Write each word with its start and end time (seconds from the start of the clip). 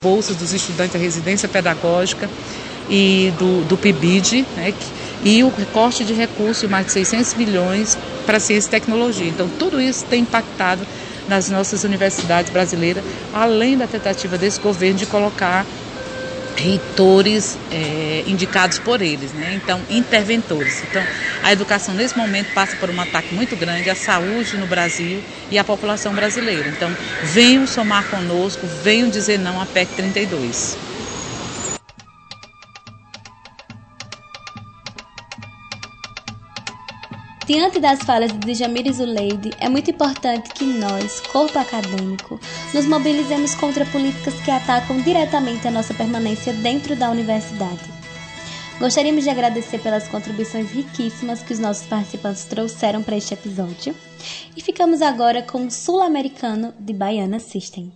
bolsas 0.00 0.36
dos 0.36 0.52
estudantes 0.52 0.92
da 0.92 0.98
residência 1.00 1.48
pedagógica 1.48 2.30
e 2.88 3.32
do, 3.36 3.64
do 3.64 3.76
PIBID, 3.76 4.46
né, 4.56 4.72
e 5.24 5.42
o 5.42 5.48
recorte 5.48 6.04
de 6.04 6.12
recursos 6.12 6.70
mais 6.70 6.86
de 6.86 6.92
600 6.92 7.34
milhões 7.34 7.98
para 8.24 8.38
ciência 8.38 8.68
e 8.68 8.70
tecnologia. 8.70 9.26
Então, 9.26 9.48
tudo 9.58 9.80
isso 9.80 10.04
tem 10.04 10.20
impactado 10.20 10.86
nas 11.26 11.50
nossas 11.50 11.82
universidades 11.82 12.52
brasileiras, 12.52 13.02
além 13.34 13.76
da 13.76 13.88
tentativa 13.88 14.38
desse 14.38 14.60
governo 14.60 14.98
de 15.00 15.06
colocar 15.06 15.66
reitores 16.58 17.56
é, 17.70 18.24
indicados 18.26 18.78
por 18.78 19.00
eles, 19.00 19.32
né? 19.32 19.52
então 19.54 19.80
interventores. 19.88 20.82
Então 20.82 21.02
a 21.42 21.52
educação 21.52 21.94
nesse 21.94 22.16
momento 22.16 22.52
passa 22.52 22.76
por 22.76 22.90
um 22.90 23.00
ataque 23.00 23.34
muito 23.34 23.56
grande 23.56 23.88
à 23.88 23.94
saúde 23.94 24.56
no 24.56 24.66
Brasil 24.66 25.22
e 25.50 25.58
à 25.58 25.64
população 25.64 26.12
brasileira. 26.12 26.68
Então 26.68 26.90
venham 27.22 27.66
somar 27.66 28.04
conosco, 28.04 28.66
venham 28.82 29.08
dizer 29.08 29.38
não 29.38 29.60
à 29.60 29.66
PEC 29.66 29.88
32. 29.96 30.87
Diante 37.48 37.80
das 37.80 38.00
falas 38.00 38.30
de 38.30 38.54
Jamir 38.54 38.92
Zuleide, 38.92 39.52
é 39.58 39.70
muito 39.70 39.90
importante 39.90 40.50
que 40.50 40.66
nós, 40.66 41.18
corpo 41.20 41.58
acadêmico, 41.58 42.38
nos 42.74 42.84
mobilizemos 42.84 43.54
contra 43.54 43.86
políticas 43.86 44.34
que 44.42 44.50
atacam 44.50 45.00
diretamente 45.00 45.66
a 45.66 45.70
nossa 45.70 45.94
permanência 45.94 46.52
dentro 46.52 46.94
da 46.94 47.10
universidade. 47.10 47.90
Gostaríamos 48.78 49.24
de 49.24 49.30
agradecer 49.30 49.78
pelas 49.78 50.06
contribuições 50.08 50.70
riquíssimas 50.70 51.42
que 51.42 51.54
os 51.54 51.58
nossos 51.58 51.86
participantes 51.86 52.44
trouxeram 52.44 53.02
para 53.02 53.16
este 53.16 53.32
episódio 53.32 53.94
e 54.54 54.60
ficamos 54.60 55.00
agora 55.00 55.40
com 55.40 55.64
o 55.64 55.70
sul-americano 55.70 56.74
de 56.78 56.92
Baiana 56.92 57.38
System. 57.38 57.90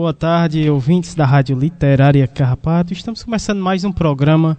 Boa 0.00 0.14
tarde, 0.14 0.70
ouvintes 0.70 1.14
da 1.14 1.26
Rádio 1.26 1.58
Literária 1.58 2.26
Carrapato. 2.26 2.90
Estamos 2.90 3.22
começando 3.22 3.60
mais 3.60 3.84
um 3.84 3.92
programa 3.92 4.56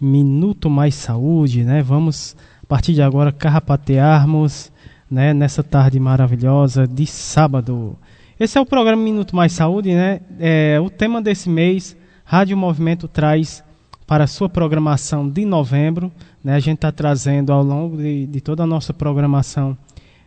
Minuto 0.00 0.68
Mais 0.68 0.96
Saúde, 0.96 1.62
né? 1.62 1.80
Vamos, 1.80 2.36
a 2.60 2.66
partir 2.66 2.92
de 2.92 3.00
agora, 3.00 3.30
carrapatearmos 3.30 4.72
né, 5.08 5.32
nessa 5.32 5.62
tarde 5.62 6.00
maravilhosa 6.00 6.88
de 6.88 7.06
sábado. 7.06 7.96
Esse 8.38 8.58
é 8.58 8.60
o 8.60 8.66
programa 8.66 9.00
Minuto 9.00 9.36
Mais 9.36 9.52
Saúde, 9.52 9.94
né? 9.94 10.22
É, 10.40 10.80
o 10.80 10.90
tema 10.90 11.22
desse 11.22 11.48
mês, 11.48 11.96
Rádio 12.24 12.56
Movimento 12.56 13.06
traz 13.06 13.62
para 14.08 14.24
a 14.24 14.26
sua 14.26 14.48
programação 14.48 15.28
de 15.30 15.44
novembro. 15.44 16.10
Né? 16.42 16.56
A 16.56 16.58
gente 16.58 16.78
está 16.78 16.90
trazendo 16.90 17.52
ao 17.52 17.62
longo 17.62 17.96
de, 17.96 18.26
de 18.26 18.40
toda 18.40 18.64
a 18.64 18.66
nossa 18.66 18.92
programação 18.92 19.78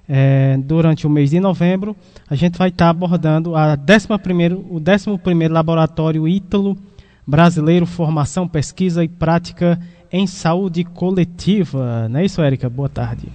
é, 0.07 0.57
durante 0.57 1.07
o 1.07 1.09
mês 1.09 1.29
de 1.29 1.39
novembro, 1.39 1.95
a 2.29 2.35
gente 2.35 2.57
vai 2.57 2.69
estar 2.69 2.85
tá 2.85 2.89
abordando 2.91 3.55
a 3.55 3.77
11 3.77 4.07
primeiro, 4.21 4.59
o 4.69 4.77
11 4.77 5.47
Laboratório 5.47 6.27
Ítalo 6.27 6.77
Brasileiro 7.25 7.85
Formação, 7.85 8.47
Pesquisa 8.47 9.03
e 9.03 9.07
Prática 9.07 9.79
em 10.11 10.27
Saúde 10.27 10.83
Coletiva. 10.83 12.07
Não 12.09 12.19
é 12.19 12.25
isso, 12.25 12.41
Érica? 12.41 12.69
Boa 12.69 12.89
tarde. 12.89 13.27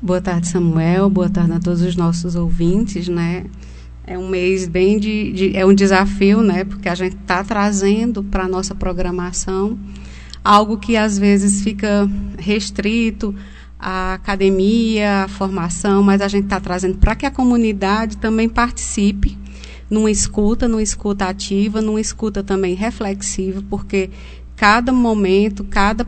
Boa 0.00 0.20
tarde, 0.20 0.48
Samuel. 0.48 1.10
Boa 1.10 1.28
tarde 1.28 1.52
a 1.52 1.60
todos 1.60 1.82
os 1.82 1.96
nossos 1.96 2.34
ouvintes, 2.36 3.08
né? 3.08 3.44
É 4.06 4.18
um 4.18 4.28
mês 4.28 4.66
bem 4.66 4.98
de, 4.98 5.32
de 5.32 5.56
é 5.56 5.64
um 5.64 5.74
desafio, 5.74 6.42
né? 6.42 6.64
Porque 6.64 6.88
a 6.88 6.94
gente 6.94 7.16
está 7.16 7.44
trazendo 7.44 8.22
para 8.22 8.44
a 8.44 8.48
nossa 8.48 8.74
programação 8.74 9.78
algo 10.44 10.76
que 10.76 10.96
às 10.96 11.18
vezes 11.18 11.62
fica 11.62 12.08
restrito 12.36 13.34
a 13.82 14.14
academia, 14.14 15.24
a 15.24 15.28
formação, 15.28 16.04
mas 16.04 16.20
a 16.20 16.28
gente 16.28 16.44
está 16.44 16.60
trazendo 16.60 16.98
para 16.98 17.16
que 17.16 17.26
a 17.26 17.30
comunidade 17.32 18.16
também 18.16 18.48
participe 18.48 19.36
numa 19.90 20.10
escuta, 20.10 20.68
numa 20.68 20.82
escuta 20.82 21.26
ativa, 21.26 21.82
numa 21.82 22.00
escuta 22.00 22.44
também 22.44 22.74
reflexiva, 22.74 23.62
porque 23.68 24.08
cada 24.54 24.92
momento, 24.92 25.64
cada, 25.64 26.06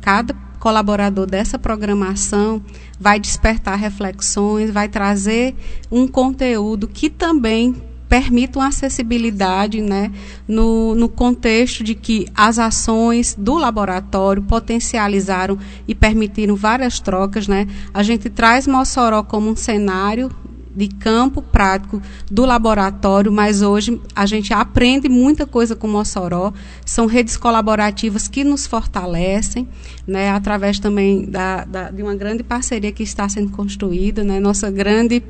cada 0.00 0.32
colaborador 0.60 1.26
dessa 1.26 1.58
programação 1.58 2.62
vai 2.98 3.18
despertar 3.18 3.76
reflexões, 3.76 4.70
vai 4.70 4.88
trazer 4.88 5.56
um 5.90 6.06
conteúdo 6.06 6.86
que 6.86 7.10
também 7.10 7.74
permitam 8.10 8.60
acessibilidade 8.60 9.80
né, 9.80 10.10
no, 10.46 10.96
no 10.96 11.08
contexto 11.08 11.84
de 11.84 11.94
que 11.94 12.26
as 12.34 12.58
ações 12.58 13.36
do 13.38 13.56
laboratório 13.56 14.42
potencializaram 14.42 15.56
e 15.86 15.94
permitiram 15.94 16.56
várias 16.56 16.98
trocas. 16.98 17.46
Né? 17.46 17.68
A 17.94 18.02
gente 18.02 18.28
traz 18.28 18.66
Mossoró 18.66 19.22
como 19.22 19.48
um 19.48 19.54
cenário 19.54 20.28
de 20.74 20.88
campo 20.88 21.42
prático 21.42 22.00
do 22.30 22.44
laboratório, 22.44 23.30
mas 23.30 23.60
hoje 23.60 24.00
a 24.14 24.24
gente 24.24 24.52
aprende 24.54 25.08
muita 25.08 25.46
coisa 25.46 25.74
com 25.74 25.88
Mossoró. 25.88 26.52
São 26.84 27.06
redes 27.06 27.36
colaborativas 27.36 28.28
que 28.28 28.44
nos 28.44 28.66
fortalecem, 28.66 29.68
né, 30.06 30.30
através 30.30 30.78
também 30.78 31.24
da, 31.26 31.64
da, 31.64 31.90
de 31.90 32.02
uma 32.02 32.14
grande 32.14 32.42
parceria 32.42 32.92
que 32.92 33.02
está 33.02 33.28
sendo 33.28 33.50
construída. 33.50 34.22
Né, 34.22 34.38
nossa 34.38 34.70
grande 34.70 35.22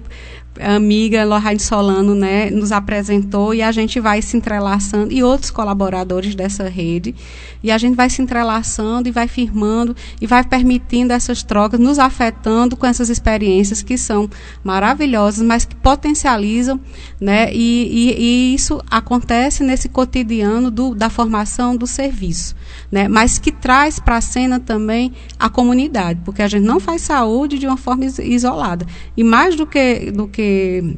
amiga 0.58 1.24
Lorraine 1.24 1.60
Solano 1.60 2.14
né, 2.14 2.50
nos 2.50 2.72
apresentou 2.72 3.54
e 3.54 3.62
a 3.62 3.70
gente 3.70 4.00
vai 4.00 4.20
se 4.20 4.36
entrelaçando, 4.36 5.12
e 5.12 5.22
outros 5.22 5.50
colaboradores 5.50 6.34
dessa 6.34 6.68
rede, 6.68 7.14
e 7.62 7.70
a 7.70 7.78
gente 7.78 7.94
vai 7.94 8.10
se 8.10 8.20
entrelaçando 8.20 9.08
e 9.08 9.12
vai 9.12 9.28
firmando 9.28 9.94
e 10.20 10.26
vai 10.26 10.42
permitindo 10.42 11.12
essas 11.12 11.42
trocas, 11.42 11.78
nos 11.78 11.98
afetando 11.98 12.76
com 12.76 12.86
essas 12.86 13.08
experiências 13.08 13.82
que 13.82 13.96
são 13.96 14.28
maravilhosas, 14.64 15.44
mas 15.44 15.64
que 15.64 15.76
potencializam, 15.76 16.80
né, 17.20 17.52
e, 17.52 17.88
e, 17.90 18.22
e 18.22 18.54
isso 18.54 18.80
acontece 18.90 19.62
nesse 19.62 19.88
cotidiano 19.88 20.70
do, 20.70 20.94
da 20.94 21.08
formação 21.08 21.76
do 21.76 21.86
serviço, 21.86 22.56
né, 22.90 23.08
mas 23.08 23.38
que 23.38 23.52
traz 23.52 23.98
para 23.98 24.16
a 24.16 24.20
cena 24.20 24.58
também 24.58 25.12
a 25.38 25.48
comunidade, 25.48 26.20
porque 26.24 26.42
a 26.42 26.48
gente 26.48 26.64
não 26.64 26.80
faz 26.80 27.02
saúde 27.02 27.58
de 27.58 27.66
uma 27.66 27.76
forma 27.76 28.04
isolada. 28.04 28.86
E 29.16 29.22
mais 29.22 29.54
do 29.54 29.66
que, 29.66 30.10
do 30.10 30.26
que 30.26 30.39
que, 30.40 30.96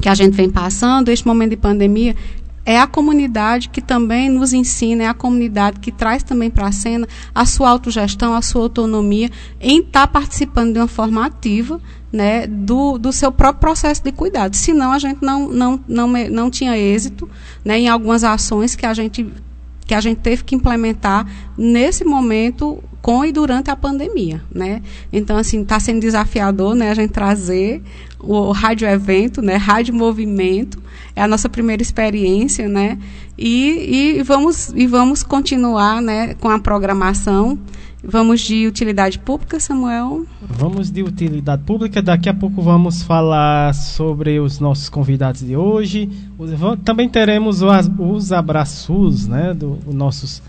que 0.00 0.08
a 0.08 0.14
gente 0.14 0.36
vem 0.36 0.48
passando, 0.48 1.08
este 1.08 1.26
momento 1.26 1.50
de 1.50 1.56
pandemia, 1.56 2.14
é 2.64 2.78
a 2.78 2.86
comunidade 2.86 3.68
que 3.68 3.82
também 3.82 4.28
nos 4.28 4.52
ensina, 4.52 5.02
é 5.02 5.06
a 5.08 5.14
comunidade 5.14 5.80
que 5.80 5.90
traz 5.90 6.22
também 6.22 6.48
para 6.48 6.68
a 6.68 6.72
cena 6.72 7.08
a 7.34 7.44
sua 7.44 7.68
autogestão, 7.68 8.34
a 8.34 8.42
sua 8.42 8.62
autonomia 8.62 9.28
em 9.60 9.80
estar 9.80 10.02
tá 10.02 10.06
participando 10.06 10.74
de 10.74 10.78
uma 10.78 10.86
forma 10.86 11.26
ativa 11.26 11.80
né, 12.12 12.46
do, 12.46 12.98
do 12.98 13.12
seu 13.12 13.32
próprio 13.32 13.60
processo 13.60 14.04
de 14.04 14.12
cuidado. 14.12 14.54
Senão 14.54 14.92
a 14.92 14.98
gente 15.00 15.20
não, 15.22 15.48
não, 15.48 15.80
não, 15.88 16.06
não 16.06 16.50
tinha 16.50 16.78
êxito 16.78 17.28
né, 17.64 17.80
em 17.80 17.88
algumas 17.88 18.22
ações 18.22 18.76
que 18.76 18.86
a 18.86 18.94
gente 18.94 19.26
que 19.84 19.94
a 19.94 20.00
gente 20.00 20.18
teve 20.18 20.44
que 20.44 20.54
implementar 20.54 21.26
nesse 21.58 22.04
momento 22.04 22.82
com 23.02 23.24
e 23.24 23.32
durante 23.32 23.68
a 23.70 23.76
pandemia, 23.76 24.40
né? 24.54 24.80
Então 25.12 25.36
assim 25.36 25.62
está 25.62 25.80
sendo 25.80 26.00
desafiador, 26.00 26.74
né? 26.76 26.90
A 26.90 26.94
gente 26.94 27.10
trazer 27.10 27.82
o 28.20 28.52
rádio 28.52 28.88
evento, 28.88 29.42
né? 29.42 29.56
Rádio 29.56 29.92
movimento 29.92 30.80
é 31.14 31.20
a 31.20 31.28
nossa 31.28 31.48
primeira 31.48 31.82
experiência, 31.82 32.68
né? 32.68 32.96
E, 33.36 34.18
e 34.18 34.22
vamos 34.22 34.72
e 34.74 34.86
vamos 34.86 35.24
continuar, 35.24 36.00
né? 36.00 36.34
Com 36.34 36.48
a 36.48 36.58
programação. 36.60 37.58
Vamos 38.04 38.40
de 38.40 38.66
utilidade 38.66 39.16
pública, 39.16 39.60
Samuel? 39.60 40.26
Vamos 40.40 40.90
de 40.90 41.04
utilidade 41.04 41.62
pública. 41.62 42.02
Daqui 42.02 42.28
a 42.28 42.34
pouco 42.34 42.60
vamos 42.60 43.02
falar 43.02 43.72
sobre 43.74 44.40
os 44.40 44.58
nossos 44.58 44.88
convidados 44.88 45.40
de 45.40 45.56
hoje. 45.56 46.10
Também 46.84 47.08
teremos 47.08 47.62
os 47.62 48.32
abraços, 48.32 49.28
né? 49.28 49.54
Dos 49.54 49.78
do 49.84 49.92
nossos 49.92 50.42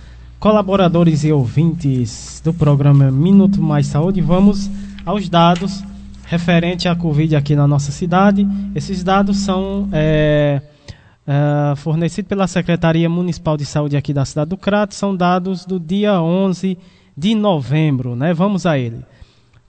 colaboradores 0.43 1.23
e 1.23 1.31
ouvintes 1.31 2.41
do 2.43 2.53
programa 2.53 3.09
Minuto 3.09 3.61
Mais 3.61 3.87
Saúde. 3.87 4.19
Vamos 4.19 4.69
aos 5.05 5.29
dados 5.29 5.81
referente 6.25 6.85
à 6.85 6.93
Covid 6.93 7.33
aqui 7.37 7.55
na 7.55 7.65
nossa 7.65 7.93
cidade. 7.93 8.45
Esses 8.75 9.05
dados 9.05 9.37
são 9.37 9.87
é, 9.93 10.61
é, 11.25 11.75
fornecidos 11.77 12.27
pela 12.27 12.45
Secretaria 12.45 13.07
Municipal 13.07 13.55
de 13.55 13.65
Saúde 13.65 13.95
aqui 13.95 14.13
da 14.13 14.25
cidade 14.25 14.49
do 14.49 14.57
Crato. 14.57 14.93
São 14.95 15.15
dados 15.15 15.65
do 15.65 15.79
dia 15.79 16.21
11 16.21 16.77
de 17.15 17.35
novembro, 17.35 18.13
né? 18.13 18.33
Vamos 18.33 18.65
a 18.65 18.77
ele. 18.77 18.99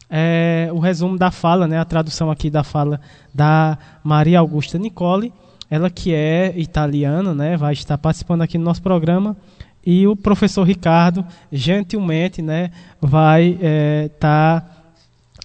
é, 0.09 0.69
o 0.73 0.79
resumo 0.79 1.19
da 1.19 1.31
fala, 1.31 1.67
né, 1.67 1.79
a 1.79 1.85
tradução 1.85 2.31
aqui 2.31 2.51
da 2.51 2.63
fala 2.63 3.01
da 3.35 3.79
Maria 4.05 4.39
Augusta 4.39 4.79
Nicole, 4.79 5.33
ela 5.71 5.89
que 5.89 6.15
é 6.15 6.53
italiana, 6.57 7.35
né, 7.35 7.57
vai 7.57 7.73
estar 7.73 7.97
participando 7.97 8.43
aqui 8.43 8.59
do 8.59 8.65
nosso 8.65 8.83
programa 8.83 9.37
e 9.85 10.07
o 10.07 10.15
professor 10.15 10.65
Ricardo 10.65 11.25
gentilmente 11.51 12.41
né, 12.41 12.71
vai 13.01 13.49
estar 13.49 13.63
é, 13.63 14.09
tá, 14.21 14.67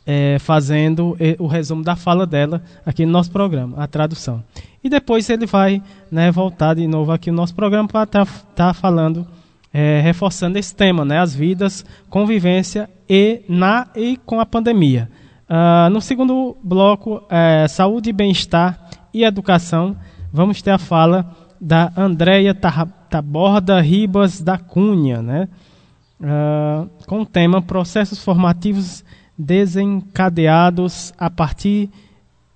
é, 0.06 0.38
fazendo 0.40 1.18
o 1.40 1.48
resumo 1.48 1.84
da 1.84 1.96
fala 1.96 2.28
dela 2.28 2.62
aqui 2.86 3.06
no 3.06 3.12
nosso 3.12 3.32
programa, 3.32 3.82
a 3.82 3.88
tradução. 3.88 4.44
E 4.88 4.90
depois 4.90 5.30
ele 5.30 5.46
vai 5.46 5.84
né, 6.10 6.32
voltar 6.32 6.74
de 6.74 6.88
novo 6.88 7.12
aqui 7.12 7.30
no 7.30 7.36
nosso 7.36 7.54
programa 7.54 7.90
para 7.90 8.04
estar 8.04 8.26
tá, 8.26 8.32
tá 8.56 8.74
falando, 8.74 9.28
é, 9.74 10.00
reforçando 10.00 10.58
esse 10.58 10.74
tema, 10.74 11.04
né, 11.04 11.20
as 11.20 11.36
vidas, 11.36 11.86
convivência 12.10 12.90
e 13.10 13.42
na 13.50 13.88
e 13.94 14.16
com 14.16 14.40
a 14.40 14.46
pandemia. 14.46 15.10
Uh, 15.50 15.90
no 15.90 16.00
segundo 16.00 16.56
bloco, 16.64 17.22
é, 17.30 17.68
saúde, 17.68 18.14
bem-estar 18.14 18.80
e 19.14 19.26
educação, 19.26 19.94
vamos 20.32 20.62
ter 20.62 20.72
a 20.72 20.78
fala 20.78 21.36
da 21.60 21.92
Andréia 21.98 22.56
Taborda 22.56 23.82
Ribas 23.82 24.40
da 24.40 24.58
Cunha, 24.58 25.22
né? 25.22 25.50
Uh, 26.22 26.90
com 27.06 27.24
o 27.24 27.26
tema 27.26 27.62
Processos 27.62 28.24
Formativos 28.24 29.04
Desencadeados 29.38 31.14
a 31.18 31.30
partir 31.30 31.90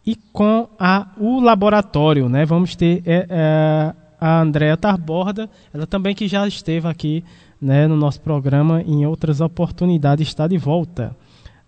e 0.06 0.16
com 0.16 0.68
a, 0.80 1.08
o 1.18 1.40
laboratório, 1.40 2.28
né? 2.28 2.46
Vamos 2.46 2.76
ter 2.76 3.04
é, 3.06 3.28
é, 3.30 3.94
a 4.20 4.42
Andréa 4.42 4.76
Taborda, 4.78 5.50
ela 5.74 5.86
também 5.86 6.16
que 6.16 6.28
já 6.28 6.48
esteve 6.48 6.88
aqui 6.88 7.24
né, 7.62 7.88
no 7.88 7.96
nosso 7.96 8.20
programa 8.22 8.82
em 8.82 9.06
outras 9.06 9.42
oportunidades, 9.42 10.28
está 10.28 10.48
de 10.48 10.58
volta. 10.58 11.16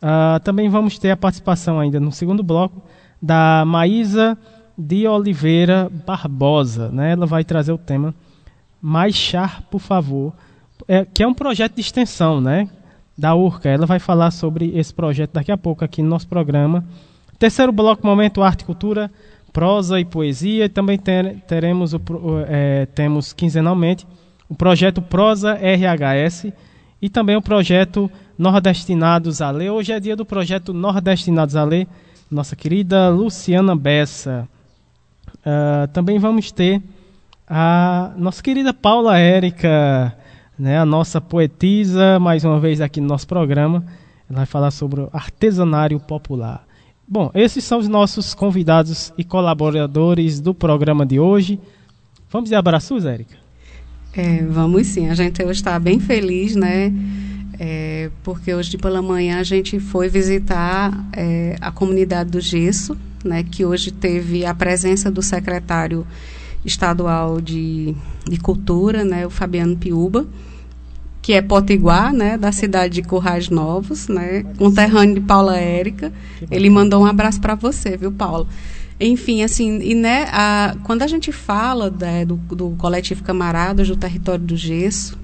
Uh, 0.01 0.39
também 0.43 0.67
vamos 0.67 0.97
ter 0.97 1.11
a 1.11 1.17
participação 1.17 1.79
ainda 1.79 1.99
no 1.99 2.11
segundo 2.11 2.43
bloco 2.43 2.81
da 3.21 3.63
Maísa 3.65 4.37
de 4.77 5.07
Oliveira 5.07 5.89
Barbosa, 6.05 6.89
né? 6.89 7.11
Ela 7.11 7.25
vai 7.25 7.43
trazer 7.43 7.71
o 7.71 7.77
tema 7.77 8.13
Mais 8.81 9.15
Char, 9.15 9.61
por 9.69 9.79
favor, 9.79 10.33
é, 10.87 11.05
que 11.05 11.23
é 11.23 11.27
um 11.27 11.33
projeto 11.33 11.75
de 11.75 11.81
extensão, 11.81 12.41
né? 12.41 12.67
Da 13.17 13.35
URCA. 13.35 13.69
Ela 13.69 13.85
vai 13.85 13.99
falar 13.99 14.31
sobre 14.31 14.77
esse 14.77 14.93
projeto 14.93 15.33
daqui 15.33 15.51
a 15.51 15.57
pouco 15.57 15.85
aqui 15.85 16.01
no 16.01 16.09
nosso 16.09 16.27
programa. 16.27 16.83
Terceiro 17.43 17.73
bloco, 17.73 18.07
momento 18.07 18.41
arte 18.41 18.61
e 18.61 18.65
cultura, 18.65 19.11
prosa 19.51 19.99
e 19.99 20.05
poesia. 20.05 20.69
Também 20.69 20.97
ter, 20.97 21.41
teremos 21.45 21.93
o, 21.93 21.99
é, 22.47 22.85
temos 22.85 23.33
quinzenalmente 23.33 24.07
o 24.47 24.55
projeto 24.55 25.01
Prosa 25.01 25.53
RHS 25.55 26.53
e 27.01 27.09
também 27.09 27.35
o 27.35 27.41
projeto 27.41 28.09
Nordestinados 28.37 29.41
a 29.41 29.51
Ler. 29.51 29.71
Hoje 29.71 29.91
é 29.91 29.99
dia 29.99 30.15
do 30.15 30.25
projeto 30.25 30.71
Nordestinados 30.71 31.57
a 31.57 31.65
Ler. 31.65 31.85
Nossa 32.31 32.55
querida 32.55 33.09
Luciana 33.09 33.75
Bessa. 33.75 34.47
Uh, 35.39 35.85
também 35.91 36.19
vamos 36.19 36.49
ter 36.49 36.81
a 37.45 38.13
nossa 38.15 38.41
querida 38.41 38.73
Paula 38.73 39.19
Érica, 39.19 40.15
né, 40.57 40.79
a 40.79 40.85
nossa 40.85 41.19
poetisa, 41.19 42.17
mais 42.21 42.45
uma 42.45 42.57
vez 42.57 42.79
aqui 42.79 43.01
no 43.01 43.07
nosso 43.07 43.27
programa. 43.27 43.83
Ela 44.29 44.37
vai 44.37 44.45
falar 44.45 44.71
sobre 44.71 45.01
o 45.01 45.09
artesanário 45.11 45.99
popular. 45.99 46.65
Bom, 47.13 47.29
esses 47.35 47.63
são 47.63 47.77
os 47.77 47.87
nossos 47.87 48.33
convidados 48.33 49.13
e 49.15 49.23
colaboradores 49.23 50.39
do 50.39 50.51
programa 50.51 51.05
de 51.05 51.19
hoje. 51.19 51.59
Vamos 52.31 52.49
de 52.49 52.55
abraços, 52.55 53.05
Érica? 53.05 53.35
É, 54.15 54.41
vamos 54.41 54.87
sim. 54.87 55.07
A 55.07 55.13
gente 55.13 55.39
hoje 55.43 55.59
está 55.59 55.77
bem 55.77 55.99
feliz, 55.99 56.55
né? 56.55 56.91
É, 57.59 58.09
porque 58.23 58.51
hoje 58.51 58.79
pela 58.79 58.99
manhã 58.99 59.37
a 59.37 59.43
gente 59.43 59.79
foi 59.79 60.09
visitar 60.09 61.07
é, 61.15 61.55
a 61.61 61.71
comunidade 61.71 62.31
do 62.31 62.41
Gesso, 62.41 62.97
né? 63.23 63.43
Que 63.43 63.63
hoje 63.63 63.91
teve 63.91 64.43
a 64.43 64.55
presença 64.55 65.11
do 65.11 65.21
secretário 65.21 66.07
estadual 66.65 67.39
de, 67.39 67.93
de 68.27 68.39
cultura, 68.39 69.05
né? 69.05 69.23
O 69.27 69.29
Fabiano 69.29 69.77
Piuba 69.77 70.25
que 71.23 71.31
é 71.31 71.41
Potiguar, 71.41 72.13
né, 72.13 72.37
da 72.37 72.51
cidade 72.51 72.95
de 72.95 73.01
Currais 73.01 73.49
Novos, 73.49 74.09
né, 74.09 74.43
conterrâneo 74.57 75.15
de 75.15 75.21
Paula 75.21 75.57
Érica. 75.57 76.11
Ele 76.51 76.69
mandou 76.69 77.01
um 77.01 77.05
abraço 77.05 77.39
para 77.39 77.55
você, 77.55 77.95
viu, 77.95 78.11
Paulo? 78.11 78.45
Enfim, 78.99 79.41
assim, 79.41 79.79
e 79.81 79.95
né, 79.95 80.27
a, 80.33 80.75
quando 80.83 81.01
a 81.01 81.07
gente 81.07 81.31
fala 81.31 81.89
né, 81.89 82.25
do, 82.25 82.35
do 82.35 82.71
coletivo 82.71 83.23
Camaradas 83.23 83.87
do 83.87 83.95
Território 83.95 84.43
do 84.43 84.57
Gesso, 84.57 85.17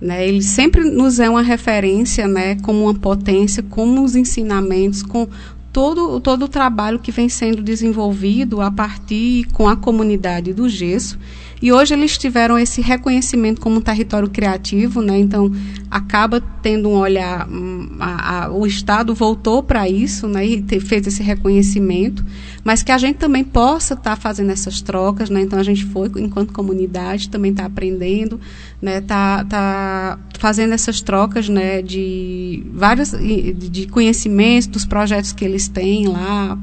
né, 0.00 0.26
ele 0.26 0.40
sempre 0.40 0.82
nos 0.90 1.20
é 1.20 1.28
uma 1.28 1.42
referência, 1.42 2.26
né, 2.26 2.56
como 2.62 2.84
uma 2.84 2.94
potência, 2.94 3.62
como 3.62 4.02
os 4.02 4.16
ensinamentos, 4.16 5.02
com 5.02 5.28
todo, 5.70 6.18
todo 6.18 6.46
o 6.46 6.48
trabalho 6.48 6.98
que 6.98 7.12
vem 7.12 7.28
sendo 7.28 7.62
desenvolvido 7.62 8.62
a 8.62 8.70
partir 8.70 9.44
com 9.52 9.68
a 9.68 9.76
comunidade 9.76 10.54
do 10.54 10.66
gesso 10.66 11.18
e 11.60 11.72
hoje 11.72 11.94
eles 11.94 12.18
tiveram 12.18 12.58
esse 12.58 12.82
reconhecimento 12.82 13.60
como 13.60 13.76
um 13.76 13.80
território 13.80 14.28
criativo, 14.28 15.00
né? 15.00 15.18
Então 15.18 15.50
acaba 15.90 16.40
tendo 16.62 16.88
um 16.88 16.96
olhar, 16.96 17.48
hum, 17.48 17.96
a, 17.98 18.44
a, 18.44 18.52
o 18.52 18.66
Estado 18.66 19.14
voltou 19.14 19.62
para 19.62 19.88
isso, 19.88 20.28
né? 20.28 20.46
E 20.46 20.62
ter, 20.62 20.80
fez 20.80 21.06
esse 21.06 21.22
reconhecimento, 21.22 22.24
mas 22.62 22.82
que 22.82 22.92
a 22.92 22.98
gente 22.98 23.16
também 23.16 23.42
possa 23.42 23.94
estar 23.94 24.10
tá 24.10 24.16
fazendo 24.16 24.50
essas 24.50 24.82
trocas, 24.82 25.30
né? 25.30 25.40
Então 25.40 25.58
a 25.58 25.62
gente 25.62 25.84
foi 25.86 26.10
enquanto 26.18 26.52
comunidade 26.52 27.30
também 27.30 27.52
está 27.52 27.64
aprendendo, 27.64 28.38
né? 28.80 29.00
Tá, 29.00 29.44
tá 29.44 30.18
fazendo 30.38 30.74
essas 30.74 31.00
trocas, 31.00 31.48
né? 31.48 31.80
De 31.80 32.64
vários 32.74 33.12
de 33.12 33.86
conhecimentos 33.86 34.66
dos 34.66 34.84
projetos 34.84 35.32
que 35.32 35.44
eles 35.44 35.68
têm 35.68 36.06
lá 36.06 36.58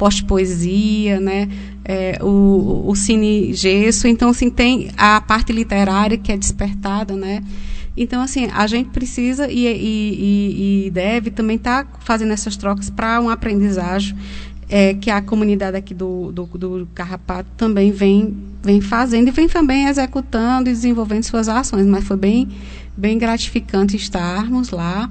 post-poesia, 0.00 1.20
né? 1.20 1.46
É, 1.84 2.18
o, 2.22 2.84
o 2.86 2.94
cine 2.94 3.54
gesso, 3.54 4.06
então 4.06 4.28
assim 4.28 4.50
tem 4.50 4.90
a 4.96 5.20
parte 5.20 5.52
literária 5.52 6.18
que 6.18 6.30
é 6.30 6.36
despertada, 6.36 7.16
né? 7.16 7.42
Então 7.96 8.22
assim 8.22 8.48
a 8.52 8.66
gente 8.66 8.90
precisa 8.90 9.50
e, 9.50 9.66
e, 9.66 10.86
e 10.86 10.90
deve 10.90 11.30
também 11.30 11.56
estar 11.56 11.84
tá 11.84 11.98
fazendo 12.00 12.32
essas 12.32 12.56
trocas 12.56 12.90
para 12.90 13.18
uma 13.20 13.32
aprendizagem 13.32 14.16
é, 14.70 14.94
que 14.94 15.10
a 15.10 15.20
comunidade 15.20 15.76
aqui 15.76 15.92
do, 15.92 16.30
do, 16.30 16.46
do, 16.46 16.88
Carrapato 16.94 17.50
também 17.56 17.90
vem, 17.90 18.36
vem 18.62 18.80
fazendo 18.80 19.26
e 19.26 19.30
vem 19.32 19.48
também 19.48 19.86
executando 19.86 20.70
e 20.70 20.72
desenvolvendo 20.72 21.24
suas 21.24 21.48
ações, 21.48 21.86
mas 21.86 22.04
foi 22.04 22.16
bem, 22.16 22.48
bem 22.96 23.18
gratificante 23.18 23.96
estarmos 23.96 24.70
lá. 24.70 25.10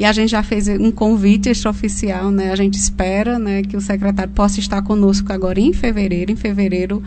E 0.00 0.04
a 0.06 0.12
gente 0.14 0.30
já 0.30 0.42
fez 0.42 0.66
um 0.66 0.90
convite 0.90 1.50
extraoficial, 1.50 2.30
né? 2.30 2.50
A 2.50 2.56
gente 2.56 2.72
espera 2.72 3.38
né, 3.38 3.60
que 3.60 3.76
o 3.76 3.82
secretário 3.82 4.32
possa 4.32 4.58
estar 4.58 4.80
conosco 4.80 5.30
agora 5.30 5.60
em 5.60 5.74
fevereiro. 5.74 6.32
Em 6.32 6.36
fevereiro, 6.36 7.02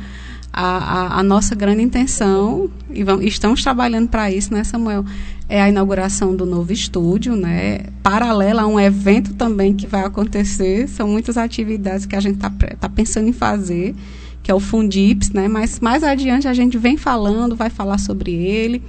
a, 0.53 0.77
a, 0.77 1.19
a 1.19 1.23
nossa 1.23 1.55
grande 1.55 1.81
intenção, 1.81 2.69
e 2.91 3.03
vamos, 3.03 3.25
estamos 3.25 3.63
trabalhando 3.63 4.09
para 4.09 4.29
isso, 4.29 4.53
né, 4.53 4.63
Samuel? 4.63 5.03
É 5.49 5.59
a 5.59 5.67
inauguração 5.67 6.35
do 6.35 6.45
novo 6.45 6.71
estúdio, 6.71 7.35
né? 7.35 7.79
Paralela 8.03 8.61
a 8.61 8.67
um 8.67 8.79
evento 8.79 9.33
também 9.33 9.73
que 9.73 9.87
vai 9.87 10.05
acontecer. 10.05 10.87
São 10.87 11.07
muitas 11.07 11.35
atividades 11.35 12.05
que 12.05 12.15
a 12.15 12.19
gente 12.19 12.35
está 12.35 12.51
tá 12.79 12.87
pensando 12.87 13.27
em 13.27 13.33
fazer, 13.33 13.95
que 14.43 14.51
é 14.51 14.53
o 14.53 14.59
Fundips, 14.59 15.31
né? 15.31 15.47
Mas 15.47 15.79
mais 15.79 16.03
adiante 16.03 16.47
a 16.47 16.53
gente 16.53 16.77
vem 16.77 16.95
falando, 16.95 17.55
vai 17.55 17.71
falar 17.71 17.97
sobre 17.97 18.33
ele 18.33 18.83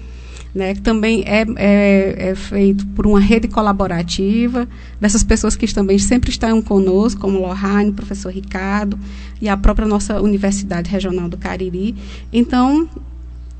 né, 0.55 0.75
que 0.75 0.81
também 0.81 1.25
é, 1.27 1.45
é, 1.57 2.29
é, 2.31 2.35
feito 2.35 2.87
por 2.89 3.07
uma 3.07 3.19
rede 3.19 3.49
colaborativa, 3.49 4.69
dessas 5.01 5.25
pessoas 5.25 5.57
que 5.57 5.73
também 5.75 5.99
sempre 5.99 6.31
estão 6.31 6.63
conosco, 6.63 7.21
como 7.21 7.41
Lohane, 7.41 7.93
professor 7.93 8.33
Ricardo 8.33 8.99
e 9.43 9.49
a 9.49 9.57
própria 9.57 9.87
nossa 9.87 10.21
Universidade 10.21 10.89
Regional 10.89 11.29
do 11.29 11.37
Cariri. 11.37 11.97
Então, 12.33 12.89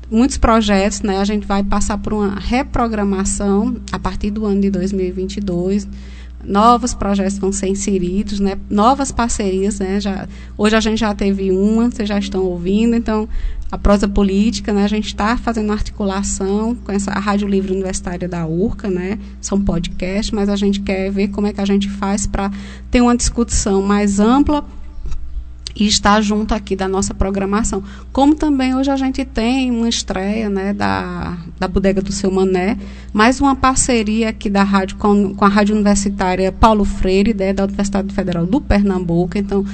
muitos 0.09 0.37
projetos, 0.37 1.01
né, 1.01 1.17
a 1.17 1.25
gente 1.25 1.45
vai 1.45 1.63
passar 1.63 1.97
por 1.97 2.13
uma 2.13 2.39
reprogramação 2.39 3.75
a 3.91 3.99
partir 3.99 4.31
do 4.31 4.45
ano 4.45 4.61
de 4.61 4.69
2022, 4.69 5.87
novos 6.47 6.93
projetos 6.93 7.37
vão 7.37 7.51
ser 7.51 7.67
inseridos, 7.67 8.39
né? 8.39 8.57
novas 8.69 9.11
parcerias. 9.11 9.79
Né? 9.79 9.99
Já, 9.99 10.27
hoje 10.57 10.75
a 10.75 10.79
gente 10.79 10.99
já 10.99 11.13
teve 11.13 11.51
uma, 11.51 11.89
vocês 11.89 12.07
já 12.07 12.17
estão 12.17 12.43
ouvindo, 12.43 12.95
então 12.95 13.27
a 13.71 13.77
prosa 13.77 14.07
política, 14.07 14.71
né? 14.71 14.83
a 14.83 14.87
gente 14.87 15.07
está 15.07 15.35
fazendo 15.37 15.71
articulação 15.71 16.75
com 16.75 16.91
essa, 16.91 17.11
a 17.11 17.19
Rádio 17.19 17.47
Livre 17.47 17.71
Universitária 17.73 18.27
da 18.27 18.45
URCA, 18.45 18.89
né? 18.89 19.19
são 19.41 19.59
podcasts, 19.59 20.31
mas 20.31 20.49
a 20.49 20.55
gente 20.55 20.79
quer 20.81 21.11
ver 21.11 21.29
como 21.29 21.47
é 21.47 21.53
que 21.53 21.61
a 21.61 21.65
gente 21.65 21.89
faz 21.89 22.27
para 22.27 22.51
ter 22.91 23.01
uma 23.01 23.15
discussão 23.15 23.81
mais 23.81 24.19
ampla 24.19 24.65
e 25.75 25.85
estar 25.85 26.21
junto 26.21 26.53
aqui 26.53 26.75
da 26.75 26.87
nossa 26.87 27.13
programação. 27.13 27.83
Como 28.13 28.33
também 28.33 28.75
hoje 28.75 28.89
a 28.89 28.95
gente 28.95 29.25
tem 29.25 29.69
uma 29.69 29.89
estreia 29.89 30.49
né, 30.49 30.73
da, 30.73 31.37
da 31.59 31.67
Bodega 31.67 32.01
do 32.01 32.11
Seu 32.11 32.31
Mané, 32.31 32.77
mais 33.11 33.41
uma 33.41 33.55
parceria 33.55 34.29
aqui 34.29 34.49
da 34.49 34.63
rádio 34.63 34.97
com, 34.97 35.35
com 35.35 35.45
a 35.45 35.49
Rádio 35.49 35.75
Universitária 35.75 36.51
Paulo 36.51 36.85
Freire, 36.85 37.33
né, 37.33 37.51
da 37.51 37.65
Universidade 37.65 38.13
Federal 38.13 38.45
do 38.45 38.61
Pernambuco. 38.61 39.37
Então, 39.37 39.65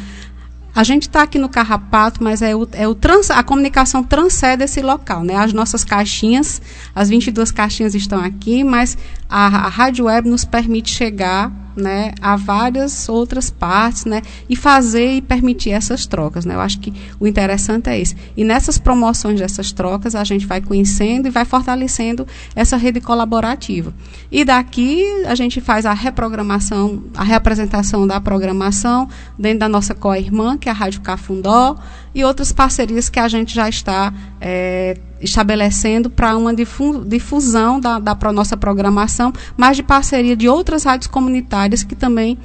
a 0.74 0.84
gente 0.84 1.04
está 1.04 1.24
aqui 1.24 1.38
no 1.38 1.50
Carrapato, 1.50 2.24
mas 2.24 2.42
é 2.42 2.56
o, 2.56 2.68
é 2.72 2.88
o 2.88 2.96
trans, 2.96 3.30
a 3.30 3.44
comunicação 3.44 4.04
transcende 4.04 4.64
esse 4.64 4.82
local. 4.82 5.24
Né? 5.24 5.36
As 5.36 5.52
nossas 5.52 5.84
caixinhas, 5.84 6.62
as 6.96 7.10
22 7.10 7.52
caixinhas 7.52 7.94
estão 7.94 8.20
aqui, 8.20 8.64
mas 8.64 8.98
a, 9.30 9.66
a 9.66 9.70
rádio 9.70 10.06
web 10.06 10.30
nos 10.30 10.46
permite 10.46 10.90
chegar 10.90 11.52
né, 11.76 12.14
a 12.22 12.36
várias 12.36 13.08
outras 13.10 13.50
partes, 13.50 14.06
né, 14.06 14.22
e 14.50 14.56
fazer 14.56 15.16
e 15.16 15.22
permitir 15.22 15.72
essas 15.72 16.06
trocas, 16.06 16.46
né. 16.46 16.56
Eu 16.56 16.62
acho 16.62 16.80
que 16.80 16.94
o 17.20 17.28
interessante 17.28 17.90
é 17.90 18.00
isso. 18.00 18.16
E 18.36 18.44
nessas 18.44 18.78
promoções 18.78 19.40
dessas 19.40 19.72
trocas 19.72 20.16
a 20.16 20.24
gente 20.24 20.46
vai 20.46 20.62
conhecendo 20.62 21.28
e 21.28 21.32
vai 21.32 21.46
fortalecendo 21.46 22.28
essa 22.56 22.78
rede 22.78 23.02
colaborativa. 23.02 23.94
E 24.32 24.44
daqui 24.44 25.06
a 25.26 25.36
gente 25.36 25.62
faz 25.62 25.86
a 25.86 25.94
reprogramação, 25.94 27.04
a 27.16 27.24
reapresentação 27.24 28.08
da 28.08 28.20
programação 28.20 29.08
dentro 29.38 29.60
da 29.60 29.70
nossa 29.70 29.94
co-irmã, 29.94 30.58
que 30.58 30.70
é 30.70 30.72
a 30.72 30.76
Rádio 30.76 31.02
Cafundó, 31.02 31.78
e 32.14 32.24
outras 32.24 32.52
parcerias 32.52 33.10
que 33.10 33.20
a 33.20 33.28
gente 33.28 33.54
já 33.56 33.70
está 33.70 34.14
é, 34.40 34.98
estabelecendo 35.22 36.10
para 36.10 36.36
uma 36.36 36.54
difusão 36.54 37.80
da, 37.80 38.00
da 38.00 38.16
nossa 38.34 38.58
programação, 38.58 39.32
mas 39.56 39.78
de 39.78 39.84
parceria 39.84 40.36
de 40.36 40.50
outras 40.50 40.84
rádios 40.84 41.08
comunitárias 41.08 41.84
que 41.84 41.96
também 41.96 42.38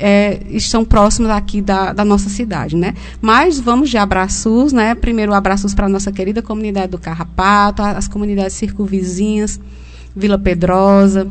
é, 0.00 0.40
estão 0.48 0.84
próximas 0.84 1.30
aqui 1.30 1.60
da, 1.60 1.92
da, 1.92 2.04
nossa 2.04 2.30
cidade, 2.30 2.74
né? 2.74 2.94
Mas 3.20 3.60
vamos 3.60 3.90
de 3.90 3.98
abraços, 3.98 4.72
né? 4.72 4.94
Primeiro 4.94 5.34
abraços 5.34 5.74
para 5.74 5.86
a 5.86 5.88
nossa 5.88 6.10
querida 6.10 6.40
comunidade 6.40 6.88
do 6.88 6.98
Carrapato, 6.98 7.82
as 7.82 8.08
comunidades 8.08 8.54
circunvizinhas, 8.54 9.60
Vila 10.16 10.38
Pedrosa, 10.38 11.30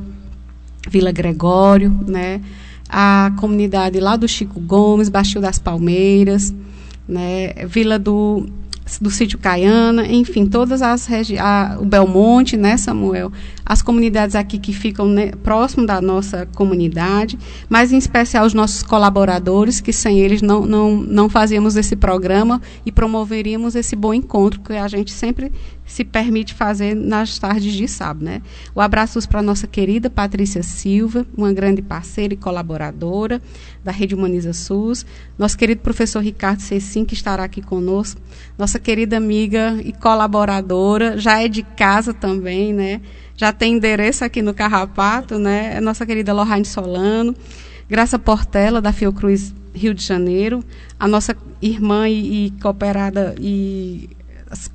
Vila 0.88 1.12
Gregório, 1.12 1.90
né? 2.08 2.42
A 2.88 3.32
comunidade 3.40 4.00
lá 4.00 4.16
do 4.16 4.28
Chico 4.28 4.60
Gomes, 4.60 5.10
Baixio 5.10 5.42
das 5.42 5.58
Palmeiras, 5.58 6.54
né? 7.10 7.54
Vila 7.68 7.98
do 7.98 8.46
do 9.00 9.12
sítio 9.12 9.38
Caiana, 9.38 10.08
enfim, 10.08 10.48
todas 10.48 10.82
as 10.82 11.06
regiões, 11.06 11.42
o 11.80 11.86
Belmonte, 11.86 12.58
né, 12.58 12.78
Samuel, 12.78 13.32
as 13.64 13.82
comunidades 13.82 14.36
aqui 14.36 14.58
que 14.58 14.74
ficam 14.74 15.08
né, 15.08 15.32
próximo 15.44 15.86
da 15.86 16.02
nossa 16.02 16.48
comunidade, 16.56 17.38
mas 17.68 17.92
em 17.92 17.98
especial 17.98 18.46
os 18.46 18.54
nossos 18.54 18.82
colaboradores, 18.82 19.80
que 19.80 19.94
sem 19.94 20.20
eles 20.20 20.42
não, 20.42 20.66
não, 20.66 20.96
não 20.96 21.30
fazíamos 21.30 21.76
esse 21.76 21.96
programa 21.96 22.60
e 22.86 22.92
promoveríamos 22.92 23.76
esse 23.76 23.96
bom 23.96 24.14
encontro 24.14 24.62
que 24.62 24.74
a 24.74 24.88
gente 24.88 25.12
sempre 25.12 25.52
se 25.90 26.06
permite 26.06 26.54
fazer 26.54 26.96
nas 26.96 27.40
tardes 27.40 27.74
de 27.74 27.88
sábado. 27.88 28.24
Né? 28.24 28.42
O 28.76 28.80
abraço 28.80 29.20
para 29.28 29.40
a 29.40 29.44
nossa 29.44 29.66
querida 29.66 30.10
Patrícia 30.10 30.62
Silva, 30.62 31.26
uma 31.36 31.52
grande 31.52 31.82
parceira 31.82 32.34
e 32.34 32.38
colaboradora 32.38 33.42
da 33.84 33.92
Rede 33.92 34.14
Humaniza 34.14 34.54
SUS, 34.54 35.06
nosso 35.38 35.58
querido 35.58 35.82
professor 35.82 36.22
Ricardo 36.22 36.62
Cecim, 36.62 37.04
que 37.04 37.16
estará 37.16 37.44
aqui 37.44 37.62
conosco, 37.62 38.22
nossa 38.58 38.80
querida 38.80 39.18
amiga 39.18 39.80
e 39.84 39.92
colaboradora, 39.92 41.18
já 41.18 41.42
é 41.42 41.48
de 41.48 41.64
casa 41.64 42.14
também, 42.14 42.72
né? 42.72 43.02
já 43.36 43.54
tem 43.54 43.76
endereço 43.76 44.26
aqui 44.26 44.42
no 44.42 44.54
Carrapato, 44.54 45.40
né? 45.40 45.78
É 45.78 45.80
nossa 45.80 46.06
querida 46.06 46.34
Lohane 46.34 46.66
Solano, 46.66 47.34
Graça 47.88 48.20
Portela, 48.20 48.82
da 48.82 48.92
Fiocruz 48.92 49.56
Rio 49.74 49.94
de 49.94 50.04
Janeiro, 50.04 50.62
a 51.00 51.08
nossa 51.08 51.34
irmã 51.62 52.10
e, 52.10 52.48
e 52.48 52.52
cooperada 52.62 53.34
e 53.40 54.10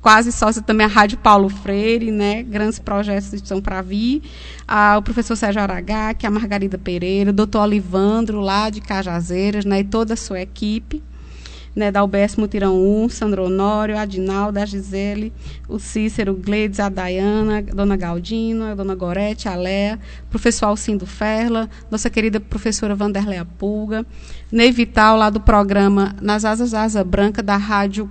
quase 0.01 0.31
sócia 0.31 0.61
também 0.61 0.85
a 0.85 0.89
Rádio 0.89 1.17
Paulo 1.17 1.49
Freire, 1.49 2.11
né? 2.11 2.43
Grandes 2.43 2.79
projetos 2.79 3.33
estão 3.33 3.61
para 3.61 3.81
vir. 3.81 4.21
Ah, 4.67 4.95
o 4.97 5.01
professor 5.01 5.35
Sérgio 5.35 5.61
Aragá, 5.61 6.13
que 6.13 6.25
é 6.25 6.29
a 6.29 6.31
Margarida 6.31 6.77
Pereira, 6.77 7.31
o 7.31 7.33
doutor 7.33 7.61
Olivandro, 7.61 8.39
lá 8.39 8.69
de 8.69 8.81
Cajazeiras, 8.81 9.65
né? 9.65 9.79
E 9.79 9.83
toda 9.83 10.13
a 10.13 10.17
sua 10.17 10.41
equipe 10.41 11.03
né, 11.75 11.91
da 11.91 12.03
UBS 12.03 12.37
Mutirão 12.37 12.75
1, 13.03 13.09
Sandro 13.09 13.43
Honório, 13.43 13.97
Adinaldo, 13.97 14.59
a 14.59 14.65
Gisele, 14.65 15.33
o 15.67 15.77
Cícero, 15.77 16.33
o 16.33 16.81
a 16.81 16.89
Dayana, 16.89 17.57
a 17.57 17.61
Dona 17.61 17.97
Galdina, 17.97 18.71
a 18.71 18.75
Dona 18.75 18.95
Gorete, 18.95 19.49
a 19.49 19.55
Léa, 19.55 19.99
professor 20.29 20.67
Alcindo 20.67 21.05
Ferla, 21.05 21.69
nossa 21.91 22.09
querida 22.09 22.39
professora 22.39 22.95
Vanderleia 22.95 23.43
Pulga, 23.43 24.05
Ney 24.51 24.71
Vital, 24.71 25.17
lá 25.17 25.29
do 25.29 25.41
programa 25.41 26.15
Nas 26.21 26.45
Asas 26.45 26.71
da 26.71 26.83
Asa 26.83 27.03
Branca, 27.03 27.43
da 27.43 27.57
Rádio 27.57 28.09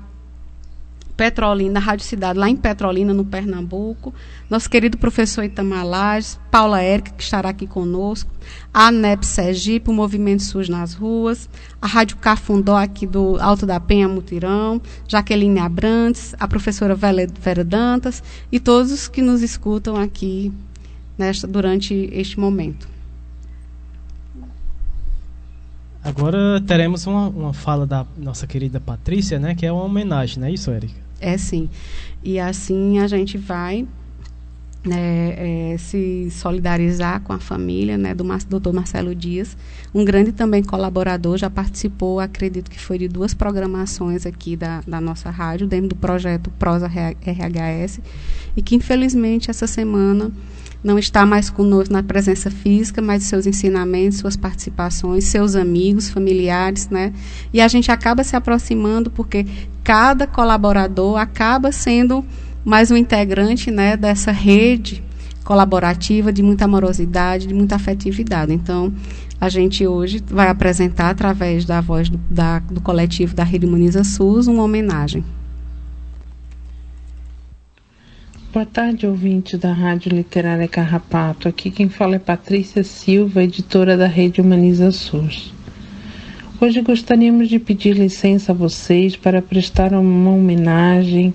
Petrolina, 1.17 1.79
Rádio 1.79 2.05
Cidade, 2.05 2.39
lá 2.39 2.49
em 2.49 2.57
Petrolina, 2.57 3.15
no 3.15 3.25
Pernambuco. 3.25 4.13
Nosso 4.51 4.69
querido 4.69 4.99
professor 4.99 5.45
Itamar 5.45 5.87
Lages, 5.87 6.41
Paula 6.51 6.83
Érica, 6.83 7.13
que 7.13 7.23
estará 7.23 7.51
aqui 7.51 7.67
conosco. 7.67 8.31
A 8.73 8.89
ANEP 8.89 9.25
Sergipe, 9.25 9.91
o 9.91 9.93
Movimento 9.93 10.43
SUS 10.43 10.69
nas 10.69 10.95
ruas. 10.95 11.49
A 11.81 11.87
Rádio 11.87 12.17
Cafundó, 12.17 12.77
aqui 12.77 13.07
do 13.07 13.37
Alto 13.41 13.65
da 13.65 13.79
Penha, 13.79 14.09
Mutirão. 14.09 14.83
Jaqueline 15.07 15.61
Abrantes, 15.61 16.35
a 16.39 16.49
professora 16.49 16.97
Vera 16.97 17.65
Dantas 17.65 18.23
e 18.51 18.59
todos 18.59 18.91
os 18.91 19.07
que 19.07 19.23
nos 19.23 19.41
escutam 19.43 19.97
aqui 19.97 20.53
nesta, 21.17 21.47
durante 21.47 22.11
este 22.13 22.41
momento. 22.41 22.89
Agora 26.03 26.61
teremos 26.61 27.07
uma, 27.07 27.29
uma 27.29 27.53
fala 27.55 27.87
da 27.87 28.05
nossa 28.19 28.47
querida 28.47 28.79
Patrícia, 28.79 29.39
né, 29.39 29.55
que 29.55 29.65
é 29.65 29.73
uma 29.73 29.85
homenagem, 29.85 30.39
não 30.39 30.49
é 30.49 30.51
isso, 30.51 30.71
Érica? 30.71 31.04
É 31.25 31.39
sim. 31.39 31.71
E 32.23 32.39
assim 32.39 32.99
a 32.99 33.07
gente 33.07 33.39
vai 33.39 33.89
né, 34.85 35.73
é, 35.73 35.77
se 35.79 36.31
solidarizar 36.31 37.23
com 37.23 37.33
a 37.33 37.39
família 37.39 37.97
né, 37.97 38.15
do 38.15 38.25
Dr. 38.25 38.75
Marcelo 38.75 39.15
Dias, 39.15 39.57
um 39.95 40.05
grande 40.05 40.33
também 40.33 40.63
colaborador, 40.63 41.39
já 41.39 41.49
participou, 41.49 42.21
acredito 42.21 42.71
que 42.71 42.79
foi 42.79 42.99
de 42.99 43.09
duas 43.09 43.33
programações 43.33 44.27
aqui 44.27 44.55
da, 44.55 44.83
da 44.87 45.01
nossa 45.01 45.31
rádio, 45.31 45.67
dentro 45.67 45.89
do 45.89 45.97
projeto 45.97 46.51
Prosa 46.59 46.87
RHS, 46.87 48.01
e 48.55 48.61
que 48.61 48.77
infelizmente 48.77 49.51
essa 49.51 49.67
semana 49.67 50.31
não 50.85 50.99
está 50.99 51.25
mais 51.25 51.49
conosco 51.49 51.93
na 51.93 52.03
presença 52.03 52.51
física, 52.51 53.01
mas 53.01 53.25
seus 53.25 53.47
ensinamentos, 53.47 54.19
suas 54.19 54.37
participações, 54.37 55.25
seus 55.25 55.57
amigos, 55.57 56.11
familiares, 56.11 56.91
né? 56.91 57.13
E 57.53 57.61
a 57.61 57.67
gente 57.67 57.91
acaba 57.91 58.23
se 58.23 58.37
aproximando 58.37 59.11
porque 59.11 59.47
cada 59.83 60.27
colaborador 60.27 61.17
acaba 61.17 61.73
sendo 61.73 62.23
mais 62.63 62.91
um 62.91 62.97
integrante, 62.97 63.71
né, 63.71 63.97
dessa 63.97 64.31
rede 64.31 65.03
colaborativa 65.45 66.33
de 66.33 66.43
muita 66.43 66.65
amorosidade, 66.65 67.47
de 67.47 67.53
muita 67.53 67.77
afetividade. 67.77 68.53
Então, 68.53 68.93
a 69.39 69.49
gente 69.51 69.87
hoje 69.87 70.23
vai 70.27 70.49
apresentar 70.49 71.11
através 71.11 71.67
da 71.67 71.81
voz 71.83 72.09
do, 72.09 72.19
da, 72.31 72.61
do 72.61 72.81
coletivo 72.81 73.35
da 73.35 73.45
Rede 73.45 73.67
Muniza 73.67 74.03
SUS 74.03 74.47
uma 74.47 74.63
homenagem. 74.63 75.23
Boa 78.55 78.65
tarde, 78.65 79.05
ouvintes 79.05 79.59
da 79.59 79.73
Rádio 79.73 80.15
Literária 80.15 80.69
Carrapato. 80.69 81.49
Aqui 81.49 81.73
quem 81.73 81.89
fala 81.89 82.15
é 82.15 82.19
Patrícia 82.21 82.85
Silva, 82.85 83.43
editora 83.43 83.97
da 83.97 84.07
Rede 84.07 84.41
Humaniza 84.41 84.93
SUS. 84.93 85.53
Hoje 86.61 86.81
gostaríamos 86.81 87.49
de 87.49 87.59
pedir 87.59 87.97
licença 87.97 88.53
a 88.53 88.55
vocês 88.55 89.17
para 89.17 89.43
prestar 89.43 89.93
uma 89.93 90.31
homenagem 90.31 91.35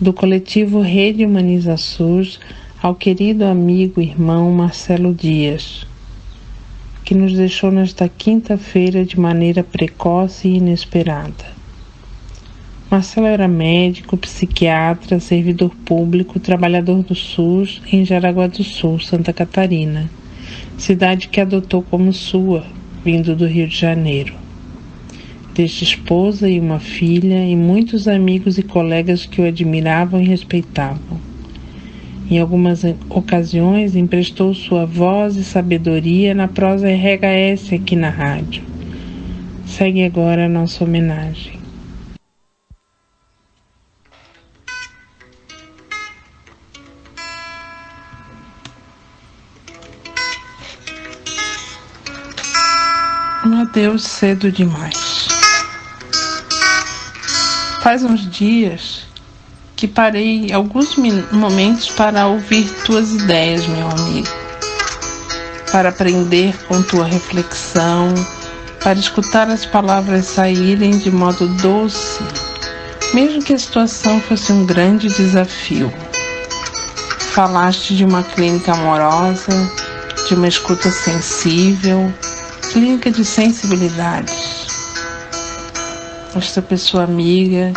do 0.00 0.12
coletivo 0.12 0.80
Rede 0.80 1.26
Humaniza 1.26 1.76
SUS 1.76 2.38
ao 2.80 2.94
querido 2.94 3.44
amigo 3.44 4.00
e 4.00 4.04
irmão 4.04 4.52
Marcelo 4.52 5.12
Dias, 5.12 5.84
que 7.04 7.16
nos 7.16 7.32
deixou 7.32 7.72
nesta 7.72 8.08
quinta-feira 8.08 9.04
de 9.04 9.18
maneira 9.18 9.64
precoce 9.64 10.46
e 10.46 10.58
inesperada. 10.58 11.53
Marcelo 12.94 13.26
era 13.26 13.48
médico, 13.48 14.16
psiquiatra, 14.16 15.18
servidor 15.18 15.74
público, 15.84 16.38
trabalhador 16.38 17.02
do 17.02 17.12
SUS 17.12 17.82
em 17.92 18.04
Jaraguá 18.04 18.46
do 18.46 18.62
Sul, 18.62 19.00
Santa 19.00 19.32
Catarina, 19.32 20.08
cidade 20.78 21.26
que 21.26 21.40
adotou 21.40 21.82
como 21.82 22.12
sua, 22.12 22.64
vindo 23.04 23.34
do 23.34 23.48
Rio 23.48 23.66
de 23.66 23.76
Janeiro. 23.76 24.34
Deixa 25.56 25.82
esposa 25.82 26.48
e 26.48 26.60
uma 26.60 26.78
filha 26.78 27.44
e 27.44 27.56
muitos 27.56 28.06
amigos 28.06 28.58
e 28.58 28.62
colegas 28.62 29.26
que 29.26 29.40
o 29.40 29.44
admiravam 29.44 30.22
e 30.22 30.28
respeitavam. 30.28 31.18
Em 32.30 32.38
algumas 32.38 32.84
ocasiões 33.10 33.96
emprestou 33.96 34.54
sua 34.54 34.86
voz 34.86 35.34
e 35.34 35.42
sabedoria 35.42 36.32
na 36.32 36.46
prosa 36.46 36.86
RHS 36.86 37.72
aqui 37.72 37.96
na 37.96 38.10
rádio. 38.10 38.62
Segue 39.66 40.04
agora 40.04 40.46
a 40.46 40.48
nossa 40.48 40.84
homenagem. 40.84 41.63
Adeus 53.74 54.04
cedo 54.04 54.52
demais. 54.52 55.26
Faz 57.82 58.04
uns 58.04 58.30
dias 58.30 59.00
que 59.74 59.88
parei 59.88 60.52
alguns 60.52 60.94
momentos 61.32 61.90
para 61.90 62.28
ouvir 62.28 62.72
tuas 62.84 63.10
ideias, 63.10 63.66
meu 63.66 63.90
amigo, 63.90 64.28
para 65.72 65.88
aprender 65.88 66.56
com 66.68 66.80
tua 66.84 67.04
reflexão, 67.04 68.14
para 68.80 68.96
escutar 68.96 69.50
as 69.50 69.66
palavras 69.66 70.26
saírem 70.26 70.96
de 70.96 71.10
modo 71.10 71.48
doce, 71.56 72.22
mesmo 73.12 73.42
que 73.42 73.54
a 73.54 73.58
situação 73.58 74.20
fosse 74.20 74.52
um 74.52 74.64
grande 74.64 75.08
desafio. 75.08 75.92
Falaste 77.32 77.96
de 77.96 78.04
uma 78.04 78.22
clínica 78.22 78.72
amorosa, 78.72 79.50
de 80.28 80.34
uma 80.34 80.46
escuta 80.46 80.92
sensível, 80.92 82.14
clínica 82.74 83.08
de 83.08 83.24
sensibilidades. 83.24 84.66
Esta 86.34 86.60
pessoa 86.60 87.04
amiga 87.04 87.72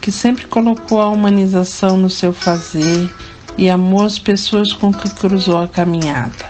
que 0.00 0.10
sempre 0.10 0.48
colocou 0.48 1.00
a 1.00 1.08
humanização 1.08 1.96
no 1.96 2.10
seu 2.10 2.32
fazer 2.32 3.08
e 3.56 3.70
amou 3.70 4.04
as 4.04 4.18
pessoas 4.18 4.72
com 4.72 4.92
que 4.92 5.08
cruzou 5.10 5.62
a 5.62 5.68
caminhada. 5.68 6.44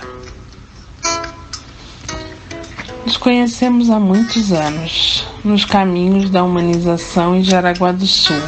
Nos 3.05 3.19
conhecemos 3.19 3.91
há 3.91 4.01
muitos 4.01 4.53
anos, 4.53 5.27
nos 5.45 5.67
caminhos 5.67 6.31
da 6.31 6.43
humanização 6.43 7.37
em 7.37 7.45
Jaraguá 7.45 7.93
do 7.93 8.07
Sul. 8.07 8.41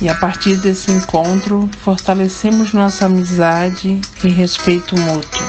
E 0.00 0.08
a 0.08 0.14
partir 0.14 0.56
desse 0.56 0.90
encontro, 0.90 1.68
fortalecemos 1.82 2.72
nossa 2.72 3.04
amizade 3.04 4.00
e 4.24 4.28
respeito 4.28 4.98
mútuo. 4.98 5.41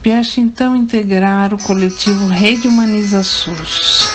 Vieste 0.00 0.40
então 0.40 0.76
integrar 0.76 1.52
o 1.52 1.58
coletivo 1.58 2.28
Rede 2.28 2.68
Humaniza 2.68 3.22
SUS. 3.24 4.08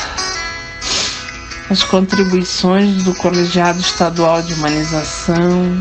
As 1.69 1.83
contribuições 1.83 3.03
do 3.03 3.13
Colegiado 3.15 3.79
Estadual 3.79 4.41
de 4.41 4.53
Humanização, 4.53 5.77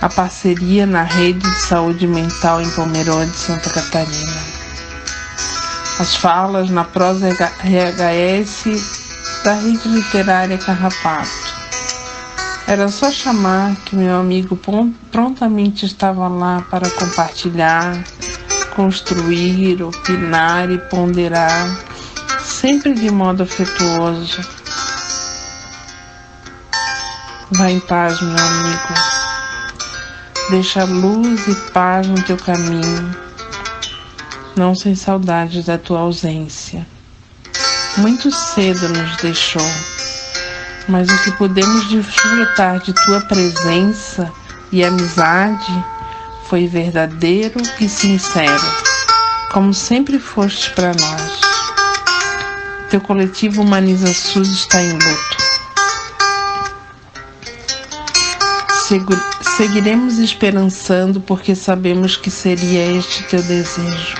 a 0.00 0.08
parceria 0.08 0.86
na 0.86 1.02
Rede 1.02 1.38
de 1.38 1.60
Saúde 1.60 2.06
Mental 2.06 2.62
em 2.62 2.70
Pomerode, 2.70 3.30
Santa 3.32 3.68
Catarina. 3.70 4.42
As 6.00 6.16
falas 6.16 6.70
na 6.70 6.84
prosa 6.84 7.28
RHS 7.28 8.64
da 9.44 9.54
Rede 9.54 9.88
Literária 9.88 10.56
Carrapato. 10.56 11.52
Era 12.66 12.88
só 12.88 13.10
chamar 13.10 13.76
que 13.84 13.94
meu 13.94 14.18
amigo 14.18 14.58
prontamente 15.10 15.84
estava 15.84 16.26
lá 16.28 16.64
para 16.70 16.88
compartilhar 16.90 18.02
construir, 18.74 19.82
opinar 19.82 20.70
e 20.70 20.78
ponderar, 20.78 21.68
sempre 22.42 22.94
de 22.94 23.10
modo 23.10 23.42
afetuoso. 23.42 24.40
Vá 27.52 27.70
em 27.70 27.80
paz, 27.80 28.20
meu 28.20 28.36
amigo. 28.36 28.94
Deixa 30.50 30.84
luz 30.84 31.46
e 31.46 31.54
paz 31.70 32.06
no 32.06 32.20
teu 32.22 32.36
caminho, 32.36 33.16
não 34.56 34.74
sem 34.74 34.94
saudade 34.94 35.62
da 35.62 35.78
tua 35.78 36.00
ausência. 36.00 36.86
Muito 37.98 38.30
cedo 38.30 38.88
nos 38.88 39.16
deixou, 39.18 39.70
mas 40.88 41.08
o 41.08 41.24
que 41.24 41.32
podemos 41.32 41.88
desfrutar 41.88 42.80
de 42.80 42.92
tua 42.92 43.20
presença 43.20 44.32
e 44.72 44.82
amizade 44.82 45.84
foi 46.52 46.66
verdadeiro 46.66 47.62
e 47.80 47.88
sincero, 47.88 48.62
como 49.52 49.72
sempre 49.72 50.18
foste 50.18 50.68
para 50.72 50.88
nós. 50.88 51.40
Teu 52.90 53.00
coletivo 53.00 53.62
Humaniza 53.62 54.12
SUS 54.12 54.50
está 54.50 54.82
em 54.82 54.92
luto. 54.92 55.36
Seguiremos 59.56 60.18
esperançando 60.18 61.22
porque 61.22 61.54
sabemos 61.54 62.18
que 62.18 62.30
seria 62.30 62.98
este 62.98 63.22
teu 63.28 63.42
desejo. 63.44 64.14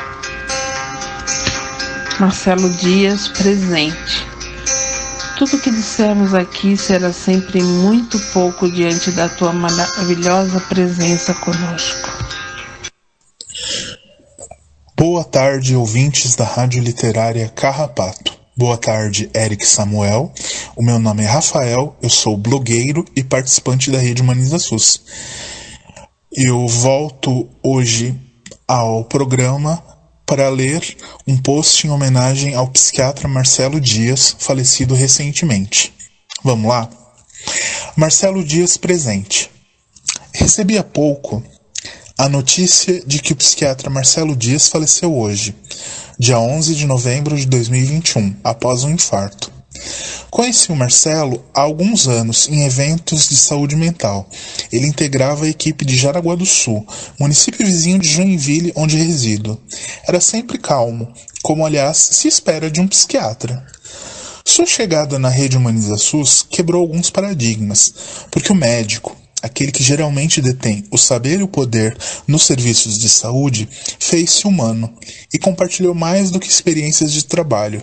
Marcelo 2.19 2.71
Dias, 2.79 3.29
presente. 3.29 4.32
Tudo 5.45 5.61
que 5.61 5.73
dissermos 5.73 6.35
aqui 6.35 6.77
será 6.77 7.13
sempre 7.13 7.61
muito 7.61 8.17
pouco 8.33 8.71
diante 8.71 9.11
da 9.11 9.29
tua 9.29 9.53
maravilhosa 9.53 10.61
presença 10.61 11.35
conosco. 11.35 12.09
Boa 14.97 15.25
tarde, 15.25 15.75
ouvintes 15.75 16.37
da 16.37 16.45
Rádio 16.45 16.81
Literária 16.81 17.49
Carrapato. 17.49 18.39
Boa 18.57 18.77
tarde, 18.77 19.29
Eric 19.35 19.67
Samuel. 19.67 20.33
O 20.77 20.83
meu 20.83 21.01
nome 21.01 21.25
é 21.25 21.27
Rafael, 21.27 21.97
eu 22.01 22.09
sou 22.09 22.37
blogueiro 22.37 23.05
e 23.17 23.25
participante 23.25 23.91
da 23.91 23.99
Rede 23.99 24.23
Humaniza 24.23 24.61
SUS. 24.61 25.03
Eu 26.33 26.69
volto 26.69 27.49
hoje 27.65 28.15
ao 28.69 29.05
programa 29.07 29.83
para 30.33 30.49
ler 30.49 30.97
um 31.27 31.37
post 31.37 31.87
em 31.87 31.91
homenagem 31.91 32.55
ao 32.55 32.67
psiquiatra 32.67 33.29
Marcelo 33.29 33.79
Dias, 33.79 34.35
falecido 34.39 34.95
recentemente. 34.95 35.93
Vamos 36.43 36.71
lá? 36.71 36.89
Marcelo 37.95 38.43
Dias 38.43 38.79
presente. 38.79 39.51
Recebi 40.33 40.79
há 40.79 40.83
pouco 40.83 41.45
a 42.17 42.31
notícia 42.31 43.03
de 43.05 43.21
que 43.21 43.35
o 43.35 43.37
psiquiatra 43.37 43.91
Marcelo 43.91 44.35
Dias 44.35 44.69
faleceu 44.69 45.15
hoje, 45.15 45.55
dia 46.19 46.39
11 46.39 46.77
de 46.77 46.87
novembro 46.87 47.37
de 47.37 47.45
2021, 47.45 48.35
após 48.43 48.85
um 48.85 48.91
infarto. 48.91 49.53
Conheci 50.31 50.73
o 50.73 50.77
Marcelo 50.77 51.45
há 51.55 51.61
alguns 51.61 52.09
anos 52.09 52.49
em 52.49 52.65
eventos 52.65 53.29
de 53.29 53.37
saúde 53.37 53.77
mental. 53.77 54.29
Ele 54.73 54.87
integrava 54.87 55.45
a 55.45 55.49
equipe 55.49 55.85
de 55.85 55.97
Jaraguá 55.97 56.35
do 56.35 56.47
Sul, 56.47 56.87
município 57.19 57.67
vizinho 57.67 57.99
de 57.99 58.09
Joinville, 58.09 58.73
onde 58.75 58.97
resido. 58.97 59.61
Era 60.09 60.21
sempre 60.21 60.59
calmo, 60.59 61.13
como 61.43 61.67
aliás 61.67 61.97
se 61.97 62.29
espera 62.29 62.71
de 62.71 62.81
um 62.81 62.89
psiquiatra. 62.89 63.65
Sua 64.45 64.67
chegada 64.67 65.19
na 65.19 65.29
rede 65.29 65.57
Humaniza 65.57 65.97
SUS 65.97 66.43
quebrou 66.49 66.83
alguns 66.83 67.11
paradigmas, 67.11 67.95
porque 68.31 68.51
o 68.51 68.57
médico, 68.57 69.17
aquele 69.43 69.73
que 69.73 69.83
geralmente 69.83 70.41
detém 70.41 70.85
o 70.91 70.97
saber 70.97 71.41
e 71.41 71.43
o 71.43 71.49
poder 71.49 71.97
nos 72.27 72.45
serviços 72.45 72.97
de 72.97 73.09
saúde, 73.09 73.69
fez-se 73.99 74.47
humano 74.47 74.93
e 75.35 75.39
compartilhou 75.39 75.95
mais 75.95 76.31
do 76.31 76.39
que 76.39 76.49
experiências 76.49 77.13
de 77.13 77.25
trabalho, 77.25 77.83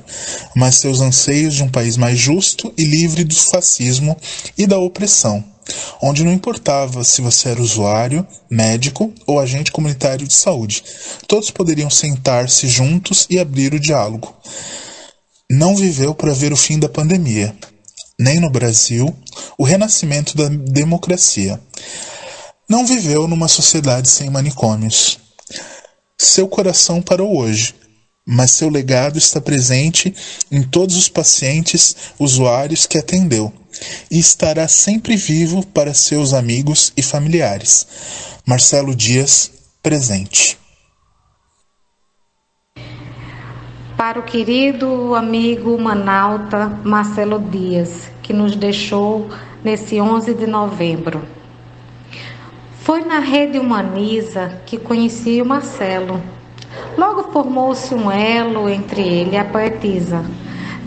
mas 0.56 0.76
seus 0.76 1.02
anseios 1.02 1.56
de 1.56 1.64
um 1.64 1.70
país 1.70 1.98
mais 1.98 2.18
justo 2.18 2.74
e 2.78 2.84
livre 2.86 3.24
do 3.24 3.36
fascismo 3.36 4.16
e 4.58 4.66
da 4.66 4.80
opressão, 4.80 5.44
onde 6.02 6.24
não 6.24 6.32
importava 6.32 7.04
se 7.04 7.22
você 7.22 7.50
era 7.50 7.62
usuário, 7.62 8.26
médico 8.50 9.14
ou 9.28 9.40
agente 9.40 9.72
comunitário 9.72 10.28
de 10.28 10.34
saúde, 10.34 10.84
todos 11.28 11.52
poderiam 11.52 11.90
sentar-se 11.90 12.68
juntos 12.68 13.28
e 13.30 13.38
abrir 13.38 13.74
o 13.74 13.80
diálogo. 13.80 14.34
Não 15.52 15.76
viveu 15.76 16.14
para 16.14 16.34
ver 16.34 16.54
o 16.54 16.58
fim 16.58 16.78
da 16.78 16.88
pandemia, 16.88 17.56
nem 18.20 18.40
no 18.40 18.50
Brasil, 18.50 19.16
o 19.58 19.64
renascimento 19.64 20.36
da 20.36 20.50
democracia. 20.50 21.60
Não 22.68 22.86
viveu 22.86 23.28
numa 23.28 23.48
sociedade 23.48 24.10
sem 24.10 24.30
manicômios. 24.30 25.18
Seu 26.18 26.48
coração 26.48 27.02
parou 27.02 27.38
hoje, 27.38 27.74
mas 28.28 28.52
seu 28.52 28.70
legado 28.70 29.18
está 29.18 29.40
presente 29.40 30.14
em 30.52 30.62
todos 30.62 30.98
os 30.98 31.08
pacientes, 31.08 31.96
usuários 32.20 32.86
que 32.86 32.98
atendeu, 32.98 33.54
e 34.12 34.20
estará 34.20 34.68
sempre 34.68 35.16
vivo 35.16 35.66
para 35.66 35.94
seus 35.94 36.34
amigos 36.34 36.92
e 36.98 37.02
familiares. 37.02 37.88
Marcelo 38.46 38.94
Dias, 38.94 39.50
presente. 39.82 40.60
Para 44.00 44.18
o 44.18 44.24
querido 44.24 45.14
amigo 45.14 45.78
manauta 45.78 46.68
Marcelo 46.86 47.38
Dias, 47.38 48.09
que 48.30 48.34
nos 48.34 48.56
deixou 48.56 49.28
nesse 49.64 50.00
11 50.00 50.36
de 50.36 50.46
novembro. 50.46 51.24
Foi 52.78 53.04
na 53.04 53.18
rede 53.18 53.58
Humaniza 53.58 54.62
que 54.68 54.78
conheci 54.78 55.42
o 55.42 55.46
Marcelo. 55.46 56.22
Logo 56.96 57.32
formou-se 57.32 57.92
um 57.96 58.12
elo 58.12 58.70
entre 58.70 59.02
ele 59.02 59.32
e 59.32 59.38
a 59.38 59.44
poetisa. 59.44 60.24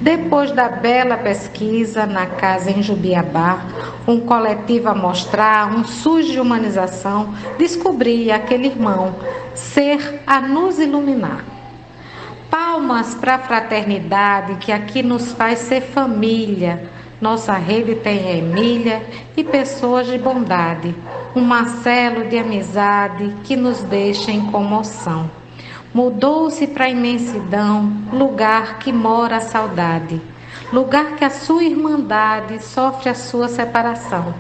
Depois 0.00 0.52
da 0.52 0.68
bela 0.68 1.16
pesquisa 1.16 2.06
na 2.06 2.26
casa 2.26 2.70
em 2.70 2.80
Jubiabá, 2.80 3.66
um 4.06 4.20
coletivo 4.20 4.90
a 4.90 4.94
mostrar 4.94 5.66
um 5.74 5.82
SUS 5.82 6.26
de 6.26 6.38
humanização, 6.38 7.34
descobri 7.58 8.30
aquele 8.30 8.68
irmão 8.68 9.16
ser 9.52 10.22
a 10.28 10.40
nos 10.40 10.78
iluminar. 10.78 11.44
Palmas 12.48 13.16
para 13.16 13.34
a 13.34 13.38
fraternidade 13.40 14.54
que 14.64 14.70
aqui 14.70 15.02
nos 15.02 15.32
faz 15.32 15.58
ser 15.58 15.80
família. 15.80 17.01
Nossa 17.22 17.52
rede 17.52 17.94
tem 17.94 18.36
Emília 18.36 19.00
e 19.36 19.44
pessoas 19.44 20.08
de 20.08 20.18
bondade, 20.18 20.92
um 21.36 21.40
Marcelo 21.40 22.28
de 22.28 22.36
amizade 22.36 23.32
que 23.44 23.54
nos 23.54 23.80
deixa 23.84 24.32
em 24.32 24.50
comoção. 24.50 25.30
Mudou-se 25.94 26.66
para 26.66 26.86
a 26.86 26.90
imensidão, 26.90 27.92
lugar 28.12 28.80
que 28.80 28.92
mora 28.92 29.36
a 29.36 29.40
saudade, 29.40 30.20
lugar 30.72 31.14
que 31.14 31.24
a 31.24 31.30
sua 31.30 31.62
irmandade 31.62 32.60
sofre 32.60 33.10
a 33.10 33.14
sua 33.14 33.48
separação. 33.48 34.34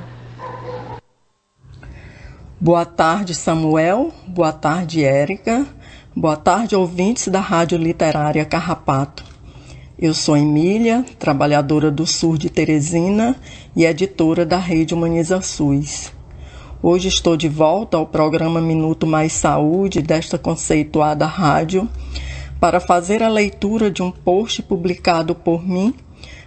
Boa 2.60 2.84
tarde, 2.84 3.32
Samuel. 3.32 4.12
Boa 4.26 4.52
tarde, 4.52 5.04
Érica. 5.04 5.64
Boa 6.16 6.36
tarde, 6.36 6.74
ouvintes 6.74 7.28
da 7.28 7.38
Rádio 7.38 7.78
Literária 7.78 8.44
Carrapato. 8.44 9.31
Eu 10.02 10.12
sou 10.12 10.36
Emília, 10.36 11.06
trabalhadora 11.16 11.88
do 11.88 12.04
Sul 12.04 12.36
de 12.36 12.50
Teresina 12.50 13.36
e 13.76 13.84
editora 13.84 14.44
da 14.44 14.58
Rede 14.58 14.94
Humaniza 14.94 15.40
SUS. 15.40 16.12
Hoje 16.82 17.06
estou 17.06 17.36
de 17.36 17.48
volta 17.48 17.96
ao 17.98 18.04
programa 18.04 18.60
Minuto 18.60 19.06
Mais 19.06 19.32
Saúde 19.32 20.02
desta 20.02 20.36
conceituada 20.36 21.24
rádio 21.24 21.88
para 22.58 22.80
fazer 22.80 23.22
a 23.22 23.28
leitura 23.28 23.92
de 23.92 24.02
um 24.02 24.10
post 24.10 24.60
publicado 24.62 25.36
por 25.36 25.64
mim 25.64 25.94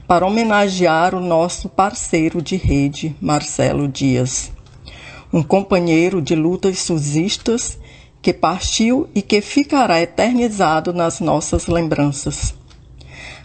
para 0.05 0.27
homenagear 0.27 1.15
o 1.15 1.21
nosso 1.21 1.69
parceiro 1.69 2.41
de 2.41 2.57
rede, 2.57 3.15
Marcelo 3.21 3.87
Dias, 3.87 4.51
um 5.31 5.41
companheiro 5.41 6.21
de 6.21 6.35
lutas 6.35 6.79
suzistas 6.79 7.79
que 8.21 8.33
partiu 8.33 9.07
e 9.15 9.21
que 9.21 9.39
ficará 9.39 10.01
eternizado 10.01 10.91
nas 10.91 11.21
nossas 11.21 11.67
lembranças. 11.67 12.53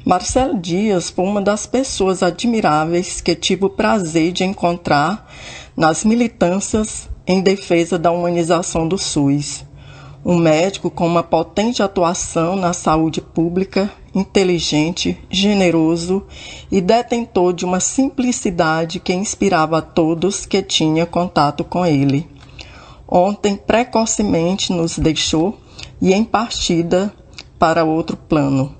Marcelo 0.05 0.59
Dias 0.59 1.11
foi 1.11 1.25
uma 1.25 1.41
das 1.41 1.67
pessoas 1.67 2.23
admiráveis 2.23 3.21
que 3.21 3.35
tive 3.35 3.67
o 3.67 3.71
prazer 3.71 4.33
de 4.33 4.45
encontrar 4.45 5.31
nas 5.77 6.05
militâncias 6.05 7.09
em 7.27 7.41
defesa 7.41 7.99
da 7.99 8.11
humanização 8.11 8.89
do 8.89 8.97
SUS. 8.97 9.65
Um 10.25 10.37
médico 10.37 10.91
com 10.91 11.07
uma 11.07 11.23
potente 11.23 11.83
atuação 11.83 12.57
na 12.57 12.73
saúde 12.73 13.21
pública, 13.21 13.91
inteligente, 14.15 15.19
generoso 15.31 16.27
e 16.71 16.81
detentor 16.81 17.53
de 17.53 17.65
uma 17.65 17.81
simplicidade 17.81 19.01
que 19.01 19.15
inspirava 19.15 19.79
a 19.79 19.83
todos 19.83 20.45
que 20.45 20.63
tinha 20.63 21.07
contato 21.07 21.65
com 21.65 21.87
ele 21.87 22.29
ontem 23.11 23.57
precocemente 23.57 24.73
nos 24.73 24.97
deixou 24.97 25.59
e 26.01 26.13
em 26.13 26.23
partida 26.23 27.13
para 27.59 27.85
outro 27.85 28.17
plano. 28.17 28.80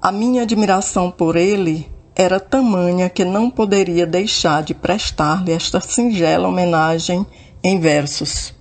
A 0.00 0.12
minha 0.12 0.42
admiração 0.42 1.10
por 1.10 1.34
ele 1.34 1.90
era 2.14 2.38
tamanha 2.38 3.10
que 3.10 3.24
não 3.24 3.50
poderia 3.50 4.06
deixar 4.06 4.62
de 4.62 4.72
prestar-lhe 4.72 5.50
esta 5.50 5.80
singela 5.80 6.46
homenagem 6.46 7.26
em 7.64 7.80
versos. 7.80 8.54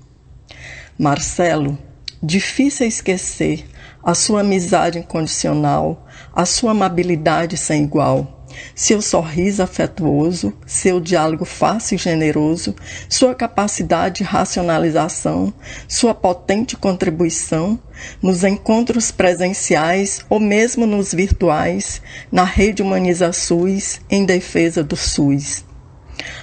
Marcelo, 0.98 1.78
difícil 2.24 2.88
esquecer 2.88 3.70
a 4.04 4.16
sua 4.16 4.42
amizade 4.42 4.98
incondicional, 4.98 6.08
a 6.34 6.44
sua 6.44 6.72
amabilidade 6.72 7.56
sem 7.56 7.84
igual 7.84 8.37
seu 8.76 9.02
sorriso 9.02 9.64
afetuoso, 9.64 10.54
seu 10.66 11.00
diálogo 11.00 11.46
fácil 11.46 11.96
e 11.96 11.98
generoso, 11.98 12.76
sua 13.10 13.34
capacidade 13.36 14.18
de 14.18 14.24
racionalização, 14.24 15.54
sua 15.88 16.14
potente 16.14 16.76
contribuição 16.76 17.80
nos 18.22 18.44
encontros 18.44 19.12
presenciais 19.12 20.22
ou 20.30 20.40
mesmo 20.40 20.86
nos 20.86 21.14
virtuais, 21.14 22.02
na 22.32 22.44
rede 22.44 22.82
Humaniza 22.82 23.32
SUS 23.34 24.00
em 24.10 24.26
defesa 24.26 24.84
do 24.84 24.96
SUS. 24.96 25.64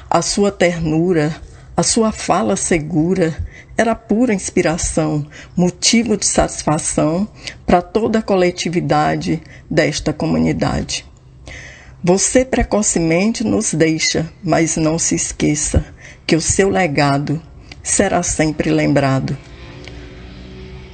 A 0.08 0.22
sua 0.22 0.52
ternura, 0.52 1.34
a 1.76 1.82
sua 1.82 2.12
fala 2.12 2.56
segura, 2.56 3.36
era 3.76 3.94
pura 3.94 4.32
inspiração, 4.32 5.26
motivo 5.56 6.16
de 6.16 6.26
satisfação 6.26 7.28
para 7.66 7.82
toda 7.82 8.20
a 8.20 8.22
coletividade 8.22 9.42
desta 9.68 10.12
comunidade. 10.12 11.04
Você 12.06 12.44
precocemente 12.44 13.42
nos 13.42 13.72
deixa, 13.72 14.30
mas 14.42 14.76
não 14.76 14.98
se 14.98 15.14
esqueça 15.14 15.86
que 16.26 16.36
o 16.36 16.40
seu 16.40 16.68
legado 16.68 17.40
será 17.82 18.22
sempre 18.22 18.70
lembrado. 18.70 19.34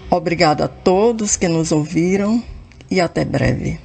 Obrigada 0.09 0.67
a 0.67 0.69
todos 0.69 1.37
que 1.37 1.49
nos 1.49 1.73
ouviram 1.73 2.41
e 2.89 3.01
até 3.01 3.25
breve. 3.25 3.81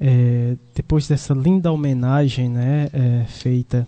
É, 0.00 0.56
depois 0.74 1.06
dessa 1.06 1.34
linda 1.34 1.70
homenagem 1.70 2.48
né, 2.48 2.88
é, 2.90 3.26
feita 3.26 3.86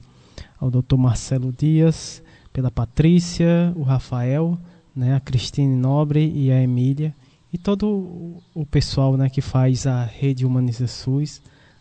ao 0.61 0.71
Dr. 0.71 0.97
Marcelo 0.99 1.55
Dias, 1.57 2.23
pela 2.53 2.71
Patrícia, 2.71 3.73
o 3.77 3.83
Rafael, 3.83 4.59
né, 4.95 5.15
a 5.15 5.21
Cristine 5.21 5.75
Nobre 5.75 6.33
e 6.35 6.51
a 6.51 6.63
Emília, 6.63 7.15
e 7.53 7.59
todo 7.59 8.41
o 8.55 8.67
pessoal 8.67 9.17
né, 9.17 9.29
que 9.29 9.41
faz 9.41 9.87
a 9.87 10.05
Rede 10.05 10.47
Humaniza 10.47 10.87
SUS, 10.87 11.41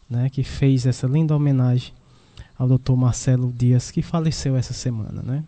né, 0.10 0.30
que 0.30 0.44
fez 0.44 0.86
essa 0.86 1.08
linda 1.08 1.36
homenagem 1.36 1.94
ao 2.58 2.68
Dr. 2.68 2.94
Marcelo 2.94 3.54
Dias, 3.54 3.92
que 3.92 4.02
faleceu 4.02 4.56
essa 4.56 4.74
semana. 4.74 5.22
Né? 5.22 5.44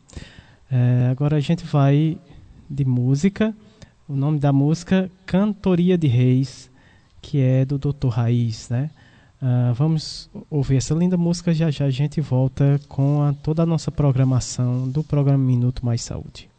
É, 0.71 1.09
agora 1.11 1.37
a 1.37 1.39
gente 1.39 1.65
vai 1.65 2.17
de 2.69 2.85
música. 2.85 3.53
O 4.07 4.15
nome 4.15 4.39
da 4.39 4.53
música 4.53 5.09
Cantoria 5.25 5.97
de 5.97 6.07
Reis, 6.07 6.69
que 7.21 7.39
é 7.39 7.65
do 7.65 7.77
Dr. 7.77 8.07
Raiz. 8.07 8.69
Né? 8.69 8.89
Uh, 9.41 9.73
vamos 9.73 10.29
ouvir 10.51 10.75
essa 10.75 10.93
linda 10.93 11.17
música. 11.17 11.53
Já 11.53 11.71
já 11.71 11.85
a 11.85 11.89
gente 11.89 12.21
volta 12.21 12.79
com 12.87 13.23
a, 13.23 13.33
toda 13.33 13.63
a 13.63 13.65
nossa 13.65 13.91
programação 13.91 14.87
do 14.87 15.03
programa 15.03 15.43
Minuto 15.43 15.83
Mais 15.83 16.03
Saúde. 16.03 16.50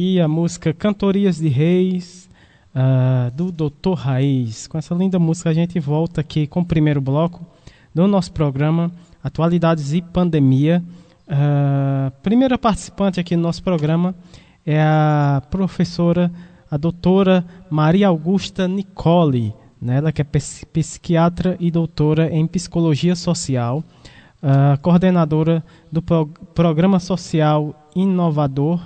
Aí 0.00 0.18
a 0.18 0.26
música 0.26 0.72
Cantorias 0.72 1.36
de 1.36 1.48
Reis, 1.48 2.26
uh, 2.74 3.30
do 3.36 3.52
Doutor 3.52 3.92
Raiz. 3.92 4.66
Com 4.66 4.78
essa 4.78 4.94
linda 4.94 5.18
música 5.18 5.50
a 5.50 5.52
gente 5.52 5.78
volta 5.78 6.22
aqui 6.22 6.46
com 6.46 6.60
o 6.60 6.64
primeiro 6.64 7.02
bloco 7.02 7.44
do 7.94 8.06
nosso 8.06 8.32
programa 8.32 8.90
Atualidades 9.22 9.92
e 9.92 10.00
Pandemia. 10.00 10.82
Uh, 11.28 12.10
primeira 12.22 12.56
participante 12.56 13.20
aqui 13.20 13.36
no 13.36 13.42
nosso 13.42 13.62
programa 13.62 14.14
é 14.64 14.80
a 14.80 15.42
professora, 15.50 16.32
a 16.70 16.78
doutora 16.78 17.44
Maria 17.68 18.08
Augusta 18.08 18.66
Nicole, 18.66 19.52
né? 19.82 19.98
ela 19.98 20.10
que 20.10 20.22
é 20.22 20.24
psiquiatra 20.24 21.58
e 21.60 21.70
doutora 21.70 22.34
em 22.34 22.46
psicologia 22.46 23.14
social, 23.14 23.84
uh, 24.42 24.80
coordenadora 24.80 25.62
do 25.92 26.00
pro 26.00 26.26
Programa 26.54 26.98
Social 26.98 27.74
Inovador 27.94 28.80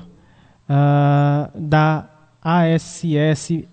uh, 0.68 1.50
da 1.58 2.08
ASSR, 2.42 3.64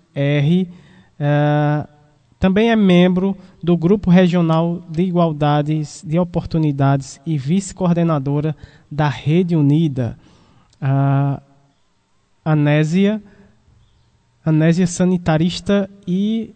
uh, 1.18 1.88
também 2.42 2.70
é 2.70 2.76
membro 2.76 3.36
do 3.62 3.76
Grupo 3.76 4.10
Regional 4.10 4.82
de 4.88 5.02
Igualdades 5.02 6.02
de 6.04 6.18
Oportunidades 6.18 7.20
e 7.24 7.38
vice-coordenadora 7.38 8.56
da 8.90 9.08
Rede 9.08 9.54
Unida, 9.54 10.18
a 10.80 11.40
Anésia, 12.44 13.22
Anésia 14.44 14.88
Sanitarista 14.88 15.88
e. 16.04 16.52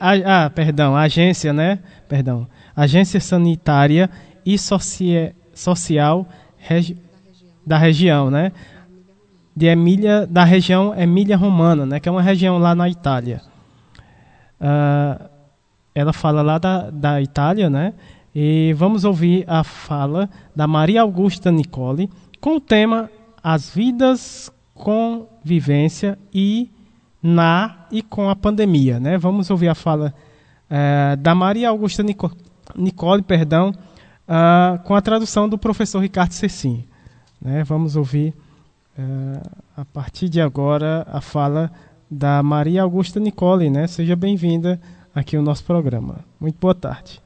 Ah, 0.00 0.44
ah, 0.44 0.50
perdão, 0.50 0.96
agência, 0.96 1.52
né? 1.52 1.78
Perdão. 2.08 2.48
Agência 2.74 3.20
Sanitária 3.20 4.10
e 4.44 4.56
Social 4.58 6.26
regi 6.60 6.96
da 7.66 7.76
região, 7.76 8.30
né? 8.30 8.52
de 9.54 9.66
Emília, 9.66 10.26
da 10.26 10.44
região 10.44 10.94
Emília 10.98 11.36
Romana, 11.36 11.84
né, 11.84 12.00
que 12.00 12.08
é 12.08 12.12
uma 12.12 12.22
região 12.22 12.58
lá 12.58 12.74
na 12.74 12.88
Itália. 12.88 13.42
Uh, 14.60 15.28
ela 15.94 16.12
fala 16.12 16.40
lá 16.40 16.58
da, 16.58 16.90
da 16.90 17.20
Itália, 17.20 17.68
né? 17.68 17.92
E 18.34 18.72
vamos 18.76 19.04
ouvir 19.04 19.44
a 19.46 19.64
fala 19.64 20.30
da 20.54 20.66
Maria 20.66 21.02
Augusta 21.02 21.50
Nicole 21.50 22.08
com 22.40 22.56
o 22.56 22.60
tema 22.60 23.10
As 23.42 23.68
Vidas 23.74 24.50
com 24.72 25.26
Vivência 25.44 26.18
e 26.32 26.70
na 27.22 27.86
e 27.90 28.02
com 28.02 28.30
a 28.30 28.36
pandemia, 28.36 29.00
né? 29.00 29.18
Vamos 29.18 29.50
ouvir 29.50 29.68
a 29.68 29.74
fala 29.74 30.14
uh, 30.70 31.16
da 31.16 31.34
Maria 31.34 31.68
Augusta 31.68 32.02
Nicole, 32.02 32.34
Nicole 32.76 33.22
perdão, 33.22 33.74
uh, 34.30 34.78
com 34.84 34.94
a 34.94 35.02
tradução 35.02 35.48
do 35.48 35.58
professor 35.58 35.98
Ricardo 35.98 36.32
Cecim. 36.32 36.84
Né? 37.42 37.64
Vamos 37.64 37.96
ouvir 37.96 38.32
é, 38.96 39.02
a 39.76 39.84
partir 39.84 40.28
de 40.28 40.40
agora, 40.40 41.06
a 41.10 41.20
fala 41.20 41.70
da 42.10 42.42
Maria 42.42 42.82
Augusta 42.82 43.18
Nicole, 43.18 43.70
né? 43.70 43.86
Seja 43.86 44.14
bem-vinda 44.14 44.80
aqui 45.14 45.36
ao 45.36 45.42
nosso 45.42 45.64
programa. 45.64 46.20
Muito 46.38 46.58
boa 46.60 46.74
tarde. 46.74 47.20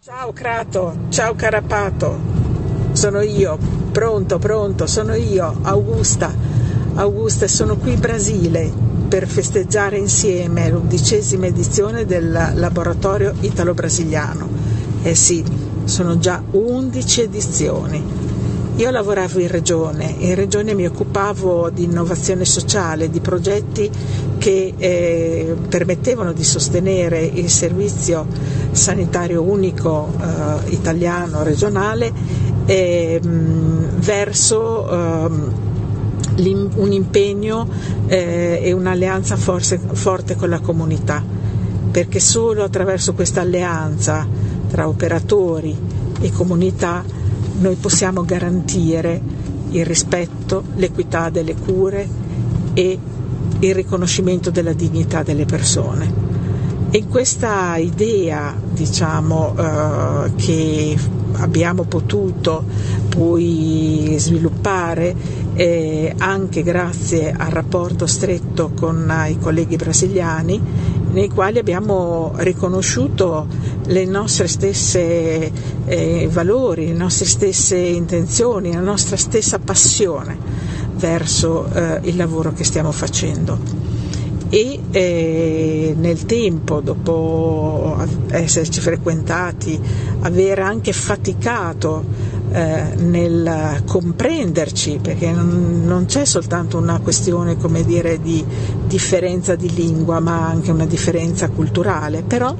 Ciao 0.00 0.32
Crato, 0.32 0.92
ciao 1.10 1.34
Carapato, 1.34 2.20
sono 2.94 3.22
io, 3.22 3.58
pronto, 3.92 4.38
pronto, 4.38 4.86
sono 4.86 5.14
io, 5.14 5.44
Augusta. 5.64 6.30
Augusta, 6.96 7.48
sono 7.48 7.76
qui 7.76 7.92
in 7.92 8.00
Brasile 8.00 8.72
per 9.08 9.26
festeggiare 9.26 9.98
insieme 9.98 10.70
l'undicesima 10.70 11.46
edizione 11.46 12.04
del 12.04 12.30
laboratorio 12.30 13.34
italo-brasiliano. 13.40 14.48
Eh 15.02 15.14
sì, 15.14 15.44
sono 15.84 16.18
già 16.18 16.42
11 16.50 17.20
edizioni 17.20 18.24
io 18.76 18.90
lavoravo 18.90 19.38
in 19.38 19.46
regione, 19.46 20.16
in 20.18 20.34
regione 20.34 20.74
mi 20.74 20.84
occupavo 20.84 21.70
di 21.70 21.84
innovazione 21.84 22.44
sociale, 22.44 23.08
di 23.08 23.20
progetti 23.20 23.88
che 24.36 24.74
eh, 24.76 25.54
permettevano 25.68 26.32
di 26.32 26.42
sostenere 26.42 27.20
il 27.22 27.48
servizio 27.48 28.26
sanitario 28.72 29.42
unico 29.42 30.12
eh, 30.18 30.70
italiano 30.70 31.44
regionale 31.44 32.12
eh, 32.66 33.20
verso 33.22 34.90
ehm, 34.90 35.52
un 36.36 36.92
impegno 36.92 37.68
eh, 38.06 38.60
e 38.62 38.72
un'alleanza 38.72 39.36
forse, 39.36 39.78
forte 39.92 40.34
con 40.34 40.48
la 40.48 40.60
comunità, 40.60 41.22
perché 41.90 42.18
solo 42.20 42.64
attraverso 42.64 43.14
questa 43.14 43.40
alleanza 43.42 44.26
tra 44.68 44.88
operatori 44.88 45.76
e 46.20 46.32
comunità 46.32 47.04
noi 47.60 47.76
possiamo 47.76 48.24
garantire 48.24 49.20
il 49.70 49.84
rispetto, 49.84 50.64
l'equità 50.76 51.30
delle 51.30 51.54
cure 51.54 52.08
e 52.74 52.98
il 53.60 53.74
riconoscimento 53.74 54.50
della 54.50 54.72
dignità 54.72 55.22
delle 55.22 55.44
persone. 55.44 56.32
E 56.90 56.98
in 56.98 57.08
questa 57.08 57.76
idea, 57.76 58.54
diciamo, 58.72 59.54
eh, 59.56 60.32
che 60.36 60.96
abbiamo 61.32 61.84
potuto 61.84 62.64
poi 63.14 64.16
sviluppare 64.18 65.14
eh, 65.54 66.12
anche 66.18 66.62
grazie 66.62 67.32
al 67.36 67.50
rapporto 67.50 68.06
stretto 68.06 68.72
con 68.74 69.12
i 69.28 69.38
colleghi 69.38 69.76
brasiliani 69.76 70.60
nei 71.12 71.28
quali 71.28 71.58
abbiamo 71.60 72.32
riconosciuto 72.36 73.46
le 73.86 74.04
nostre 74.04 74.48
stesse 74.48 75.50
eh, 75.84 76.28
valori, 76.30 76.88
le 76.88 76.94
nostre 76.94 77.26
stesse 77.26 77.76
intenzioni, 77.76 78.72
la 78.72 78.80
nostra 78.80 79.16
stessa 79.16 79.60
passione 79.60 80.36
verso 80.96 81.68
eh, 81.72 82.00
il 82.02 82.16
lavoro 82.16 82.52
che 82.52 82.64
stiamo 82.64 82.90
facendo. 82.90 83.92
E 84.48 84.80
eh, 84.90 85.94
nel 85.96 86.26
tempo, 86.26 86.80
dopo 86.80 87.96
esserci 88.30 88.80
frequentati, 88.80 89.80
aver 90.20 90.58
anche 90.60 90.92
faticato 90.92 92.04
eh, 92.54 92.94
nel 92.98 93.82
comprenderci, 93.84 95.00
perché 95.02 95.32
non, 95.32 96.04
c'è 96.06 96.24
soltanto 96.24 96.78
una 96.78 97.00
questione 97.00 97.56
dire, 97.84 98.20
di 98.20 98.44
differenza 98.86 99.56
di 99.56 99.74
lingua, 99.74 100.20
ma 100.20 100.46
anche 100.46 100.70
una 100.70 100.86
differenza 100.86 101.48
culturale, 101.48 102.22
però 102.22 102.54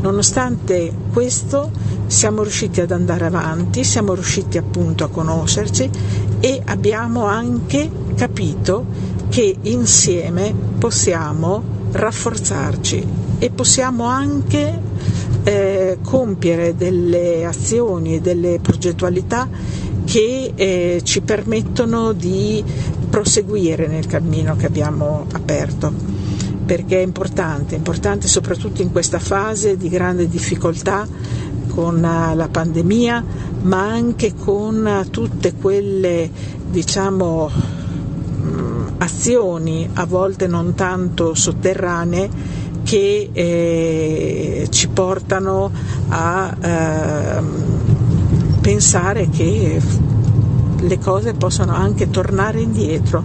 nonostante 0.00 0.90
questo 1.12 1.70
siamo 2.06 2.42
riusciti 2.42 2.80
ad 2.80 2.90
andare 2.90 3.26
avanti, 3.26 3.84
siamo 3.84 4.14
riusciti 4.14 4.56
appunto 4.56 5.04
a 5.04 5.08
conoscerci 5.08 5.90
e 6.40 6.62
abbiamo 6.64 7.26
anche 7.26 7.90
capito 8.14 8.86
che 9.28 9.58
insieme 9.60 10.54
possiamo 10.78 11.62
rafforzarci 11.92 13.06
e 13.38 13.50
possiamo 13.50 14.04
anche 14.04 14.80
eh, 15.44 15.98
compiere 16.02 16.74
delle 16.74 17.44
azioni 17.44 18.16
e 18.16 18.20
delle 18.20 18.58
progettualità 18.60 19.48
che 20.04 20.52
eh, 20.54 21.00
ci 21.04 21.20
permettono 21.20 22.12
di 22.12 22.62
proseguire 23.08 23.86
nel 23.86 24.06
cammino 24.06 24.56
che 24.56 24.66
abbiamo 24.66 25.26
aperto. 25.32 25.92
Perché 26.64 27.00
è 27.00 27.02
importante, 27.02 27.74
importante 27.74 28.26
soprattutto 28.26 28.80
in 28.80 28.90
questa 28.90 29.18
fase 29.18 29.76
di 29.76 29.88
grande 29.90 30.28
difficoltà 30.28 31.06
con 31.68 32.00
la 32.00 32.48
pandemia, 32.50 33.24
ma 33.62 33.82
anche 33.86 34.34
con 34.34 35.06
tutte 35.10 35.54
quelle 35.54 36.30
diciamo, 36.70 37.50
azioni 38.98 39.88
a 39.92 40.06
volte 40.06 40.46
non 40.46 40.74
tanto 40.74 41.34
sotterranee 41.34 42.62
che 42.94 43.30
eh, 43.32 44.66
ci 44.70 44.86
portano 44.86 45.68
a 46.10 46.56
eh, 46.60 47.42
pensare 48.60 49.28
che 49.30 49.82
le 50.78 50.98
cose 51.00 51.34
possono 51.34 51.74
anche 51.74 52.08
tornare 52.08 52.60
indietro, 52.60 53.24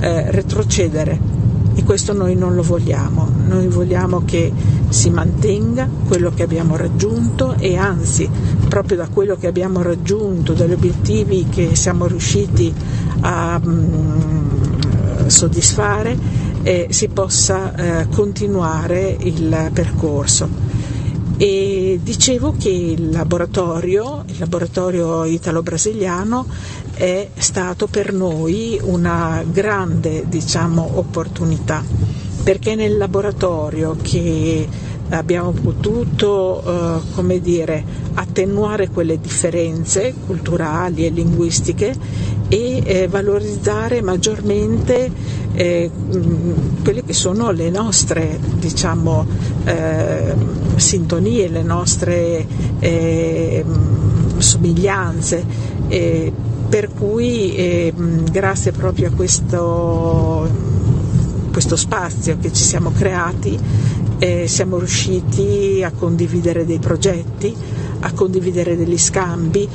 eh, 0.00 0.32
retrocedere. 0.32 1.16
E 1.76 1.84
questo 1.84 2.12
noi 2.12 2.34
non 2.34 2.56
lo 2.56 2.62
vogliamo, 2.64 3.28
noi 3.46 3.68
vogliamo 3.68 4.24
che 4.24 4.52
si 4.88 5.10
mantenga 5.10 5.88
quello 6.08 6.32
che 6.34 6.42
abbiamo 6.42 6.74
raggiunto 6.74 7.54
e 7.56 7.76
anzi 7.76 8.28
proprio 8.68 8.96
da 8.96 9.06
quello 9.06 9.36
che 9.36 9.46
abbiamo 9.46 9.82
raggiunto, 9.82 10.54
dagli 10.54 10.72
obiettivi 10.72 11.46
che 11.48 11.76
siamo 11.76 12.06
riusciti 12.06 12.74
a 13.20 13.60
mm, 13.64 15.26
soddisfare, 15.26 16.18
eh, 16.64 16.86
si 16.90 17.08
possa 17.08 17.74
eh, 17.74 18.08
continuare 18.08 19.16
il 19.20 19.70
percorso. 19.72 20.48
E 21.36 21.98
dicevo 22.02 22.54
che 22.56 22.70
il 22.70 23.10
laboratorio, 23.10 24.24
il 24.26 24.36
laboratorio 24.38 25.24
italo-brasiliano, 25.24 26.46
è 26.94 27.28
stato 27.36 27.86
per 27.86 28.12
noi 28.12 28.80
una 28.82 29.44
grande 29.46 30.24
diciamo, 30.26 30.92
opportunità, 30.94 31.82
perché 32.42 32.74
nel 32.76 32.96
laboratorio 32.96 33.96
che 34.00 34.68
abbiamo 35.10 35.50
potuto 35.50 37.02
come 37.14 37.40
dire, 37.40 37.84
attenuare 38.14 38.88
quelle 38.88 39.20
differenze 39.20 40.14
culturali 40.26 41.04
e 41.04 41.10
linguistiche 41.10 41.94
e 42.54 42.82
eh, 42.84 43.08
valorizzare 43.08 44.00
maggiormente 44.00 45.10
eh, 45.54 45.90
quelle 46.84 47.02
che 47.02 47.12
sono 47.12 47.50
le 47.50 47.68
nostre 47.68 48.38
diciamo, 48.58 49.26
eh, 49.64 50.34
sintonie, 50.76 51.48
le 51.48 51.62
nostre 51.64 52.46
eh, 52.78 53.64
somiglianze. 54.38 55.44
per 56.68 56.90
cui 56.96 57.54
ehm, 57.56 58.30
grazie 58.30 58.70
proprio 58.72 59.08
a 59.08 59.10
questo, 59.10 60.48
questo 61.52 61.76
spazio 61.76 62.38
che 62.40 62.52
ci 62.52 62.62
siamo 62.62 62.90
creati 62.92 63.58
eh, 64.18 64.46
siamo 64.46 64.78
riusciti 64.78 65.82
a 65.84 65.90
condividere 65.90 66.64
dei 66.64 66.78
progetti, 66.78 67.54
a 68.04 68.12
condividere 68.12 68.76
degli 68.76 68.98
scambi, 68.98 69.66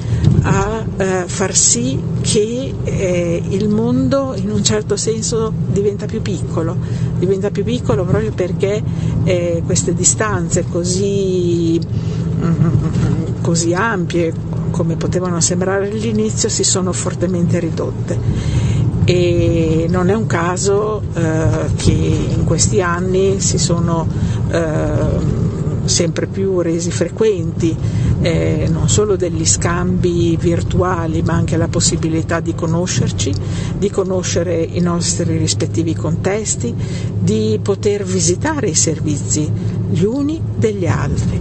a 0.43 0.85
eh, 0.97 1.23
far 1.25 1.55
sì 1.55 1.99
che 2.21 2.73
eh, 2.83 3.43
il 3.49 3.69
mondo 3.69 4.33
in 4.35 4.51
un 4.51 4.63
certo 4.63 4.95
senso 4.95 5.51
diventa 5.71 6.05
più 6.05 6.21
piccolo, 6.21 6.77
diventa 7.17 7.49
più 7.49 7.63
piccolo 7.63 8.05
proprio 8.05 8.31
perché 8.31 8.81
eh, 9.23 9.63
queste 9.65 9.95
distanze 9.95 10.65
così, 10.69 11.79
mm, 11.79 13.41
così 13.41 13.73
ampie 13.73 14.31
come 14.69 14.95
potevano 14.95 15.41
sembrare 15.41 15.89
all'inizio 15.89 16.49
si 16.49 16.63
sono 16.63 16.93
fortemente 16.93 17.59
ridotte. 17.59 18.57
E 19.05 19.87
non 19.89 20.09
è 20.09 20.13
un 20.13 20.27
caso 20.27 21.01
eh, 21.15 21.47
che 21.77 21.91
in 21.91 22.43
questi 22.45 22.79
anni 22.79 23.39
si 23.39 23.57
sono 23.57 24.07
eh, 24.51 25.47
sempre 25.85 26.27
più 26.27 26.61
resi 26.61 26.91
frequenti 26.91 27.75
eh, 28.21 28.67
non 28.69 28.89
solo 28.89 29.15
degli 29.15 29.45
scambi 29.45 30.37
virtuali 30.37 31.21
ma 31.21 31.33
anche 31.33 31.57
la 31.57 31.67
possibilità 31.67 32.39
di 32.39 32.53
conoscerci, 32.53 33.33
di 33.77 33.89
conoscere 33.89 34.61
i 34.61 34.79
nostri 34.79 35.37
rispettivi 35.37 35.95
contesti, 35.95 36.73
di 37.17 37.59
poter 37.61 38.03
visitare 38.03 38.69
i 38.69 38.75
servizi 38.75 39.49
gli 39.89 40.03
uni 40.03 40.39
degli 40.55 40.85
altri. 40.85 41.39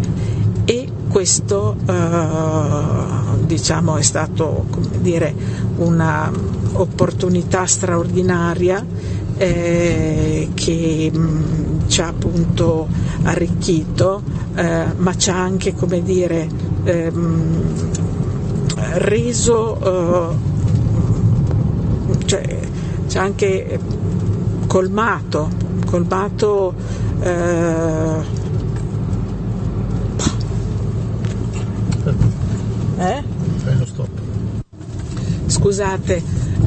E 0.64 0.88
questo 1.08 1.76
eh, 1.86 3.46
diciamo 3.46 3.96
è 3.96 4.02
stato 4.02 4.66
un'opportunità 5.76 7.66
straordinaria 7.66 8.84
eh, 9.38 10.50
che 10.54 11.10
mh, 11.12 11.18
mm, 11.18 11.88
ci 11.88 12.00
ha 12.00 12.08
appunto 12.08 12.88
arricchito, 13.22 14.22
eh, 14.54 14.84
ma 14.96 15.16
ci 15.16 15.30
ha 15.30 15.40
anche 15.40 15.74
come 15.74 16.02
dire, 16.02 16.48
ehm, 16.84 17.90
reso, 18.94 20.30
eh, 20.30 20.36
cioè, 22.26 22.58
ci 23.06 23.18
ha 23.18 23.22
anche 23.22 23.78
colmato, 24.66 25.48
colmato 25.86 26.74
eh, 27.20 28.36
Eh? 32.98 33.22
Scusate, 35.46 36.22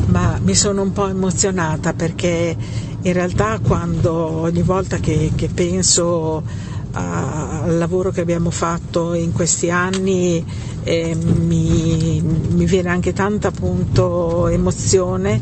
ma 0.07 0.39
mi 0.43 0.55
sono 0.55 0.81
un 0.81 0.91
po' 0.91 1.07
emozionata 1.07 1.93
perché 1.93 2.55
in 3.01 3.13
realtà 3.13 3.59
quando 3.59 4.13
ogni 4.13 4.61
volta 4.61 4.97
che, 4.97 5.31
che 5.35 5.47
penso 5.47 6.43
a, 6.91 7.61
al 7.63 7.77
lavoro 7.77 8.11
che 8.11 8.21
abbiamo 8.21 8.51
fatto 8.51 9.13
in 9.13 9.31
questi 9.31 9.69
anni 9.69 10.43
eh, 10.83 11.15
mi, 11.15 12.21
mi, 12.21 12.65
viene 12.65 12.89
anche 12.89 13.13
tanta 13.13 13.49
appunto 13.49 14.47
emozione 14.47 15.39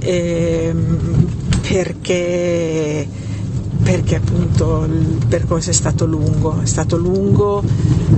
eh, 0.00 0.74
perché 1.68 3.08
perché 3.82 4.16
appunto 4.16 4.84
il 4.84 5.24
percorso 5.26 5.70
è 5.70 5.72
stato 5.72 6.04
lungo, 6.04 6.60
è 6.60 6.66
stato 6.66 6.96
lungo 6.96 7.62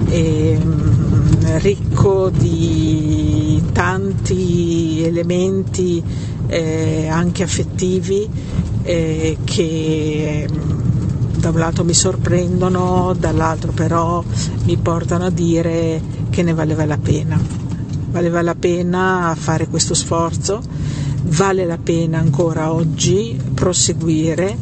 e 0.08 0.58
ricco 1.58 2.30
di 2.30 3.62
tanti 3.72 5.02
elementi 5.04 6.02
eh, 6.46 7.08
anche 7.08 7.42
affettivi 7.42 8.28
eh, 8.82 9.38
che 9.44 10.48
mm, 10.50 11.38
da 11.38 11.50
un 11.50 11.58
lato 11.58 11.84
mi 11.84 11.94
sorprendono, 11.94 13.14
dall'altro 13.18 13.72
però 13.72 14.22
mi 14.64 14.76
portano 14.76 15.26
a 15.26 15.30
dire 15.30 16.00
che 16.30 16.42
ne 16.42 16.54
valeva 16.54 16.84
la 16.84 16.98
pena. 16.98 17.40
Valeva 18.10 18.42
la 18.42 18.54
pena 18.54 19.34
fare 19.36 19.66
questo 19.68 19.94
sforzo, 19.94 20.60
vale 21.24 21.64
la 21.64 21.78
pena 21.78 22.18
ancora 22.18 22.72
oggi 22.72 23.40
proseguire 23.54 24.56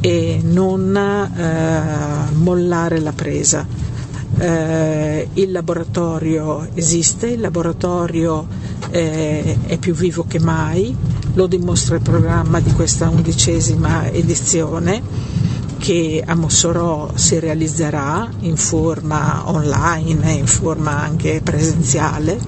e 0.00 0.40
non 0.42 0.96
eh, 0.96 2.34
mollare 2.34 3.00
la 3.00 3.12
presa. 3.12 3.79
Eh, 4.40 5.28
il 5.34 5.52
laboratorio 5.52 6.66
esiste, 6.72 7.26
il 7.26 7.40
laboratorio 7.40 8.46
eh, 8.88 9.58
è 9.66 9.76
più 9.76 9.92
vivo 9.92 10.24
che 10.26 10.40
mai, 10.40 10.96
lo 11.34 11.46
dimostra 11.46 11.96
il 11.96 12.00
programma 12.00 12.58
di 12.58 12.72
questa 12.72 13.10
undicesima 13.10 14.10
edizione 14.10 15.02
che 15.76 16.24
a 16.24 16.34
Mossorò 16.34 17.10
si 17.16 17.38
realizzerà 17.38 18.30
in 18.40 18.56
forma 18.56 19.42
online 19.44 20.32
e 20.32 20.38
in 20.38 20.46
forma 20.46 20.98
anche 20.98 21.42
presenziale. 21.44 22.38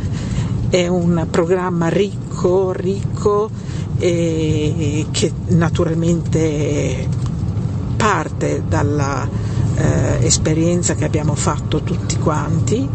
È 0.70 0.86
un 0.86 1.26
programma 1.30 1.88
ricco, 1.88 2.72
ricco 2.72 3.51
e 3.99 5.05
che 5.11 5.30
naturalmente 5.49 7.07
parte 7.97 8.62
dall'esperienza 8.66 9.51
eh, 9.77 10.95
che 10.97 11.05
abbiamo 11.05 11.35
fatto 11.35 11.83
tutti 11.83 12.16
quanti, 12.18 12.89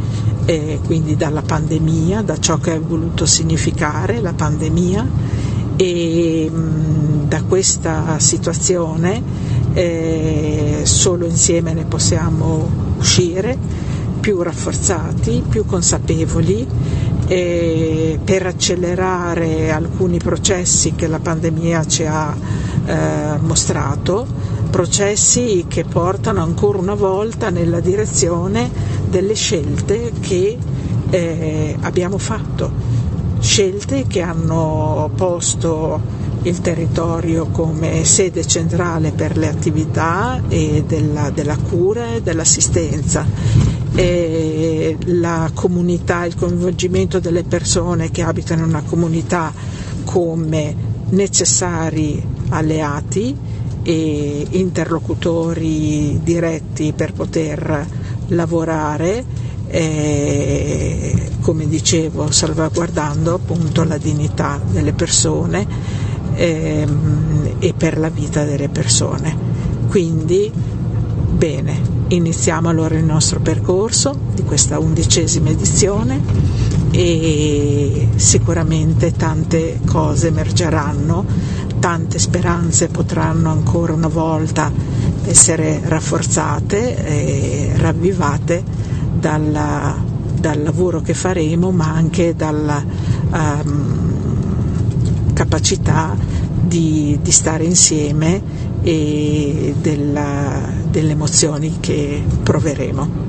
eh, 0.46 0.80
quindi 0.86 1.16
dalla 1.16 1.42
pandemia, 1.42 2.22
da 2.22 2.40
ciò 2.40 2.58
che 2.58 2.72
ha 2.72 2.80
voluto 2.80 3.26
significare 3.26 4.22
la 4.22 4.34
pandemia 4.34 5.08
e 5.76 6.50
mh, 6.50 7.28
da 7.28 7.44
questa 7.44 8.18
situazione 8.20 9.22
eh, 9.74 10.82
solo 10.84 11.26
insieme 11.26 11.74
ne 11.74 11.86
possiamo 11.86 12.70
uscire 12.98 13.58
più 14.20 14.42
rafforzati, 14.42 15.44
più 15.48 15.66
consapevoli 15.66 16.66
per 17.28 18.46
accelerare 18.46 19.70
alcuni 19.70 20.18
processi 20.18 20.94
che 20.96 21.08
la 21.08 21.20
pandemia 21.20 21.86
ci 21.86 22.06
ha 22.06 22.34
eh, 22.86 23.38
mostrato 23.42 24.26
processi 24.70 25.66
che 25.68 25.84
portano 25.84 26.42
ancora 26.42 26.78
una 26.78 26.94
volta 26.94 27.50
nella 27.50 27.80
direzione 27.80 28.70
delle 29.10 29.34
scelte 29.34 30.12
che 30.20 30.58
eh, 31.10 31.76
abbiamo 31.82 32.18
fatto, 32.18 32.72
scelte 33.40 34.06
che 34.08 34.22
hanno 34.22 35.10
posto 35.16 36.26
il 36.44 36.62
territorio 36.62 37.48
come 37.48 38.04
sede 38.06 38.46
centrale 38.46 39.12
per 39.12 39.38
le 39.38 39.48
attività 39.50 40.42
della, 40.48 41.30
della 41.30 41.58
cura 41.58 42.14
e 42.14 42.22
dell'assistenza. 42.22 43.26
E 43.96 44.96
la 45.06 45.50
comunità, 45.54 46.24
il 46.26 46.36
coinvolgimento 46.36 47.20
delle 47.20 47.44
persone 47.44 48.12
che 48.12 48.22
abitano 48.22 48.62
in 48.62 48.70
una 48.70 48.84
comunità 48.86 49.52
come 50.04 50.76
necessari 51.10 52.24
alleati 52.50 53.36
e 53.88 54.46
interlocutori 54.50 56.20
diretti 56.22 56.92
per 56.92 57.14
poter 57.14 57.88
lavorare, 58.28 59.24
eh, 59.68 61.30
come 61.40 61.70
dicevo, 61.70 62.30
salvaguardando 62.30 63.36
appunto 63.36 63.86
la 63.86 63.98
dignità 63.98 64.60
delle 64.70 64.92
persone 64.92 65.66
ehm, 66.36 67.56
e 67.60 67.74
per 67.78 67.98
la 67.98 68.10
vita 68.10 68.44
delle 68.44 68.68
persone. 68.68 69.34
Quindi, 69.88 70.52
bene, 70.52 71.80
iniziamo 72.10 72.68
allora 72.68 72.98
il 72.98 73.06
nostro 73.06 73.40
percorso 73.40 74.14
di 74.34 74.44
questa 74.44 74.80
undicesima 74.80 75.48
edizione 75.48 76.22
e 76.92 78.10
sicuramente 78.16 79.14
tante 79.14 79.80
cose 79.86 80.28
emergeranno 80.28 81.56
tante 81.80 82.20
speranze 82.20 82.88
potranno 82.88 83.52
ancora 83.52 83.94
una 83.94 84.08
volta 84.08 84.72
essere 85.26 85.82
rafforzate 85.84 87.06
e 87.06 87.72
ravvivate 87.76 88.64
dalla, 89.20 89.96
dal 90.40 90.62
lavoro 90.62 91.02
che 91.02 91.14
faremo, 91.14 91.72
ma 91.72 91.92
anche 91.92 92.36
dalla 92.36 92.84
um, 93.32 94.08
capacità 95.34 96.16
di, 96.60 97.20
di, 97.22 97.32
stare 97.32 97.64
insieme 97.64 98.42
e 98.82 99.76
della, 99.80 100.62
delle 100.90 101.12
emozioni 101.12 101.78
che 101.80 102.24
proveremo. 102.44 103.26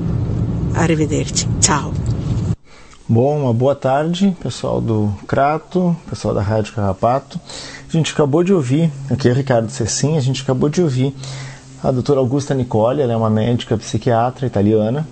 Arrivederci, 0.73 1.47
ciao. 1.59 1.98
Bom, 3.11 3.39
uma 3.39 3.53
boa 3.55 3.73
tarde, 3.73 4.37
pessoal 4.39 4.79
do 4.79 5.11
Crato, 5.25 5.97
pessoal 6.07 6.31
da 6.31 6.43
Rádio 6.43 6.75
Carrapato. 6.75 7.39
A 7.89 7.91
gente 7.91 8.13
acabou 8.13 8.43
de 8.43 8.53
ouvir, 8.53 8.91
aqui 9.09 9.27
é 9.27 9.33
Ricardo 9.33 9.67
Cecim, 9.71 10.15
a 10.15 10.21
gente 10.21 10.43
acabou 10.43 10.69
de 10.69 10.79
ouvir 10.79 11.15
a 11.83 11.89
doutora 11.89 12.19
Augusta 12.19 12.53
Nicole, 12.53 13.01
ela 13.01 13.11
é 13.11 13.17
uma 13.17 13.31
médica 13.31 13.75
psiquiatra 13.75 14.45
italiana, 14.45 15.07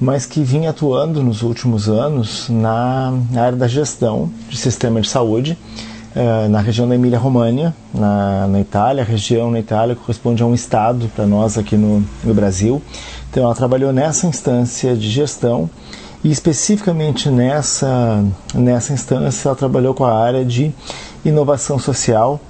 mas 0.00 0.24
que 0.24 0.42
vinha 0.42 0.70
atuando 0.70 1.22
nos 1.22 1.42
últimos 1.42 1.86
anos 1.86 2.48
na, 2.48 3.12
área 3.36 3.58
da 3.58 3.68
gestão 3.68 4.30
de 4.48 4.56
sistema 4.56 5.02
de 5.02 5.10
saúde 5.10 5.58
uh, 6.16 6.48
na 6.48 6.62
região 6.62 6.88
da 6.88 6.94
Emília-Romagna, 6.94 7.76
na, 7.92 8.48
na 8.48 8.58
Itália. 8.58 9.02
A 9.02 9.06
região 9.06 9.50
na 9.50 9.60
Itália 9.60 9.94
corresponde 9.94 10.42
a 10.42 10.46
um 10.46 10.54
estado 10.54 11.10
para 11.14 11.26
nós 11.26 11.58
aqui 11.58 11.76
no, 11.76 12.02
no 12.24 12.32
Brasil. 12.32 12.80
Então 13.30 13.44
ela 13.44 13.54
trabalhou 13.54 13.92
nessa 13.92 14.26
instância 14.26 14.96
de 14.96 15.10
gestão 15.10 15.68
e 16.24 16.30
especificamente 16.30 17.28
nessa, 17.28 18.24
nessa 18.54 18.94
instância 18.94 19.48
ela 19.48 19.54
trabalhou 19.54 19.92
com 19.92 20.04
a 20.04 20.18
área 20.18 20.42
de 20.42 20.72
inovação 21.22 21.78
social. 21.78 22.40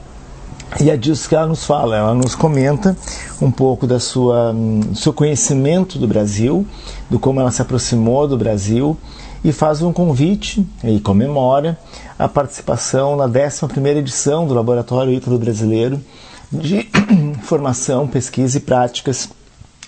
E 0.80 0.90
é 0.90 0.96
disso 0.96 1.28
que 1.28 1.34
ela 1.34 1.46
nos 1.46 1.64
fala, 1.64 1.96
ela 1.96 2.14
nos 2.14 2.34
comenta 2.34 2.96
um 3.42 3.50
pouco 3.50 3.86
da 3.86 4.00
sua 4.00 4.52
do 4.52 4.96
seu 4.96 5.12
conhecimento 5.12 5.98
do 5.98 6.06
Brasil, 6.06 6.66
do 7.10 7.18
como 7.18 7.40
ela 7.40 7.50
se 7.50 7.60
aproximou 7.60 8.26
do 8.26 8.36
Brasil 8.36 8.96
e 9.44 9.52
faz 9.52 9.82
um 9.82 9.92
convite 9.92 10.66
e 10.82 10.98
comemora 11.00 11.78
a 12.18 12.28
participação 12.28 13.14
na 13.14 13.28
11ª 13.28 13.96
edição 13.96 14.46
do 14.46 14.54
Laboratório 14.54 15.12
Ítalo 15.12 15.38
Brasileiro 15.38 16.00
de 16.50 16.88
Formação, 17.42 18.06
Pesquisa 18.08 18.56
e 18.56 18.60
Práticas 18.60 19.28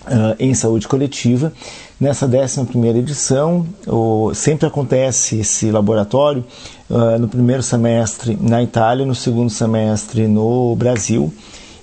uh, 0.07 0.35
em 0.39 0.53
Saúde 0.53 0.87
Coletiva. 0.87 1.53
Nessa 1.99 2.27
11ª 2.27 2.95
edição, 2.95 3.65
o, 3.87 4.33
sempre 4.33 4.67
acontece 4.67 5.39
esse 5.39 5.71
laboratório 5.71 6.43
uh, 6.89 7.17
no 7.19 7.27
primeiro 7.27 7.63
semestre 7.63 8.37
na 8.39 8.61
Itália, 8.61 9.05
no 9.05 9.15
segundo 9.15 9.49
semestre 9.49 10.27
no 10.27 10.75
Brasil. 10.75 11.33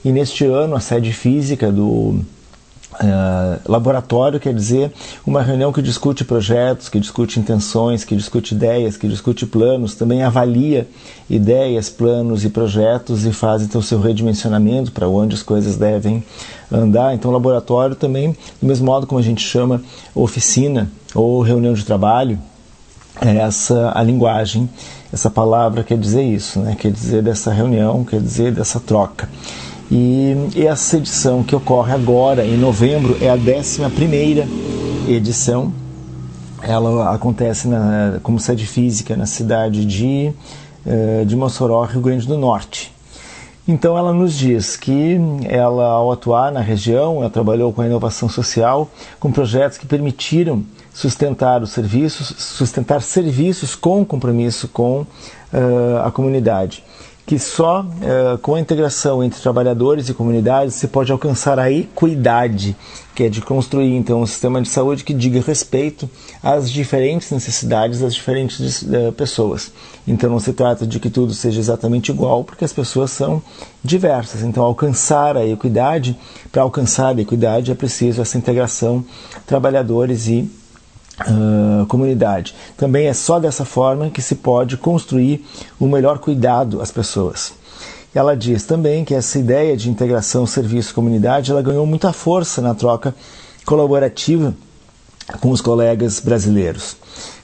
E 0.05 0.13
neste 0.13 0.45
ano, 0.45 0.77
a 0.77 0.81
sede 0.81 1.13
física 1.13 1.73
do 1.73 2.21
Uh, 2.95 3.61
laboratório 3.71 4.39
quer 4.39 4.55
dizer 4.55 4.93
uma 5.27 5.43
reunião 5.43 5.73
que 5.73 5.83
discute 5.83 6.25
projetos, 6.25 6.89
que 6.89 7.01
discute 7.01 7.41
intenções, 7.41 8.05
que 8.05 8.15
discute 8.15 8.55
ideias, 8.55 8.97
que 8.97 9.09
discute 9.09 9.45
planos, 9.47 9.97
também 9.97 10.23
avalia 10.23 10.87
ideias, 11.29 11.91
planos 11.91 12.45
e 12.45 12.51
projetos 12.51 13.27
e 13.27 13.33
faz 13.33 13.63
então 13.63 13.83
seu 13.83 14.01
redimensionamento 14.01 14.93
para 14.93 15.09
onde 15.09 15.35
as 15.35 15.43
coisas 15.43 15.77
devem 15.77 16.23
andar. 16.71 17.15
Então, 17.15 17.31
laboratório 17.31 17.97
também, 17.97 18.37
do 18.61 18.67
mesmo 18.67 18.87
modo 18.87 19.07
como 19.07 19.19
a 19.19 19.25
gente 19.25 19.43
chama 19.43 19.83
oficina 20.15 20.91
ou 21.15 21.43
reunião 21.43 21.75
de 21.75 21.85
trabalho, 21.85 22.39
é 23.21 23.37
essa 23.39 23.93
a 23.95 24.03
linguagem, 24.03 24.69
essa 25.13 25.31
palavra 25.31 25.83
quer 25.85 25.99
dizer 25.99 26.23
isso, 26.23 26.59
né? 26.61 26.77
quer 26.79 26.91
dizer 26.91 27.23
dessa 27.23 27.53
reunião, 27.53 28.05
quer 28.05 28.21
dizer 28.21 28.53
dessa 28.53 28.81
troca. 28.81 29.29
E 29.91 30.35
essa 30.57 30.97
edição 30.97 31.43
que 31.43 31.55
ocorre 31.55 31.93
agora, 31.93 32.45
em 32.45 32.57
novembro, 32.57 33.17
é 33.21 33.29
a 33.29 33.35
11 33.35 34.49
edição. 35.09 35.73
Ela 36.63 37.15
acontece 37.15 37.69
na, 37.69 38.19
como 38.23 38.41
sede 38.41 38.67
física 38.67 39.15
na 39.17 39.27
cidade 39.27 39.85
de, 39.85 40.33
eh, 40.87 41.25
de 41.27 41.37
Mossoró, 41.37 41.83
Rio 41.85 42.01
Grande 42.01 42.27
do 42.27 42.39
Norte. 42.39 42.95
Então 43.69 43.97
ela 43.97 44.13
nos 44.13 44.35
diz 44.35 44.77
que 44.77 45.19
ela, 45.45 45.85
ao 45.87 46.13
atuar 46.13 46.51
na 46.51 46.61
região, 46.61 47.19
ela 47.21 47.31
trabalhou 47.31 47.73
com 47.73 47.83
a 47.83 47.87
inovação 47.87 48.29
social, 48.29 48.91
com 49.21 49.33
projetos 49.33 49.77
que 49.77 49.87
permitiram 49.87 50.63
sustentar 50.93 51.63
os 51.63 51.71
serviços, 51.71 52.35
sustentar 52.39 53.03
serviços 53.03 53.75
com 53.75 54.05
compromisso 54.05 54.69
com 54.69 55.01
uh, 55.01 55.07
a 56.05 56.11
comunidade 56.11 56.85
que 57.27 57.39
só 57.39 57.81
uh, 57.81 58.39
com 58.39 58.55
a 58.55 58.61
integração 58.61 59.25
entre 59.25 59.41
trabalhadores 59.41 60.09
e 60.09 60.15
comunidades 60.15 60.75
se 60.75 60.87
pode 60.89 61.11
alcançar 61.11 61.59
a 61.59 61.71
equidade, 61.73 62.77
que 63.15 63.25
é 63.25 63.29
de 63.31 63.41
construir 63.41 63.95
então 63.95 64.21
um 64.21 64.27
sistema 64.27 64.61
de 64.61 64.69
saúde 64.69 65.05
que 65.05 65.15
diga 65.15 65.41
respeito 65.41 66.09
às 66.43 66.71
diferentes 66.71 67.31
necessidades 67.31 68.01
das 68.01 68.15
diferentes 68.15 68.83
uh, 68.83 69.13
pessoas. 69.17 69.73
Então 70.07 70.29
não 70.29 70.39
se 70.39 70.53
trata 70.53 70.87
de 70.87 71.01
que 71.01 71.09
tudo 71.09 71.33
seja 71.33 71.59
exatamente 71.59 72.11
igual, 72.11 72.45
porque 72.45 72.65
as 72.65 72.73
pessoas 72.75 73.11
são 73.11 73.43
diversas. 73.83 74.43
Então 74.43 74.63
alcançar 74.63 75.37
a 75.37 75.47
equidade, 75.47 76.19
para 76.53 76.63
alcançar 76.63 77.17
a 77.17 77.21
equidade 77.21 77.71
é 77.71 77.75
preciso 77.75 78.21
essa 78.21 78.37
integração 78.37 79.03
trabalhadores 79.47 80.29
e 80.29 80.51
Uh, 81.21 81.87
comunidade. 81.87 82.57
Também 82.77 83.07
é 83.07 83.15
só 83.15 83.39
dessa 83.39 83.65
forma 83.65 84.11
que 84.11 84.21
se 84.21 84.35
pode 84.35 84.77
construir 84.77 85.47
o 85.79 85.85
um 85.85 85.89
melhor 85.89 86.19
cuidado 86.19 86.83
às 86.83 86.91
pessoas. 86.91 87.53
Ela 88.13 88.37
diz 88.37 88.65
também 88.65 89.05
que 89.05 89.15
essa 89.15 89.39
ideia 89.39 89.77
de 89.77 89.89
integração 89.89 90.45
serviço-comunidade 90.47 91.53
ela 91.53 91.63
ganhou 91.63 91.87
muita 91.87 92.13
força 92.13 92.61
na 92.61 92.75
troca 92.75 93.15
colaborativa 93.65 94.55
com 95.41 95.51
os 95.51 95.61
colegas 95.61 96.21
brasileiros. 96.21 96.97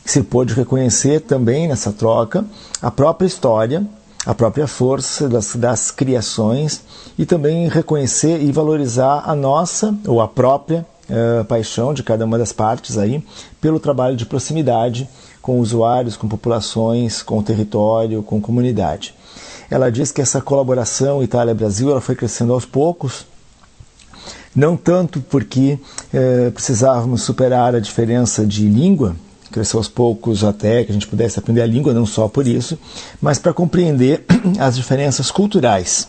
Se 0.04 0.22
pôde 0.22 0.54
reconhecer 0.54 1.20
também 1.20 1.68
nessa 1.68 1.92
troca 1.92 2.44
a 2.80 2.90
própria 2.90 3.26
história, 3.26 3.86
a 4.26 4.34
própria 4.34 4.66
força 4.66 5.28
das, 5.28 5.56
das 5.56 5.90
criações 5.90 6.82
e 7.18 7.24
também 7.24 7.68
reconhecer 7.68 8.42
e 8.42 8.52
valorizar 8.52 9.24
a 9.26 9.34
nossa 9.34 9.94
ou 10.06 10.20
a 10.20 10.28
própria 10.28 10.86
uh, 11.10 11.44
paixão 11.44 11.92
de 11.92 12.02
cada 12.02 12.24
uma 12.24 12.38
das 12.38 12.52
partes 12.52 12.96
aí 12.96 13.22
pelo 13.60 13.78
trabalho 13.78 14.16
de 14.16 14.24
proximidade 14.24 15.08
com 15.42 15.58
usuários, 15.58 16.16
com 16.16 16.28
populações, 16.28 17.22
com 17.22 17.42
território, 17.42 18.22
com 18.22 18.40
comunidade. 18.40 19.14
Ela 19.70 19.90
diz 19.90 20.10
que 20.12 20.20
essa 20.20 20.40
colaboração 20.40 21.22
Itália-Brasil 21.22 21.90
ela 21.90 22.00
foi 22.00 22.14
crescendo 22.14 22.52
aos 22.52 22.64
poucos, 22.64 23.26
não 24.54 24.76
tanto 24.76 25.20
porque 25.20 25.78
eh, 26.12 26.50
precisávamos 26.50 27.22
superar 27.22 27.74
a 27.74 27.80
diferença 27.80 28.44
de 28.44 28.68
língua, 28.68 29.14
cresceu 29.50 29.78
aos 29.78 29.88
poucos 29.88 30.42
até 30.42 30.84
que 30.84 30.90
a 30.90 30.92
gente 30.92 31.06
pudesse 31.06 31.38
aprender 31.38 31.62
a 31.62 31.66
língua, 31.66 31.94
não 31.94 32.04
só 32.04 32.28
por 32.28 32.46
isso, 32.48 32.76
mas 33.20 33.38
para 33.38 33.52
compreender 33.52 34.24
as 34.58 34.76
diferenças 34.76 35.30
culturais 35.30 36.08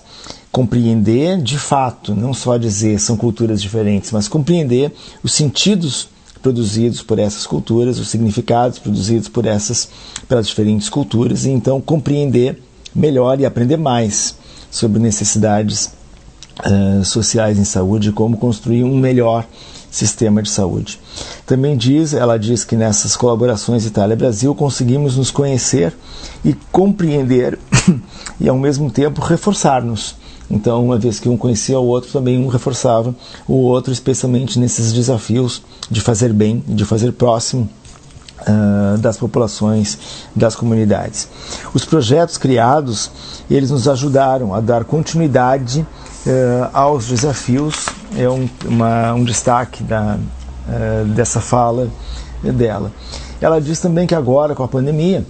compreender 0.52 1.42
de 1.42 1.58
fato, 1.58 2.14
não 2.14 2.34
só 2.34 2.58
dizer 2.58 3.00
são 3.00 3.16
culturas 3.16 3.62
diferentes, 3.62 4.12
mas 4.12 4.28
compreender 4.28 4.92
os 5.24 5.34
sentidos 5.34 6.10
produzidos 6.42 7.02
por 7.02 7.20
essas 7.20 7.46
culturas, 7.46 8.00
os 8.00 8.10
significados 8.10 8.80
produzidos 8.80 9.30
por 9.30 9.46
essas 9.46 9.88
pelas 10.28 10.48
diferentes 10.48 10.90
culturas 10.90 11.46
e 11.46 11.50
então 11.50 11.80
compreender 11.80 12.62
melhor 12.94 13.40
e 13.40 13.46
aprender 13.46 13.78
mais 13.78 14.36
sobre 14.70 15.00
necessidades 15.00 15.92
uh, 16.66 17.06
sociais 17.06 17.58
em 17.58 17.64
saúde 17.64 18.10
e 18.10 18.12
como 18.12 18.38
construir 18.38 18.84
um 18.84 18.98
melhor 18.98 19.46
sistema 19.90 20.42
de 20.42 20.50
saúde. 20.50 21.00
Também 21.46 21.76
diz, 21.76 22.14
ela 22.14 22.40
diz 22.40 22.64
que 22.64 22.76
nessas 22.76 23.16
colaborações 23.16 23.86
Itália-Brasil 23.86 24.56
conseguimos 24.56 25.18
nos 25.18 25.30
conhecer 25.30 25.94
e 26.44 26.54
compreender 26.72 27.60
e 28.40 28.48
ao 28.48 28.58
mesmo 28.58 28.90
tempo 28.90 29.22
reforçar-nos 29.22 30.16
então, 30.52 30.84
uma 30.84 30.98
vez 30.98 31.18
que 31.18 31.30
um 31.30 31.38
conhecia 31.38 31.80
o 31.80 31.86
outro, 31.86 32.12
também 32.12 32.38
um 32.38 32.48
reforçava 32.48 33.16
o 33.48 33.54
outro, 33.54 33.94
especialmente 33.94 34.60
nesses 34.60 34.92
desafios 34.92 35.64
de 35.90 36.02
fazer 36.02 36.34
bem, 36.34 36.62
de 36.68 36.84
fazer 36.84 37.14
próximo 37.14 37.70
uh, 38.42 38.98
das 38.98 39.16
populações, 39.16 39.98
das 40.36 40.54
comunidades. 40.54 41.30
Os 41.74 41.86
projetos 41.86 42.38
criados, 42.38 43.10
eles 43.50 43.72
nos 43.72 43.88
ajudaram 43.88 44.54
a 44.54 44.60
dar 44.60 44.84
continuidade 44.84 45.80
uh, 46.26 46.70
aos 46.74 47.08
desafios. 47.08 47.86
É 48.18 48.30
um, 48.30 48.50
uma, 48.66 49.14
um 49.14 49.24
destaque 49.24 49.82
da, 49.84 50.18
uh, 50.18 51.06
dessa 51.06 51.40
fala 51.40 51.88
dela. 52.44 52.92
Ela 53.40 53.62
diz 53.62 53.80
também 53.80 54.06
que 54.06 54.16
agora, 54.16 54.54
com 54.54 54.64
a 54.64 54.68
pandemia, 54.68 55.26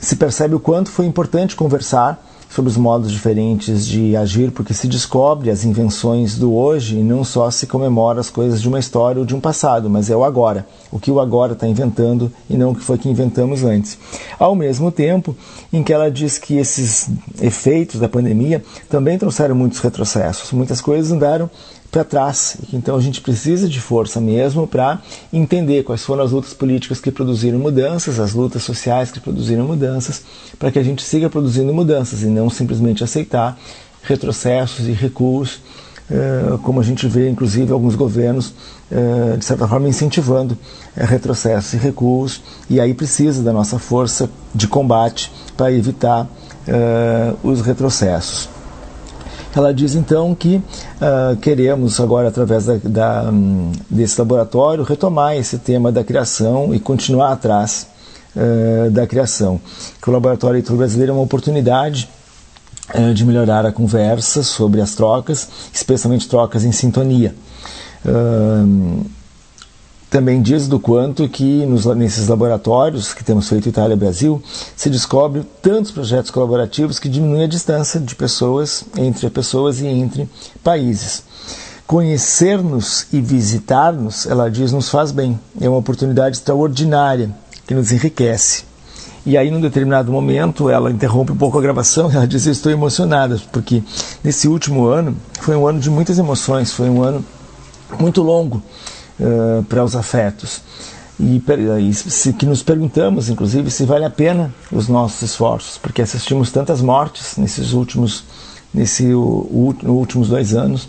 se 0.00 0.16
percebe 0.16 0.54
o 0.54 0.60
quanto 0.60 0.90
foi 0.90 1.06
importante 1.06 1.56
conversar 1.56 2.22
sobre 2.52 2.70
os 2.70 2.76
modos 2.76 3.10
diferentes 3.10 3.86
de 3.86 4.14
agir, 4.14 4.50
porque 4.50 4.74
se 4.74 4.86
descobre 4.86 5.48
as 5.48 5.64
invenções 5.64 6.36
do 6.36 6.54
hoje 6.54 6.98
e 6.98 7.02
não 7.02 7.24
só 7.24 7.50
se 7.50 7.66
comemora 7.66 8.20
as 8.20 8.28
coisas 8.28 8.60
de 8.60 8.68
uma 8.68 8.78
história 8.78 9.18
ou 9.18 9.24
de 9.24 9.34
um 9.34 9.40
passado, 9.40 9.88
mas 9.88 10.10
é 10.10 10.16
o 10.16 10.22
agora, 10.22 10.66
o 10.90 10.98
que 10.98 11.10
o 11.10 11.18
agora 11.18 11.54
está 11.54 11.66
inventando 11.66 12.30
e 12.50 12.56
não 12.58 12.72
o 12.72 12.74
que 12.74 12.84
foi 12.84 12.98
que 12.98 13.08
inventamos 13.08 13.64
antes. 13.64 13.96
Ao 14.38 14.54
mesmo 14.54 14.92
tempo 14.92 15.34
em 15.72 15.82
que 15.82 15.94
ela 15.94 16.10
diz 16.10 16.36
que 16.36 16.58
esses 16.58 17.08
efeitos 17.40 17.98
da 17.98 18.08
pandemia 18.08 18.62
também 18.86 19.18
trouxeram 19.18 19.54
muitos 19.54 19.78
retrocessos, 19.78 20.52
muitas 20.52 20.82
coisas 20.82 21.10
andaram 21.10 21.48
para 21.92 22.02
trás. 22.02 22.56
Então 22.72 22.96
a 22.96 23.00
gente 23.02 23.20
precisa 23.20 23.68
de 23.68 23.78
força 23.78 24.18
mesmo 24.18 24.66
para 24.66 25.00
entender 25.30 25.84
quais 25.84 26.02
foram 26.02 26.24
as 26.24 26.32
lutas 26.32 26.54
políticas 26.54 26.98
que 26.98 27.10
produziram 27.10 27.58
mudanças, 27.58 28.18
as 28.18 28.32
lutas 28.32 28.62
sociais 28.62 29.12
que 29.12 29.20
produziram 29.20 29.66
mudanças, 29.66 30.22
para 30.58 30.72
que 30.72 30.78
a 30.78 30.82
gente 30.82 31.02
siga 31.02 31.28
produzindo 31.28 31.72
mudanças 31.72 32.22
e 32.22 32.26
não 32.26 32.48
simplesmente 32.48 33.04
aceitar 33.04 33.58
retrocessos 34.02 34.88
e 34.88 34.92
recuos, 34.92 35.60
uh, 36.10 36.58
como 36.62 36.80
a 36.80 36.82
gente 36.82 37.06
vê, 37.06 37.28
inclusive, 37.28 37.70
alguns 37.70 37.94
governos, 37.94 38.54
uh, 38.90 39.36
de 39.36 39.44
certa 39.44 39.68
forma, 39.68 39.86
incentivando 39.86 40.56
retrocessos 40.96 41.74
e 41.74 41.76
recuos, 41.76 42.40
e 42.70 42.80
aí 42.80 42.94
precisa 42.94 43.42
da 43.42 43.52
nossa 43.52 43.78
força 43.78 44.30
de 44.54 44.66
combate 44.66 45.30
para 45.56 45.70
evitar 45.70 46.26
os 47.42 47.60
retrocessos. 47.60 48.48
Ela 49.54 49.72
diz 49.72 49.94
então 49.94 50.34
que 50.34 50.56
uh, 50.56 51.36
queremos 51.36 52.00
agora, 52.00 52.28
através 52.28 52.66
da, 52.66 52.76
da, 52.82 53.30
um, 53.30 53.72
desse 53.90 54.18
laboratório, 54.18 54.82
retomar 54.82 55.36
esse 55.36 55.58
tema 55.58 55.92
da 55.92 56.02
criação 56.02 56.74
e 56.74 56.80
continuar 56.80 57.32
atrás 57.32 57.86
uh, 58.34 58.90
da 58.90 59.06
criação. 59.06 59.60
Que 60.00 60.08
o 60.08 60.12
Laboratório 60.12 60.56
Heitor 60.56 60.76
Brasileiro 60.76 61.12
é 61.12 61.14
uma 61.14 61.22
oportunidade 61.22 62.08
uh, 62.94 63.12
de 63.12 63.24
melhorar 63.24 63.66
a 63.66 63.72
conversa 63.72 64.42
sobre 64.42 64.80
as 64.80 64.94
trocas, 64.94 65.48
especialmente 65.72 66.28
trocas 66.28 66.64
em 66.64 66.72
sintonia 66.72 67.34
também 70.12 70.42
diz 70.42 70.68
do 70.68 70.78
quanto 70.78 71.26
que 71.26 71.64
nos, 71.64 71.86
nesses 71.86 72.28
laboratórios 72.28 73.14
que 73.14 73.24
temos 73.24 73.48
feito 73.48 73.70
Itália 73.70 73.96
Brasil 73.96 74.42
se 74.76 74.90
descobre 74.90 75.42
tantos 75.62 75.90
projetos 75.90 76.30
colaborativos 76.30 76.98
que 76.98 77.08
diminuem 77.08 77.44
a 77.44 77.48
distância 77.48 77.98
de 77.98 78.14
pessoas 78.14 78.84
entre 78.94 79.30
pessoas 79.30 79.80
e 79.80 79.86
entre 79.86 80.28
países. 80.62 81.24
Conhecer-nos 81.86 83.06
e 83.10 83.22
visitar-nos, 83.22 84.26
ela 84.26 84.50
diz, 84.50 84.70
nos 84.70 84.90
faz 84.90 85.10
bem. 85.10 85.40
É 85.58 85.66
uma 85.66 85.78
oportunidade 85.78 86.36
extraordinária 86.36 87.30
que 87.66 87.74
nos 87.74 87.90
enriquece. 87.90 88.64
E 89.24 89.38
aí, 89.38 89.50
num 89.50 89.62
determinado 89.62 90.12
momento, 90.12 90.68
ela 90.68 90.90
interrompe 90.90 91.32
um 91.32 91.36
pouco 91.36 91.58
a 91.58 91.62
gravação 91.62 92.12
e 92.12 92.16
ela 92.16 92.26
diz: 92.26 92.44
estou 92.44 92.70
emocionada, 92.70 93.40
porque 93.50 93.82
nesse 94.22 94.46
último 94.46 94.86
ano 94.88 95.16
foi 95.40 95.56
um 95.56 95.66
ano 95.66 95.80
de 95.80 95.88
muitas 95.88 96.18
emoções, 96.18 96.70
foi 96.70 96.90
um 96.90 97.02
ano 97.02 97.24
muito 97.98 98.22
longo 98.22 98.62
uh, 99.22 99.62
para 99.64 99.84
os 99.84 99.94
afetos. 99.94 100.60
E, 101.20 101.42
e 101.88 101.94
se, 101.94 102.32
que 102.32 102.44
nos 102.44 102.62
perguntamos, 102.62 103.28
inclusive, 103.28 103.70
se 103.70 103.84
vale 103.84 104.04
a 104.04 104.10
pena 104.10 104.52
os 104.72 104.88
nossos 104.88 105.22
esforços, 105.22 105.78
porque 105.78 106.02
assistimos 106.02 106.50
tantas 106.50 106.80
mortes 106.80 107.36
nesses 107.36 107.72
últimos, 107.72 108.24
nesse, 108.74 109.14
o, 109.14 109.20
o, 109.20 109.74
últimos 109.90 110.28
dois 110.28 110.54
anos. 110.54 110.88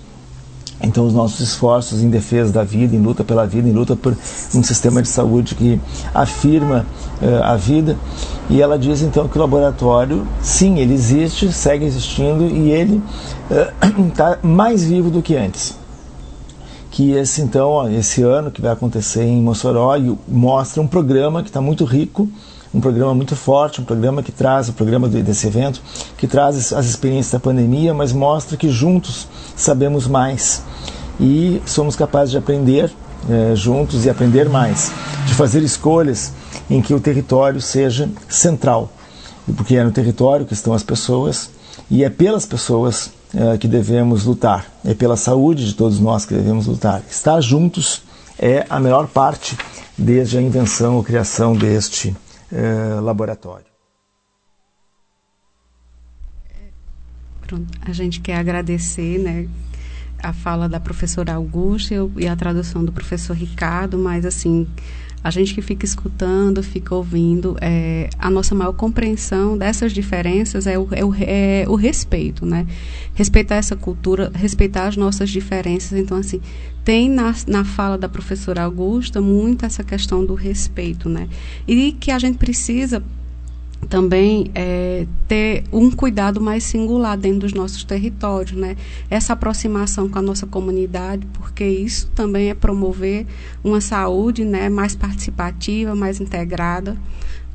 Então, 0.82 1.06
os 1.06 1.14
nossos 1.14 1.40
esforços 1.40 2.02
em 2.02 2.10
defesa 2.10 2.52
da 2.52 2.64
vida, 2.64 2.96
em 2.96 3.00
luta 3.00 3.24
pela 3.24 3.46
vida, 3.46 3.70
em 3.70 3.72
luta 3.72 3.96
por 3.96 4.18
um 4.54 4.64
sistema 4.64 5.02
de 5.02 5.08
saúde 5.08 5.56
que 5.56 5.80
afirma 6.14 6.86
uh, 7.22 7.44
a 7.44 7.56
vida. 7.56 7.96
E 8.50 8.62
ela 8.62 8.78
diz 8.78 9.02
então 9.02 9.28
que 9.28 9.38
o 9.38 9.42
laboratório, 9.42 10.28
sim, 10.42 10.80
ele 10.80 10.94
existe, 10.94 11.54
segue 11.54 11.86
existindo 11.86 12.48
e 12.48 12.72
ele 12.72 13.02
está 14.10 14.40
uh, 14.44 14.48
mais 14.48 14.84
vivo 14.84 15.10
do 15.10 15.22
que 15.22 15.36
antes 15.38 15.83
que 16.94 17.12
esse 17.12 17.42
então 17.42 17.92
esse 17.92 18.22
ano 18.22 18.52
que 18.52 18.62
vai 18.62 18.72
acontecer 18.72 19.24
em 19.24 19.42
Mossoró 19.42 19.94
mostra 20.28 20.82
um 20.82 20.88
programa 20.88 21.42
que 21.42 21.50
está 21.50 21.60
muito 21.60 21.84
rico 21.84 22.30
um 22.74 22.80
programa 22.80 23.14
muito 23.14 23.36
forte 23.36 23.82
um 23.82 23.84
programa 23.84 24.24
que 24.24 24.32
traz 24.32 24.70
o 24.70 24.74
programa 24.74 25.10
desse 25.10 25.48
evento 25.48 25.82
que 26.18 26.28
traz 26.28 26.72
as 26.72 26.86
experiências 26.86 27.34
da 27.34 27.40
pandemia 27.40 27.94
mas 27.94 28.14
mostra 28.14 28.56
que 28.56 28.70
juntos 28.70 29.28
sabemos 29.56 30.08
mais. 30.08 30.64
E 31.20 31.62
somos 31.66 31.96
capazes 31.96 32.32
de 32.32 32.38
aprender 32.38 32.92
é, 33.30 33.56
juntos 33.56 34.06
e 34.06 34.10
aprender 34.10 34.50
mais 34.50 34.92
de 35.26 35.34
fazer 35.34 35.62
escolhas 35.64 36.34
em 36.70 36.82
que 36.82 36.94
o 36.94 37.00
território 37.00 37.62
seja 37.62 38.10
central. 38.28 38.92
Porque 39.56 39.76
é 39.76 39.84
no 39.84 39.92
território 39.92 40.46
que 40.46 40.54
estão 40.54 40.74
as 40.74 40.84
pessoas 40.84 41.50
e 41.90 42.04
é 42.04 42.10
pelas 42.10 42.46
pessoas 42.46 43.12
é, 43.34 43.58
que 43.58 43.68
devemos 43.68 44.26
lutar, 44.26 44.72
é 44.86 44.94
pela 44.94 45.18
saúde 45.18 45.66
de 45.66 45.74
todos 45.74 46.00
nós 46.00 46.26
que 46.26 46.34
devemos 46.34 46.68
lutar. 46.68 47.02
Estar 47.10 47.42
juntos 47.42 48.04
é 48.38 48.66
a 48.70 48.80
melhor 48.80 49.08
parte 49.08 49.58
desde 49.98 50.38
a 50.38 50.42
invenção 50.42 50.96
ou 50.96 51.04
criação 51.04 51.56
deste 51.56 52.16
é, 52.52 53.00
laboratório. 53.00 53.66
Pronto, 57.48 57.68
a 57.82 57.92
gente 57.92 58.20
quer 58.20 58.38
agradecer, 58.38 59.20
né, 59.20 59.48
a 60.22 60.32
fala 60.32 60.70
da 60.70 60.80
professora 60.80 61.34
Augusta 61.34 61.94
e 62.18 62.28
a 62.28 62.36
tradução 62.36 62.84
do 62.86 62.92
professor 62.92 63.36
Ricardo, 63.36 63.98
mas 63.98 64.26
assim 64.26 64.68
a 65.24 65.30
gente 65.32 65.54
que 65.54 65.62
fica 65.62 65.86
escutando, 65.86 66.62
fica 66.62 66.94
ouvindo, 66.94 67.56
é, 67.62 68.10
a 68.20 68.30
nossa 68.30 68.54
maior 68.54 68.74
compreensão 68.74 69.58
dessas 69.58 69.94
diferenças 69.94 70.68
é 70.68 70.78
o, 70.78 70.88
é, 70.92 71.06
o, 71.06 71.16
é 71.18 71.66
o 71.68 71.76
respeito, 71.76 72.46
né? 72.46 72.68
Respeitar 73.14 73.56
essa 73.56 73.76
cultura, 73.76 74.32
respeitar 74.34 74.88
as 74.88 74.98
nossas 74.98 75.30
diferenças. 75.30 75.98
Então, 75.98 76.18
assim, 76.18 76.42
tem 76.84 77.10
na, 77.10 77.34
na 77.48 77.64
fala 77.64 77.98
da 77.98 78.10
professora 78.10 78.64
Augusta 78.64 79.22
muito 79.22 79.66
essa 79.66 79.84
questão 79.84 80.26
do 80.26 80.34
respeito, 80.34 81.08
né? 81.08 81.30
E 81.66 81.94
que 81.94 82.12
a 82.12 82.20
gente 82.20 82.38
precisa 82.38 83.02
também 83.84 84.52
é, 84.54 85.06
ter 85.28 85.64
um 85.72 85.90
cuidado 85.90 86.40
mais 86.40 86.64
singular 86.64 87.18
dentro 87.18 87.40
dos 87.40 87.54
nossos 87.54 87.84
territórios, 87.84 88.54
né? 88.54 88.76
Essa 89.10 89.34
aproximação 89.34 90.10
com 90.10 90.20
a 90.20 90.22
nossa 90.22 90.46
comunidade, 90.46 91.28
porque 91.34 91.66
isso 91.66 92.10
também 92.16 92.50
é 92.50 92.54
promover 92.54 93.26
uma 93.64 93.82
saúde, 93.82 94.44
né, 94.46 94.70
mais 94.70 94.96
participativa, 94.96 95.96
mais 95.96 96.20
integrada, 96.20 96.98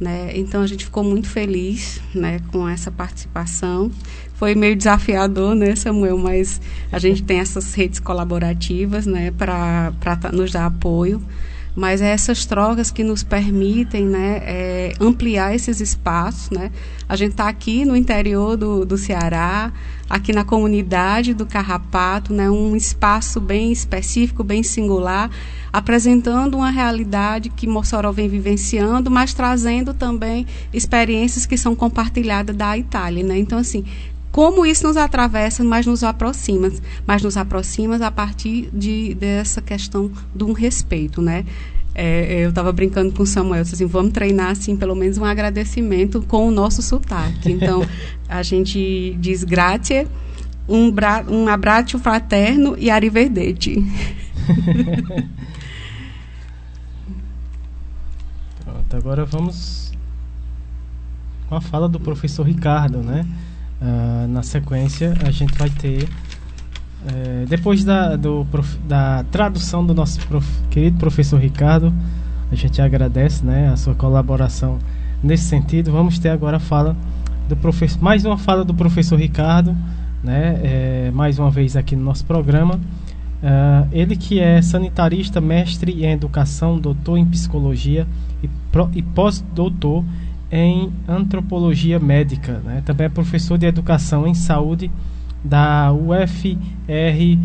né? 0.00 0.30
Então 0.34 0.62
a 0.62 0.66
gente 0.66 0.84
ficou 0.84 1.04
muito 1.04 1.28
feliz, 1.28 2.00
né, 2.14 2.40
com 2.52 2.68
essa 2.68 2.90
participação. 2.90 3.90
Foi 4.34 4.54
meio 4.54 4.76
desafiador, 4.76 5.54
né, 5.54 5.74
Samuel, 5.74 6.18
mas 6.18 6.60
a 6.92 6.98
gente 6.98 7.22
tem 7.22 7.40
essas 7.40 7.74
redes 7.74 7.98
colaborativas, 7.98 9.06
né, 9.06 9.32
para 9.32 9.92
nos 10.32 10.52
dar 10.52 10.66
apoio 10.66 11.22
mas 11.78 12.02
é 12.02 12.08
essas 12.10 12.44
trocas 12.44 12.90
que 12.90 13.04
nos 13.04 13.22
permitem 13.22 14.04
né, 14.04 14.40
é, 14.42 14.92
ampliar 15.00 15.54
esses 15.54 15.80
espaços. 15.80 16.50
Né? 16.50 16.72
A 17.08 17.14
gente 17.14 17.30
está 17.30 17.48
aqui 17.48 17.84
no 17.84 17.94
interior 17.94 18.56
do, 18.56 18.84
do 18.84 18.98
Ceará, 18.98 19.72
aqui 20.10 20.32
na 20.32 20.44
comunidade 20.44 21.34
do 21.34 21.46
Carrapato, 21.46 22.34
né, 22.34 22.50
um 22.50 22.74
espaço 22.74 23.40
bem 23.40 23.70
específico, 23.70 24.42
bem 24.42 24.60
singular, 24.64 25.30
apresentando 25.72 26.56
uma 26.56 26.70
realidade 26.70 27.48
que 27.48 27.68
Mossoró 27.68 28.10
vem 28.10 28.28
vivenciando, 28.28 29.08
mas 29.08 29.32
trazendo 29.32 29.94
também 29.94 30.48
experiências 30.72 31.46
que 31.46 31.56
são 31.56 31.76
compartilhadas 31.76 32.56
da 32.56 32.76
Itália. 32.76 33.22
Né? 33.22 33.38
Então, 33.38 33.56
assim, 33.56 33.84
como 34.30 34.66
isso 34.66 34.86
nos 34.86 34.96
atravessa, 34.96 35.64
mas 35.64 35.86
nos 35.86 36.04
aproxima, 36.04 36.70
mas 37.06 37.22
nos 37.22 37.36
aproxima 37.36 37.96
a 37.96 38.10
partir 38.10 38.68
de, 38.72 39.14
dessa 39.14 39.60
questão 39.60 40.10
de 40.34 40.44
um 40.44 40.52
respeito, 40.52 41.20
né? 41.22 41.44
É, 41.94 42.44
eu 42.44 42.50
estava 42.50 42.70
brincando 42.70 43.12
com 43.12 43.24
o 43.24 43.26
Samuel, 43.26 43.62
assim, 43.62 43.84
vamos 43.84 44.12
treinar 44.12 44.50
assim 44.50 44.76
pelo 44.76 44.94
menos 44.94 45.18
um 45.18 45.24
agradecimento 45.24 46.22
com 46.22 46.46
o 46.46 46.50
nosso 46.50 46.80
sotaque. 46.80 47.50
Então 47.50 47.84
a 48.28 48.40
gente 48.42 49.16
diz 49.18 49.42
grazie, 49.42 50.06
um, 50.68 50.90
bra 50.92 51.24
um 51.26 51.48
abraço 51.48 51.98
fraterno 51.98 52.76
e 52.78 52.88
arrivederci. 52.88 53.84
Pronto, 58.64 58.96
agora 58.96 59.24
vamos 59.24 59.92
com 61.48 61.56
a 61.56 61.60
fala 61.60 61.88
do 61.88 61.98
professor 61.98 62.46
Ricardo, 62.46 63.02
né? 63.02 63.26
Uh, 63.80 64.26
na 64.28 64.42
sequência, 64.42 65.14
a 65.24 65.30
gente 65.30 65.54
vai 65.54 65.70
ter, 65.70 66.08
é, 67.06 67.44
depois 67.48 67.84
da, 67.84 68.16
do, 68.16 68.44
da 68.88 69.24
tradução 69.30 69.86
do 69.86 69.94
nosso 69.94 70.18
prof, 70.26 70.46
querido 70.68 70.98
professor 70.98 71.40
Ricardo, 71.40 71.94
a 72.50 72.54
gente 72.56 72.82
agradece 72.82 73.44
né, 73.44 73.68
a 73.68 73.76
sua 73.76 73.94
colaboração 73.94 74.78
nesse 75.22 75.44
sentido. 75.44 75.92
Vamos 75.92 76.18
ter 76.18 76.30
agora 76.30 76.56
a 76.56 76.60
fala 76.60 76.96
do 77.48 77.56
professor, 77.56 78.02
mais 78.02 78.24
uma 78.24 78.36
fala 78.36 78.64
do 78.64 78.74
professor 78.74 79.18
Ricardo, 79.18 79.76
né, 80.24 80.60
é, 80.62 81.10
mais 81.12 81.38
uma 81.38 81.50
vez 81.50 81.76
aqui 81.76 81.94
no 81.94 82.02
nosso 82.02 82.24
programa. 82.24 82.80
Uh, 83.40 83.86
ele 83.92 84.16
que 84.16 84.40
é 84.40 84.60
sanitarista, 84.60 85.40
mestre 85.40 86.04
em 86.04 86.10
educação, 86.10 86.76
doutor 86.76 87.16
em 87.16 87.24
psicologia 87.24 88.04
e, 88.42 88.50
e 88.98 89.02
pós-doutor 89.02 90.04
em 90.50 90.92
antropologia 91.06 91.98
médica. 91.98 92.60
Né? 92.64 92.82
Também 92.84 93.06
é 93.06 93.08
professor 93.08 93.58
de 93.58 93.66
educação 93.66 94.26
em 94.26 94.34
saúde 94.34 94.90
da 95.44 95.92
UFRGS. 95.92 97.38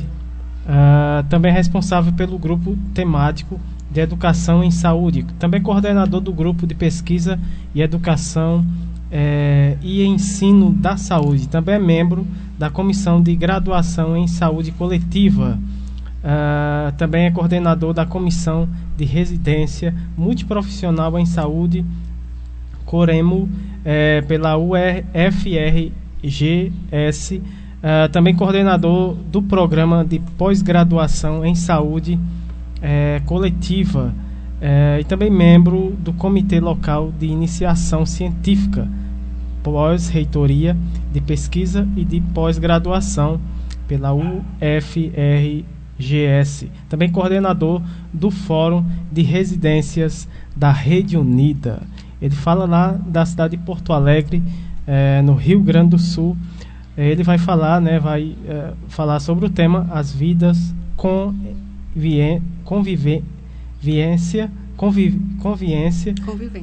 Uh, 0.00 0.68
ah, 0.68 1.24
também 1.28 1.50
é 1.50 1.54
responsável 1.54 2.12
pelo 2.12 2.38
grupo 2.38 2.76
temático 2.94 3.60
de 3.90 4.00
educação 4.00 4.64
em 4.64 4.70
saúde. 4.70 5.26
Também 5.38 5.60
é 5.60 5.62
coordenador 5.62 6.20
do 6.20 6.32
grupo 6.32 6.66
de 6.66 6.74
pesquisa 6.74 7.38
e 7.74 7.82
educação 7.82 8.64
eh, 9.10 9.76
e 9.82 10.02
ensino 10.02 10.72
da 10.72 10.96
saúde. 10.96 11.46
Também 11.46 11.74
é 11.74 11.78
membro 11.78 12.26
da 12.58 12.70
comissão 12.70 13.22
de 13.22 13.36
graduação 13.36 14.16
em 14.16 14.26
saúde 14.26 14.72
coletiva. 14.72 15.58
Uh, 16.22 16.92
também 16.96 17.26
é 17.26 17.30
coordenador 17.32 17.92
da 17.92 18.06
comissão 18.06 18.68
de 18.96 19.04
residência 19.04 19.92
multiprofissional 20.16 21.18
em 21.18 21.26
saúde 21.26 21.84
Coremo 22.84 23.48
é, 23.84 24.20
pela 24.22 24.56
UFRGS 24.56 25.92
uh, 27.82 28.08
também 28.10 28.34
coordenador 28.34 29.14
do 29.14 29.42
programa 29.42 30.04
de 30.04 30.20
pós-graduação 30.38 31.44
em 31.44 31.54
saúde 31.54 32.14
uh, 32.14 33.24
coletiva 33.24 34.14
uh, 34.60 35.00
e 35.00 35.04
também 35.04 35.30
membro 35.30 35.96
do 35.98 36.12
Comitê 36.12 36.60
Local 36.60 37.12
de 37.18 37.26
Iniciação 37.26 38.06
Científica, 38.06 38.88
pós-reitoria 39.62 40.76
de 41.12 41.20
pesquisa 41.20 41.86
e 41.96 42.04
de 42.04 42.20
pós-graduação 42.20 43.40
pela 43.88 44.14
UFRGS, 44.14 45.64
também 46.88 47.10
coordenador 47.10 47.80
do 48.12 48.30
Fórum 48.30 48.84
de 49.10 49.22
Residências 49.22 50.28
da 50.54 50.70
Rede 50.70 51.16
Unida. 51.16 51.82
Ele 52.20 52.34
fala 52.34 52.66
lá 52.66 52.92
da 53.06 53.24
cidade 53.24 53.56
de 53.56 53.62
Porto 53.62 53.92
Alegre, 53.92 54.42
no 55.24 55.34
Rio 55.34 55.60
Grande 55.60 55.90
do 55.90 55.98
Sul, 55.98 56.36
ele 56.96 57.22
vai 57.22 57.38
falar, 57.38 57.80
né, 57.80 57.98
vai 57.98 58.36
uh, 58.44 58.74
falar 58.88 59.18
sobre 59.20 59.46
o 59.46 59.50
tema 59.50 59.86
as 59.90 60.12
vidas 60.12 60.74
convivência, 62.64 64.50
convivência, 64.76 65.24
convivência, 65.38 66.14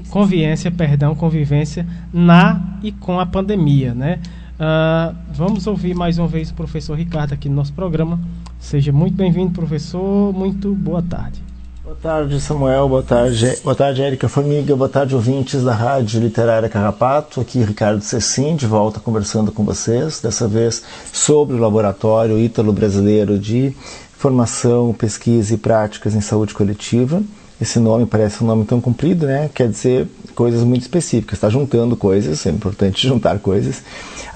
convivência, 0.10 0.72
perdão, 0.72 1.16
convivência 1.16 1.86
na 2.14 2.78
e 2.84 2.92
com 2.92 3.20
a 3.20 3.26
pandemia, 3.26 3.94
né? 3.94 4.20
Uh, 4.56 5.16
vamos 5.34 5.68
ouvir 5.68 5.96
mais 5.96 6.18
uma 6.18 6.28
vez 6.28 6.52
o 6.52 6.54
professor 6.54 6.98
Ricardo 6.98 7.34
aqui 7.34 7.50
no 7.50 7.56
nosso 7.56 7.74
programa. 7.74 8.20
Seja 8.60 8.92
muito 8.92 9.16
bem-vindo, 9.16 9.52
professor. 9.52 10.34
Muito 10.34 10.76
boa 10.76 11.02
tarde. 11.02 11.42
Boa 11.84 11.96
tarde, 11.96 12.40
Samuel. 12.40 12.88
Boa 12.88 13.02
tarde, 13.02 13.58
boa 13.64 13.74
tarde, 13.76 14.04
Érica 14.04 14.30
Formiga. 14.30 14.76
Boa 14.76 14.90
tarde, 14.90 15.16
ouvintes 15.16 15.64
da 15.64 15.74
Rádio 15.74 16.22
Literária 16.22 16.70
Carrapato. 16.70 17.42
Aqui, 17.42 17.64
Ricardo 17.64 18.02
Cecim, 18.04 18.56
de 18.56 18.68
volta 18.68 19.00
conversando 19.00 19.52
com 19.52 19.64
vocês, 19.64 20.22
dessa 20.22 20.48
vez 20.48 20.84
sobre 21.12 21.56
o 21.56 21.60
Laboratório 21.60 22.38
Ítalo-Brasileiro 22.38 23.40
de 23.40 23.74
Formação, 24.12 24.94
Pesquisa 24.94 25.56
e 25.56 25.58
Práticas 25.58 26.14
em 26.14 26.22
Saúde 26.22 26.54
Coletiva. 26.54 27.24
Esse 27.60 27.80
nome 27.80 28.06
parece 28.06 28.44
um 28.44 28.48
nome 28.48 28.66
tão 28.66 28.80
comprido, 28.80 29.26
né? 29.26 29.50
Quer 29.52 29.70
dizer 29.70 30.08
coisas 30.36 30.64
muito 30.64 30.84
específicas. 30.84 31.38
Está 31.38 31.50
juntando 31.50 31.98
coisas, 31.98 32.46
é 32.46 32.52
importante 32.52 33.02
juntar 33.08 33.40
coisas. 33.40 33.82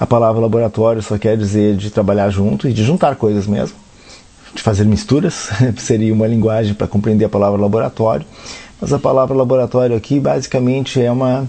A 0.00 0.06
palavra 0.06 0.40
laboratório 0.40 1.02
só 1.02 1.16
quer 1.16 1.36
dizer 1.36 1.76
de 1.76 1.90
trabalhar 1.90 2.30
junto 2.30 2.66
e 2.66 2.72
de 2.72 2.82
juntar 2.82 3.14
coisas 3.14 3.46
mesmo 3.46 3.83
de 4.54 4.62
fazer 4.62 4.84
misturas, 4.84 5.50
seria 5.76 6.12
uma 6.12 6.26
linguagem 6.26 6.74
para 6.74 6.86
compreender 6.86 7.24
a 7.24 7.28
palavra 7.28 7.60
laboratório. 7.60 8.26
Mas 8.80 8.92
a 8.92 8.98
palavra 8.98 9.36
laboratório 9.36 9.96
aqui 9.96 10.20
basicamente 10.20 11.00
é 11.00 11.10
uma, 11.10 11.48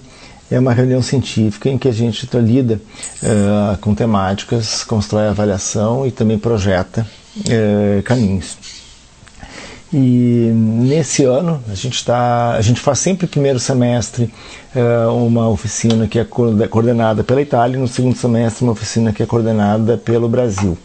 é 0.49 0.59
uma 0.59 0.73
reunião 0.73 1.01
científica 1.01 1.69
em 1.69 1.77
que 1.77 1.87
a 1.87 1.91
gente 1.91 2.27
lida 2.37 2.81
uh, 3.21 3.77
com 3.79 3.93
temáticas, 3.93 4.83
constrói 4.83 5.27
avaliação 5.27 6.05
e 6.05 6.11
também 6.11 6.37
projeta 6.37 7.05
uh, 7.37 8.03
caminhos. 8.03 8.57
E 9.93 10.51
nesse 10.53 11.23
ano 11.23 11.63
a 11.69 11.75
gente 11.75 11.95
está, 11.95 12.51
a 12.51 12.61
gente 12.61 12.81
faz 12.81 12.99
sempre 12.99 13.27
primeiro 13.27 13.59
semestre 13.59 14.33
uh, 14.75 15.13
uma 15.13 15.47
oficina 15.47 16.07
que 16.07 16.19
é 16.19 16.25
coordenada 16.25 17.23
pela 17.23 17.41
Itália 17.41 17.77
e 17.77 17.79
no 17.79 17.87
segundo 17.87 18.15
semestre 18.17 18.63
uma 18.63 18.73
oficina 18.73 19.13
que 19.13 19.23
é 19.23 19.25
coordenada 19.25 19.97
pelo 19.97 20.27
Brasil. 20.27 20.77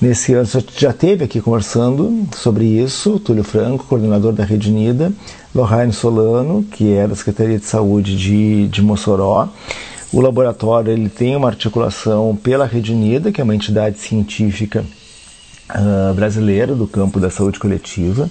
Nesse 0.00 0.32
ano 0.32 0.48
já 0.78 0.94
teve 0.94 1.24
aqui 1.24 1.42
conversando 1.42 2.26
sobre 2.34 2.64
isso, 2.64 3.20
Túlio 3.20 3.44
Franco, 3.44 3.84
coordenador 3.84 4.32
da 4.32 4.42
Rede 4.42 4.70
Unida, 4.70 5.12
Lorraine 5.54 5.92
Solano, 5.92 6.62
que 6.62 6.94
é 6.94 7.06
da 7.06 7.14
Secretaria 7.14 7.58
de 7.58 7.66
Saúde 7.66 8.16
de, 8.16 8.66
de 8.68 8.80
Mossoró. 8.80 9.50
O 10.10 10.22
laboratório 10.22 10.90
ele 10.90 11.10
tem 11.10 11.36
uma 11.36 11.48
articulação 11.48 12.34
pela 12.34 12.64
Rede 12.64 12.92
Unida, 12.94 13.30
que 13.30 13.42
é 13.42 13.44
uma 13.44 13.54
entidade 13.54 13.98
científica 13.98 14.86
uh, 15.68 16.14
brasileira 16.14 16.74
do 16.74 16.86
campo 16.86 17.20
da 17.20 17.28
saúde 17.28 17.58
coletiva. 17.58 18.30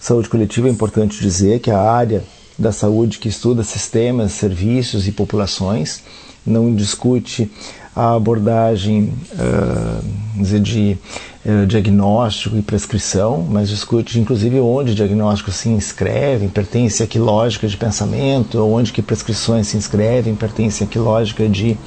Saúde 0.00 0.28
coletiva 0.28 0.66
é 0.66 0.70
importante 0.72 1.20
dizer 1.20 1.60
que 1.60 1.70
é 1.70 1.74
a 1.74 1.92
área 1.92 2.24
da 2.58 2.72
saúde 2.72 3.20
que 3.20 3.28
estuda 3.28 3.62
sistemas, 3.62 4.32
serviços 4.32 5.06
e 5.06 5.12
populações, 5.12 6.02
não 6.44 6.74
discute 6.74 7.50
a 7.94 8.14
abordagem 8.14 9.12
uh, 9.32 10.60
de 10.60 10.98
uh, 11.46 11.66
diagnóstico 11.66 12.56
e 12.56 12.62
prescrição, 12.62 13.46
mas 13.48 13.68
discute 13.68 14.18
inclusive 14.18 14.58
onde 14.58 14.94
diagnóstico 14.94 15.52
se 15.52 15.68
inscreve, 15.68 16.48
pertence 16.48 17.02
a 17.02 17.06
que 17.06 17.18
lógica 17.18 17.68
de 17.68 17.76
pensamento, 17.76 18.58
onde 18.60 18.92
que 18.92 19.00
prescrições 19.00 19.68
se 19.68 19.76
inscrevem, 19.76 20.34
pertence 20.34 20.82
a 20.82 20.86
que 20.86 20.98
lógica 20.98 21.48
de, 21.48 21.78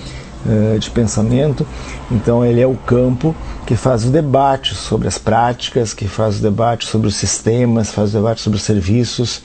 uh, 0.45 0.80
de 0.80 0.89
pensamento. 0.91 1.68
Então 2.10 2.45
ele 2.45 2.62
é 2.62 2.68
o 2.68 2.76
campo 2.76 3.36
que 3.66 3.76
faz 3.76 4.05
o 4.05 4.10
debate 4.10 4.76
sobre 4.76 5.10
as 5.10 5.18
práticas, 5.18 5.93
que 5.93 6.08
faz 6.08 6.39
o 6.39 6.41
debate 6.41 6.88
sobre 6.88 7.08
os 7.08 7.16
sistemas, 7.16 7.91
faz 7.91 8.12
o 8.12 8.18
debate 8.18 8.41
sobre 8.41 8.58
os 8.58 8.64
serviços 8.64 9.41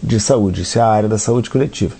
de 0.00 0.20
saúde. 0.20 0.62
Isso 0.62 0.78
é 0.78 0.80
a 0.80 0.86
área 0.86 1.08
da 1.08 1.18
saúde 1.18 1.50
coletiva. 1.50 1.92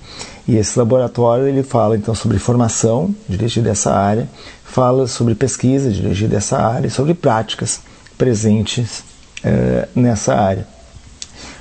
E 0.46 0.56
esse 0.56 0.78
laboratório 0.78 1.46
ele 1.46 1.62
fala 1.62 1.96
então 1.96 2.14
sobre 2.14 2.38
formação 2.38 3.14
dirigida 3.28 3.70
dessa 3.70 3.92
área, 3.94 4.28
fala 4.64 5.06
sobre 5.06 5.34
pesquisa 5.34 5.90
dirigida 5.90 6.34
dessa 6.34 6.58
área 6.58 6.86
e 6.88 6.90
sobre 6.90 7.14
práticas 7.14 7.80
presentes 8.18 9.02
eh, 9.42 9.88
nessa 9.94 10.34
área. 10.34 10.66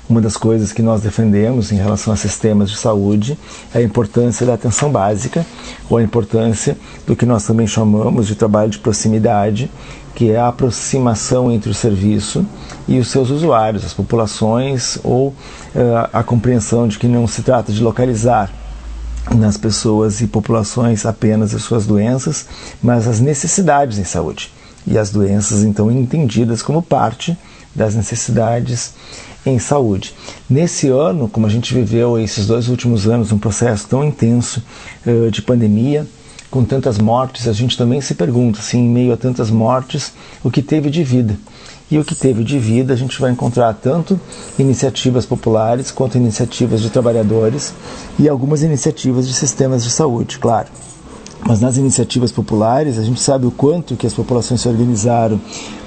Uma 0.09 0.19
das 0.19 0.35
coisas 0.35 0.73
que 0.73 0.81
nós 0.81 1.01
defendemos 1.01 1.71
em 1.71 1.77
relação 1.77 2.13
a 2.13 2.17
sistemas 2.17 2.69
de 2.69 2.75
saúde 2.75 3.37
é 3.73 3.79
a 3.79 3.81
importância 3.81 4.45
da 4.45 4.53
atenção 4.55 4.91
básica, 4.91 5.45
ou 5.89 5.97
a 5.97 6.03
importância 6.03 6.77
do 7.07 7.15
que 7.15 7.25
nós 7.25 7.45
também 7.45 7.65
chamamos 7.65 8.27
de 8.27 8.35
trabalho 8.35 8.69
de 8.69 8.79
proximidade, 8.79 9.71
que 10.13 10.29
é 10.29 10.37
a 10.37 10.49
aproximação 10.49 11.49
entre 11.49 11.71
o 11.71 11.73
serviço 11.73 12.45
e 12.85 12.99
os 12.99 13.07
seus 13.07 13.29
usuários, 13.29 13.85
as 13.85 13.93
populações, 13.93 14.99
ou 15.05 15.29
uh, 15.29 15.35
a 16.11 16.21
compreensão 16.21 16.85
de 16.85 16.99
que 16.99 17.07
não 17.07 17.25
se 17.25 17.41
trata 17.41 17.71
de 17.71 17.81
localizar 17.81 18.51
nas 19.31 19.57
pessoas 19.57 20.21
e 20.21 20.27
populações 20.27 21.05
apenas 21.05 21.53
as 21.53 21.63
suas 21.63 21.85
doenças, 21.85 22.45
mas 22.81 23.07
as 23.07 23.19
necessidades 23.19 23.97
em 23.97 24.03
saúde. 24.03 24.51
E 24.85 24.97
as 24.97 25.09
doenças, 25.09 25.63
então, 25.63 25.89
entendidas 25.89 26.61
como 26.61 26.81
parte 26.81 27.37
das 27.73 27.95
necessidades 27.95 28.93
em 29.45 29.59
saúde. 29.59 30.13
Nesse 30.49 30.87
ano, 30.87 31.27
como 31.27 31.45
a 31.45 31.49
gente 31.49 31.73
viveu 31.73 32.17
esses 32.19 32.47
dois 32.47 32.67
últimos 32.67 33.07
anos, 33.07 33.31
um 33.31 33.37
processo 33.37 33.87
tão 33.87 34.03
intenso 34.03 34.63
uh, 35.05 35.31
de 35.31 35.41
pandemia, 35.41 36.05
com 36.49 36.63
tantas 36.63 36.99
mortes, 36.99 37.47
a 37.47 37.53
gente 37.53 37.75
também 37.75 37.99
se 37.99 38.13
pergunta, 38.13 38.59
assim, 38.59 38.85
em 38.85 38.89
meio 38.89 39.11
a 39.11 39.17
tantas 39.17 39.49
mortes, 39.49 40.13
o 40.43 40.51
que 40.51 40.61
teve 40.61 40.89
de 40.89 41.03
vida. 41.03 41.35
E 41.93 41.99
o 41.99 42.03
que 42.03 42.15
teve 42.15 42.43
de 42.43 42.57
vida 42.57 42.91
a 42.91 42.97
gente 42.97 43.21
vai 43.21 43.29
encontrar 43.29 43.71
tanto 43.75 44.19
iniciativas 44.57 45.27
populares 45.27 45.91
quanto 45.91 46.17
iniciativas 46.17 46.81
de 46.81 46.89
trabalhadores 46.89 47.71
e 48.17 48.27
algumas 48.27 48.63
iniciativas 48.63 49.27
de 49.27 49.33
sistemas 49.35 49.83
de 49.83 49.91
saúde, 49.91 50.39
claro. 50.39 50.69
Mas 51.45 51.61
nas 51.61 51.77
iniciativas 51.77 52.31
populares 52.31 52.97
a 52.97 53.03
gente 53.03 53.21
sabe 53.21 53.45
o 53.45 53.51
quanto 53.51 53.95
que 53.95 54.07
as 54.07 54.13
populações 54.15 54.61
se 54.61 54.67
organizaram 54.67 55.39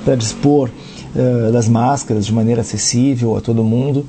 para 0.05 0.15
dispor 0.15 0.71
uh, 0.71 1.51
das 1.51 1.69
máscaras 1.69 2.25
de 2.25 2.33
maneira 2.33 2.61
acessível 2.61 3.37
a 3.37 3.41
todo 3.41 3.65
mundo 3.65 4.07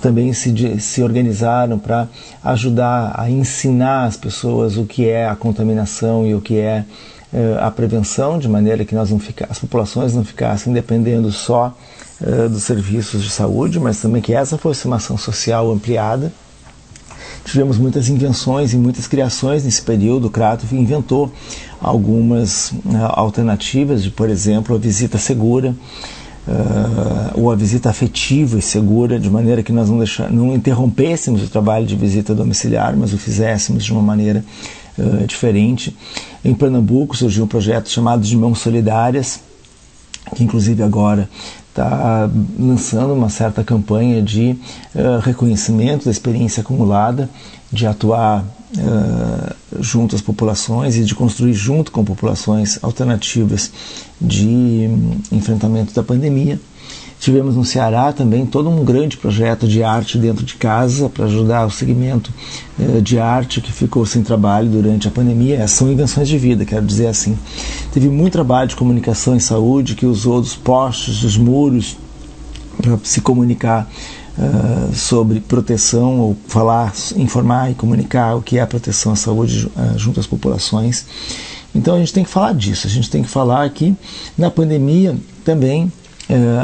também 0.00 0.32
se, 0.32 0.80
se 0.80 1.02
organizaram 1.02 1.78
para 1.78 2.08
ajudar 2.44 3.12
a 3.16 3.28
ensinar 3.28 4.04
as 4.04 4.16
pessoas 4.16 4.76
o 4.76 4.84
que 4.84 5.08
é 5.08 5.28
a 5.28 5.34
contaminação 5.34 6.26
e 6.26 6.34
o 6.34 6.40
que 6.40 6.58
é 6.58 6.84
eh, 7.34 7.58
a 7.60 7.68
prevenção, 7.68 8.38
de 8.38 8.48
maneira 8.48 8.84
que 8.84 8.94
nós 8.94 9.10
não 9.10 9.18
fica, 9.18 9.44
as 9.50 9.58
populações 9.58 10.14
não 10.14 10.24
ficassem 10.24 10.72
dependendo 10.72 11.32
só 11.32 11.76
uh, 12.20 12.48
dos 12.48 12.62
serviços 12.62 13.24
de 13.24 13.30
saúde, 13.30 13.80
mas 13.80 14.00
também 14.00 14.22
que 14.22 14.32
essa 14.32 14.56
fosse 14.56 14.86
uma 14.86 14.96
ação 14.96 15.18
social 15.18 15.68
ampliada. 15.72 16.32
Tivemos 17.44 17.76
muitas 17.76 18.08
invenções 18.08 18.72
e 18.72 18.76
muitas 18.76 19.08
criações 19.08 19.64
nesse 19.64 19.82
período. 19.82 20.28
O 20.28 20.30
Crato 20.30 20.64
inventou 20.72 21.32
algumas 21.80 22.70
uh, 22.70 22.78
alternativas, 23.08 24.04
de, 24.04 24.12
por 24.12 24.30
exemplo, 24.30 24.76
a 24.76 24.78
visita 24.78 25.18
segura, 25.18 25.74
Uh, 26.46 27.40
ou 27.40 27.50
a 27.50 27.56
visita 27.56 27.88
afetiva 27.88 28.58
e 28.58 28.60
segura, 28.60 29.18
de 29.18 29.30
maneira 29.30 29.62
que 29.62 29.72
nós 29.72 29.88
não, 29.88 29.96
deixar, 29.96 30.30
não 30.30 30.54
interrompêssemos 30.54 31.42
o 31.42 31.48
trabalho 31.48 31.86
de 31.86 31.96
visita 31.96 32.34
domiciliar, 32.34 32.94
mas 32.94 33.14
o 33.14 33.18
fizéssemos 33.18 33.82
de 33.82 33.90
uma 33.90 34.02
maneira 34.02 34.44
uh, 34.98 35.26
diferente. 35.26 35.96
Em 36.44 36.54
Pernambuco 36.54 37.16
surgiu 37.16 37.44
um 37.44 37.48
projeto 37.48 37.88
chamado 37.88 38.22
de 38.22 38.36
Mãos 38.36 38.58
Solidárias, 38.60 39.40
que 40.34 40.44
inclusive 40.44 40.82
agora 40.82 41.28
está 41.68 42.30
lançando 42.58 43.12
uma 43.12 43.28
certa 43.28 43.64
campanha 43.64 44.22
de 44.22 44.56
uh, 44.94 45.18
reconhecimento 45.20 46.04
da 46.04 46.10
experiência 46.10 46.60
acumulada, 46.60 47.28
de 47.72 47.86
atuar 47.86 48.44
uh, 48.78 49.54
junto 49.80 50.14
às 50.14 50.22
populações 50.22 50.96
e 50.96 51.04
de 51.04 51.14
construir 51.14 51.52
junto 51.52 51.90
com 51.90 52.04
populações 52.04 52.78
alternativas 52.82 53.72
de 54.20 54.88
um, 54.88 55.18
enfrentamento 55.32 55.92
da 55.92 56.02
pandemia. 56.02 56.60
Tivemos 57.24 57.56
no 57.56 57.64
Ceará 57.64 58.12
também 58.12 58.44
todo 58.44 58.68
um 58.68 58.84
grande 58.84 59.16
projeto 59.16 59.66
de 59.66 59.82
arte 59.82 60.18
dentro 60.18 60.44
de 60.44 60.56
casa 60.56 61.08
para 61.08 61.24
ajudar 61.24 61.64
o 61.64 61.70
segmento 61.70 62.30
eh, 62.78 63.00
de 63.00 63.18
arte 63.18 63.62
que 63.62 63.72
ficou 63.72 64.04
sem 64.04 64.22
trabalho 64.22 64.68
durante 64.68 65.08
a 65.08 65.10
pandemia. 65.10 65.54
Essas 65.54 65.70
são 65.70 65.90
invenções 65.90 66.28
de 66.28 66.36
vida, 66.36 66.66
quero 66.66 66.84
dizer 66.84 67.06
assim. 67.06 67.38
Teve 67.94 68.10
muito 68.10 68.34
trabalho 68.34 68.68
de 68.68 68.76
comunicação 68.76 69.34
em 69.34 69.40
saúde 69.40 69.94
que 69.94 70.04
usou 70.04 70.38
dos 70.38 70.54
postes, 70.54 71.20
dos 71.20 71.38
muros 71.38 71.96
para 72.76 72.98
se 73.02 73.22
comunicar 73.22 73.90
Uh, 74.36 74.92
sobre 74.92 75.38
proteção 75.38 76.18
ou 76.18 76.36
falar, 76.48 76.92
informar 77.14 77.70
e 77.70 77.74
comunicar 77.74 78.34
o 78.34 78.42
que 78.42 78.58
é 78.58 78.62
a 78.62 78.66
proteção 78.66 79.12
à 79.12 79.16
saúde 79.16 79.70
uh, 79.76 79.96
junto 79.96 80.18
às 80.18 80.26
populações. 80.26 81.06
Então 81.72 81.94
a 81.94 81.98
gente 82.00 82.12
tem 82.12 82.24
que 82.24 82.30
falar 82.30 82.52
disso. 82.52 82.84
A 82.88 82.90
gente 82.90 83.08
tem 83.08 83.22
que 83.22 83.28
falar 83.28 83.70
que 83.70 83.94
na 84.36 84.50
pandemia 84.50 85.16
também 85.44 85.88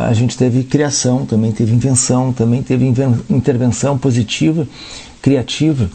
a 0.08 0.12
gente 0.12 0.36
teve 0.36 0.64
criação, 0.64 1.26
também 1.26 1.52
teve 1.52 1.74
invenção, 1.74 2.32
também 2.32 2.62
teve 2.62 2.86
intervenção 3.28 3.98
positiva, 3.98 4.66
criativa 5.20 5.88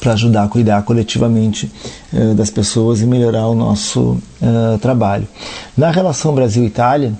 para 0.00 0.12
ajudar 0.14 0.44
a 0.44 0.48
cuidar 0.48 0.82
coletivamente 0.82 1.70
das 2.36 2.50
pessoas 2.50 3.00
e 3.00 3.06
melhorar 3.06 3.46
o 3.48 3.54
nosso 3.54 4.18
trabalho. 4.80 5.26
Na 5.76 5.90
relação 5.90 6.34
Brasil-Itália, 6.34 7.12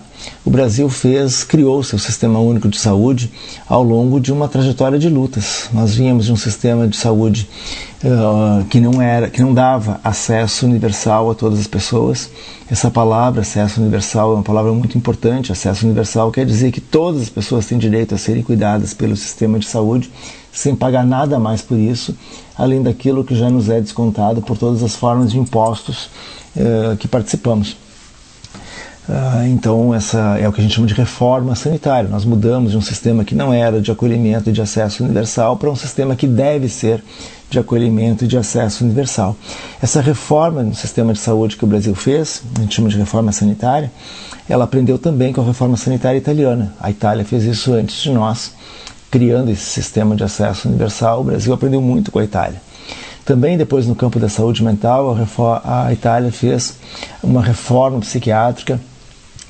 o 0.45 0.51
Brasil 0.51 0.89
fez, 0.89 1.43
criou 1.43 1.83
seu 1.83 1.99
sistema 1.99 2.39
único 2.39 2.69
de 2.69 2.79
saúde 2.79 3.31
ao 3.69 3.83
longo 3.83 4.21
de 4.21 4.33
uma 4.33 4.49
trajetória 4.49 4.99
de 4.99 5.09
lutas. 5.09 5.69
Nós 5.73 5.95
vínhamos 5.95 6.27
de 6.27 6.33
um 6.33 6.37
sistema 6.37 6.87
de 6.87 6.97
saúde 6.97 7.49
uh, 8.05 8.65
que 8.67 8.81
não 8.81 9.03
era, 9.03 9.29
que 9.29 9.43
não 9.43 9.53
dava 9.53 10.01
acesso 10.05 10.67
universal 10.67 11.31
a 11.31 11.35
todas 11.35 11.59
as 11.59 11.67
pessoas. 11.67 12.31
Essa 12.71 12.91
palavra, 12.91 13.43
acesso 13.43 13.81
universal, 13.81 14.33
é 14.33 14.35
uma 14.35 14.43
palavra 14.43 14.73
muito 14.73 14.97
importante. 14.97 15.53
Acesso 15.53 15.85
universal 15.85 16.31
quer 16.31 16.47
dizer 16.47 16.71
que 16.71 16.81
todas 16.81 17.23
as 17.23 17.29
pessoas 17.29 17.67
têm 17.67 17.79
direito 17.79 18.15
a 18.15 18.19
serem 18.19 18.43
cuidadas 18.43 18.95
pelo 18.95 19.17
sistema 19.17 19.59
de 19.59 19.67
saúde 19.67 20.11
sem 20.53 20.75
pagar 20.75 21.05
nada 21.05 21.39
mais 21.39 21.61
por 21.61 21.79
isso, 21.79 22.17
além 22.57 22.83
daquilo 22.83 23.23
que 23.23 23.35
já 23.35 23.51
nos 23.51 23.69
é 23.69 23.79
descontado 23.79 24.41
por 24.41 24.57
todas 24.57 24.83
as 24.83 24.97
formas 24.97 25.31
de 25.31 25.39
impostos 25.39 26.09
uh, 26.57 26.97
que 26.97 27.07
participamos. 27.07 27.77
Ah, 29.09 29.47
então, 29.47 29.95
essa 29.95 30.37
é 30.39 30.49
o 30.49 30.53
que 30.53 30.61
a 30.61 30.63
gente 30.65 30.75
chama 30.75 30.87
de 30.87 30.95
reforma 30.95 31.55
sanitária. 31.55 32.11
Nós 32.11 32.25
mudamos 32.25 32.73
de 32.73 32.77
um 32.77 32.81
sistema 32.81 33.25
que 33.25 33.37
não 33.37 33.53
era 33.53 33.81
de 33.81 33.91
acolhimento 33.91 34.51
e 34.51 34.53
de 34.53 34.61
acesso 34.61 35.05
universal 35.05 35.57
para 35.57 35.71
um 35.71 35.77
sistema 35.77 36.17
que 36.17 36.27
deve 36.27 36.69
ser 36.69 37.05
de 37.49 37.57
acolhimento 37.57 38.25
e 38.25 38.27
de 38.27 38.37
acesso 38.37 38.83
universal. 38.83 39.37
Essa 39.81 40.01
reforma 40.01 40.65
no 40.65 40.75
sistema 40.75 41.13
de 41.13 41.21
saúde 41.21 41.57
que 41.57 41.63
o 41.63 41.69
Brasil 41.69 41.95
fez, 41.95 42.43
a 42.57 42.61
gente 42.61 42.75
chama 42.75 42.89
de 42.89 42.97
reforma 42.97 43.31
sanitária, 43.31 43.93
ela 44.49 44.65
aprendeu 44.65 44.99
também 44.99 45.33
com 45.33 45.41
a 45.41 45.45
reforma 45.45 45.77
sanitária 45.77 46.19
italiana. 46.19 46.75
A 46.81 46.91
Itália 46.91 47.25
fez 47.25 47.45
isso 47.45 47.73
antes 47.73 48.03
de 48.03 48.11
nós, 48.11 48.55
criando 49.09 49.53
esse 49.53 49.65
sistema 49.65 50.17
de 50.17 50.25
acesso 50.25 50.67
universal. 50.69 51.21
O 51.21 51.25
Brasil 51.25 51.55
aprendeu 51.55 51.81
muito 51.81 52.11
com 52.11 52.19
a 52.19 52.25
Itália. 52.25 52.61
Também 53.25 53.57
depois 53.57 53.87
no 53.87 53.95
campo 53.95 54.19
da 54.19 54.29
saúde 54.29 54.65
mental, 54.65 55.17
a, 55.65 55.87
a 55.87 55.93
Itália 55.93 56.33
fez 56.33 56.75
uma 57.23 57.43
reforma 57.43 58.01
psiquiátrica 58.01 58.81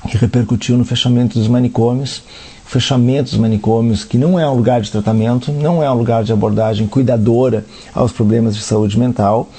que 0.09 0.17
repercutiu 0.17 0.77
no 0.77 0.85
fechamento 0.85 1.37
dos 1.37 1.47
manicômios. 1.47 2.23
O 2.65 2.69
fechamento 2.69 3.31
dos 3.31 3.39
manicômios, 3.39 4.03
que 4.03 4.17
não 4.17 4.37
é 4.39 4.49
um 4.49 4.53
lugar 4.53 4.81
de 4.81 4.91
tratamento, 4.91 5.51
não 5.51 5.81
é 5.81 5.89
um 5.89 5.95
lugar 5.95 6.23
de 6.23 6.33
abordagem 6.33 6.85
cuidadora 6.85 7.65
aos 7.93 8.11
problemas 8.11 8.55
de 8.55 8.61
saúde 8.61 8.99
mental. 8.99 9.49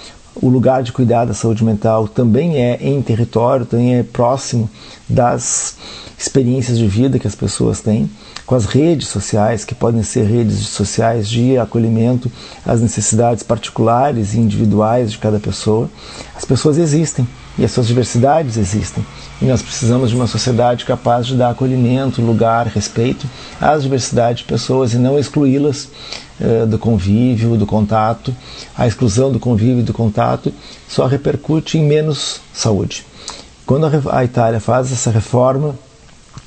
O 0.40 0.48
lugar 0.48 0.82
de 0.82 0.92
cuidar 0.92 1.24
da 1.24 1.34
saúde 1.34 1.64
mental 1.64 2.06
também 2.06 2.62
é 2.62 2.78
em 2.80 3.00
território, 3.02 3.66
também 3.66 3.96
é 3.96 4.02
próximo 4.02 4.70
das 5.08 5.76
experiências 6.18 6.78
de 6.78 6.86
vida 6.86 7.18
que 7.18 7.26
as 7.26 7.34
pessoas 7.34 7.80
têm, 7.80 8.10
com 8.44 8.54
as 8.54 8.66
redes 8.66 9.08
sociais, 9.08 9.64
que 9.64 9.74
podem 9.74 10.02
ser 10.02 10.24
redes 10.24 10.66
sociais 10.68 11.28
de 11.28 11.56
acolhimento 11.56 12.30
às 12.66 12.80
necessidades 12.80 13.42
particulares 13.42 14.34
e 14.34 14.38
individuais 14.38 15.12
de 15.12 15.18
cada 15.18 15.38
pessoa. 15.38 15.88
As 16.36 16.44
pessoas 16.44 16.76
existem 16.76 17.26
e 17.58 17.64
as 17.64 17.72
suas 17.72 17.86
diversidades 17.86 18.56
existem. 18.56 19.04
E 19.42 19.44
nós 19.44 19.60
precisamos 19.60 20.10
de 20.10 20.16
uma 20.16 20.26
sociedade 20.26 20.84
capaz 20.84 21.26
de 21.26 21.34
dar 21.34 21.50
acolhimento, 21.50 22.22
lugar, 22.22 22.66
respeito 22.66 23.26
às 23.60 23.82
diversidades 23.82 24.40
de 24.42 24.44
pessoas 24.44 24.94
e 24.94 24.98
não 24.98 25.18
excluí-las 25.18 25.88
eh, 26.40 26.66
do 26.66 26.78
convívio, 26.78 27.56
do 27.56 27.66
contato. 27.66 28.34
A 28.76 28.86
exclusão 28.86 29.32
do 29.32 29.40
convívio 29.40 29.80
e 29.80 29.82
do 29.82 29.92
contato 29.92 30.52
só 30.88 31.06
repercute 31.06 31.78
em 31.78 31.84
menos 31.84 32.40
saúde. 32.52 33.04
Quando 33.66 33.86
a, 33.86 34.18
a 34.18 34.24
Itália 34.24 34.60
faz 34.60 34.92
essa 34.92 35.10
reforma 35.10 35.74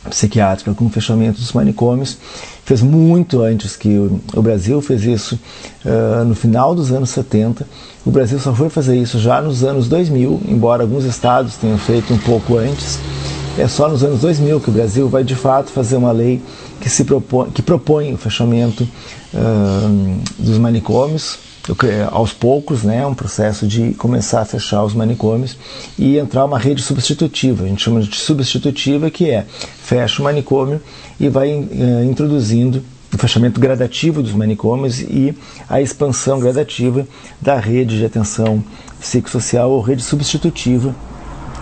psiquiátrica 0.09 0.73
com 0.73 0.85
o 0.85 0.89
fechamento 0.89 1.39
dos 1.39 1.51
manicômios, 1.51 2.17
fez 2.65 2.81
muito 2.81 3.41
antes 3.41 3.75
que 3.75 3.89
o, 4.33 4.41
Brasil 4.41 4.81
fez 4.81 5.03
isso 5.03 5.39
uh, 5.85 6.23
no 6.23 6.35
final 6.35 6.73
dos 6.75 6.91
anos 6.91 7.09
70. 7.09 7.65
O 8.05 8.11
Brasil 8.11 8.39
só 8.39 8.53
foi 8.53 8.69
fazer 8.69 8.97
isso 8.97 9.19
já 9.19 9.41
nos 9.41 9.63
anos 9.63 9.87
2000, 9.87 10.41
embora 10.47 10.83
alguns 10.83 11.03
estados 11.05 11.55
tenham 11.57 11.77
feito 11.77 12.13
um 12.13 12.17
pouco 12.17 12.57
antes. 12.57 12.99
É 13.57 13.67
só 13.67 13.89
nos 13.89 14.03
anos 14.03 14.21
2000 14.21 14.61
que 14.61 14.69
o 14.69 14.73
Brasil 14.73 15.09
vai 15.09 15.23
de 15.23 15.35
fato 15.35 15.71
fazer 15.71 15.97
uma 15.97 16.11
lei 16.11 16.41
que, 16.79 16.89
se 16.89 17.03
propõe, 17.03 17.49
que 17.49 17.61
propõe 17.61 18.13
o 18.13 18.17
fechamento 18.17 18.87
uh, 19.33 20.21
dos 20.39 20.57
manicômios 20.57 21.50
aos 22.11 22.33
poucos, 22.33 22.83
né, 22.83 23.05
um 23.05 23.13
processo 23.13 23.67
de 23.67 23.93
começar 23.93 24.41
a 24.41 24.45
fechar 24.45 24.83
os 24.83 24.93
manicômios 24.93 25.57
e 25.97 26.17
entrar 26.17 26.45
uma 26.45 26.57
rede 26.57 26.81
substitutiva. 26.81 27.65
A 27.65 27.67
gente 27.67 27.83
chama 27.83 28.01
de 28.01 28.15
substitutiva, 28.15 29.09
que 29.11 29.29
é 29.29 29.45
fecha 29.83 30.21
o 30.21 30.25
manicômio 30.25 30.81
e 31.19 31.29
vai 31.29 31.53
uh, 31.53 32.03
introduzindo 32.03 32.83
o 33.13 33.17
fechamento 33.17 33.59
gradativo 33.59 34.23
dos 34.23 34.31
manicômios 34.31 35.01
e 35.01 35.35
a 35.69 35.81
expansão 35.81 36.39
gradativa 36.39 37.05
da 37.41 37.59
rede 37.59 37.97
de 37.97 38.05
atenção 38.05 38.63
psicossocial 38.99 39.69
ou 39.71 39.81
rede 39.81 40.01
substitutiva 40.01 40.95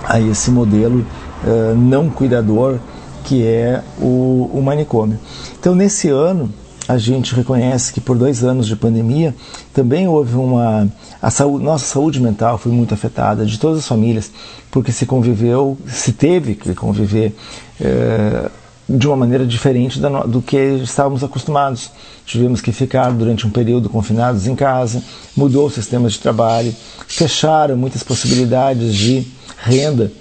a 0.06 0.20
esse 0.22 0.52
modelo 0.52 1.06
uh, 1.44 1.76
não 1.76 2.10
cuidador 2.10 2.80
que 3.24 3.46
é 3.46 3.84
o, 4.00 4.50
o 4.54 4.62
manicômio. 4.62 5.20
Então, 5.60 5.76
nesse 5.76 6.10
ano, 6.10 6.52
a 6.90 6.98
gente 6.98 7.36
reconhece 7.36 7.94
que 7.94 8.02
por 8.02 8.18
dois 8.18 8.44
anos 8.44 8.66
de 8.66 8.76
pandemia 8.76 9.36
também 9.72 10.08
houve 10.08 10.36
uma 10.36 10.92
a 11.22 11.30
saúde, 11.30 11.64
nossa 11.64 11.86
saúde 11.86 12.20
mental 12.20 12.58
foi 12.58 12.72
muito 12.72 12.96
afetada 12.96 13.46
de 13.46 13.60
todas 13.60 13.78
as 13.78 13.88
famílias 13.88 14.32
porque 14.72 14.92
se 14.92 15.06
conviveu 15.06 15.78
se 15.86 16.12
teve 16.12 16.56
que 16.56 16.74
conviver 16.74 17.36
é, 17.80 18.50
de 18.90 19.06
uma 19.06 19.16
maneira 19.16 19.46
diferente 19.46 20.00
do 20.00 20.42
que 20.42 20.58
estávamos 20.82 21.24
acostumados. 21.24 21.92
Tivemos 22.26 22.60
que 22.60 22.72
ficar 22.72 23.12
durante 23.12 23.46
um 23.46 23.52
período 23.52 23.88
confinados 23.88 24.48
em 24.48 24.56
casa 24.56 25.04
mudou 25.38 25.68
o 25.68 25.72
sistema 25.72 26.10
de 26.10 26.18
trabalho 26.18 26.74
fecharam 27.08 27.78
muitas 27.78 28.02
possibilidades 28.02 28.96
de 28.96 29.28
renda 29.60 30.12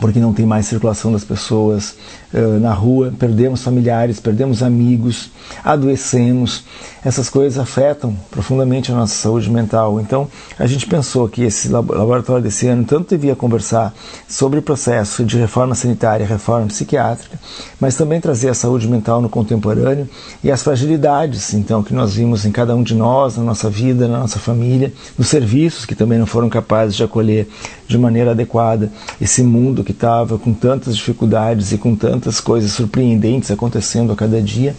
porque 0.00 0.20
não 0.20 0.32
tem 0.32 0.46
mais 0.46 0.66
circulação 0.66 1.10
das 1.10 1.24
pessoas 1.24 1.96
na 2.32 2.72
rua, 2.72 3.12
perdemos 3.18 3.62
familiares, 3.62 4.20
perdemos 4.20 4.62
amigos, 4.62 5.30
adoecemos. 5.64 6.64
Essas 7.04 7.28
coisas 7.28 7.58
afetam 7.58 8.14
profundamente 8.30 8.92
a 8.92 8.94
nossa 8.94 9.14
saúde 9.14 9.50
mental. 9.50 10.00
Então, 10.00 10.28
a 10.58 10.66
gente 10.66 10.86
pensou 10.86 11.28
que 11.28 11.42
esse 11.42 11.68
laboratório 11.68 12.42
desse 12.42 12.68
ano 12.68 12.84
tanto 12.84 13.10
devia 13.10 13.34
conversar 13.34 13.92
sobre 14.28 14.58
o 14.58 14.62
processo 14.62 15.24
de 15.24 15.38
reforma 15.38 15.74
sanitária, 15.74 16.26
reforma 16.26 16.66
psiquiátrica, 16.66 17.38
mas 17.80 17.96
também 17.96 18.20
trazer 18.20 18.50
a 18.50 18.54
saúde 18.54 18.86
mental 18.86 19.20
no 19.20 19.28
contemporâneo 19.28 20.08
e 20.44 20.50
as 20.50 20.62
fragilidades, 20.62 21.54
então, 21.54 21.82
que 21.82 21.94
nós 21.94 22.14
vimos 22.14 22.44
em 22.44 22.52
cada 22.52 22.76
um 22.76 22.82
de 22.82 22.94
nós, 22.94 23.36
na 23.36 23.42
nossa 23.42 23.68
vida, 23.68 24.06
na 24.06 24.20
nossa 24.20 24.38
família, 24.38 24.92
nos 25.18 25.28
serviços 25.28 25.84
que 25.84 25.94
também 25.94 26.18
não 26.18 26.26
foram 26.26 26.48
capazes 26.48 26.94
de 26.94 27.02
acolher 27.02 27.48
de 27.88 27.98
maneira 27.98 28.30
adequada 28.30 28.92
esse 29.20 29.42
mundo 29.42 29.82
que 29.82 29.92
estava 29.92 30.38
com 30.38 30.54
tantas 30.54 30.96
dificuldades 30.96 31.72
e 31.72 31.78
com 31.78 31.96
tantas 32.20 32.38
coisas 32.38 32.72
surpreendentes 32.72 33.50
acontecendo 33.50 34.12
a 34.12 34.16
cada 34.16 34.42
dia. 34.42 34.76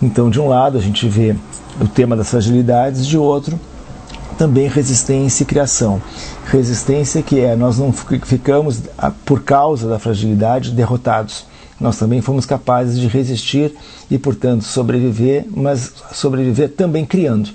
Então, 0.00 0.30
de 0.30 0.40
um 0.40 0.48
lado, 0.48 0.78
a 0.78 0.80
gente 0.80 1.08
vê 1.08 1.34
o 1.80 1.88
tema 1.88 2.16
das 2.16 2.30
fragilidades, 2.30 3.04
de 3.04 3.18
outro, 3.18 3.58
também 4.38 4.68
resistência 4.68 5.42
e 5.42 5.46
criação. 5.46 6.00
Resistência 6.46 7.20
que 7.20 7.40
é 7.40 7.56
nós 7.56 7.78
não 7.78 7.92
ficamos 7.92 8.80
por 9.24 9.42
causa 9.42 9.88
da 9.88 9.98
fragilidade 9.98 10.70
derrotados. 10.70 11.44
Nós 11.80 11.98
também 11.98 12.20
fomos 12.20 12.46
capazes 12.46 12.98
de 12.98 13.08
resistir 13.08 13.74
e, 14.08 14.16
portanto, 14.16 14.62
sobreviver, 14.62 15.46
mas 15.50 15.92
sobreviver 16.12 16.70
também 16.70 17.04
criando 17.04 17.50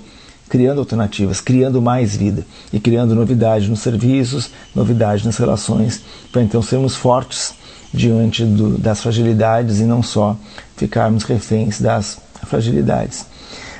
criando 0.46 0.78
alternativas, 0.78 1.40
criando 1.40 1.80
mais 1.82 2.14
vida 2.14 2.46
e 2.72 2.78
criando 2.78 3.14
novidade 3.14 3.68
nos 3.68 3.80
serviços, 3.80 4.50
novidade 4.74 5.24
nas 5.24 5.36
relações, 5.38 6.02
para 6.30 6.42
então 6.42 6.62
sermos 6.62 6.94
fortes 6.94 7.54
diante 7.94 8.44
do, 8.44 8.76
das 8.76 9.00
fragilidades 9.00 9.80
e 9.80 9.84
não 9.84 10.02
só 10.02 10.36
ficarmos 10.76 11.22
reféns 11.24 11.80
das 11.80 12.18
fragilidades. 12.44 13.26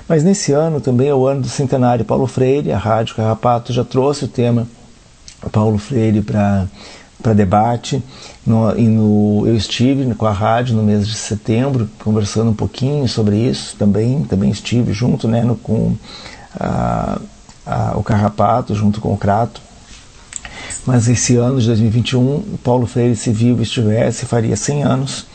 Mas 0.09 0.23
nesse 0.23 0.53
ano 0.53 0.81
também 0.81 1.09
é 1.09 1.15
o 1.15 1.27
ano 1.27 1.43
do 1.43 1.49
centenário 1.49 2.05
Paulo 2.05 2.27
Freire, 2.27 2.73
a 2.73 2.79
Rádio 2.79 3.17
Carrapato 3.17 3.73
já 3.73 3.85
trouxe 3.85 4.27
o 4.27 4.29
tema 4.29 4.69
Paulo 5.51 5.79
Freire 5.79 6.23
para 6.23 6.67
para 7.23 7.33
debate. 7.33 8.03
No, 8.47 8.77
e 8.79 8.87
no, 8.87 9.45
eu 9.47 9.57
estive 9.57 10.15
com 10.15 10.27
a 10.27 10.33
rádio 10.33 10.77
no 10.77 10.83
mês 10.83 11.09
de 11.09 11.15
setembro 11.15 11.89
conversando 12.03 12.51
um 12.51 12.55
pouquinho 12.55 13.09
sobre 13.09 13.39
isso 13.39 13.77
também. 13.79 14.23
Também 14.25 14.51
estive 14.51 14.93
junto 14.93 15.27
né, 15.27 15.43
no, 15.43 15.57
com 15.57 15.97
a, 16.61 17.19
a, 17.65 17.93
o 17.97 18.03
Carrapato, 18.03 18.75
junto 18.75 19.01
com 19.01 19.15
o 19.15 19.17
Crato. 19.17 19.63
Mas 20.87 21.09
esse 21.09 21.37
ano 21.37 21.61
de 21.61 21.67
2021, 21.67 22.43
Paulo 22.63 22.87
Freire, 22.87 23.17
se 23.17 23.31
vivo 23.31 23.63
estivesse, 23.63 24.27
faria 24.27 24.57
100 24.57 24.83
anos 24.83 25.27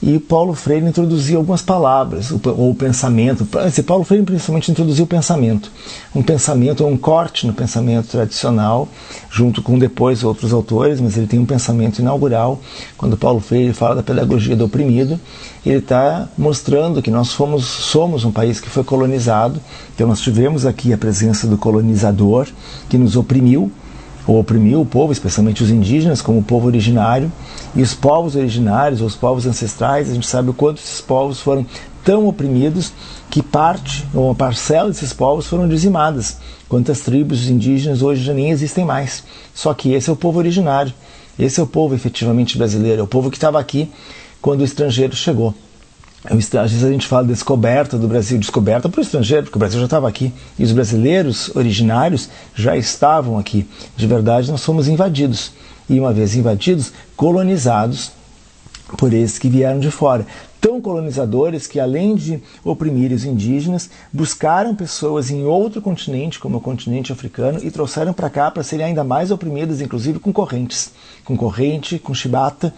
e 0.00 0.18
Paulo 0.18 0.54
Freire 0.54 0.86
introduziu 0.86 1.38
algumas 1.38 1.60
palavras, 1.60 2.30
ou 2.30 2.74
pensamento. 2.74 3.46
Esse 3.66 3.82
Paulo 3.82 4.04
Freire 4.04 4.24
principalmente 4.24 4.70
introduziu 4.70 5.04
o 5.04 5.08
pensamento, 5.08 5.72
um 6.14 6.22
pensamento, 6.22 6.86
um 6.86 6.96
corte 6.96 7.46
no 7.46 7.52
pensamento 7.52 8.06
tradicional, 8.06 8.88
junto 9.28 9.60
com 9.60 9.76
depois 9.76 10.22
outros 10.22 10.52
autores, 10.52 11.00
mas 11.00 11.16
ele 11.16 11.26
tem 11.26 11.40
um 11.40 11.44
pensamento 11.44 11.98
inaugural. 11.98 12.60
Quando 12.96 13.16
Paulo 13.16 13.40
Freire 13.40 13.72
fala 13.72 13.96
da 13.96 14.02
pedagogia 14.02 14.54
do 14.54 14.66
oprimido, 14.66 15.18
ele 15.66 15.78
está 15.78 16.28
mostrando 16.38 17.02
que 17.02 17.10
nós 17.10 17.32
fomos, 17.32 17.64
somos 17.64 18.24
um 18.24 18.30
país 18.30 18.60
que 18.60 18.70
foi 18.70 18.84
colonizado, 18.84 19.60
então 19.94 20.06
nós 20.06 20.20
tivemos 20.20 20.64
aqui 20.64 20.92
a 20.92 20.98
presença 20.98 21.46
do 21.48 21.58
colonizador 21.58 22.46
que 22.88 22.96
nos 22.96 23.16
oprimiu, 23.16 23.70
ou 24.28 24.38
oprimiu 24.38 24.82
o 24.82 24.86
povo, 24.86 25.10
especialmente 25.10 25.62
os 25.62 25.70
indígenas, 25.70 26.20
como 26.20 26.40
o 26.40 26.42
povo 26.42 26.66
originário, 26.66 27.32
e 27.74 27.80
os 27.80 27.94
povos 27.94 28.36
originários, 28.36 29.00
ou 29.00 29.06
os 29.06 29.16
povos 29.16 29.46
ancestrais, 29.46 30.10
a 30.10 30.14
gente 30.14 30.26
sabe 30.26 30.50
o 30.50 30.54
quanto 30.54 30.78
esses 30.78 31.00
povos 31.00 31.40
foram 31.40 31.64
tão 32.04 32.28
oprimidos 32.28 32.92
que 33.30 33.42
parte, 33.42 34.06
ou 34.12 34.26
uma 34.26 34.34
parcela 34.34 34.90
desses 34.90 35.14
povos 35.14 35.46
foram 35.46 35.66
dizimadas. 35.66 36.36
Quantas 36.68 37.00
tribos 37.00 37.48
indígenas 37.48 38.02
hoje 38.02 38.22
já 38.22 38.34
nem 38.34 38.50
existem 38.50 38.84
mais. 38.84 39.24
Só 39.54 39.72
que 39.72 39.94
esse 39.94 40.10
é 40.10 40.12
o 40.12 40.16
povo 40.16 40.38
originário, 40.38 40.92
esse 41.38 41.58
é 41.58 41.62
o 41.62 41.66
povo 41.66 41.94
efetivamente 41.94 42.58
brasileiro, 42.58 43.00
é 43.00 43.04
o 43.04 43.08
povo 43.08 43.30
que 43.30 43.36
estava 43.38 43.58
aqui 43.58 43.90
quando 44.42 44.60
o 44.60 44.64
estrangeiro 44.64 45.16
chegou. 45.16 45.54
Às 46.24 46.72
vezes 46.72 46.84
a 46.84 46.90
gente 46.90 47.06
fala 47.06 47.22
de 47.22 47.32
descoberta 47.32 47.96
do 47.96 48.08
Brasil, 48.08 48.38
descoberta 48.38 48.88
para 48.88 48.98
o 48.98 49.02
estrangeiro, 49.02 49.44
porque 49.44 49.56
o 49.56 49.60
Brasil 49.60 49.78
já 49.78 49.84
estava 49.84 50.08
aqui. 50.08 50.32
E 50.58 50.64
os 50.64 50.72
brasileiros 50.72 51.54
originários 51.54 52.28
já 52.54 52.76
estavam 52.76 53.38
aqui. 53.38 53.68
De 53.96 54.06
verdade, 54.06 54.50
nós 54.50 54.64
fomos 54.64 54.88
invadidos. 54.88 55.52
E 55.88 55.98
uma 55.98 56.12
vez 56.12 56.34
invadidos, 56.34 56.92
colonizados 57.16 58.10
por 58.96 59.12
esses 59.12 59.38
que 59.38 59.48
vieram 59.48 59.78
de 59.78 59.90
fora. 59.90 60.26
Tão 60.60 60.80
colonizadores 60.80 61.68
que, 61.68 61.78
além 61.78 62.16
de 62.16 62.42
oprimir 62.64 63.12
os 63.12 63.24
indígenas, 63.24 63.88
buscaram 64.12 64.74
pessoas 64.74 65.30
em 65.30 65.44
outro 65.44 65.80
continente, 65.80 66.40
como 66.40 66.58
o 66.58 66.60
continente 66.60 67.12
africano, 67.12 67.60
e 67.62 67.70
trouxeram 67.70 68.12
para 68.12 68.28
cá 68.28 68.50
para 68.50 68.64
serem 68.64 68.86
ainda 68.86 69.04
mais 69.04 69.30
oprimidas, 69.30 69.80
inclusive 69.80 70.18
com 70.18 70.32
correntes. 70.32 70.90
Com 71.24 71.36
corrente, 71.36 71.96
com 71.96 72.12
chibata 72.12 72.74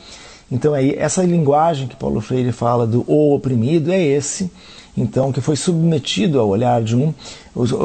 então 0.50 0.74
aí 0.74 0.94
essa 0.96 1.22
linguagem 1.22 1.86
que 1.86 1.96
Paulo 1.96 2.20
Freire 2.20 2.52
fala 2.52 2.86
do 2.86 3.04
o 3.06 3.34
oprimido 3.34 3.92
é 3.92 4.02
esse, 4.02 4.50
então 4.96 5.32
que 5.32 5.40
foi 5.40 5.56
submetido 5.56 6.40
ao 6.40 6.48
olhar 6.48 6.82
de 6.82 6.96
um 6.96 7.14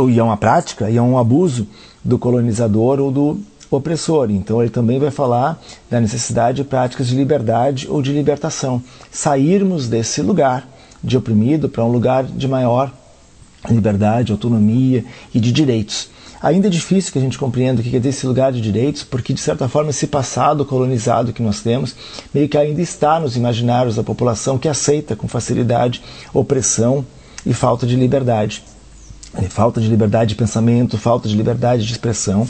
e 0.09 0.19
a 0.19 0.23
uma 0.23 0.37
prática 0.37 0.89
e 0.89 0.97
a 0.97 1.03
um 1.03 1.17
abuso 1.17 1.67
do 2.03 2.17
colonizador 2.17 2.99
ou 2.99 3.11
do 3.11 3.39
opressor. 3.69 4.29
Então 4.31 4.61
ele 4.61 4.69
também 4.69 4.99
vai 4.99 5.11
falar 5.11 5.61
da 5.89 5.99
necessidade 5.99 6.57
de 6.57 6.63
práticas 6.63 7.07
de 7.07 7.15
liberdade 7.15 7.87
ou 7.89 8.01
de 8.01 8.11
libertação, 8.11 8.81
sairmos 9.11 9.87
desse 9.87 10.21
lugar 10.21 10.67
de 11.03 11.17
oprimido 11.17 11.69
para 11.69 11.83
um 11.83 11.91
lugar 11.91 12.23
de 12.23 12.47
maior 12.47 12.91
liberdade, 13.69 14.31
autonomia 14.31 15.03
e 15.33 15.39
de 15.39 15.51
direitos. 15.51 16.09
Ainda 16.45 16.67
é 16.67 16.69
difícil 16.69 17.11
que 17.11 17.17
a 17.17 17.21
gente 17.21 17.39
compreenda 17.39 17.81
o 17.81 17.83
que 17.83 17.95
é 17.95 17.99
desse 17.99 18.27
lugar 18.27 18.51
de 18.51 18.61
direitos, 18.61 19.03
porque 19.03 19.33
de 19.33 19.39
certa 19.41 19.67
forma 19.67 19.89
esse 19.89 20.05
passado 20.05 20.63
colonizado 20.63 21.33
que 21.33 21.41
nós 21.41 21.61
temos 21.61 21.95
meio 22.31 22.47
que 22.47 22.55
ainda 22.55 22.79
está 22.83 23.19
nos 23.19 23.35
imaginários 23.35 23.95
da 23.95 24.03
população 24.03 24.55
que 24.55 24.67
aceita 24.67 25.15
com 25.15 25.27
facilidade 25.27 26.03
opressão 26.31 27.03
e 27.43 27.51
falta 27.51 27.87
de 27.87 27.95
liberdade. 27.95 28.61
Falta 29.49 29.81
de 29.81 29.87
liberdade 29.87 30.29
de 30.29 30.35
pensamento, 30.35 30.99
falta 30.99 31.27
de 31.27 31.35
liberdade 31.35 31.83
de 31.83 31.91
expressão. 31.91 32.47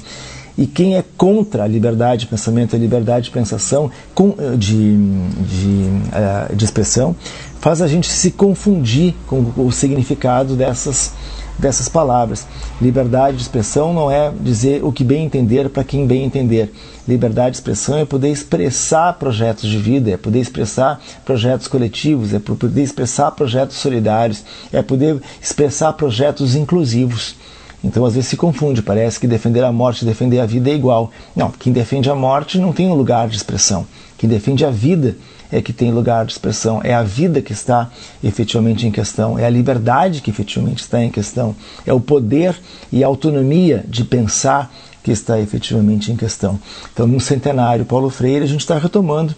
E 0.58 0.68
quem 0.68 0.98
é 0.98 1.04
contra 1.16 1.64
a 1.64 1.68
liberdade 1.68 2.26
de 2.26 2.28
pensamento 2.28 2.74
e 2.74 2.76
a 2.76 2.80
liberdade 2.80 3.26
de 3.26 3.32
pensação, 3.32 3.89
eh, 4.20 4.58
de, 4.58 4.98
de, 4.98 5.89
eh, 6.12 6.54
de 6.54 6.66
expressão, 6.66 7.16
faz 7.62 7.82
a 7.82 7.88
gente 7.88 8.10
se 8.10 8.32
confundir 8.32 9.16
com 9.26 9.54
o 9.56 9.72
significado 9.72 10.54
dessas 10.54 11.14
dessas 11.58 11.89
palavras. 11.89 12.45
Liberdade 12.82 13.38
de 13.38 13.43
expressão 13.43 13.93
não 13.93 14.12
é 14.12 14.32
dizer 14.39 14.84
o 14.84 14.91
que 14.91 15.03
bem 15.03 15.26
entender 15.26 15.70
para 15.70 15.84
quem 15.84 16.06
bem 16.06 16.24
entender. 16.24 16.72
Liberdade 17.08 17.51
de 17.51 17.58
expressão 17.58 17.97
é 17.97 18.06
poder 18.06 18.30
expressar 18.30 19.14
projetos 19.14 19.70
de 19.70 19.78
vida, 19.78 20.12
é 20.12 20.18
poder 20.18 20.39
expressar 20.39 20.99
projetos 21.24 21.68
coletivos, 21.68 22.34
é 22.34 22.39
poder 22.39 22.82
expressar 22.82 23.32
projetos 23.32 23.78
solidários, 23.78 24.43
é 24.72 24.82
poder 24.82 25.22
expressar 25.41 25.93
projetos 25.93 26.56
inclusivos. 26.56 27.36
Então, 27.84 28.03
às 28.03 28.16
vezes 28.16 28.30
se 28.30 28.38
confunde, 28.38 28.82
parece 28.82 29.20
que 29.20 29.28
defender 29.28 29.64
a 29.64 29.72
morte 29.72 30.01
e 30.01 30.06
defender 30.06 30.39
a 30.39 30.45
vida 30.45 30.72
é 30.72 30.74
igual. 30.74 31.12
Não, 31.36 31.51
quem 31.51 31.72
defende 31.72 32.10
a 32.10 32.16
morte 32.16 32.58
não 32.58 32.74
tem 32.74 32.88
um 32.88 32.95
lugar 32.95 33.28
de 33.28 33.38
expressão. 33.38 33.86
Quem 34.18 34.28
defende 34.28 34.66
a 34.66 34.72
vida 34.72 35.16
é 35.52 35.62
que 35.62 35.74
tem 35.74 35.91
lugar 35.91 36.26
de 36.26 36.32
expressão, 36.34 36.82
é 36.84 36.93
a 36.93 37.04
vida 37.04 37.41
que 37.41 37.54
está 37.54 37.89
efetivamente 38.24 38.88
em 38.88 38.91
questão, 38.91 39.38
é 39.38 39.46
a 39.46 39.50
liberdade 39.50 40.22
que 40.22 40.30
efetivamente 40.30 40.82
está 40.82 41.04
em 41.04 41.10
questão, 41.10 41.56
é 41.86 41.93
o 41.93 42.00
poder 42.00 42.56
e 42.91 43.04
a 43.04 43.08
autonomia 43.08 43.84
de 43.88 44.04
pensar 44.04 44.74
que 45.04 45.12
está 45.12 45.39
efetivamente 45.39 46.12
em 46.12 46.16
questão. 46.16 46.60
Então, 46.91 47.06
no 47.06 47.20
centenário 47.20 47.86
Paulo 47.86 48.10
Freire, 48.10 48.43
a 48.43 48.48
gente 48.48 48.62
está 48.62 48.78
retomando 48.78 49.36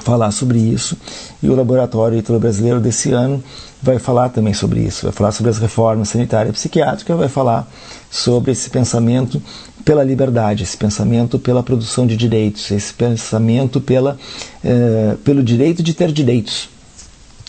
falar 0.00 0.30
sobre 0.30 0.58
isso 0.58 0.96
e 1.42 1.48
o 1.48 1.54
Laboratório 1.54 2.18
Ítalo 2.18 2.38
Brasileiro 2.38 2.80
desse 2.80 3.12
ano 3.12 3.42
vai 3.82 3.98
falar 3.98 4.28
também 4.28 4.52
sobre 4.52 4.80
isso, 4.80 5.04
vai 5.04 5.12
falar 5.12 5.32
sobre 5.32 5.50
as 5.50 5.58
reformas 5.58 6.08
sanitárias 6.10 6.50
e 6.50 6.58
psiquiátricas, 6.58 7.16
vai 7.16 7.28
falar 7.28 7.68
sobre 8.10 8.52
esse 8.52 8.70
pensamento 8.70 9.42
pela 9.88 10.04
liberdade, 10.04 10.64
esse 10.64 10.76
pensamento 10.76 11.38
pela 11.38 11.62
produção 11.62 12.06
de 12.06 12.14
direitos, 12.14 12.70
esse 12.70 12.92
pensamento 12.92 13.80
pela, 13.80 14.18
eh, 14.62 15.16
pelo 15.24 15.42
direito 15.42 15.82
de 15.82 15.94
ter 15.94 16.12
direitos 16.12 16.68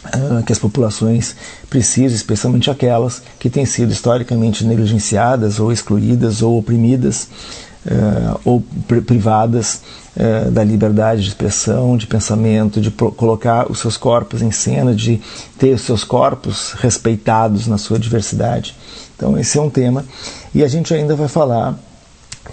eh, 0.05 0.43
que 0.45 0.53
as 0.53 0.57
populações 0.57 1.35
precisam, 1.69 2.15
especialmente 2.15 2.71
aquelas 2.71 3.21
que 3.37 3.49
têm 3.49 3.65
sido 3.65 3.91
historicamente 3.91 4.63
negligenciadas 4.63 5.59
ou 5.59 5.69
excluídas 5.69 6.41
ou 6.41 6.57
oprimidas 6.57 7.27
eh, 7.85 8.37
ou 8.45 8.63
privadas 9.05 9.81
da 10.51 10.63
liberdade 10.65 11.21
de 11.21 11.29
expressão, 11.29 11.95
de 11.95 12.05
pensamento, 12.05 12.81
de 12.81 12.91
colocar 12.91 13.71
os 13.71 13.79
seus 13.79 13.95
corpos 13.95 14.41
em 14.41 14.51
cena, 14.51 14.93
de 14.93 15.21
ter 15.57 15.73
os 15.73 15.81
seus 15.81 16.03
corpos 16.03 16.73
respeitados 16.73 17.67
na 17.67 17.77
sua 17.77 17.97
diversidade. 17.97 18.75
Então 19.15 19.37
esse 19.37 19.57
é 19.57 19.61
um 19.61 19.69
tema 19.69 20.05
e 20.53 20.63
a 20.63 20.67
gente 20.67 20.93
ainda 20.93 21.15
vai 21.15 21.29
falar 21.29 21.77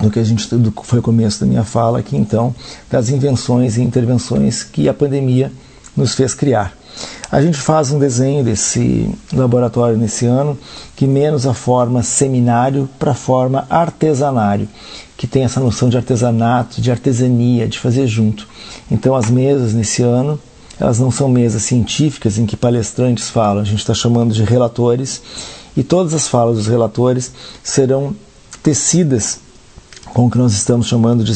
do 0.00 0.10
que 0.10 0.18
a 0.18 0.24
gente 0.24 0.54
do, 0.54 0.72
foi 0.82 0.98
o 0.98 1.02
começo 1.02 1.40
da 1.40 1.46
minha 1.46 1.64
fala 1.64 2.00
aqui 2.00 2.16
então 2.16 2.54
das 2.90 3.08
invenções 3.08 3.76
e 3.76 3.82
intervenções 3.82 4.62
que 4.62 4.88
a 4.88 4.94
pandemia 4.94 5.50
nos 5.96 6.14
fez 6.14 6.34
criar. 6.34 6.76
A 7.30 7.42
gente 7.42 7.58
faz 7.58 7.90
um 7.90 7.98
desenho 7.98 8.44
desse 8.44 9.10
laboratório 9.32 9.98
nesse 9.98 10.26
ano 10.26 10.58
que 10.94 11.06
menos 11.06 11.46
a 11.46 11.52
forma 11.52 12.02
seminário 12.02 12.88
para 12.98 13.10
a 13.10 13.14
forma 13.14 13.66
artesanário, 13.68 14.68
que 15.16 15.26
tem 15.26 15.44
essa 15.44 15.60
noção 15.60 15.88
de 15.88 15.96
artesanato, 15.96 16.80
de 16.80 16.90
artesania, 16.90 17.66
de 17.66 17.78
fazer 17.78 18.06
junto. 18.06 18.46
Então 18.90 19.14
as 19.14 19.30
mesas 19.30 19.74
nesse 19.74 20.02
ano 20.02 20.38
elas 20.78 20.98
não 20.98 21.10
são 21.10 21.28
mesas 21.28 21.62
científicas 21.62 22.38
em 22.38 22.46
que 22.46 22.56
palestrantes 22.56 23.30
falam, 23.30 23.62
a 23.62 23.64
gente 23.64 23.78
está 23.78 23.94
chamando 23.94 24.34
de 24.34 24.44
relatores 24.44 25.22
e 25.76 25.82
todas 25.82 26.12
as 26.12 26.28
falas 26.28 26.56
dos 26.56 26.66
relatores 26.66 27.32
serão 27.62 28.14
tecidas 28.62 29.40
com 30.12 30.26
o 30.26 30.30
que 30.30 30.38
nós 30.38 30.52
estamos 30.52 30.86
chamando 30.86 31.22
de 31.24 31.34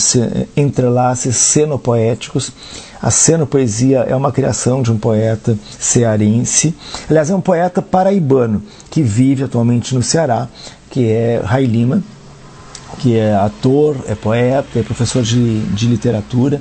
entrelaces 0.56 1.36
cenopoéticos. 1.36 2.52
A 3.02 3.10
cenopoesia 3.10 4.00
é 4.00 4.14
uma 4.14 4.30
criação 4.30 4.82
de 4.82 4.92
um 4.92 4.98
poeta 4.98 5.56
cearense, 5.78 6.74
aliás, 7.08 7.30
é 7.30 7.34
um 7.34 7.40
poeta 7.40 7.80
paraibano 7.80 8.62
que 8.90 9.02
vive 9.02 9.44
atualmente 9.44 9.94
no 9.94 10.02
Ceará, 10.02 10.48
que 10.90 11.08
é 11.08 11.40
Rai 11.42 11.64
Lima, 11.64 12.02
que 12.98 13.16
é 13.16 13.34
ator, 13.34 13.96
é 14.06 14.14
poeta, 14.14 14.78
é 14.78 14.82
professor 14.82 15.22
de, 15.22 15.60
de 15.60 15.86
literatura. 15.86 16.60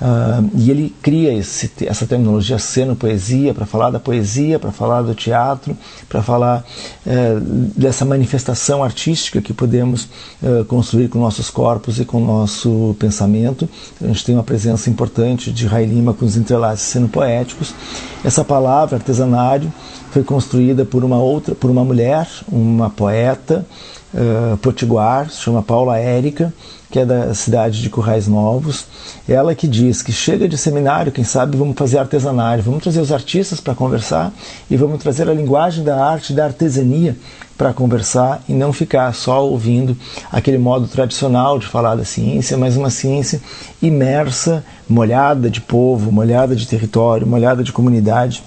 Uh, 0.00 0.50
e 0.54 0.70
ele 0.70 0.94
cria 1.02 1.32
esse, 1.32 1.70
essa 1.86 2.06
terminologia 2.06 2.58
ceno-poesia 2.58 3.54
para 3.54 3.64
falar 3.64 3.90
da 3.90 3.98
poesia, 3.98 4.58
para 4.58 4.70
falar 4.70 5.00
do 5.02 5.14
teatro, 5.14 5.76
para 6.08 6.22
falar 6.22 6.64
uh, 7.06 7.40
dessa 7.74 8.04
manifestação 8.04 8.84
artística 8.84 9.40
que 9.40 9.54
podemos 9.54 10.08
uh, 10.42 10.64
construir 10.66 11.08
com 11.08 11.18
nossos 11.18 11.48
corpos 11.48 11.98
e 11.98 12.04
com 12.04 12.20
nosso 12.20 12.94
pensamento. 12.98 13.68
A 14.02 14.06
gente 14.08 14.24
tem 14.24 14.34
uma 14.34 14.44
presença 14.44 14.90
importante 14.90 15.50
de 15.50 15.66
Rai 15.66 15.86
Lima 15.86 16.12
com 16.12 16.26
os 16.26 16.36
entrelaces 16.36 16.86
seno-poéticos. 16.88 17.74
Essa 18.22 18.44
palavra, 18.44 18.96
artesanário, 18.96 19.72
foi 20.16 20.24
construída 20.24 20.82
por 20.82 21.04
uma 21.04 21.18
outra, 21.18 21.54
por 21.54 21.70
uma 21.70 21.84
mulher, 21.84 22.26
uma 22.50 22.88
poeta 22.88 23.66
uh, 24.14 24.56
potiguar, 24.56 25.28
se 25.28 25.42
chama 25.42 25.62
Paula 25.62 25.98
Érica, 25.98 26.54
que 26.90 26.98
é 26.98 27.04
da 27.04 27.34
cidade 27.34 27.82
de 27.82 27.90
Currais 27.90 28.26
Novos. 28.26 28.86
Ela 29.28 29.54
que 29.54 29.68
diz 29.68 30.00
que 30.00 30.12
chega 30.12 30.48
de 30.48 30.56
seminário, 30.56 31.12
quem 31.12 31.22
sabe 31.22 31.58
vamos 31.58 31.76
fazer 31.76 31.98
artesanato, 31.98 32.62
vamos 32.62 32.82
trazer 32.82 33.00
os 33.00 33.12
artistas 33.12 33.60
para 33.60 33.74
conversar 33.74 34.32
e 34.70 34.76
vamos 34.78 35.02
trazer 35.02 35.28
a 35.28 35.34
linguagem 35.34 35.84
da 35.84 36.02
arte, 36.02 36.32
da 36.32 36.46
artesania 36.46 37.14
para 37.58 37.74
conversar 37.74 38.42
e 38.48 38.54
não 38.54 38.72
ficar 38.72 39.12
só 39.12 39.46
ouvindo 39.46 39.94
aquele 40.32 40.56
modo 40.56 40.88
tradicional 40.88 41.58
de 41.58 41.66
falar 41.66 41.94
da 41.94 42.06
ciência, 42.06 42.56
mas 42.56 42.74
uma 42.74 42.88
ciência 42.88 43.38
imersa, 43.82 44.64
molhada 44.88 45.50
de 45.50 45.60
povo, 45.60 46.10
molhada 46.10 46.56
de 46.56 46.66
território, 46.66 47.26
molhada 47.26 47.62
de 47.62 47.70
comunidade. 47.70 48.42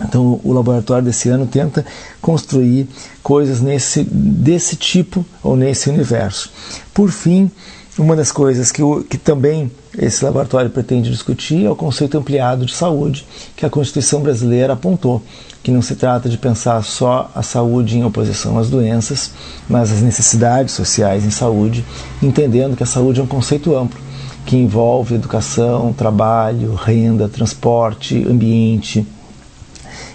Então, 0.00 0.40
o 0.44 0.52
laboratório 0.52 1.04
desse 1.04 1.28
ano 1.28 1.46
tenta 1.46 1.84
construir 2.20 2.88
coisas 3.22 3.60
nesse, 3.60 4.04
desse 4.04 4.76
tipo 4.76 5.24
ou 5.42 5.56
nesse 5.56 5.90
universo. 5.90 6.50
Por 6.94 7.10
fim, 7.10 7.50
uma 7.98 8.14
das 8.14 8.30
coisas 8.30 8.70
que, 8.70 8.80
o, 8.80 9.02
que 9.02 9.18
também 9.18 9.70
esse 9.96 10.24
laboratório 10.24 10.70
pretende 10.70 11.10
discutir 11.10 11.64
é 11.64 11.70
o 11.70 11.74
conceito 11.74 12.16
ampliado 12.16 12.64
de 12.64 12.72
saúde 12.72 13.26
que 13.56 13.66
a 13.66 13.70
Constituição 13.70 14.20
brasileira 14.20 14.74
apontou, 14.74 15.20
que 15.64 15.72
não 15.72 15.82
se 15.82 15.96
trata 15.96 16.28
de 16.28 16.38
pensar 16.38 16.84
só 16.84 17.28
a 17.34 17.42
saúde 17.42 17.98
em 17.98 18.04
oposição 18.04 18.56
às 18.56 18.70
doenças, 18.70 19.32
mas 19.68 19.90
as 19.90 20.00
necessidades 20.00 20.74
sociais 20.74 21.24
em 21.24 21.30
saúde, 21.30 21.84
entendendo 22.22 22.76
que 22.76 22.84
a 22.84 22.86
saúde 22.86 23.18
é 23.18 23.22
um 23.22 23.26
conceito 23.26 23.76
amplo 23.76 24.00
que 24.46 24.56
envolve 24.56 25.16
educação, 25.16 25.92
trabalho, 25.92 26.74
renda, 26.74 27.28
transporte, 27.28 28.24
ambiente, 28.26 29.06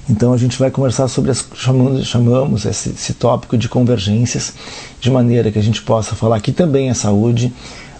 então 0.09 0.33
a 0.33 0.37
gente 0.37 0.59
vai 0.59 0.69
conversar 0.69 1.07
sobre 1.07 1.31
as 1.31 1.45
chamamos, 1.55 2.05
chamamos 2.05 2.65
esse, 2.65 2.89
esse 2.89 3.13
tópico 3.13 3.57
de 3.57 3.69
convergências, 3.69 4.53
de 4.99 5.09
maneira 5.09 5.51
que 5.51 5.59
a 5.59 5.63
gente 5.63 5.81
possa 5.81 6.15
falar 6.15 6.41
que 6.41 6.51
também 6.51 6.89
é 6.89 6.93
saúde, 6.93 7.53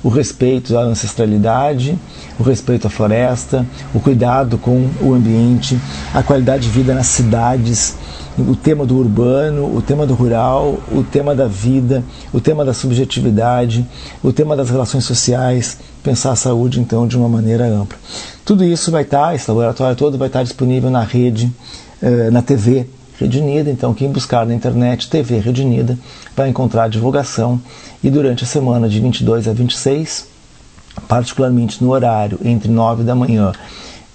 o 0.04 0.10
respeito 0.10 0.78
à 0.78 0.82
ancestralidade, 0.82 1.98
o 2.38 2.44
respeito 2.44 2.88
à 2.88 2.90
floresta, 2.90 3.66
o 3.94 4.02
cuidado 4.02 4.58
com 4.58 4.90
o 5.02 5.14
ambiente, 5.14 5.80
a 6.14 6.22
qualidade 6.22 6.64
de 6.64 6.70
vida 6.70 6.94
nas 6.94 7.08
cidades, 7.08 7.96
o 8.38 8.54
tema 8.54 8.86
do 8.86 8.98
urbano, 8.98 9.74
o 9.74 9.82
tema 9.82 10.06
do 10.06 10.14
rural, 10.14 10.80
o 10.92 11.04
tema 11.04 11.34
da 11.34 11.48
vida, 11.48 12.04
o 12.34 12.42
tema 12.42 12.66
da 12.66 12.74
subjetividade, 12.74 13.88
o 14.22 14.34
tema 14.34 14.58
das 14.58 14.70
relações 14.70 15.06
sociais, 15.06 15.78
pensar 16.04 16.32
a 16.32 16.36
saúde 16.36 16.82
então 16.82 17.08
de 17.08 17.16
uma 17.16 17.30
maneira 17.30 17.66
ampla. 17.66 17.98
Tudo 18.44 18.66
isso 18.66 18.92
vai 18.92 19.04
estar, 19.04 19.34
esse 19.34 19.50
laboratório 19.50 19.96
todo 19.96 20.18
vai 20.18 20.28
estar 20.28 20.44
disponível 20.44 20.90
na 20.90 21.02
rede 21.02 21.50
eh, 22.04 22.30
na 22.30 22.42
TV 22.42 22.86
Rede 23.18 23.40
Unida. 23.40 23.70
Então, 23.70 23.94
quem 23.94 24.12
buscar 24.12 24.46
na 24.46 24.54
internet 24.54 25.10
TV 25.10 25.40
Rede 25.40 25.62
Unida 25.62 25.98
vai 26.36 26.50
encontrar 26.50 26.90
divulgação. 26.90 27.62
E 28.04 28.10
durante 28.10 28.44
a 28.44 28.48
semana 28.48 28.90
de 28.90 29.00
22 29.00 29.48
a 29.48 29.54
26, 29.54 30.28
particularmente 31.08 31.82
no 31.82 31.92
horário 31.92 32.38
entre 32.44 32.70
9 32.70 33.04
da 33.04 33.16
manhã 33.16 33.54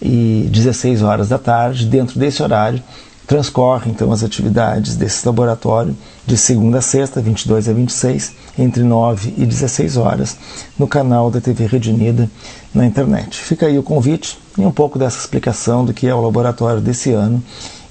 e 0.03 0.47
16 0.53 1.03
horas 1.03 1.31
da 1.31 1.39
tarde, 1.39 1.87
dentro 1.87 2.19
desse 2.19 2.43
horário, 2.43 2.83
transcorrem 3.27 3.93
então 3.93 4.13
as 4.13 4.23
atividades 4.23 4.97
desse 4.97 5.27
laboratório 5.27 5.97
de 6.27 6.37
segunda 6.37 6.79
a 6.79 6.81
sexta, 6.83 7.21
22 7.21 7.69
a 7.69 7.73
26, 7.73 8.33
entre 8.59 8.83
9 8.83 9.35
e 9.37 9.47
16 9.47 9.97
horas, 9.97 10.37
no 10.79 10.87
canal 10.87 11.31
da 11.31 11.41
TV 11.41 11.67
Rede 11.67 11.91
Unida 11.91 12.29
na 12.75 12.87
internet. 12.87 13.39
Fica 13.39 13.67
aí 13.67 13.79
o 13.79 13.83
convite 13.83 14.39
e 14.57 14.63
um 14.63 14.71
pouco 14.71 14.99
dessa 14.99 15.19
explicação 15.19 15.85
do 15.85 15.93
que 15.95 16.07
é 16.07 16.15
o 16.15 16.21
laboratório 16.21 16.81
desse 16.81 17.13
ano 17.13 17.43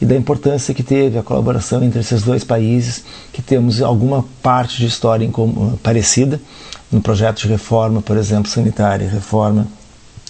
e 0.02 0.06
da 0.06 0.16
importância 0.16 0.74
que 0.74 0.84
teve 0.84 1.18
a 1.18 1.24
colaboração 1.24 1.84
entre 1.84 2.00
esses 2.00 2.24
dois 2.24 2.44
países, 2.44 3.04
que 3.34 3.42
temos 3.42 3.82
alguma 3.82 4.24
parte 4.42 4.78
de 4.78 4.86
história 4.86 5.26
em 5.26 5.32
comum, 5.32 5.76
parecida, 5.82 6.40
no 6.92 7.02
projeto 7.02 7.42
de 7.42 7.48
reforma, 7.48 8.02
por 8.02 8.18
exemplo, 8.18 8.50
sanitária, 8.50 9.10
reforma 9.10 9.68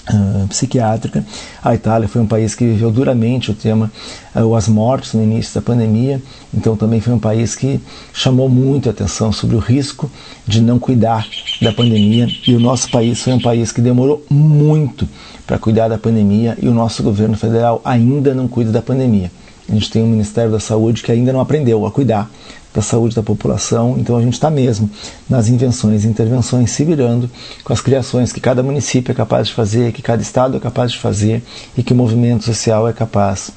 Uh, 0.09 0.47
psiquiátrica. 0.47 1.25
A 1.61 1.75
Itália 1.75 2.07
foi 2.07 2.21
um 2.21 2.25
país 2.25 2.55
que 2.55 2.63
viveu 2.63 2.89
duramente 2.89 3.51
o 3.51 3.53
tema 3.53 3.91
uh, 4.33 4.55
as 4.55 4.65
mortes 4.69 5.13
no 5.13 5.21
início 5.21 5.53
da 5.55 5.61
pandemia, 5.61 6.23
então 6.53 6.77
também 6.77 7.01
foi 7.01 7.11
um 7.11 7.19
país 7.19 7.55
que 7.57 7.81
chamou 8.13 8.47
muito 8.47 8.87
a 8.87 8.93
atenção 8.93 9.33
sobre 9.33 9.57
o 9.57 9.59
risco 9.59 10.09
de 10.47 10.61
não 10.61 10.79
cuidar 10.79 11.27
da 11.61 11.73
pandemia 11.73 12.25
e 12.47 12.55
o 12.55 12.59
nosso 12.59 12.89
país 12.89 13.21
foi 13.21 13.33
um 13.33 13.41
país 13.41 13.73
que 13.73 13.81
demorou 13.81 14.25
muito 14.29 15.05
para 15.45 15.59
cuidar 15.59 15.89
da 15.89 15.97
pandemia 15.97 16.57
e 16.61 16.69
o 16.69 16.73
nosso 16.73 17.03
governo 17.03 17.35
federal 17.35 17.81
ainda 17.83 18.33
não 18.33 18.47
cuida 18.47 18.71
da 18.71 18.81
pandemia. 18.81 19.29
A 19.69 19.73
gente 19.73 19.91
tem 19.91 20.01
um 20.01 20.07
Ministério 20.07 20.51
da 20.51 20.59
Saúde 20.59 21.03
que 21.03 21.11
ainda 21.11 21.33
não 21.33 21.41
aprendeu 21.41 21.85
a 21.85 21.91
cuidar 21.91 22.29
da 22.77 22.81
saúde 22.81 23.15
da 23.15 23.23
população, 23.23 23.95
então 23.97 24.15
a 24.15 24.21
gente 24.21 24.33
está 24.33 24.51
mesmo 24.51 24.87
nas 25.27 25.47
invenções 25.47 26.03
e 26.03 26.07
intervenções 26.07 26.69
se 26.69 26.85
virando 26.85 27.27
com 27.63 27.73
as 27.73 27.81
criações 27.81 28.31
que 28.31 28.39
cada 28.39 28.61
município 28.61 29.11
é 29.11 29.15
capaz 29.15 29.47
de 29.47 29.53
fazer, 29.55 29.91
que 29.91 30.01
cada 30.01 30.21
estado 30.21 30.55
é 30.57 30.59
capaz 30.59 30.91
de 30.91 30.99
fazer 30.99 31.41
e 31.75 31.81
que 31.81 31.91
o 31.91 31.95
movimento 31.95 32.43
social 32.43 32.87
é 32.87 32.93
capaz 32.93 33.49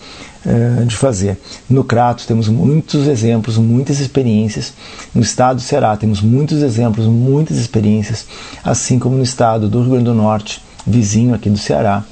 uh, 0.47 0.87
de 0.87 0.97
fazer. 0.97 1.39
No 1.69 1.85
Crato 1.85 2.27
temos 2.27 2.49
muitos 2.49 3.07
exemplos, 3.07 3.59
muitas 3.59 4.01
experiências. 4.01 4.73
No 5.15 5.21
estado 5.21 5.57
do 5.57 5.63
Ceará 5.63 5.95
temos 5.99 6.23
muitos 6.23 6.63
exemplos, 6.63 7.05
muitas 7.07 7.59
experiências, 7.59 8.27
assim 8.65 8.99
como 8.99 9.17
no 9.17 9.23
estado 9.23 9.69
do 9.69 9.81
Rio 9.81 9.91
Grande 9.91 10.05
do 10.07 10.15
Norte, 10.15 10.63
vizinho 10.87 11.35
aqui 11.35 11.51
do 11.51 11.59
Ceará 11.59 12.05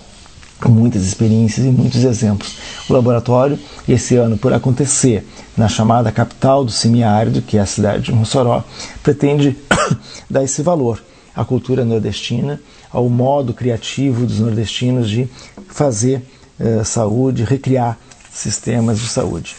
muitas 0.66 1.02
experiências 1.04 1.64
e 1.64 1.70
muitos 1.70 2.02
exemplos. 2.02 2.56
O 2.88 2.92
laboratório, 2.92 3.58
esse 3.88 4.16
ano, 4.16 4.36
por 4.36 4.52
acontecer 4.52 5.26
na 5.56 5.68
chamada 5.68 6.10
capital 6.10 6.64
do 6.64 6.72
semiárido, 6.72 7.42
que 7.42 7.58
é 7.58 7.60
a 7.60 7.66
cidade 7.66 8.04
de 8.04 8.12
Mossoró, 8.12 8.64
pretende 9.02 9.56
dar 10.28 10.42
esse 10.42 10.62
valor 10.62 11.00
à 11.36 11.44
cultura 11.44 11.84
nordestina, 11.84 12.60
ao 12.90 13.08
modo 13.08 13.54
criativo 13.54 14.26
dos 14.26 14.40
nordestinos 14.40 15.08
de 15.08 15.28
fazer 15.68 16.22
eh, 16.58 16.82
saúde, 16.84 17.44
recriar 17.44 17.96
sistemas 18.32 18.98
de 18.98 19.08
saúde. 19.08 19.54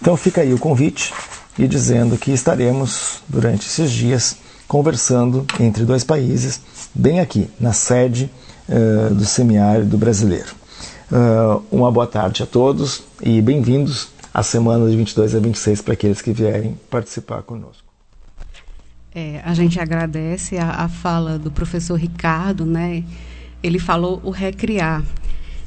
Então 0.00 0.16
fica 0.16 0.42
aí 0.42 0.54
o 0.54 0.58
convite 0.58 1.12
e 1.58 1.66
dizendo 1.66 2.16
que 2.16 2.30
estaremos 2.30 3.22
durante 3.28 3.66
esses 3.66 3.90
dias 3.90 4.36
conversando 4.68 5.44
entre 5.58 5.84
dois 5.84 6.04
países, 6.04 6.60
bem 6.94 7.18
aqui 7.18 7.50
na 7.58 7.72
sede 7.72 8.30
uh, 8.70 9.14
do 9.14 9.24
semiárido 9.24 9.98
brasileiro. 9.98 10.54
Uh, 11.10 11.62
uma 11.70 11.90
boa 11.90 12.06
tarde 12.06 12.42
a 12.42 12.46
todos 12.46 13.02
e 13.20 13.42
bem-vindos 13.42 14.08
à 14.32 14.42
semana 14.42 14.88
de 14.88 14.96
22 14.96 15.34
a 15.34 15.40
26 15.40 15.82
para 15.82 15.94
aqueles 15.94 16.22
que 16.22 16.32
vierem 16.32 16.78
participar 16.88 17.42
conosco. 17.42 17.90
É, 19.12 19.40
a 19.44 19.52
gente 19.54 19.80
agradece 19.80 20.56
a, 20.56 20.70
a, 20.70 20.88
fala 20.88 21.36
do 21.36 21.50
professor 21.50 21.96
Ricardo, 21.96 22.64
né? 22.64 23.02
Ele 23.60 23.80
falou 23.80 24.20
o 24.22 24.30
recriar. 24.30 25.02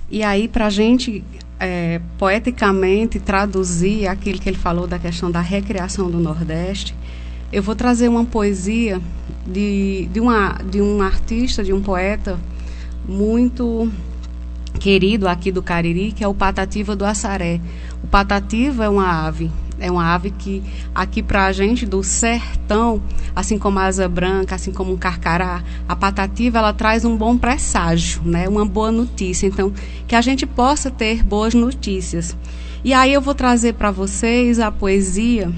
E 0.09 0.23
aí, 0.23 0.47
para 0.47 0.67
a 0.67 0.69
gente 0.69 1.21
é, 1.59 1.99
poeticamente 2.17 3.19
traduzir 3.19 4.07
aquilo 4.07 4.39
que 4.39 4.47
ele 4.47 4.57
falou 4.57 4.87
da 4.87 4.97
questão 4.97 5.29
da 5.29 5.41
recriação 5.41 6.09
do 6.09 6.19
Nordeste, 6.19 6.95
eu 7.51 7.61
vou 7.61 7.75
trazer 7.75 8.07
uma 8.07 8.23
poesia 8.23 9.01
de, 9.45 10.07
de, 10.11 10.21
uma, 10.21 10.53
de 10.63 10.81
um 10.81 11.01
artista, 11.01 11.61
de 11.63 11.73
um 11.73 11.81
poeta 11.81 12.39
muito 13.07 13.91
querido 14.79 15.27
aqui 15.27 15.51
do 15.51 15.61
Cariri, 15.61 16.11
que 16.11 16.23
é 16.23 16.27
o 16.27 16.33
patativa 16.33 16.95
do 16.95 17.05
Assaré. 17.05 17.59
O 18.03 18.07
patativa 18.07 18.85
é 18.85 18.89
uma 18.89 19.25
ave, 19.25 19.49
é 19.79 19.91
uma 19.91 20.13
ave 20.13 20.31
que 20.31 20.63
aqui 20.93 21.21
para 21.21 21.45
a 21.45 21.51
gente 21.51 21.85
do 21.85 22.03
sertão, 22.03 23.01
assim 23.35 23.57
como 23.57 23.79
a 23.79 23.85
asa 23.85 24.07
branca, 24.07 24.55
assim 24.55 24.71
como 24.71 24.93
um 24.93 24.97
carcará, 24.97 25.63
a 25.87 25.95
patativa 25.95 26.57
ela 26.57 26.73
traz 26.73 27.05
um 27.05 27.15
bom 27.15 27.37
presságio, 27.37 28.21
né? 28.23 28.47
Uma 28.47 28.65
boa 28.65 28.91
notícia. 28.91 29.47
Então, 29.47 29.73
que 30.07 30.15
a 30.15 30.21
gente 30.21 30.45
possa 30.45 30.89
ter 30.89 31.23
boas 31.23 31.53
notícias. 31.53 32.35
E 32.83 32.93
aí 32.93 33.13
eu 33.13 33.21
vou 33.21 33.33
trazer 33.33 33.73
para 33.73 33.91
vocês 33.91 34.59
a 34.59 34.71
poesia 34.71 35.51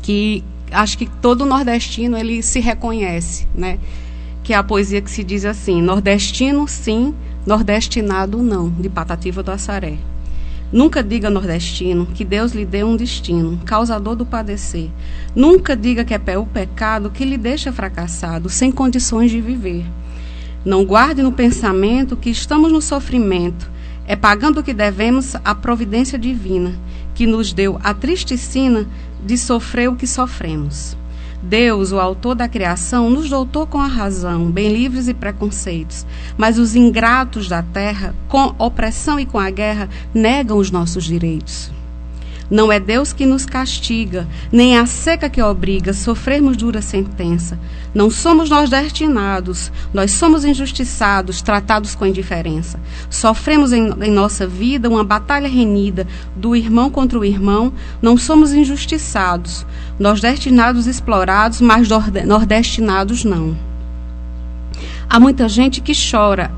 que 0.00 0.42
acho 0.70 0.96
que 0.96 1.06
todo 1.06 1.44
nordestino 1.44 2.16
ele 2.16 2.42
se 2.42 2.60
reconhece, 2.60 3.46
né? 3.54 3.78
Que 4.42 4.52
é 4.52 4.56
a 4.56 4.62
poesia 4.62 5.00
que 5.00 5.10
se 5.10 5.22
diz 5.22 5.44
assim: 5.44 5.80
nordestino 5.80 6.66
sim, 6.66 7.14
nordestinado 7.46 8.38
não, 8.38 8.68
de 8.70 8.88
Patativa 8.88 9.42
do 9.42 9.50
Assaré. 9.50 9.98
Nunca 10.72 11.02
diga 11.02 11.28
nordestino 11.28 12.06
que 12.06 12.24
Deus 12.24 12.52
lhe 12.52 12.64
deu 12.64 12.88
um 12.88 12.96
destino, 12.96 13.60
causador 13.66 14.16
do 14.16 14.24
padecer. 14.24 14.88
Nunca 15.34 15.76
diga 15.76 16.02
que 16.02 16.14
é 16.14 16.38
o 16.38 16.46
pecado 16.46 17.10
que 17.10 17.26
lhe 17.26 17.36
deixa 17.36 17.70
fracassado, 17.70 18.48
sem 18.48 18.72
condições 18.72 19.30
de 19.30 19.38
viver. 19.38 19.84
Não 20.64 20.84
guarde 20.84 21.22
no 21.22 21.32
pensamento 21.32 22.16
que 22.16 22.30
estamos 22.30 22.72
no 22.72 22.80
sofrimento, 22.80 23.70
é 24.06 24.16
pagando 24.16 24.60
o 24.60 24.62
que 24.62 24.72
devemos 24.72 25.36
à 25.44 25.54
providência 25.54 26.18
divina, 26.18 26.72
que 27.14 27.26
nos 27.26 27.52
deu 27.52 27.78
a 27.82 27.92
triste 27.92 28.38
sina 28.38 28.86
de 29.24 29.36
sofrer 29.36 29.90
o 29.90 29.96
que 29.96 30.06
sofremos. 30.06 30.96
Deus, 31.42 31.90
o 31.90 31.98
autor 31.98 32.36
da 32.36 32.48
criação, 32.48 33.10
nos 33.10 33.28
doutou 33.28 33.66
com 33.66 33.78
a 33.78 33.86
razão, 33.86 34.50
bem 34.50 34.72
livres 34.72 35.08
e 35.08 35.14
preconceitos. 35.14 36.06
Mas 36.38 36.56
os 36.56 36.76
ingratos 36.76 37.48
da 37.48 37.62
terra, 37.62 38.14
com 38.28 38.54
opressão 38.58 39.18
e 39.18 39.26
com 39.26 39.38
a 39.38 39.50
guerra, 39.50 39.88
negam 40.14 40.56
os 40.56 40.70
nossos 40.70 41.04
direitos. 41.04 41.70
Não 42.52 42.70
é 42.70 42.78
Deus 42.78 43.14
que 43.14 43.24
nos 43.24 43.46
castiga, 43.46 44.28
nem 44.52 44.76
a 44.76 44.84
seca 44.84 45.30
que 45.30 45.40
obriga 45.40 45.94
sofrermos 45.94 46.54
dura 46.54 46.82
sentença. 46.82 47.58
Não 47.94 48.10
somos 48.10 48.50
nós 48.50 48.68
destinados, 48.68 49.72
nós 49.90 50.10
somos 50.10 50.44
injustiçados, 50.44 51.40
tratados 51.40 51.94
com 51.94 52.04
indiferença. 52.04 52.78
Sofremos 53.08 53.72
em, 53.72 53.88
em 54.02 54.10
nossa 54.10 54.46
vida 54.46 54.90
uma 54.90 55.02
batalha 55.02 55.48
renhida 55.48 56.06
do 56.36 56.54
irmão 56.54 56.90
contra 56.90 57.18
o 57.18 57.24
irmão, 57.24 57.72
não 58.02 58.18
somos 58.18 58.52
injustiçados, 58.52 59.64
nós 59.98 60.20
destinados 60.20 60.86
explorados, 60.86 61.58
mas 61.62 61.88
nordestinados 61.88 63.24
não. 63.24 63.56
Há 65.08 65.18
muita 65.18 65.48
gente 65.48 65.80
que 65.80 65.94
chora, 65.94 66.50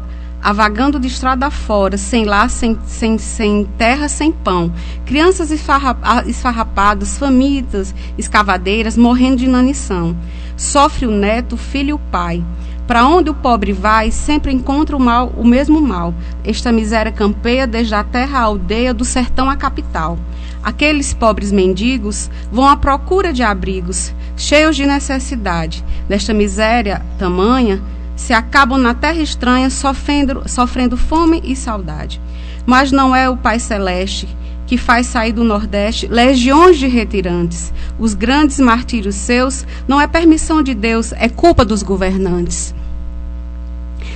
avagando 0.45 1.01
de 1.01 1.09
estrada 1.09 1.51
fora, 1.51 1.97
sem 1.97 2.27
lar, 2.27 2.51
sem, 2.51 2.79
sem, 2.85 3.17
sem 3.17 3.65
terra, 3.79 4.11
sem 4.11 4.31
pão. 4.31 4.71
Crianças 5.07 5.51
esfarrapadas, 5.51 7.17
famintas, 7.17 7.95
escavadeiras, 8.19 8.95
morrendo 8.95 9.37
de 9.37 9.47
inanição. 9.47 10.15
Sofre 10.55 11.07
o 11.07 11.11
neto, 11.11 11.55
o 11.55 11.57
filho 11.57 11.89
e 11.89 11.93
o 11.95 11.99
pai. 11.99 12.45
Para 12.87 13.07
onde 13.07 13.31
o 13.31 13.35
pobre 13.35 13.73
vai, 13.73 14.11
sempre 14.11 14.53
encontra 14.53 14.95
o 14.95 15.01
mal, 15.01 15.33
o 15.35 15.47
mesmo 15.47 15.81
mal. 15.81 16.13
Esta 16.45 16.71
miséria 16.71 17.11
campeia 17.11 17.67
desde 17.67 17.95
a 17.95 18.05
terra 18.05 18.41
à 18.41 18.43
aldeia, 18.43 18.93
do 18.93 19.07
sertão 19.07 19.49
à 19.49 19.57
capital. 19.57 20.19
Aqueles 20.63 21.15
pobres 21.15 21.51
mendigos 21.51 22.31
vão 22.53 22.69
à 22.69 22.77
procura 22.77 23.33
de 23.33 23.43
abrigos, 23.43 24.15
cheios 24.37 24.77
de 24.77 24.85
necessidade. 24.85 25.83
Desta 26.07 26.35
miséria 26.35 27.01
tamanha, 27.19 27.81
se 28.17 28.33
acabam 28.33 28.79
na 28.79 28.95
terra 28.95 29.21
estranha 29.21 29.71
sofrendo, 29.71 30.43
sofrendo 30.49 30.97
fome 30.97 31.41
e 31.45 31.57
saudade. 31.57 32.21
Mas 32.67 32.91
não 32.91 33.15
é 33.15 33.29
o 33.29 33.37
Pai 33.37 33.59
Celeste 33.59 34.29
que 34.67 34.79
faz 34.79 35.07
sair 35.07 35.33
do 35.33 35.45
Nordeste 35.45 36.07
legiões 36.07 36.79
de 36.79 36.87
retirantes. 36.87 37.73
Os 37.99 38.15
grandes 38.15 38.59
martírios 38.59 39.15
seus 39.15 39.67
não 39.87 40.01
é 40.01 40.07
permissão 40.07 40.63
de 40.63 40.75
Deus, 40.75 41.13
é 41.13 41.29
culpa 41.29 41.65
dos 41.65 41.83
governantes. 41.83 42.75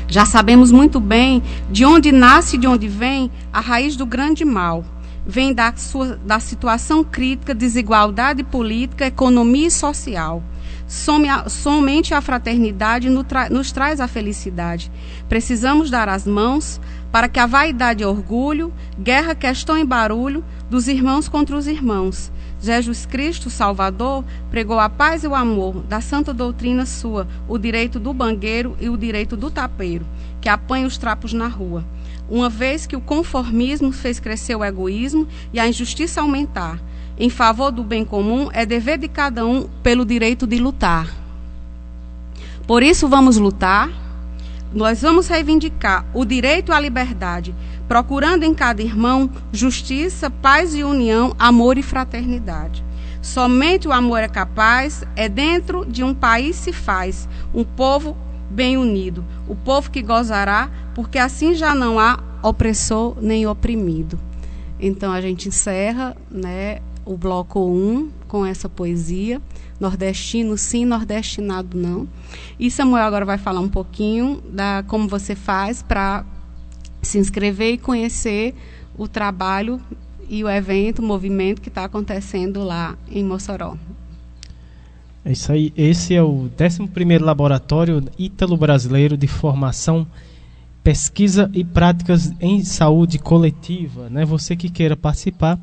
Já 0.07 0.25
sabemos 0.25 0.73
muito 0.73 1.01
bem 1.01 1.43
de 1.71 1.85
onde 1.85 2.11
nasce 2.11 2.57
e 2.57 2.59
de 2.59 2.67
onde 2.67 2.89
vem 2.89 3.31
a 3.53 3.61
raiz 3.61 3.95
do 3.95 4.07
grande 4.07 4.45
mal. 4.45 4.85
Vem 5.27 5.53
da, 5.53 5.75
sua, 5.77 6.19
da 6.25 6.41
situação 6.41 7.05
crítica, 7.05 7.55
desigualdade 7.55 8.43
política, 8.43 9.07
economia 9.07 9.67
e 9.67 9.71
social. 9.71 10.43
Somente 10.89 12.15
a 12.15 12.21
fraternidade 12.23 13.11
nos 13.11 13.71
traz 13.73 14.01
a 14.01 14.09
felicidade. 14.09 14.91
Precisamos 15.29 15.91
dar 15.91 16.09
as 16.09 16.27
mãos 16.27 16.81
para 17.13 17.29
que 17.29 17.39
a 17.39 17.47
vaidade 17.47 18.03
e 18.03 18.07
orgulho, 18.07 18.73
guerra, 18.99 19.35
questão 19.35 19.77
e 19.77 19.85
barulho 19.85 20.43
dos 20.71 20.89
irmãos 20.89 21.29
contra 21.29 21.57
os 21.57 21.67
irmãos. 21.67 22.33
Jesus 22.61 23.07
Cristo, 23.07 23.51
Salvador, 23.51 24.25
pregou 24.51 24.81
a 24.81 24.89
paz 24.89 25.23
e 25.25 25.29
o 25.29 25.35
amor 25.35 25.83
da 25.83 26.01
santa 26.01 26.35
doutrina 26.35 26.87
sua, 26.87 27.29
o 27.47 27.57
direito 27.57 28.01
do 28.01 28.13
bangueiro 28.13 28.77
e 28.81 28.89
o 28.89 28.97
direito 28.97 29.37
do 29.37 29.51
tapeiro, 29.51 30.05
que 30.41 30.49
apanha 30.49 30.87
os 30.87 30.99
trapos 30.99 31.33
na 31.33 31.47
rua. 31.47 31.85
Uma 32.29 32.49
vez 32.49 32.87
que 32.87 32.97
o 32.97 33.01
conformismo 33.01 33.93
fez 33.93 34.19
crescer 34.19 34.57
o 34.57 34.65
egoísmo 34.65 35.29
e 35.53 35.61
a 35.61 35.69
injustiça 35.69 36.21
aumentar, 36.21 36.81
em 37.19 37.29
favor 37.29 37.71
do 37.71 37.83
bem 37.83 38.05
comum, 38.05 38.49
é 38.53 38.65
dever 38.65 38.99
de 38.99 39.09
cada 39.09 39.45
um 39.45 39.69
pelo 39.83 40.05
direito 40.05 40.47
de 40.47 40.59
lutar. 40.59 41.09
Por 42.67 42.83
isso, 42.83 43.09
vamos 43.09 43.37
lutar. 43.37 43.91
Nós 44.73 45.01
vamos 45.01 45.27
reivindicar 45.29 46.05
o 46.13 46.25
direito 46.25 46.73
à 46.73 46.79
liberdade, 46.79 47.55
procurando 47.89 48.45
em 48.45 48.53
cada 48.53 48.83
irmão 48.83 49.31
justiça, 49.51 50.31
paz 50.31 50.75
e 50.75 50.85
união, 50.85 51.35
amor 51.39 51.79
e 51.79 51.83
fraternidade. 51.83 52.85
Somente 53.23 53.89
o 53.89 53.93
amor 53.93 54.19
é 54.19 54.29
capaz, 54.29 55.03
é 55.17 55.29
dentro 55.29 55.87
de 55.87 56.05
um 56.05 56.15
país 56.15 56.57
se 56.57 56.73
faz, 56.73 57.27
um 57.53 57.65
povo 57.65 58.17
bem 58.51 58.77
unido, 58.77 59.25
o 59.49 59.57
povo 59.57 59.91
que 59.91 60.03
gozará, 60.03 60.71
porque 60.95 61.19
assim 61.19 61.55
já 61.55 61.75
não 61.75 61.99
há 61.99 62.19
opressor 62.43 63.17
nem 63.21 63.47
oprimido. 63.47 64.19
Então 64.79 65.11
a 65.13 65.21
gente 65.21 65.49
encerra, 65.49 66.17
né, 66.31 66.79
o 67.09 67.17
bloco 67.17 67.61
1 67.61 68.11
com 68.29 68.45
essa 68.45 68.69
poesia. 68.69 69.41
Nordestino 69.81 70.59
sim, 70.59 70.85
nordestinado 70.85 71.77
não. 71.77 72.07
E 72.59 72.71
Samuel 72.71 73.05
agora 73.05 73.25
vai 73.25 73.39
falar 73.39 73.61
um 73.61 73.69
pouquinho 73.69 74.43
da 74.53 74.85
como 74.87 75.09
você 75.09 75.35
faz 75.35 75.83
para 75.83 76.25
se 77.01 77.19
inscrever 77.19 77.75
e 77.75 77.79
conhecer 77.79 78.55
o 78.97 79.09
trabalho 79.09 79.81
e 80.29 80.45
o 80.45 80.51
evento, 80.51 80.99
o 80.99 81.05
movimento 81.05 81.63
que 81.63 81.71
está 81.71 81.85
acontecendo 81.85 82.63
lá 82.63 82.99
em 83.11 83.25
Mossoró. 83.25 83.77
É 85.25 85.33
isso 85.33 85.51
aí. 85.51 85.73
Esse 85.77 86.15
é 86.15 86.23
o 86.23 86.51
11º 86.57 87.21
Laboratório 87.21 88.05
Ítalo-Brasileiro 88.19 89.17
de 89.17 89.27
Formação, 89.27 90.07
Pesquisa 90.83 91.51
e 91.55 91.65
Práticas 91.65 92.33
em 92.41 92.63
Saúde 92.65 93.19
Coletiva. 93.19 94.11
Né? 94.11 94.25
Você 94.27 94.55
que 94.55 94.69
queira 94.69 94.97
participar, 94.97 95.59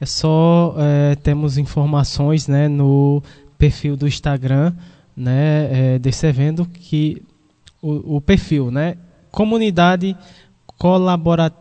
é 0.00 0.06
só 0.06 0.74
é, 0.78 1.14
temos 1.16 1.58
informações 1.58 2.46
né, 2.46 2.68
no 2.68 3.22
perfil 3.56 3.96
do 3.96 4.06
Instagram 4.06 4.72
né, 5.16 5.94
é, 5.94 5.98
desse 5.98 6.26
evento 6.26 6.64
que 6.64 7.20
o, 7.82 8.16
o, 8.16 8.20
perfil, 8.20 8.70
né? 8.70 8.96
Comunidade 9.30 10.16
colabora, 10.78 11.52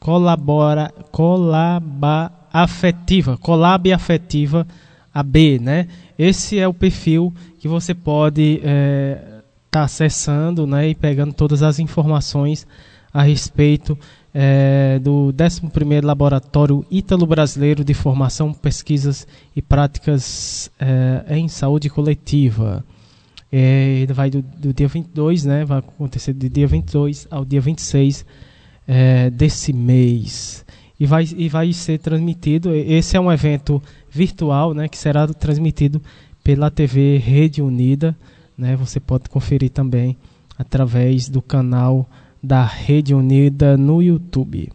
colabora, 0.00 0.92
colaba 1.10 2.32
afetiva, 2.52 3.36
colab 3.36 3.92
afetiva 3.92 4.66
AB, 5.12 5.58
né? 5.60 5.88
Esse 6.18 6.58
é 6.58 6.66
o 6.66 6.74
perfil 6.74 7.32
que 7.58 7.68
você 7.68 7.94
pode 7.94 8.56
estar 8.56 8.68
é, 8.68 9.42
tá 9.70 9.82
acessando, 9.82 10.66
né, 10.66 10.88
e 10.88 10.94
pegando 10.94 11.32
todas 11.32 11.62
as 11.62 11.78
informações 11.78 12.66
a 13.12 13.22
respeito 13.22 13.98
é, 14.34 14.98
do 14.98 15.32
11º 15.32 16.04
Laboratório 16.04 16.84
Ítalo-Brasileiro 16.90 17.84
de 17.84 17.94
Formação, 17.94 18.52
Pesquisas 18.52 19.28
e 19.54 19.62
Práticas 19.62 20.68
é, 20.78 21.38
em 21.38 21.46
Saúde 21.46 21.88
Coletiva. 21.88 22.84
É, 23.52 24.04
vai 24.12 24.28
do, 24.30 24.42
do, 24.42 24.74
dia 24.74 24.88
22, 24.88 25.44
né, 25.44 25.64
vai 25.64 25.78
acontecer 25.78 26.32
do 26.32 26.50
dia 26.50 26.66
22 26.66 27.28
ao 27.30 27.44
dia 27.44 27.60
26 27.60 28.26
é, 28.88 29.30
desse 29.30 29.72
mês. 29.72 30.64
E 30.98 31.06
vai, 31.06 31.24
e 31.36 31.48
vai 31.48 31.72
ser 31.72 31.98
transmitido, 31.98 32.74
esse 32.74 33.16
é 33.16 33.20
um 33.20 33.30
evento 33.30 33.80
virtual, 34.10 34.74
né, 34.74 34.88
que 34.88 34.98
será 34.98 35.28
transmitido 35.28 36.02
pela 36.42 36.70
TV 36.70 37.18
Rede 37.18 37.62
Unida, 37.62 38.16
né, 38.58 38.74
você 38.74 38.98
pode 38.98 39.28
conferir 39.28 39.70
também 39.70 40.16
através 40.58 41.28
do 41.28 41.40
canal 41.40 42.08
da 42.44 42.64
Rede 42.64 43.14
Unida 43.14 43.76
no 43.76 44.02
YouTube. 44.02 44.70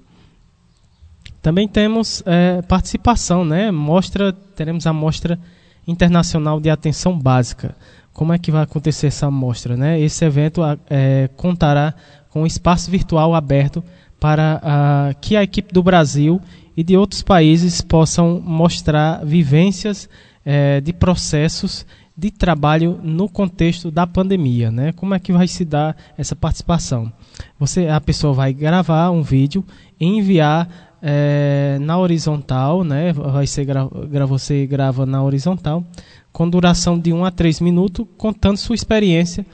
Também 1.41 1.67
temos 1.67 2.21
é, 2.25 2.61
participação, 2.63 3.45
né? 3.45 3.71
Mostra, 3.71 4.33
teremos 4.55 4.85
a 4.85 4.91
mostra 4.91 5.39
internacional 5.87 6.59
de 6.59 6.69
atenção 6.69 7.17
básica. 7.17 7.75
Como 8.11 8.33
é 8.33 8.37
que 8.37 8.51
vai 8.51 8.63
acontecer 8.63 9.07
essa 9.07 9.31
mostra, 9.31 9.77
né? 9.77 9.99
Esse 9.99 10.25
evento 10.25 10.61
é, 10.89 11.29
contará 11.37 11.93
com 12.29 12.41
um 12.43 12.45
espaço 12.45 12.91
virtual 12.91 13.33
aberto 13.33 13.83
para 14.19 14.59
a, 14.61 15.13
que 15.13 15.37
a 15.37 15.43
equipe 15.43 15.73
do 15.73 15.81
Brasil 15.81 16.41
e 16.75 16.83
de 16.83 16.97
outros 16.97 17.21
países 17.21 17.81
possam 17.81 18.41
mostrar 18.43 19.23
vivências 19.23 20.09
é, 20.45 20.81
de 20.81 20.91
processos 20.91 21.85
de 22.19 22.29
trabalho 22.29 22.99
no 23.01 23.29
contexto 23.29 23.89
da 23.89 24.05
pandemia, 24.05 24.69
né? 24.69 24.91
Como 24.91 25.13
é 25.13 25.19
que 25.19 25.31
vai 25.31 25.47
se 25.47 25.63
dar 25.63 25.95
essa 26.17 26.35
participação? 26.35 27.11
Você, 27.57 27.87
a 27.87 28.01
pessoa 28.01 28.33
vai 28.33 28.53
gravar 28.53 29.09
um 29.09 29.21
vídeo 29.21 29.63
enviar 29.99 30.97
é, 31.01 31.77
na 31.79 31.97
horizontal, 31.97 32.83
né? 32.83 33.13
Vai 33.13 33.47
ser 33.47 33.65
gra 33.65 34.25
você 34.25 34.67
grava 34.67 35.05
na 35.05 35.23
horizontal 35.23 35.83
com 36.31 36.49
duração 36.49 36.99
de 36.99 37.13
1 37.13 37.25
a 37.25 37.31
3 37.31 37.61
minutos, 37.61 38.05
contando 38.17 38.57
sua 38.57 38.75
experiência 38.75 39.45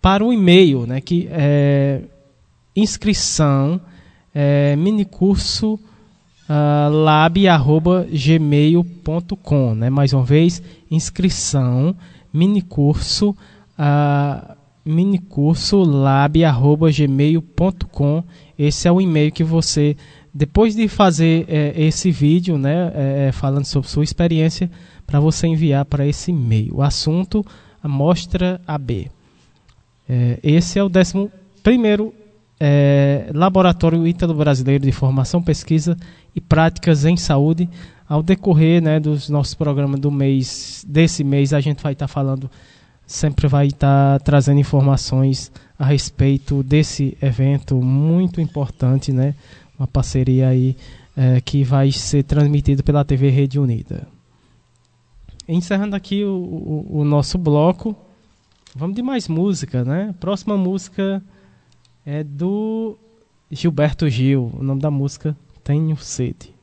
para 0.00 0.24
o 0.24 0.32
e-mail, 0.32 0.86
né? 0.86 1.00
Que 1.00 1.28
é 1.30 2.02
inscrição 2.74 3.78
é, 4.34 4.74
minicurso 4.76 5.78
uh, 6.50 6.52
ah, 6.52 6.88
lab.gmail.com, 6.92 7.74
né? 9.76 9.88
Mais 9.88 10.12
uma 10.12 10.24
vez, 10.24 10.60
inscrição, 10.90 11.94
minicurso, 12.32 13.30
uh, 13.78 14.56
minicurso 14.84 15.82
lab.gmail.com. 15.82 16.24
Esse 18.58 18.88
é 18.88 18.92
o 18.92 19.00
e-mail 19.00 19.30
que 19.30 19.44
você, 19.44 19.96
depois 20.34 20.74
de 20.74 20.88
fazer 20.88 21.46
é, 21.48 21.72
esse 21.80 22.10
vídeo, 22.10 22.58
né, 22.58 22.92
é, 22.94 23.30
falando 23.32 23.64
sobre 23.64 23.88
sua 23.88 24.04
experiência, 24.04 24.70
para 25.06 25.18
você 25.18 25.46
enviar 25.46 25.86
para 25.86 26.06
esse 26.06 26.30
e-mail. 26.30 26.76
O 26.76 26.82
assunto, 26.82 27.42
Amostra 27.82 28.60
AB. 28.66 29.10
É, 30.06 30.38
esse 30.42 30.78
é 30.78 30.84
o 30.84 30.90
décimo 30.90 31.32
primeiro 31.62 32.12
é, 32.60 33.30
Laboratório 33.34 34.06
Ítalo 34.06 34.34
Brasileiro 34.34 34.84
de 34.84 34.92
Formação, 34.92 35.42
Pesquisa 35.42 35.96
e 36.36 36.40
Práticas 36.40 37.06
em 37.06 37.16
Saúde, 37.16 37.66
ao 38.06 38.22
decorrer 38.22 38.82
né, 38.82 39.00
dos 39.00 39.30
nossos 39.30 39.54
programas 39.54 39.98
do 39.98 40.10
mês, 40.10 40.84
desse 40.86 41.24
mês, 41.24 41.54
a 41.54 41.60
gente 41.60 41.82
vai 41.82 41.94
estar 41.94 42.06
tá 42.06 42.12
falando, 42.12 42.50
sempre 43.06 43.48
vai 43.48 43.68
estar 43.68 44.18
tá 44.18 44.24
trazendo 44.24 44.60
informações 44.60 45.50
a 45.78 45.86
respeito 45.86 46.62
desse 46.62 47.16
evento 47.22 47.76
muito 47.76 48.40
importante, 48.40 49.10
né? 49.12 49.34
Uma 49.78 49.86
parceria 49.86 50.48
aí 50.48 50.76
é, 51.16 51.40
que 51.40 51.64
vai 51.64 51.90
ser 51.90 52.24
transmitido 52.24 52.82
pela 52.82 53.04
TV 53.04 53.30
Rede 53.30 53.58
Unida. 53.58 54.06
Encerrando 55.48 55.96
aqui 55.96 56.22
o, 56.22 56.34
o, 56.90 57.00
o 57.00 57.04
nosso 57.04 57.38
bloco, 57.38 57.96
vamos 58.76 58.94
de 58.94 59.02
mais 59.02 59.26
música, 59.28 59.82
né? 59.82 60.14
Próxima 60.20 60.56
música 60.56 61.22
é 62.04 62.22
do 62.24 62.96
Gilberto 63.50 64.08
Gil. 64.08 64.52
O 64.58 64.62
nome 64.62 64.80
da 64.80 64.90
música 64.90 65.36
Tenho 65.62 65.96
Sede. 65.96 66.54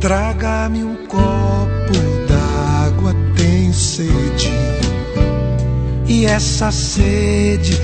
Traga-me 0.00 0.84
um 0.84 1.06
copo 1.06 1.35
sede. 3.96 4.52
E 6.06 6.26
essa 6.26 6.70
sede 6.70 7.80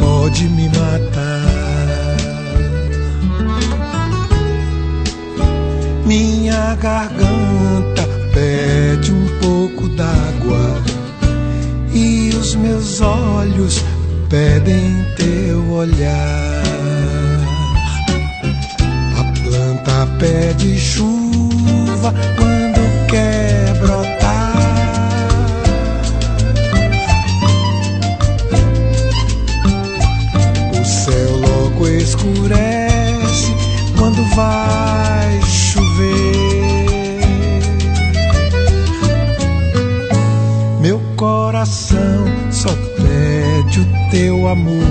pode 0.00 0.48
me 0.48 0.68
matar. 0.68 2.16
Minha 6.04 6.74
garganta 6.74 8.02
pede 8.32 9.12
um 9.12 9.26
pouco 9.40 9.88
d'água. 9.90 10.82
E 11.92 12.30
os 12.34 12.56
meus 12.56 13.00
olhos 13.00 13.82
pedem 14.28 15.04
teu 15.16 15.70
olhar. 15.70 16.64
A 19.16 19.24
planta 19.40 20.06
pede 20.18 20.76
chuva 20.78 22.12
quando 22.36 23.06
quer 23.08 23.43
escurece 32.24 33.52
quando 33.98 34.22
vai 34.34 35.40
chover. 35.42 36.84
Meu 40.80 41.00
coração 41.16 42.24
só 42.50 42.70
pede 42.96 43.80
o 43.80 44.10
teu 44.10 44.48
amor. 44.48 44.84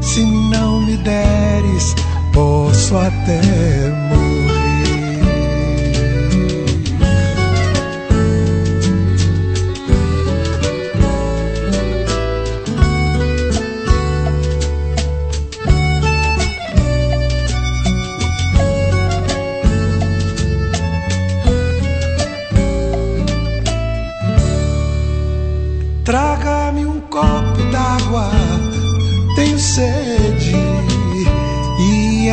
Se 0.00 0.24
não 0.24 0.80
me 0.80 0.96
deres, 0.96 1.94
posso 2.32 2.96
até 2.96 4.07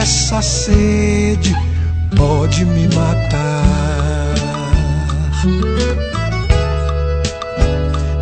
essa 0.06 0.40
sede 0.40 1.56
pode 2.16 2.64
me 2.64 2.88
matar. 2.94 4.36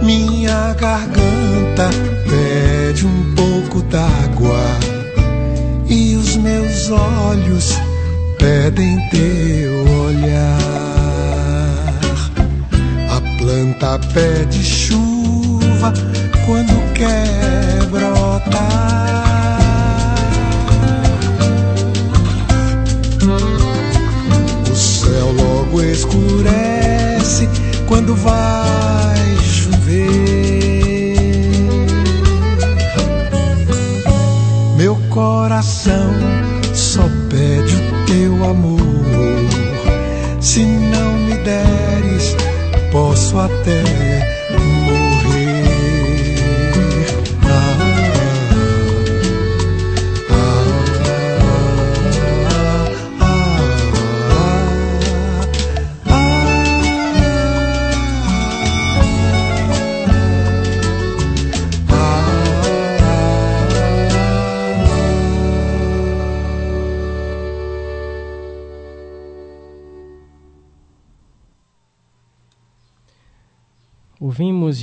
Minha 0.02 0.74
garganta 0.76 1.90
pede 2.30 3.06
um 3.06 3.36
pouco 3.36 3.82
d'água 3.82 4.64
e 5.90 6.16
os 6.16 6.38
meus 6.38 6.90
olhos 6.90 7.78
pedem 8.40 8.98
teu 9.10 9.86
olhar. 10.06 10.58
A 13.10 13.38
planta 13.38 14.00
pede 14.14 14.64
chuva 14.64 15.92
quando 16.46 16.94
quer 16.94 17.86
brotar. 17.92 19.63
Escurece 25.94 27.48
quando 27.88 28.16
vai 28.16 29.38
chover. 29.42 30.04
Meu 34.76 34.96
coração 35.10 36.12
só 36.74 37.04
pede 37.30 37.76
o 37.76 38.06
teu 38.06 38.50
amor. 38.50 38.80
Se 40.42 40.66
não 40.66 41.14
me 41.14 41.36
deres, 41.38 42.36
posso 42.92 43.40
até 43.40 43.84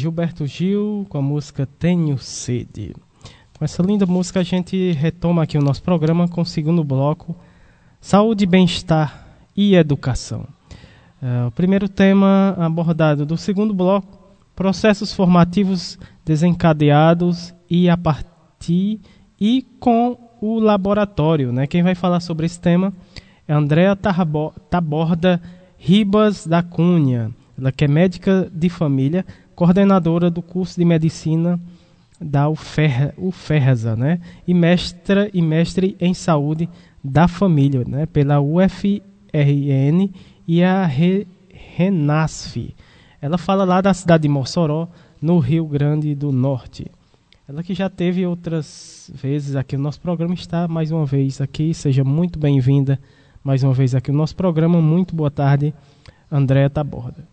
Gilberto 0.01 0.47
Gil 0.47 1.07
com 1.11 1.19
a 1.19 1.23
música 1.23 1.69
Tenho 1.79 2.17
Sede. 2.17 2.95
Com 3.59 3.63
essa 3.63 3.83
linda 3.83 4.07
música 4.07 4.41
a 4.41 4.43
gente 4.43 4.93
retoma 4.93 5.43
aqui 5.43 5.59
o 5.59 5.63
nosso 5.63 5.83
programa 5.83 6.27
com 6.27 6.41
o 6.41 6.47
segundo 6.47 6.83
bloco, 6.83 7.37
Saúde, 8.01 8.47
Bem-Estar 8.47 9.27
e 9.55 9.75
Educação. 9.75 10.47
É, 11.21 11.47
o 11.47 11.51
primeiro 11.51 11.87
tema 11.87 12.57
abordado 12.59 13.27
do 13.27 13.37
segundo 13.37 13.75
bloco, 13.75 14.19
processos 14.57 15.13
formativos 15.13 15.99
desencadeados 16.25 17.53
e 17.69 17.91
a 17.91 17.97
partir 17.99 19.01
e 19.39 19.67
com 19.79 20.17
o 20.41 20.59
laboratório. 20.59 21.53
Né? 21.53 21.67
Quem 21.67 21.83
vai 21.83 21.95
falar 21.95 22.21
sobre 22.21 22.47
esse 22.47 22.59
tema 22.59 22.91
é 23.47 23.53
Andréa 23.53 23.95
Taborda 23.95 25.43
Ribas 25.77 26.47
da 26.47 26.63
Cunha. 26.63 27.31
Ela 27.59 27.71
que 27.71 27.85
é 27.85 27.89
médica 27.89 28.51
de 28.51 28.71
família, 28.71 29.27
coordenadora 29.61 30.31
do 30.31 30.41
curso 30.41 30.81
de 30.81 30.87
medicina 30.87 31.61
da 32.19 32.49
UFER, 32.49 33.12
UFERSA, 33.19 33.95
né? 33.95 34.19
E 34.49 34.55
mestra 34.55 35.28
e 35.35 35.43
mestre 35.43 35.99
em 36.01 36.15
saúde 36.15 36.66
da 37.05 37.28
família, 37.28 37.85
né? 37.87 38.07
Pela 38.07 38.41
UFRN 38.41 40.11
e 40.49 40.65
a 40.65 40.87
Re, 40.87 41.27
Renasf. 41.77 42.74
Ela 43.20 43.37
fala 43.37 43.65
lá 43.65 43.82
da 43.82 43.93
cidade 43.93 44.23
de 44.23 44.31
Mossoró, 44.31 44.89
no 45.20 45.39
Rio 45.39 45.66
Grande 45.66 46.15
do 46.15 46.32
Norte. 46.32 46.91
Ela 47.47 47.62
que 47.62 47.74
já 47.74 47.91
teve 47.91 48.27
outras 48.27 49.11
vezes 49.15 49.57
aqui 49.57 49.77
no 49.77 49.82
nosso 49.82 50.01
programa 50.01 50.32
está 50.32 50.66
mais 50.66 50.91
uma 50.91 51.05
vez 51.05 51.39
aqui. 51.39 51.74
Seja 51.74 52.03
muito 52.03 52.39
bem-vinda 52.39 52.99
mais 53.45 53.62
uma 53.62 53.74
vez 53.74 53.95
aqui 53.95 54.11
no 54.11 54.16
nosso 54.16 54.35
programa. 54.35 54.81
Muito 54.81 55.15
boa 55.15 55.31
tarde, 55.31 55.74
Andréa 56.32 56.70
Taborda. 56.70 57.28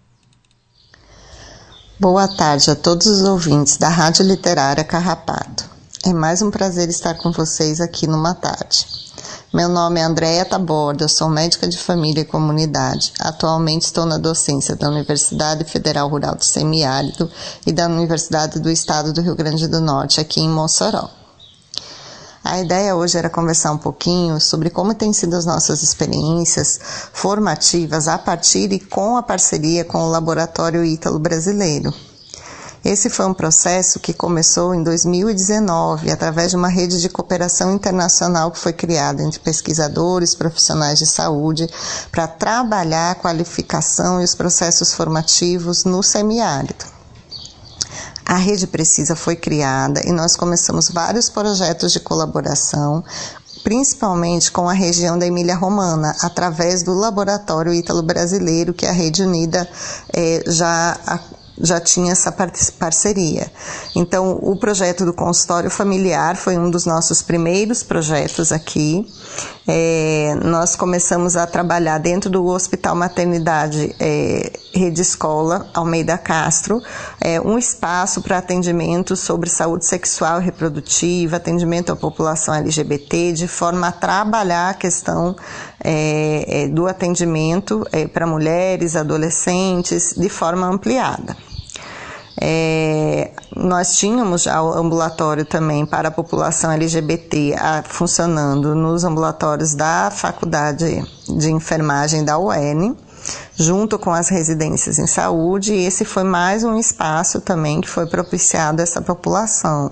Boa 1.99 2.27
tarde 2.27 2.69
a 2.69 2.75
todos 2.75 3.07
os 3.07 3.21
ouvintes 3.23 3.77
da 3.77 3.89
Rádio 3.89 4.23
Literária 4.23 4.83
Carrapato. 4.83 5.67
É 6.05 6.13
mais 6.13 6.43
um 6.43 6.51
prazer 6.51 6.87
estar 6.89 7.15
com 7.15 7.31
vocês 7.31 7.81
aqui 7.81 8.05
numa 8.05 8.35
tarde. 8.35 8.85
Meu 9.51 9.67
nome 9.67 9.99
é 9.99 10.03
Andréia 10.03 10.45
Taborda, 10.45 11.05
eu 11.05 11.09
sou 11.09 11.27
médica 11.27 11.67
de 11.67 11.75
família 11.75 12.21
e 12.21 12.25
comunidade. 12.25 13.13
Atualmente 13.19 13.87
estou 13.87 14.05
na 14.05 14.19
docência 14.19 14.75
da 14.75 14.89
Universidade 14.89 15.63
Federal 15.63 16.07
Rural 16.07 16.35
do 16.35 16.45
Semiárido 16.45 17.31
e 17.65 17.71
da 17.71 17.87
Universidade 17.87 18.59
do 18.59 18.69
Estado 18.69 19.11
do 19.11 19.21
Rio 19.21 19.35
Grande 19.35 19.67
do 19.67 19.81
Norte, 19.81 20.21
aqui 20.21 20.39
em 20.39 20.49
Mossoró. 20.49 21.09
A 22.49 22.61
ideia 22.61 22.95
hoje 22.95 23.17
era 23.17 23.29
conversar 23.29 23.73
um 23.73 23.77
pouquinho 23.77 24.39
sobre 24.39 24.69
como 24.69 24.93
têm 24.93 25.11
sido 25.11 25.35
as 25.35 25.45
nossas 25.45 25.83
experiências 25.83 26.79
formativas 27.11 28.07
a 28.07 28.17
partir 28.17 28.71
e 28.71 28.79
com 28.79 29.17
a 29.17 29.21
parceria 29.21 29.83
com 29.83 29.97
o 29.97 30.09
Laboratório 30.09 30.85
Ítalo 30.85 31.19
Brasileiro. 31.19 31.93
Esse 32.85 33.09
foi 33.09 33.25
um 33.25 33.33
processo 33.33 33.99
que 33.99 34.13
começou 34.13 34.73
em 34.73 34.81
2019, 34.81 36.09
através 36.09 36.51
de 36.51 36.55
uma 36.55 36.69
rede 36.69 37.01
de 37.01 37.09
cooperação 37.09 37.75
internacional 37.75 38.49
que 38.49 38.59
foi 38.59 38.71
criada 38.71 39.21
entre 39.21 39.41
pesquisadores, 39.41 40.33
profissionais 40.33 40.99
de 40.99 41.05
saúde, 41.05 41.67
para 42.13 42.29
trabalhar 42.29 43.11
a 43.11 43.15
qualificação 43.15 44.21
e 44.21 44.23
os 44.23 44.33
processos 44.33 44.93
formativos 44.93 45.83
no 45.83 46.01
semiárido. 46.01 46.96
A 48.27 48.35
Rede 48.35 48.67
Precisa 48.67 49.15
foi 49.15 49.37
criada 49.37 50.01
e 50.05 50.11
nós 50.11 50.35
começamos 50.35 50.89
vários 50.89 51.29
projetos 51.29 51.93
de 51.93 52.01
colaboração 52.01 53.03
principalmente 53.63 54.49
com 54.49 54.69
a 54.69 54.73
região 54.73 55.19
da 55.19 55.25
Emília 55.25 55.55
Romana, 55.55 56.15
através 56.21 56.83
do 56.83 56.93
Laboratório 56.93 57.73
Ítalo 57.73 58.01
Brasileiro, 58.01 58.73
que 58.73 58.85
a 58.85 58.93
Rede 58.93 59.23
Unida 59.23 59.67
eh, 60.13 60.41
já 60.47 60.97
já 61.59 61.79
tinha 61.79 62.11
essa 62.11 62.31
parceria. 62.31 63.51
Então, 63.95 64.37
o 64.41 64.55
projeto 64.55 65.03
do 65.03 65.13
consultório 65.13 65.69
familiar 65.69 66.35
foi 66.35 66.57
um 66.57 66.69
dos 66.69 66.85
nossos 66.85 67.21
primeiros 67.21 67.81
projetos 67.81 68.51
aqui. 68.51 69.07
É, 69.67 70.33
nós 70.45 70.75
começamos 70.77 71.35
a 71.35 71.45
trabalhar 71.45 71.97
dentro 71.97 72.29
do 72.29 72.45
Hospital 72.45 72.95
Maternidade 72.95 73.93
é, 73.99 74.51
Rede 74.73 75.01
Escola 75.01 75.69
Almeida 75.73 76.17
Castro, 76.17 76.81
é, 77.19 77.41
um 77.41 77.57
espaço 77.57 78.21
para 78.21 78.37
atendimento 78.37 79.15
sobre 79.15 79.49
saúde 79.49 79.85
sexual 79.85 80.39
e 80.41 80.45
reprodutiva, 80.45 81.35
atendimento 81.35 81.91
à 81.91 81.95
população 81.95 82.53
LGBT, 82.53 83.33
de 83.33 83.47
forma 83.47 83.87
a 83.87 83.91
trabalhar 83.91 84.69
a 84.69 84.73
questão 84.73 85.35
é, 85.83 86.63
é, 86.63 86.67
do 86.69 86.87
atendimento 86.87 87.85
é, 87.91 88.07
para 88.07 88.25
mulheres, 88.25 88.95
adolescentes, 88.95 90.13
de 90.15 90.29
forma 90.29 90.65
ampliada. 90.65 91.35
É, 92.39 93.31
nós 93.55 93.95
tínhamos 93.95 94.43
já 94.43 94.61
o 94.61 94.73
ambulatório 94.73 95.43
também 95.43 95.85
para 95.85 96.09
a 96.09 96.11
população 96.11 96.72
LGBT 96.72 97.55
a, 97.57 97.84
funcionando 97.84 98.76
nos 98.76 99.03
ambulatórios 99.03 99.73
da 99.73 100.11
Faculdade 100.11 101.03
de 101.27 101.51
Enfermagem 101.51 102.23
da 102.23 102.38
UEN, 102.38 102.95
junto 103.55 103.97
com 103.97 104.14
as 104.14 104.30
residências 104.30 104.99
em 104.99 105.07
saúde, 105.07 105.73
e 105.73 105.85
esse 105.85 106.05
foi 106.05 106.23
mais 106.23 106.64
um 106.64 106.77
espaço 106.77 107.41
também 107.41 107.81
que 107.81 107.89
foi 107.89 108.05
propiciado 108.05 108.81
a 108.81 108.84
essa 108.84 109.01
população. 109.01 109.89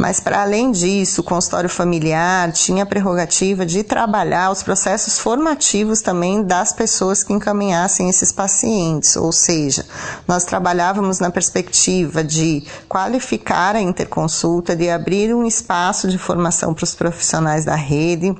Mas, 0.00 0.18
para 0.18 0.40
além 0.40 0.72
disso, 0.72 1.20
o 1.20 1.24
consultório 1.24 1.68
familiar 1.68 2.50
tinha 2.52 2.84
a 2.84 2.86
prerrogativa 2.86 3.66
de 3.66 3.82
trabalhar 3.82 4.50
os 4.50 4.62
processos 4.62 5.18
formativos 5.18 6.00
também 6.00 6.42
das 6.42 6.72
pessoas 6.72 7.22
que 7.22 7.34
encaminhassem 7.34 8.08
esses 8.08 8.32
pacientes, 8.32 9.14
ou 9.14 9.30
seja, 9.30 9.84
nós 10.26 10.44
trabalhávamos 10.44 11.18
na 11.18 11.30
perspectiva 11.30 12.24
de 12.24 12.64
qualificar 12.88 13.76
a 13.76 13.80
interconsulta, 13.82 14.74
de 14.74 14.88
abrir 14.88 15.34
um 15.34 15.44
espaço 15.44 16.08
de 16.08 16.16
formação 16.16 16.72
para 16.72 16.84
os 16.84 16.94
profissionais 16.94 17.66
da 17.66 17.74
rede 17.74 18.34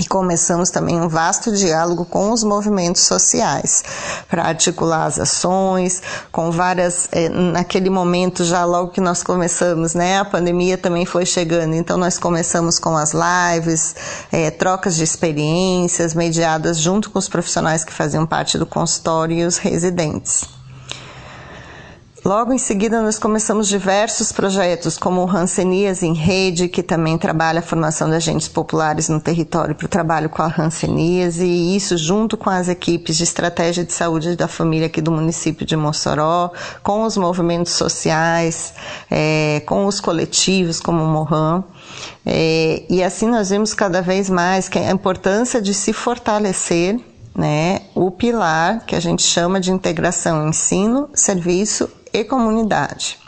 e 0.00 0.06
começamos 0.06 0.70
também 0.70 1.00
um 1.00 1.08
vasto 1.08 1.52
diálogo 1.52 2.04
com 2.04 2.30
os 2.30 2.44
movimentos 2.44 3.02
sociais 3.02 3.82
para 4.28 4.44
articular 4.44 5.06
as 5.06 5.18
ações, 5.18 6.02
com 6.30 6.50
várias 6.50 7.08
é, 7.12 7.28
naquele 7.28 7.90
momento 7.90 8.44
já 8.44 8.64
logo 8.64 8.90
que 8.90 9.00
nós 9.00 9.22
começamos, 9.22 9.94
né? 9.94 10.18
A 10.18 10.24
pandemia 10.24 10.78
também 10.78 11.04
foi 11.04 11.26
chegando, 11.26 11.74
então 11.74 11.96
nós 11.96 12.18
começamos 12.18 12.78
com 12.78 12.96
as 12.96 13.12
lives, 13.12 13.96
é, 14.30 14.50
trocas 14.50 14.96
de 14.96 15.04
experiências 15.04 16.14
mediadas 16.14 16.78
junto 16.78 17.10
com 17.10 17.18
os 17.18 17.28
profissionais 17.28 17.84
que 17.84 17.92
faziam 17.92 18.26
parte 18.26 18.56
do 18.58 18.66
consultório 18.66 19.36
e 19.36 19.44
os 19.44 19.58
residentes. 19.58 20.57
Logo 22.28 22.52
em 22.52 22.58
seguida, 22.58 23.00
nós 23.00 23.18
começamos 23.18 23.66
diversos 23.66 24.32
projetos, 24.32 24.98
como 24.98 25.24
o 25.24 25.30
Hansenias 25.30 26.02
em 26.02 26.12
Rede, 26.12 26.68
que 26.68 26.82
também 26.82 27.16
trabalha 27.16 27.60
a 27.60 27.62
formação 27.62 28.10
de 28.10 28.16
agentes 28.16 28.46
populares 28.46 29.08
no 29.08 29.18
território 29.18 29.74
para 29.74 29.86
o 29.86 29.88
trabalho 29.88 30.28
com 30.28 30.42
a 30.42 30.54
Hansenias, 30.58 31.38
e 31.38 31.74
isso 31.74 31.96
junto 31.96 32.36
com 32.36 32.50
as 32.50 32.68
equipes 32.68 33.16
de 33.16 33.24
estratégia 33.24 33.82
de 33.82 33.94
saúde 33.94 34.36
da 34.36 34.46
família 34.46 34.88
aqui 34.88 35.00
do 35.00 35.10
município 35.10 35.64
de 35.64 35.74
Mossoró, 35.74 36.50
com 36.82 37.04
os 37.04 37.16
movimentos 37.16 37.72
sociais, 37.72 38.74
é, 39.10 39.62
com 39.64 39.86
os 39.86 39.98
coletivos 39.98 40.80
como 40.80 41.02
o 41.02 41.08
Mohan. 41.08 41.64
É, 42.26 42.82
e 42.90 43.02
assim 43.02 43.26
nós 43.26 43.48
vemos 43.48 43.72
cada 43.72 44.02
vez 44.02 44.28
mais 44.28 44.68
que 44.68 44.78
a 44.78 44.90
importância 44.90 45.62
de 45.62 45.72
se 45.72 45.94
fortalecer 45.94 47.00
né, 47.38 47.82
o 47.94 48.10
pilar 48.10 48.84
que 48.84 48.96
a 48.96 49.00
gente 49.00 49.22
chama 49.22 49.60
de 49.60 49.70
integração 49.70 50.48
ensino, 50.48 51.08
serviço 51.14 51.88
e 52.12 52.24
comunidade. 52.24 53.18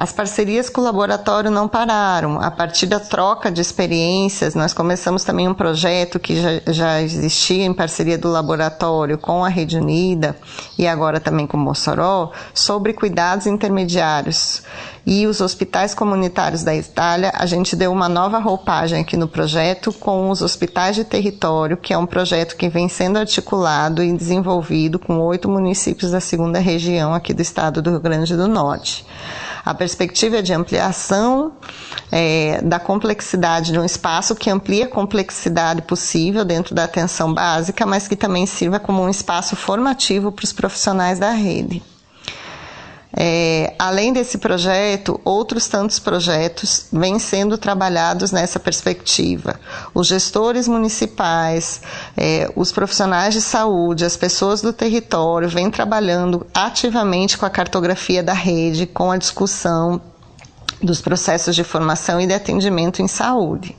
As 0.00 0.12
parcerias 0.12 0.70
com 0.70 0.80
o 0.80 0.84
laboratório 0.84 1.50
não 1.50 1.68
pararam. 1.68 2.40
A 2.40 2.50
partir 2.50 2.86
da 2.86 2.98
troca 2.98 3.52
de 3.52 3.60
experiências, 3.60 4.54
nós 4.54 4.72
começamos 4.72 5.24
também 5.24 5.46
um 5.46 5.52
projeto 5.52 6.18
que 6.18 6.40
já, 6.40 6.72
já 6.72 7.02
existia 7.02 7.66
em 7.66 7.74
parceria 7.74 8.16
do 8.16 8.30
laboratório 8.30 9.18
com 9.18 9.44
a 9.44 9.48
Rede 9.50 9.76
Unida 9.76 10.38
e 10.78 10.86
agora 10.86 11.20
também 11.20 11.46
com 11.46 11.58
Mossoró, 11.58 12.32
sobre 12.54 12.94
cuidados 12.94 13.46
intermediários. 13.46 14.62
E 15.06 15.26
os 15.26 15.40
hospitais 15.40 15.94
comunitários 15.94 16.62
da 16.62 16.74
Itália, 16.74 17.32
a 17.34 17.46
gente 17.46 17.74
deu 17.74 17.90
uma 17.90 18.08
nova 18.08 18.38
roupagem 18.38 19.00
aqui 19.00 19.16
no 19.16 19.26
projeto 19.26 19.92
com 19.92 20.30
os 20.30 20.42
hospitais 20.42 20.94
de 20.94 21.04
território, 21.04 21.76
que 21.76 21.92
é 21.92 21.98
um 21.98 22.06
projeto 22.06 22.56
que 22.56 22.68
vem 22.68 22.88
sendo 22.88 23.18
articulado 23.18 24.02
e 24.02 24.12
desenvolvido 24.12 24.98
com 24.98 25.18
oito 25.20 25.48
municípios 25.48 26.10
da 26.10 26.20
segunda 26.20 26.58
região 26.58 27.14
aqui 27.14 27.32
do 27.32 27.42
estado 27.42 27.80
do 27.80 27.90
Rio 27.90 28.00
Grande 28.00 28.36
do 28.36 28.46
Norte. 28.46 29.06
A 29.64 29.74
perspectiva 29.74 30.38
é 30.38 30.42
de 30.42 30.52
ampliação 30.52 31.52
é, 32.10 32.60
da 32.62 32.78
complexidade 32.78 33.72
de 33.72 33.78
um 33.78 33.84
espaço 33.84 34.34
que 34.34 34.50
amplia 34.50 34.86
a 34.86 34.88
complexidade 34.88 35.82
possível 35.82 36.44
dentro 36.44 36.74
da 36.74 36.84
atenção 36.84 37.32
básica, 37.32 37.84
mas 37.86 38.08
que 38.08 38.16
também 38.16 38.46
sirva 38.46 38.78
como 38.78 39.02
um 39.02 39.08
espaço 39.08 39.56
formativo 39.56 40.32
para 40.32 40.44
os 40.44 40.52
profissionais 40.52 41.18
da 41.18 41.30
rede. 41.30 41.82
É, 43.16 43.74
além 43.78 44.12
desse 44.12 44.38
projeto, 44.38 45.20
outros 45.24 45.66
tantos 45.66 45.98
projetos 45.98 46.86
vêm 46.92 47.18
sendo 47.18 47.58
trabalhados 47.58 48.30
nessa 48.30 48.60
perspectiva. 48.60 49.58
Os 49.92 50.06
gestores 50.06 50.68
municipais, 50.68 51.80
é, 52.16 52.50
os 52.54 52.70
profissionais 52.70 53.34
de 53.34 53.40
saúde, 53.40 54.04
as 54.04 54.16
pessoas 54.16 54.62
do 54.62 54.72
território 54.72 55.48
vêm 55.48 55.70
trabalhando 55.70 56.46
ativamente 56.54 57.36
com 57.36 57.44
a 57.44 57.50
cartografia 57.50 58.22
da 58.22 58.32
rede, 58.32 58.86
com 58.86 59.10
a 59.10 59.16
discussão 59.16 60.00
dos 60.82 61.00
processos 61.00 61.54
de 61.54 61.64
formação 61.64 62.20
e 62.20 62.26
de 62.26 62.32
atendimento 62.32 63.02
em 63.02 63.08
saúde. 63.08 63.76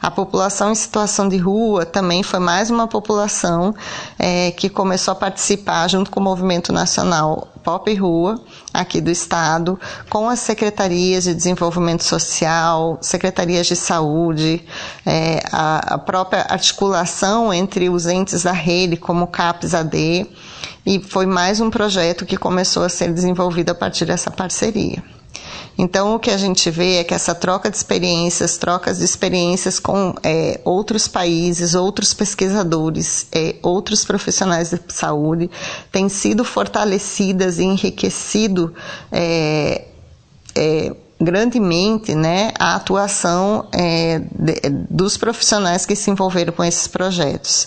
A 0.00 0.10
população 0.10 0.72
em 0.72 0.74
situação 0.74 1.28
de 1.28 1.36
rua 1.36 1.84
também 1.84 2.22
foi 2.22 2.38
mais 2.38 2.70
uma 2.70 2.86
população 2.86 3.74
é, 4.18 4.50
que 4.52 4.68
começou 4.68 5.12
a 5.12 5.14
participar 5.14 5.88
junto 5.88 6.10
com 6.10 6.20
o 6.20 6.22
Movimento 6.22 6.72
Nacional 6.72 7.48
Pop 7.62 7.92
Rua, 7.94 8.40
aqui 8.72 9.00
do 9.00 9.10
Estado, 9.10 9.78
com 10.08 10.28
as 10.28 10.38
secretarias 10.38 11.24
de 11.24 11.34
desenvolvimento 11.34 12.02
social, 12.02 12.96
secretarias 13.00 13.66
de 13.66 13.76
saúde, 13.76 14.64
é, 15.04 15.40
a, 15.52 15.94
a, 15.94 15.98
própria 15.98 16.46
articulação 16.48 17.52
entre 17.52 17.90
os 17.90 18.06
entes 18.06 18.44
da 18.44 18.52
rede, 18.52 18.96
como 18.96 19.24
o 19.24 19.28
CAPS-AD, 19.28 20.26
e 20.86 20.98
foi 21.00 21.26
mais 21.26 21.60
um 21.60 21.68
projeto 21.68 22.24
que 22.24 22.36
começou 22.36 22.84
a 22.84 22.88
ser 22.88 23.12
desenvolvido 23.12 23.70
a 23.70 23.74
partir 23.74 24.06
dessa 24.06 24.30
parceria. 24.30 25.02
Então, 25.76 26.16
o 26.16 26.18
que 26.18 26.30
a 26.30 26.36
gente 26.36 26.70
vê 26.70 26.96
é 26.96 27.04
que 27.04 27.14
essa 27.14 27.34
troca 27.34 27.70
de 27.70 27.76
experiências, 27.76 28.56
trocas 28.58 28.98
de 28.98 29.04
experiências 29.04 29.78
com 29.78 30.12
é, 30.24 30.60
outros 30.64 31.06
países, 31.06 31.74
outros 31.74 32.12
pesquisadores, 32.12 33.28
é, 33.30 33.54
outros 33.62 34.04
profissionais 34.04 34.70
de 34.70 34.80
saúde, 34.88 35.48
têm 35.92 36.08
sido 36.08 36.44
fortalecidas 36.44 37.58
e 37.58 37.64
enriquecido 37.64 38.74
é, 39.12 39.84
é 40.56 40.92
grandemente 41.20 42.14
né, 42.14 42.52
a 42.58 42.76
atuação 42.76 43.66
é, 43.72 44.20
de, 44.30 44.60
dos 44.88 45.16
profissionais 45.16 45.84
que 45.84 45.96
se 45.96 46.10
envolveram 46.10 46.52
com 46.52 46.64
esses 46.64 46.86
projetos. 46.86 47.66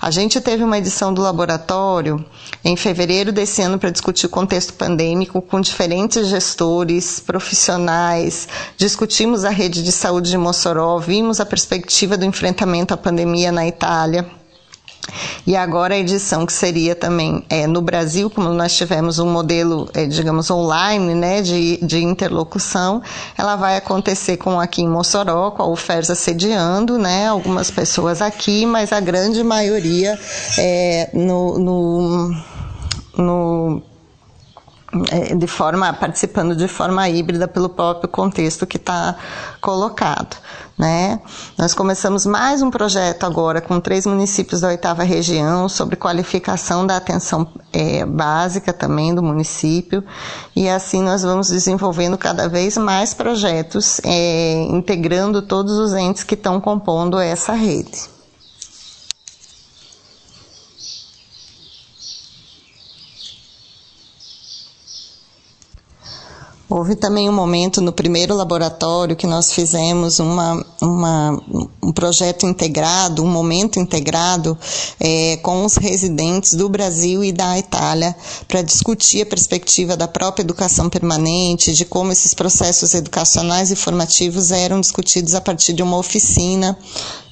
A 0.00 0.10
gente 0.10 0.40
teve 0.40 0.62
uma 0.62 0.78
edição 0.78 1.12
do 1.12 1.20
laboratório 1.20 2.24
em 2.64 2.76
fevereiro 2.76 3.32
desse 3.32 3.60
ano 3.60 3.78
para 3.78 3.90
discutir 3.90 4.26
o 4.26 4.28
contexto 4.28 4.72
pandêmico 4.74 5.42
com 5.42 5.60
diferentes 5.60 6.28
gestores, 6.28 7.18
profissionais, 7.18 8.48
discutimos 8.76 9.44
a 9.44 9.50
rede 9.50 9.82
de 9.82 9.90
saúde 9.90 10.30
de 10.30 10.38
Mossoró, 10.38 10.98
vimos 10.98 11.40
a 11.40 11.46
perspectiva 11.46 12.16
do 12.16 12.24
enfrentamento 12.24 12.94
à 12.94 12.96
pandemia 12.96 13.50
na 13.50 13.66
Itália 13.66 14.37
E 15.46 15.56
agora 15.56 15.94
a 15.94 15.98
edição 15.98 16.44
que 16.44 16.52
seria 16.52 16.94
também 16.94 17.42
é, 17.48 17.66
no 17.66 17.80
Brasil, 17.80 18.28
como 18.28 18.50
nós 18.50 18.76
tivemos 18.76 19.18
um 19.18 19.30
modelo, 19.30 19.88
é, 19.94 20.06
digamos, 20.06 20.50
online, 20.50 21.14
né, 21.14 21.40
de, 21.40 21.78
de 21.78 22.04
interlocução, 22.04 23.02
ela 23.36 23.56
vai 23.56 23.76
acontecer 23.76 24.36
com 24.36 24.60
aqui 24.60 24.82
em 24.82 24.88
Mossoró, 24.88 25.50
com 25.50 25.62
a 25.62 25.66
UFERS 25.66 26.08
sediando, 26.18 26.98
né, 26.98 27.28
algumas 27.28 27.70
pessoas 27.70 28.20
aqui, 28.20 28.66
mas 28.66 28.92
a 28.92 29.00
grande 29.00 29.42
maioria 29.42 30.18
é, 30.58 31.10
no, 31.14 31.58
no, 31.58 32.42
no 33.16 33.82
é, 35.10 35.34
de 35.34 35.46
forma 35.46 35.92
participando 35.92 36.56
de 36.56 36.66
forma 36.66 37.08
híbrida 37.08 37.46
pelo 37.46 37.68
próprio 37.68 38.08
contexto 38.08 38.66
que 38.66 38.76
está 38.76 39.16
colocado, 39.60 40.36
né? 40.78 41.20
Nós 41.58 41.74
começamos 41.74 42.24
mais 42.24 42.62
um 42.62 42.70
projeto 42.70 43.24
agora 43.24 43.60
com 43.60 43.80
três 43.80 44.06
municípios 44.06 44.60
da 44.60 44.68
oitava 44.68 45.02
região 45.02 45.68
sobre 45.68 45.96
qualificação 45.96 46.86
da 46.86 46.96
atenção 46.96 47.48
é, 47.72 48.04
básica 48.04 48.72
também 48.72 49.14
do 49.14 49.22
município 49.22 50.04
e 50.54 50.68
assim 50.68 51.02
nós 51.02 51.22
vamos 51.22 51.48
desenvolvendo 51.48 52.16
cada 52.16 52.48
vez 52.48 52.76
mais 52.76 53.12
projetos 53.12 54.00
é, 54.04 54.62
integrando 54.70 55.42
todos 55.42 55.72
os 55.72 55.92
entes 55.94 56.22
que 56.22 56.34
estão 56.34 56.60
compondo 56.60 57.18
essa 57.18 57.52
rede. 57.52 58.17
Houve 66.70 66.96
também 66.96 67.30
um 67.30 67.32
momento 67.32 67.80
no 67.80 67.92
primeiro 67.92 68.34
laboratório 68.34 69.16
que 69.16 69.26
nós 69.26 69.52
fizemos 69.52 70.18
uma, 70.18 70.62
uma 70.82 71.42
um 71.82 71.90
projeto 71.90 72.46
integrado, 72.46 73.24
um 73.24 73.30
momento 73.30 73.80
integrado 73.80 74.56
é, 75.00 75.38
com 75.38 75.64
os 75.64 75.76
residentes 75.76 76.52
do 76.52 76.68
Brasil 76.68 77.24
e 77.24 77.32
da 77.32 77.58
Itália 77.58 78.14
para 78.46 78.60
discutir 78.60 79.22
a 79.22 79.26
perspectiva 79.26 79.96
da 79.96 80.06
própria 80.06 80.42
educação 80.42 80.90
permanente, 80.90 81.72
de 81.72 81.86
como 81.86 82.12
esses 82.12 82.34
processos 82.34 82.92
educacionais 82.92 83.70
e 83.70 83.76
formativos 83.76 84.50
eram 84.50 84.78
discutidos 84.78 85.34
a 85.34 85.40
partir 85.40 85.72
de 85.72 85.82
uma 85.82 85.96
oficina 85.96 86.76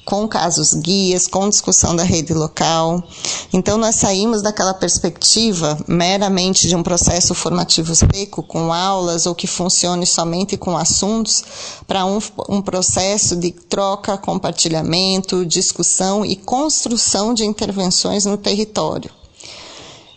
com 0.07 0.25
casos 0.25 0.73
guias, 0.73 1.27
com 1.27 1.49
discussão 1.49 1.93
da 1.93 2.01
rede 2.01 2.33
local. 2.33 3.03
Então, 3.51 3.77
nós 3.77 3.95
saímos 3.95 4.41
daquela 4.41 4.73
perspectiva 4.73 5.77
meramente 5.85 6.69
de 6.69 6.77
um 6.77 6.81
processo 6.81 7.35
formativo 7.35 7.93
seco, 7.93 8.41
com 8.41 8.71
aulas 8.71 9.25
ou 9.25 9.35
que 9.35 9.45
funcione 9.45 10.05
somente 10.05 10.55
com 10.55 10.77
assuntos, 10.77 11.43
para 11.85 12.05
um, 12.05 12.19
um 12.47 12.61
processo 12.61 13.35
de 13.35 13.51
troca, 13.51 14.17
compartilhamento, 14.17 15.45
discussão 15.45 16.25
e 16.25 16.37
construção 16.37 17.33
de 17.33 17.43
intervenções 17.43 18.23
no 18.23 18.37
território. 18.37 19.16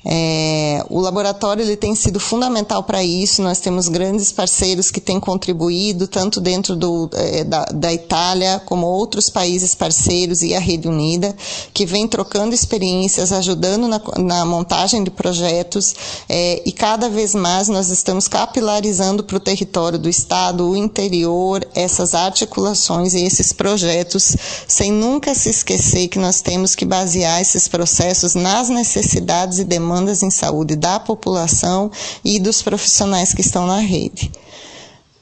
É, 0.05 0.83
o 0.89 0.99
laboratório 0.99 1.63
ele 1.63 1.77
tem 1.77 1.95
sido 1.95 2.19
fundamental 2.19 2.83
para 2.83 3.05
isso. 3.05 3.43
Nós 3.43 3.61
temos 3.61 3.89
grandes 3.89 4.33
parceiros 4.33 4.91
que 4.91 5.01
têm 5.01 5.21
contribuído, 5.21 6.09
tanto 6.09 6.41
dentro 6.41 6.75
do, 6.75 7.11
é, 7.13 7.45
da, 7.45 7.65
da, 7.67 7.93
Itália 7.93 8.61
como 8.65 8.87
outros 8.87 9.29
países 9.29 9.75
parceiros 9.75 10.43
e 10.43 10.55
a 10.55 10.61
Rede 10.61 10.89
Unida, 10.89 11.37
que 11.75 11.85
vem 11.85 12.09
trocando 12.09 12.55
experiências, 12.55 13.33
ajudando 13.33 13.87
na, 13.89 14.01
na 14.19 14.47
montagem 14.47 15.05
de 15.05 15.11
projetos 15.11 15.95
é, 16.29 16.63
e 16.65 16.73
cada 16.73 17.09
vez 17.09 17.35
mais 17.35 17.69
nós 17.69 17.91
estamos 17.91 18.27
capilarizando 18.27 19.23
para 19.23 19.37
o 19.37 19.41
território 19.41 19.99
do 19.99 20.09
Estado, 20.09 20.69
o 20.69 20.77
interior, 20.77 21.67
essas 21.75 22.15
articulações 22.15 23.13
e 23.13 23.25
esses 23.25 23.53
projetos, 23.53 24.37
sem 24.67 24.91
nunca 24.91 25.35
se 25.35 25.51
esquecer 25.51 26.09
que 26.09 26.19
nós 26.19 26.41
temos 26.41 26.75
que 26.75 26.85
basear 26.85 27.41
esses 27.41 27.69
processos 27.69 28.35
nas 28.35 28.69
necessidades 28.69 29.59
e 29.59 29.65
demandas 29.65 29.90
demandas 29.91 30.23
em 30.23 30.31
saúde 30.31 30.77
da 30.77 31.01
população 31.01 31.91
e 32.25 32.39
dos 32.39 32.63
profissionais 32.63 33.35
que 33.35 33.41
estão 33.41 33.67
na 33.67 33.81
rede. 33.81 34.31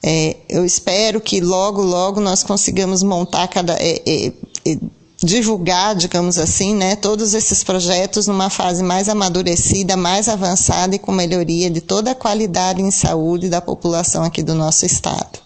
É, 0.03 0.37
eu 0.49 0.65
espero 0.65 1.21
que 1.21 1.41
logo, 1.41 1.83
logo 1.83 2.21
nós 2.21 2.43
consigamos 2.43 3.03
montar 3.03 3.49
cada. 3.49 3.73
É, 3.75 4.03
é, 4.07 4.33
é, 4.67 4.79
divulgar, 5.21 5.97
digamos 5.97 6.39
assim, 6.39 6.77
né, 6.77 6.95
todos 6.95 7.35
esses 7.35 7.65
projetos 7.65 8.29
numa 8.29 8.49
fase 8.49 8.85
mais 8.85 9.09
amadurecida, 9.09 9.97
mais 9.97 10.29
avançada 10.29 10.95
e 10.95 10.99
com 10.99 11.11
melhoria 11.11 11.69
de 11.69 11.81
toda 11.81 12.13
a 12.13 12.15
qualidade 12.15 12.81
em 12.81 12.91
saúde 12.93 13.49
da 13.49 13.61
população 13.61 14.23
aqui 14.23 14.45
do 14.45 14.55
nosso 14.55 14.87
estado. 14.87 15.41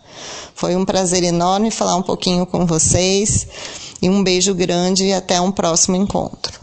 Foi 0.55 0.77
um 0.77 0.85
prazer 0.85 1.23
enorme 1.23 1.71
falar 1.71 1.97
um 1.97 2.03
pouquinho 2.03 2.45
com 2.45 2.67
vocês 2.67 3.47
e 4.03 4.11
um 4.11 4.23
beijo 4.23 4.55
grande 4.55 5.07
e 5.07 5.13
até 5.15 5.41
um 5.41 5.51
próximo 5.51 5.97
encontro. 5.97 6.62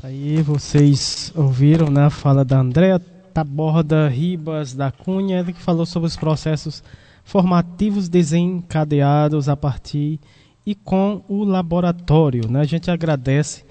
Aí 0.00 0.40
vocês 0.42 1.32
ouviram 1.34 1.90
né, 1.90 2.04
a 2.04 2.10
fala 2.10 2.44
da 2.44 2.60
Andréa 2.60 3.00
Taborda 3.34 4.08
Ribas 4.08 4.72
da 4.72 4.92
Cunha, 4.92 5.44
que 5.44 5.60
falou 5.60 5.84
sobre 5.84 6.06
os 6.06 6.16
processos 6.16 6.84
formativos 7.24 8.08
desencadeados 8.08 9.48
a 9.48 9.56
partir 9.56 10.20
e 10.64 10.72
com 10.76 11.24
o 11.28 11.42
laboratório. 11.42 12.48
Né? 12.48 12.60
A 12.60 12.64
gente 12.64 12.88
agradece 12.88 13.64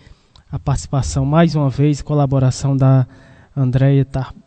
a 0.51 0.59
participação 0.59 1.25
mais 1.25 1.55
uma 1.55 1.69
vez, 1.69 2.01
colaboração 2.01 2.75
da 2.75 3.07
Andréia 3.55 4.05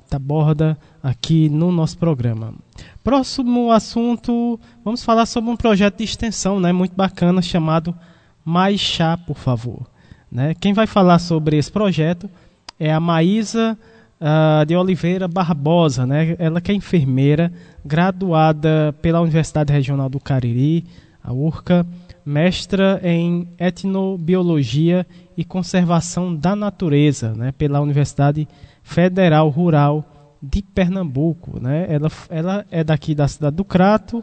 Taborda 0.08 0.76
aqui 1.02 1.48
no 1.48 1.72
nosso 1.72 1.96
programa. 1.96 2.54
Próximo 3.02 3.72
assunto, 3.72 4.60
vamos 4.84 5.02
falar 5.02 5.24
sobre 5.24 5.50
um 5.50 5.56
projeto 5.56 5.96
de 5.96 6.04
extensão 6.04 6.60
né, 6.60 6.72
muito 6.72 6.94
bacana 6.94 7.40
chamado 7.40 7.96
Mais 8.44 8.78
Chá, 8.78 9.16
por 9.16 9.38
favor. 9.38 9.89
Né? 10.30 10.54
Quem 10.58 10.72
vai 10.72 10.86
falar 10.86 11.18
sobre 11.18 11.56
esse 11.56 11.70
projeto 11.70 12.30
é 12.78 12.92
a 12.92 13.00
Maísa 13.00 13.76
uh, 14.20 14.64
de 14.64 14.76
Oliveira 14.76 15.26
Barbosa, 15.26 16.06
né? 16.06 16.36
ela 16.38 16.60
que 16.60 16.70
é 16.70 16.74
enfermeira, 16.74 17.52
graduada 17.84 18.94
pela 19.02 19.20
Universidade 19.20 19.72
Regional 19.72 20.08
do 20.08 20.20
Cariri, 20.20 20.84
a 21.22 21.32
URCA, 21.32 21.86
mestra 22.24 23.00
em 23.02 23.48
etnobiologia 23.58 25.06
e 25.36 25.44
conservação 25.44 26.34
da 26.34 26.54
natureza, 26.54 27.32
né? 27.34 27.52
pela 27.52 27.80
Universidade 27.80 28.46
Federal 28.82 29.48
Rural 29.48 30.04
de 30.42 30.62
Pernambuco. 30.62 31.58
Né? 31.60 31.86
Ela, 31.88 32.10
ela 32.28 32.66
é 32.70 32.84
daqui 32.84 33.14
da 33.14 33.26
cidade 33.26 33.56
do 33.56 33.64
Crato, 33.64 34.18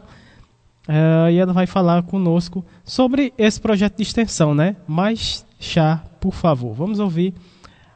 uh, 0.88 1.30
e 1.30 1.38
ela 1.38 1.52
vai 1.52 1.66
falar 1.66 2.02
conosco 2.02 2.64
sobre 2.82 3.32
esse 3.36 3.60
projeto 3.60 3.96
de 3.96 4.02
extensão, 4.02 4.54
né? 4.54 4.76
Mais 4.86 5.46
chá, 5.58 6.02
por 6.20 6.34
favor. 6.34 6.72
Vamos 6.74 6.98
ouvir 6.98 7.34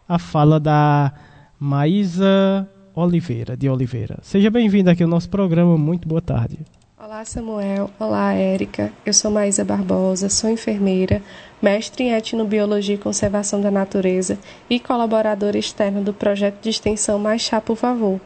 a 0.08 0.18
fala 0.18 0.58
da 0.58 1.12
Maísa 1.58 2.68
Oliveira, 2.94 3.56
de 3.56 3.68
Oliveira. 3.68 4.18
Seja 4.22 4.50
bem-vinda 4.50 4.92
aqui 4.92 5.02
ao 5.02 5.08
nosso 5.08 5.28
programa. 5.30 5.78
Muito 5.78 6.08
boa 6.08 6.20
tarde. 6.20 6.58
Olá, 6.98 7.24
Samuel. 7.24 7.90
Olá, 7.98 8.32
Érica. 8.34 8.92
Eu 9.04 9.12
sou 9.12 9.30
Maísa 9.30 9.64
Barbosa, 9.64 10.28
sou 10.28 10.50
enfermeira, 10.50 11.22
mestre 11.62 12.04
em 12.04 12.12
etnobiologia 12.12 12.96
e 12.96 12.98
conservação 12.98 13.60
da 13.60 13.70
natureza 13.70 14.36
e 14.68 14.80
colaboradora 14.80 15.56
externa 15.56 16.00
do 16.00 16.12
projeto 16.12 16.60
de 16.60 16.68
extensão 16.68 17.18
Mais 17.18 17.40
Chá, 17.40 17.60
por 17.60 17.76
favor. 17.76 18.20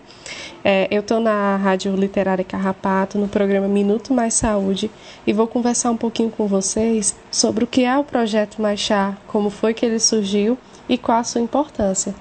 É, 0.65 0.89
eu 0.91 1.01
estou 1.01 1.21
na 1.21 1.57
Rádio 1.57 1.95
Literária 1.95 2.45
Carrapato, 2.45 3.19
no 3.19 3.29
programa 3.29 3.69
Minuto 3.69 4.15
Mais 4.15 4.35
Saúde, 4.35 4.91
e 5.27 5.33
vou 5.33 5.47
conversar 5.47 5.91
um 5.91 5.97
pouquinho 5.97 6.31
com 6.31 6.47
vocês 6.47 7.15
sobre 7.31 7.65
o 7.65 7.67
que 7.67 7.85
é 7.85 7.97
o 7.97 8.03
projeto 8.03 8.61
Mais 8.61 8.81
Chá, 8.81 9.17
como 9.27 9.51
foi 9.51 9.75
que 9.75 9.85
ele 9.85 10.01
surgiu 10.01 10.59
e 10.89 10.97
qual 10.97 11.19
a 11.19 11.25
sua 11.25 11.41
importância. 11.41 12.15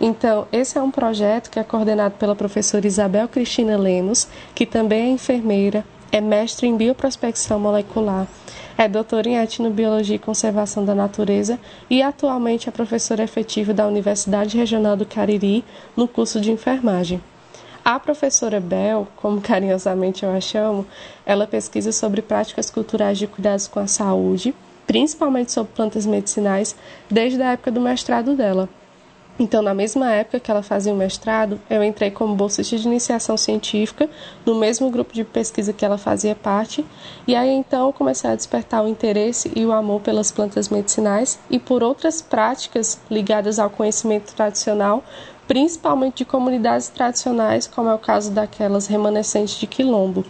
Então, 0.00 0.48
esse 0.50 0.78
é 0.78 0.82
um 0.82 0.90
projeto 0.90 1.50
que 1.50 1.58
é 1.58 1.64
coordenado 1.64 2.14
pela 2.14 2.34
professora 2.34 2.86
Isabel 2.86 3.28
Cristina 3.28 3.76
Lemos, 3.76 4.28
que 4.54 4.64
também 4.64 5.02
é 5.02 5.10
enfermeira, 5.10 5.84
é 6.12 6.20
mestre 6.20 6.66
em 6.66 6.76
bioprospecção 6.76 7.60
molecular, 7.60 8.26
é 8.76 8.88
doutora 8.88 9.28
em 9.28 9.36
etnobiologia 9.36 10.16
e 10.16 10.18
conservação 10.18 10.84
da 10.84 10.94
natureza 10.94 11.58
e 11.88 12.02
atualmente 12.02 12.68
é 12.68 12.72
professora 12.72 13.22
efetiva 13.22 13.74
da 13.74 13.86
Universidade 13.86 14.56
Regional 14.56 14.96
do 14.96 15.04
Cariri 15.04 15.64
no 15.96 16.08
curso 16.08 16.40
de 16.40 16.50
enfermagem. 16.50 17.20
A 17.84 17.98
professora 17.98 18.60
Bel, 18.60 19.08
como 19.16 19.40
carinhosamente 19.40 20.24
eu 20.24 20.30
a 20.30 20.40
chamo, 20.40 20.86
ela 21.24 21.46
pesquisa 21.46 21.92
sobre 21.92 22.22
práticas 22.22 22.70
culturais 22.70 23.18
de 23.18 23.26
cuidados 23.26 23.66
com 23.66 23.80
a 23.80 23.86
saúde, 23.86 24.54
principalmente 24.86 25.52
sobre 25.52 25.72
plantas 25.72 26.06
medicinais, 26.06 26.74
desde 27.10 27.40
a 27.42 27.52
época 27.52 27.70
do 27.70 27.80
mestrado 27.80 28.34
dela. 28.34 28.68
Então, 29.40 29.62
na 29.62 29.72
mesma 29.72 30.12
época 30.12 30.38
que 30.38 30.50
ela 30.50 30.62
fazia 30.62 30.92
o 30.92 30.96
mestrado, 30.96 31.58
eu 31.70 31.82
entrei 31.82 32.10
como 32.10 32.34
bolsista 32.34 32.76
de 32.76 32.86
iniciação 32.86 33.38
científica 33.38 34.06
no 34.44 34.54
mesmo 34.54 34.90
grupo 34.90 35.14
de 35.14 35.24
pesquisa 35.24 35.72
que 35.72 35.82
ela 35.82 35.96
fazia 35.96 36.34
parte, 36.34 36.84
e 37.26 37.34
aí 37.34 37.48
então 37.48 37.90
comecei 37.90 38.28
a 38.28 38.36
despertar 38.36 38.84
o 38.84 38.88
interesse 38.88 39.50
e 39.56 39.64
o 39.64 39.72
amor 39.72 40.02
pelas 40.02 40.30
plantas 40.30 40.68
medicinais 40.68 41.38
e 41.48 41.58
por 41.58 41.82
outras 41.82 42.20
práticas 42.20 43.00
ligadas 43.10 43.58
ao 43.58 43.70
conhecimento 43.70 44.34
tradicional, 44.34 45.02
principalmente 45.48 46.18
de 46.18 46.26
comunidades 46.26 46.90
tradicionais, 46.90 47.66
como 47.66 47.88
é 47.88 47.94
o 47.94 47.98
caso 47.98 48.30
daquelas 48.32 48.88
remanescentes 48.88 49.58
de 49.58 49.66
Quilombo. 49.66 50.22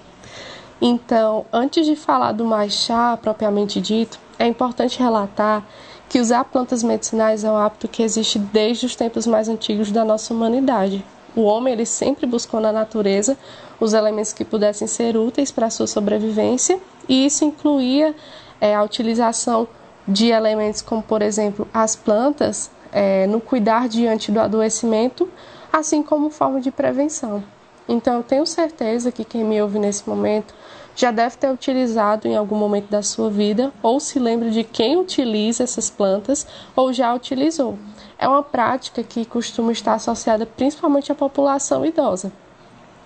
Então, 0.81 1.45
antes 1.53 1.85
de 1.85 1.97
falar 1.97 2.31
do 2.31 2.45
mais 2.45 2.75
chá 2.75 3.19
propriamente 3.21 3.81
dito, 3.81 4.21
é 4.39 4.47
importante 4.47 5.01
relatar 5.01 5.67
que 6.11 6.19
usar 6.19 6.43
plantas 6.43 6.83
medicinais 6.83 7.45
é 7.45 7.51
um 7.51 7.57
hábito 7.57 7.87
que 7.87 8.03
existe 8.03 8.37
desde 8.37 8.85
os 8.85 8.97
tempos 8.97 9.29
mais 9.29 9.49
antigos 9.49 9.93
da 9.93 10.05
nossa 10.05 10.35
humanidade. 10.35 11.05
O 11.37 11.43
homem 11.43 11.73
ele 11.73 11.87
sempre 11.87 12.27
buscou 12.27 12.59
na 12.59 12.73
natureza 12.73 13.39
os 13.79 13.93
elementos 13.95 14.33
que 14.33 14.45
pudessem 14.45 14.89
ser 14.89 15.17
úteis 15.17 15.53
para 15.53 15.67
a 15.67 15.71
sua 15.71 15.87
sobrevivência, 15.87 16.81
e 17.09 17.25
isso 17.25 17.45
incluía 17.45 18.13
é, 18.61 18.75
a 18.75 18.83
utilização 18.83 19.69
de 20.07 20.31
elementos 20.31 20.83
como, 20.83 21.01
por 21.01 21.23
exemplo, 21.23 21.69
as 21.73 21.95
plantas, 21.95 22.73
é, 22.91 23.29
no 23.29 23.41
cuidar 23.41 23.89
diante 23.89 24.33
do 24.33 24.41
adoecimento, 24.41 25.31
assim 25.73 26.03
como 26.03 26.29
forma 26.29 26.61
de 26.61 26.73
prevenção. 26.73 27.45
Então, 27.89 28.17
eu 28.17 28.23
tenho 28.25 28.45
certeza 28.45 29.13
que 29.13 29.25
quem 29.25 29.45
me 29.45 29.63
ouve 29.63 29.79
nesse 29.79 30.09
momento 30.09 30.53
já 31.01 31.11
deve 31.11 31.35
ter 31.39 31.51
utilizado 31.51 32.29
em 32.29 32.37
algum 32.37 32.57
momento 32.57 32.91
da 32.91 33.03
sua 33.03 33.31
vida, 33.31 33.73
ou 33.83 33.99
se 33.99 34.19
lembra 34.19 34.51
de 34.51 34.63
quem 34.63 34.99
utiliza 34.99 35.65
essas 35.65 35.89
plantas, 35.89 36.47
ou 36.77 36.93
já 36.93 37.15
utilizou. 37.15 37.79
É 38.19 38.29
uma 38.29 38.43
prática 38.43 39.03
que 39.03 39.25
costuma 39.25 39.73
estar 39.73 39.95
associada 39.95 40.45
principalmente 40.45 41.11
à 41.11 41.15
população 41.15 41.87
idosa. 41.87 42.31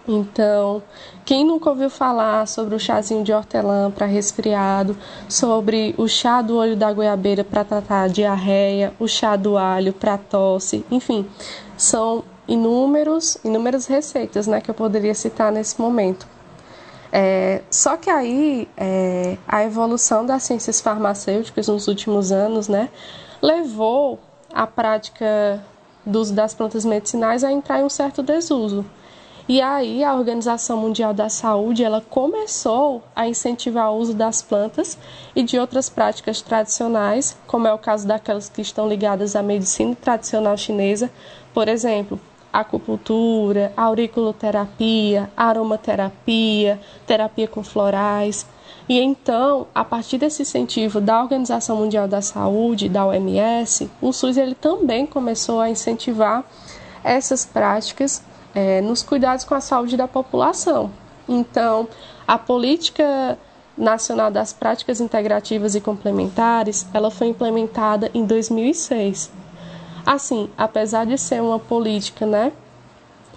Então, 0.09 0.83
quem 1.25 1.45
nunca 1.45 1.71
ouviu 1.71 1.89
falar 1.89 2.49
sobre 2.49 2.75
o 2.75 2.81
chazinho 2.81 3.23
de 3.23 3.33
hortelã 3.33 3.93
para 3.93 4.07
resfriado, 4.07 4.97
sobre 5.29 5.95
o 5.97 6.09
chá 6.09 6.43
do 6.43 6.57
olho 6.57 6.77
da 6.77 6.93
goiabeira 6.93 7.45
para 7.45 7.63
tratar 7.63 8.09
diarreia, 8.09 8.93
o 8.99 9.07
chá 9.07 9.37
do 9.37 9.57
alho 9.57 9.93
para 9.93 10.19
tosse, 10.19 10.85
enfim, 10.91 11.25
são 11.77 12.25
inúmeros, 12.49 13.39
inúmeras 13.45 13.87
receitas 13.87 14.49
né, 14.49 14.61
que 14.61 14.69
eu 14.69 14.75
poderia 14.75 15.15
citar 15.15 15.53
nesse 15.53 15.81
momento. 15.81 16.34
É, 17.17 17.63
só 17.71 17.97
que 17.97 18.11
aí 18.11 18.69
é, 18.77 19.39
a 19.47 19.63
evolução 19.63 20.27
das 20.27 20.43
ciências 20.43 20.81
farmacêuticas 20.81 21.69
nos 21.69 21.87
últimos 21.87 22.33
anos 22.33 22.67
né, 22.67 22.89
levou 23.41 24.19
a 24.53 24.67
prática 24.67 25.65
do 26.05 26.19
uso 26.19 26.35
das 26.35 26.55
plantas 26.55 26.85
medicinais 26.85 27.45
a 27.45 27.53
entrar 27.53 27.79
em 27.79 27.85
um 27.85 27.89
certo 27.89 28.21
desuso. 28.21 28.85
E 29.49 29.61
aí 29.61 30.03
a 30.03 30.13
Organização 30.13 30.77
Mundial 30.77 31.15
da 31.15 31.29
Saúde 31.29 31.85
ela 31.85 32.01
começou 32.01 33.01
a 33.15 33.29
incentivar 33.29 33.93
o 33.93 33.99
uso 33.99 34.13
das 34.13 34.43
plantas 34.43 34.99
e 35.37 35.45
de 35.45 35.57
outras 35.57 35.89
práticas 35.89 36.43
tradicionais, 36.43 37.37
como 37.47 37.69
é 37.69 37.73
o 37.73 37.79
caso 37.79 38.09
daquelas 38.09 38.49
que 38.49 38.61
estão 38.61 38.89
ligadas 38.89 39.37
à 39.37 39.43
medicina 39.43 39.95
tradicional 39.95 40.57
chinesa, 40.57 41.09
por 41.53 41.69
exemplo, 41.69 42.19
acupuntura, 42.55 43.73
auriculoterapia, 43.77 45.29
aromaterapia, 45.37 46.81
terapia 47.05 47.49
com 47.49 47.65
florais. 47.65 48.47
E 48.89 49.01
então, 49.01 49.67
a 49.75 49.85
partir 49.85 50.19
desse 50.19 50.43
incentivo 50.43 51.01
da 51.01 51.21
Organização 51.21 51.77
Mundial 51.79 52.07
da 52.07 52.23
Saúde, 52.23 52.89
da 52.89 53.05
OMS, 53.07 53.91
o 54.01 54.13
SUS 54.13 54.37
ele 54.37 54.55
também 54.55 55.05
começou 55.05 55.61
a 55.61 55.69
incentivar 55.69 56.45
essas 57.03 57.45
práticas 57.45 58.23
é, 58.55 58.81
nos 58.81 59.03
cuidados 59.03 59.45
com 59.45 59.55
a 59.55 59.61
saúde 59.61 59.97
da 59.97 60.07
população. 60.07 60.93
Então, 61.29 61.89
a 62.27 62.39
política 62.39 63.37
nacional 63.77 64.31
das 64.31 64.53
práticas 64.53 65.01
integrativas 65.01 65.75
e 65.75 65.81
complementares, 65.81 66.87
ela 66.95 67.11
foi 67.11 67.27
implementada 67.27 68.11
em 68.15 68.25
2006. 68.25 69.44
Assim, 70.05 70.51
apesar 70.57 71.07
de 71.07 71.17
ser 71.17 71.41
uma 71.41 71.59
política, 71.59 72.27
né, 72.27 72.53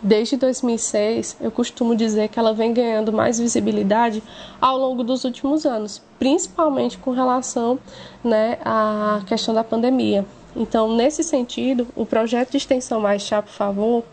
desde 0.02 0.36
2006, 0.36 1.38
eu 1.40 1.50
costumo 1.50 1.96
dizer 1.96 2.28
que 2.28 2.38
ela 2.38 2.54
vem 2.54 2.74
ganhando 2.74 3.12
mais 3.12 3.40
visibilidade 3.40 4.22
ao 4.60 4.78
longo 4.78 5.04
dos 5.04 5.24
últimos 5.24 5.66
anos, 5.66 6.02
principalmente 6.20 6.98
com 6.98 7.12
relação, 7.12 7.80
né, 8.24 8.58
à 8.64 9.22
questão 9.26 9.54
da 9.54 9.64
pandemia. 9.64 10.26
Então, 10.56 10.94
nesse 10.96 11.24
sentido, 11.24 11.88
o 11.96 12.06
projeto 12.06 12.52
de 12.52 12.58
extensão 12.58 13.00
Mais 13.00 13.22
Chá, 13.22 13.42
por 13.42 13.52
favor, 13.52 14.04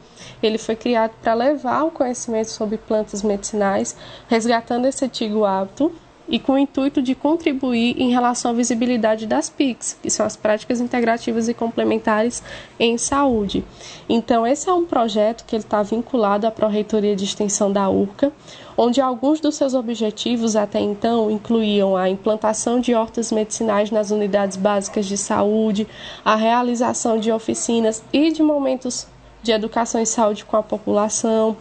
ele 0.42 0.58
foi 0.58 0.76
criado 0.76 1.12
para 1.22 1.34
levar 1.34 1.84
o 1.84 1.90
conhecimento 1.90 2.50
sobre 2.50 2.76
plantas 2.76 3.22
medicinais, 3.22 3.96
resgatando 4.28 4.86
esse 4.86 5.04
antigo 5.04 5.44
hábito 5.44 5.90
e 6.28 6.38
com 6.38 6.52
o 6.52 6.58
intuito 6.58 7.02
de 7.02 7.14
contribuir 7.14 8.00
em 8.00 8.10
relação 8.10 8.50
à 8.50 8.54
visibilidade 8.54 9.26
das 9.26 9.50
PICs, 9.50 9.98
que 10.02 10.10
são 10.10 10.24
as 10.24 10.36
práticas 10.36 10.80
integrativas 10.80 11.48
e 11.48 11.54
complementares 11.54 12.42
em 12.78 12.96
saúde. 12.96 13.64
Então, 14.08 14.46
esse 14.46 14.68
é 14.68 14.72
um 14.72 14.84
projeto 14.84 15.44
que 15.44 15.54
ele 15.56 15.62
está 15.62 15.82
vinculado 15.82 16.46
à 16.46 16.50
Pró-Reitoria 16.50 17.14
de 17.14 17.24
Extensão 17.24 17.70
da 17.70 17.88
URCA, 17.88 18.32
onde 18.76 19.00
alguns 19.00 19.40
dos 19.40 19.54
seus 19.54 19.74
objetivos 19.74 20.56
até 20.56 20.80
então 20.80 21.30
incluíam 21.30 21.96
a 21.96 22.08
implantação 22.08 22.80
de 22.80 22.94
hortas 22.94 23.30
medicinais 23.30 23.90
nas 23.90 24.10
unidades 24.10 24.56
básicas 24.56 25.06
de 25.06 25.16
saúde, 25.16 25.86
a 26.24 26.34
realização 26.34 27.18
de 27.18 27.30
oficinas 27.30 28.02
e 28.12 28.32
de 28.32 28.42
momentos 28.42 29.06
de 29.42 29.52
educação 29.52 30.00
e 30.00 30.06
saúde 30.06 30.44
com 30.44 30.56
a 30.56 30.62
população. 30.62 31.56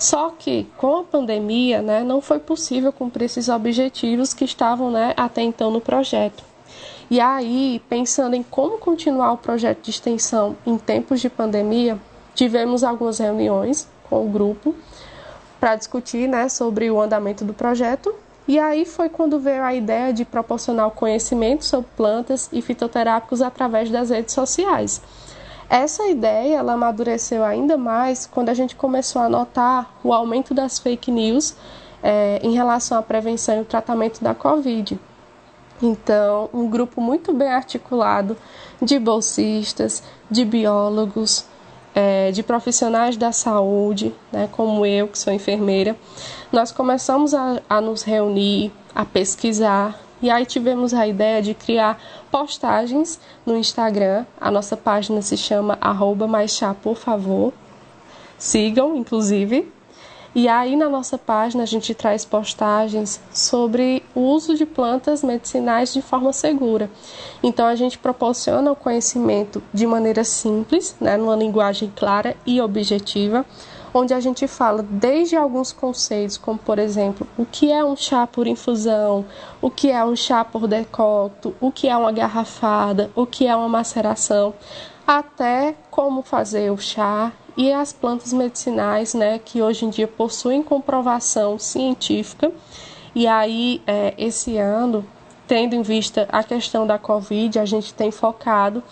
Só 0.00 0.30
que 0.30 0.66
com 0.78 1.00
a 1.00 1.04
pandemia, 1.04 1.82
né, 1.82 2.02
não 2.02 2.22
foi 2.22 2.38
possível 2.38 2.90
cumprir 2.90 3.26
esses 3.26 3.50
objetivos 3.50 4.32
que 4.32 4.46
estavam, 4.46 4.90
né, 4.90 5.12
até 5.14 5.42
então 5.42 5.70
no 5.70 5.78
projeto. 5.78 6.42
E 7.10 7.20
aí, 7.20 7.82
pensando 7.86 8.34
em 8.34 8.42
como 8.42 8.78
continuar 8.78 9.32
o 9.32 9.36
projeto 9.36 9.82
de 9.82 9.90
extensão 9.90 10.56
em 10.64 10.78
tempos 10.78 11.20
de 11.20 11.28
pandemia, 11.28 11.98
tivemos 12.34 12.82
algumas 12.82 13.18
reuniões 13.18 13.86
com 14.08 14.24
o 14.24 14.30
grupo 14.30 14.74
para 15.60 15.76
discutir, 15.76 16.26
né, 16.26 16.48
sobre 16.48 16.90
o 16.90 16.98
andamento 16.98 17.44
do 17.44 17.52
projeto. 17.52 18.14
E 18.48 18.58
aí 18.58 18.86
foi 18.86 19.10
quando 19.10 19.38
veio 19.38 19.62
a 19.62 19.74
ideia 19.74 20.14
de 20.14 20.24
proporcionar 20.24 20.86
o 20.88 20.92
conhecimento 20.92 21.62
sobre 21.62 21.90
plantas 21.94 22.48
e 22.50 22.62
fitoterápicos 22.62 23.42
através 23.42 23.90
das 23.90 24.08
redes 24.08 24.32
sociais. 24.32 25.02
Essa 25.70 26.08
ideia 26.08 26.56
ela 26.56 26.72
amadureceu 26.72 27.44
ainda 27.44 27.78
mais 27.78 28.26
quando 28.26 28.48
a 28.48 28.54
gente 28.54 28.74
começou 28.74 29.22
a 29.22 29.28
notar 29.28 29.94
o 30.02 30.12
aumento 30.12 30.52
das 30.52 30.80
fake 30.80 31.12
news 31.12 31.54
é, 32.02 32.40
em 32.42 32.52
relação 32.52 32.98
à 32.98 33.02
prevenção 33.02 33.58
e 33.58 33.60
o 33.60 33.64
tratamento 33.64 34.20
da 34.20 34.34
Covid. 34.34 34.98
Então, 35.80 36.50
um 36.52 36.68
grupo 36.68 37.00
muito 37.00 37.32
bem 37.32 37.48
articulado 37.48 38.36
de 38.82 38.98
bolsistas, 38.98 40.02
de 40.28 40.44
biólogos, 40.44 41.46
é, 41.94 42.32
de 42.32 42.42
profissionais 42.42 43.16
da 43.16 43.30
saúde, 43.30 44.12
né, 44.32 44.48
como 44.50 44.84
eu, 44.84 45.06
que 45.06 45.18
sou 45.18 45.32
enfermeira, 45.32 45.96
nós 46.50 46.72
começamos 46.72 47.32
a, 47.32 47.62
a 47.68 47.80
nos 47.80 48.02
reunir, 48.02 48.72
a 48.92 49.04
pesquisar, 49.04 49.98
e 50.22 50.30
aí 50.30 50.44
tivemos 50.44 50.92
a 50.92 51.06
ideia 51.06 51.42
de 51.42 51.54
criar 51.54 52.00
postagens 52.30 53.20
no 53.44 53.56
Instagram. 53.56 54.26
A 54.40 54.50
nossa 54.50 54.76
página 54.76 55.22
se 55.22 55.36
chama 55.36 55.78
arroba 55.80 56.28
por 56.82 56.96
favor. 56.96 57.52
Sigam, 58.38 58.96
inclusive. 58.96 59.70
E 60.32 60.46
aí 60.46 60.76
na 60.76 60.88
nossa 60.88 61.18
página 61.18 61.64
a 61.64 61.66
gente 61.66 61.92
traz 61.92 62.24
postagens 62.24 63.20
sobre 63.32 64.02
o 64.14 64.20
uso 64.20 64.56
de 64.56 64.64
plantas 64.64 65.24
medicinais 65.24 65.92
de 65.92 66.00
forma 66.00 66.32
segura. 66.32 66.88
Então 67.42 67.66
a 67.66 67.74
gente 67.74 67.98
proporciona 67.98 68.70
o 68.70 68.76
conhecimento 68.76 69.60
de 69.74 69.86
maneira 69.88 70.22
simples, 70.22 70.94
né, 71.00 71.16
numa 71.16 71.34
linguagem 71.34 71.92
clara 71.96 72.36
e 72.46 72.60
objetiva, 72.60 73.44
onde 73.92 74.14
a 74.14 74.20
gente 74.20 74.46
fala 74.46 74.82
desde 74.82 75.36
alguns 75.36 75.72
conceitos, 75.72 76.36
como 76.36 76.58
por 76.58 76.78
exemplo, 76.78 77.26
o 77.36 77.44
que 77.44 77.72
é 77.72 77.84
um 77.84 77.96
chá 77.96 78.26
por 78.26 78.46
infusão, 78.46 79.24
o 79.60 79.70
que 79.70 79.90
é 79.90 80.04
um 80.04 80.14
chá 80.14 80.44
por 80.44 80.66
decocto, 80.66 81.54
o 81.60 81.70
que 81.70 81.88
é 81.88 81.96
uma 81.96 82.12
garrafada, 82.12 83.10
o 83.14 83.26
que 83.26 83.46
é 83.46 83.54
uma 83.54 83.68
maceração, 83.68 84.54
até 85.06 85.74
como 85.90 86.22
fazer 86.22 86.70
o 86.70 86.78
chá 86.78 87.32
e 87.56 87.72
as 87.72 87.92
plantas 87.92 88.32
medicinais, 88.32 89.12
né, 89.12 89.38
que 89.38 89.60
hoje 89.60 89.84
em 89.84 89.90
dia 89.90 90.06
possuem 90.06 90.62
comprovação 90.62 91.58
científica. 91.58 92.52
E 93.14 93.26
aí, 93.26 93.82
é, 93.86 94.14
esse 94.16 94.56
ano, 94.56 95.04
tendo 95.48 95.74
em 95.74 95.82
vista 95.82 96.28
a 96.30 96.44
questão 96.44 96.86
da 96.86 96.96
Covid, 96.96 97.58
a 97.58 97.64
gente 97.64 97.92
tem 97.92 98.10
focado 98.12 98.82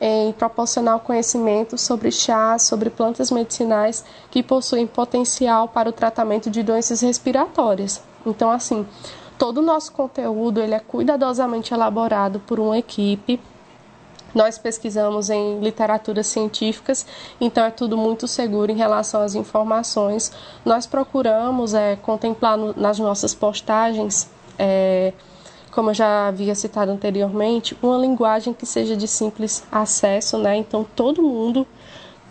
em 0.00 0.32
proporcionar 0.32 0.98
conhecimento 1.00 1.76
sobre 1.76 2.10
chás, 2.10 2.62
sobre 2.62 2.88
plantas 2.88 3.30
medicinais 3.30 4.02
que 4.30 4.42
possuem 4.42 4.86
potencial 4.86 5.68
para 5.68 5.90
o 5.90 5.92
tratamento 5.92 6.50
de 6.50 6.62
doenças 6.62 7.02
respiratórias. 7.02 8.02
Então, 8.24 8.50
assim, 8.50 8.86
todo 9.38 9.58
o 9.58 9.62
nosso 9.62 9.92
conteúdo 9.92 10.60
ele 10.60 10.74
é 10.74 10.80
cuidadosamente 10.80 11.74
elaborado 11.74 12.40
por 12.40 12.58
uma 12.58 12.78
equipe. 12.78 13.38
Nós 14.34 14.56
pesquisamos 14.56 15.28
em 15.28 15.58
literaturas 15.60 16.28
científicas, 16.28 17.04
então 17.40 17.64
é 17.64 17.70
tudo 17.70 17.96
muito 17.98 18.28
seguro 18.28 18.70
em 18.70 18.76
relação 18.76 19.20
às 19.20 19.34
informações. 19.34 20.32
Nós 20.64 20.86
procuramos 20.86 21.74
é, 21.74 21.96
contemplar 21.96 22.56
no, 22.56 22.72
nas 22.74 22.98
nossas 22.98 23.34
postagens 23.34 24.30
é, 24.56 25.12
como 25.70 25.90
eu 25.90 25.94
já 25.94 26.28
havia 26.28 26.54
citado 26.54 26.90
anteriormente, 26.90 27.76
uma 27.82 27.96
linguagem 27.96 28.52
que 28.52 28.66
seja 28.66 28.96
de 28.96 29.06
simples 29.06 29.64
acesso, 29.70 30.38
né? 30.38 30.56
Então 30.56 30.84
todo 30.96 31.22
mundo 31.22 31.66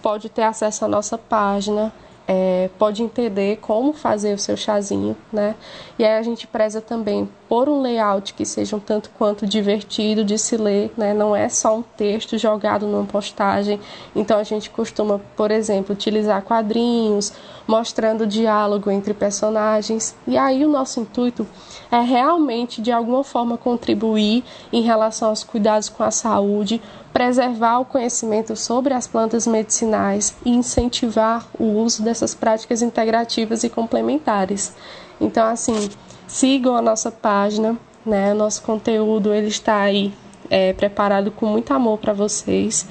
pode 0.02 0.30
ter 0.30 0.44
acesso 0.44 0.86
à 0.86 0.88
nossa 0.88 1.18
página. 1.18 1.94
é, 2.32 2.70
pode 2.78 3.02
entender 3.02 3.58
como 3.58 3.92
fazer 3.92 4.36
o 4.36 4.38
seu 4.38 4.56
chazinho, 4.56 5.18
né? 5.34 5.56
E 5.98 6.06
aí 6.06 6.16
a 6.16 6.22
gente 6.22 6.46
preza 6.46 6.80
também 6.80 7.28
por 7.48 7.68
um 7.68 7.82
layout 7.82 8.36
que 8.36 8.46
seja 8.46 8.76
um 8.76 8.80
tanto 8.80 9.10
quanto 9.18 9.48
divertido 9.48 10.24
de 10.24 10.38
se 10.38 10.56
ler, 10.56 10.94
né? 10.96 11.12
Não 11.12 11.36
é 11.36 11.50
só 11.50 11.76
um 11.76 11.82
texto 11.82 12.38
jogado 12.38 12.86
numa 12.86 13.04
postagem. 13.04 13.80
Então 14.16 14.38
a 14.38 14.44
gente 14.44 14.70
costuma, 14.70 15.20
por 15.36 15.50
exemplo, 15.50 15.96
utilizar 15.96 16.44
quadrinhos, 16.44 17.34
mostrando 17.66 18.28
diálogo 18.28 18.92
entre 18.92 19.16
personagens. 19.16 20.16
E 20.28 20.38
aí 20.38 20.64
o 20.64 20.70
nosso 20.70 21.00
intuito 21.00 21.48
é 21.92 22.02
realmente 22.02 22.82
de 22.82 22.92
alguma 22.92 23.24
forma 23.24 23.58
contribuir 23.58 24.44
em 24.72 24.82
relação 24.82 25.30
aos 25.30 25.44
cuidados 25.44 25.90
com 25.90 26.04
a 26.04 26.12
saúde, 26.12 26.82
preservar 27.12 27.80
o 27.80 27.86
conhecimento 27.86 28.56
sobre 28.56 28.94
as 28.94 29.08
plantas 29.08 29.48
medicinais 29.48 30.36
e 30.46 30.52
incentivar 30.52 31.48
o 31.60 31.64
uso 31.64 32.04
dessas 32.04 32.36
práticas 32.36 32.82
integrativas 32.82 33.64
e 33.64 33.70
complementares. 33.70 34.76
Então, 35.20 35.46
assim, 35.48 35.90
sigam 36.28 36.76
a 36.76 36.82
nossa 36.82 37.12
página, 37.12 37.76
né? 38.06 38.34
Nosso 38.34 38.62
conteúdo 38.62 39.34
ele 39.34 39.48
está 39.48 39.82
aí 39.82 40.14
é, 40.50 40.74
preparado 40.74 41.32
com 41.32 41.46
muito 41.46 41.74
amor 41.74 41.98
para 41.98 42.14
vocês. 42.14 42.88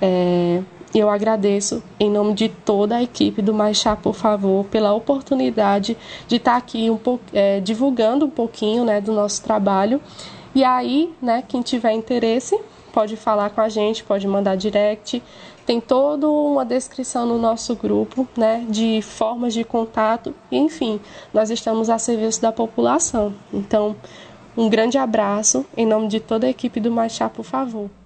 É, 0.00 0.62
eu 0.98 1.08
agradeço 1.08 1.82
em 1.98 2.10
nome 2.10 2.34
de 2.34 2.48
toda 2.48 2.96
a 2.96 3.02
equipe 3.02 3.40
do 3.40 3.54
Mais 3.54 3.78
Chá, 3.78 3.96
por 3.96 4.14
favor, 4.14 4.64
pela 4.66 4.92
oportunidade 4.92 5.96
de 6.28 6.36
estar 6.36 6.56
aqui 6.56 6.90
um 6.90 6.98
é, 7.32 7.60
divulgando 7.60 8.26
um 8.26 8.30
pouquinho 8.30 8.84
né, 8.84 9.00
do 9.00 9.12
nosso 9.12 9.42
trabalho. 9.42 10.00
E 10.54 10.62
aí, 10.62 11.14
né, 11.20 11.42
quem 11.48 11.62
tiver 11.62 11.92
interesse, 11.92 12.60
pode 12.92 13.16
falar 13.16 13.50
com 13.50 13.62
a 13.62 13.70
gente, 13.70 14.04
pode 14.04 14.28
mandar 14.28 14.54
direct. 14.54 15.22
Tem 15.64 15.80
toda 15.80 16.28
uma 16.28 16.64
descrição 16.64 17.24
no 17.24 17.38
nosso 17.38 17.74
grupo, 17.74 18.28
né, 18.36 18.66
de 18.68 19.00
formas 19.00 19.54
de 19.54 19.64
contato. 19.64 20.34
Enfim, 20.50 21.00
nós 21.32 21.50
estamos 21.50 21.88
a 21.88 21.98
serviço 21.98 22.42
da 22.42 22.52
população. 22.52 23.32
Então, 23.50 23.96
um 24.54 24.68
grande 24.68 24.98
abraço 24.98 25.64
em 25.74 25.86
nome 25.86 26.08
de 26.08 26.20
toda 26.20 26.46
a 26.46 26.50
equipe 26.50 26.80
do 26.80 26.90
Mais 26.90 27.12
Chá, 27.12 27.30
por 27.30 27.44
favor. 27.44 28.01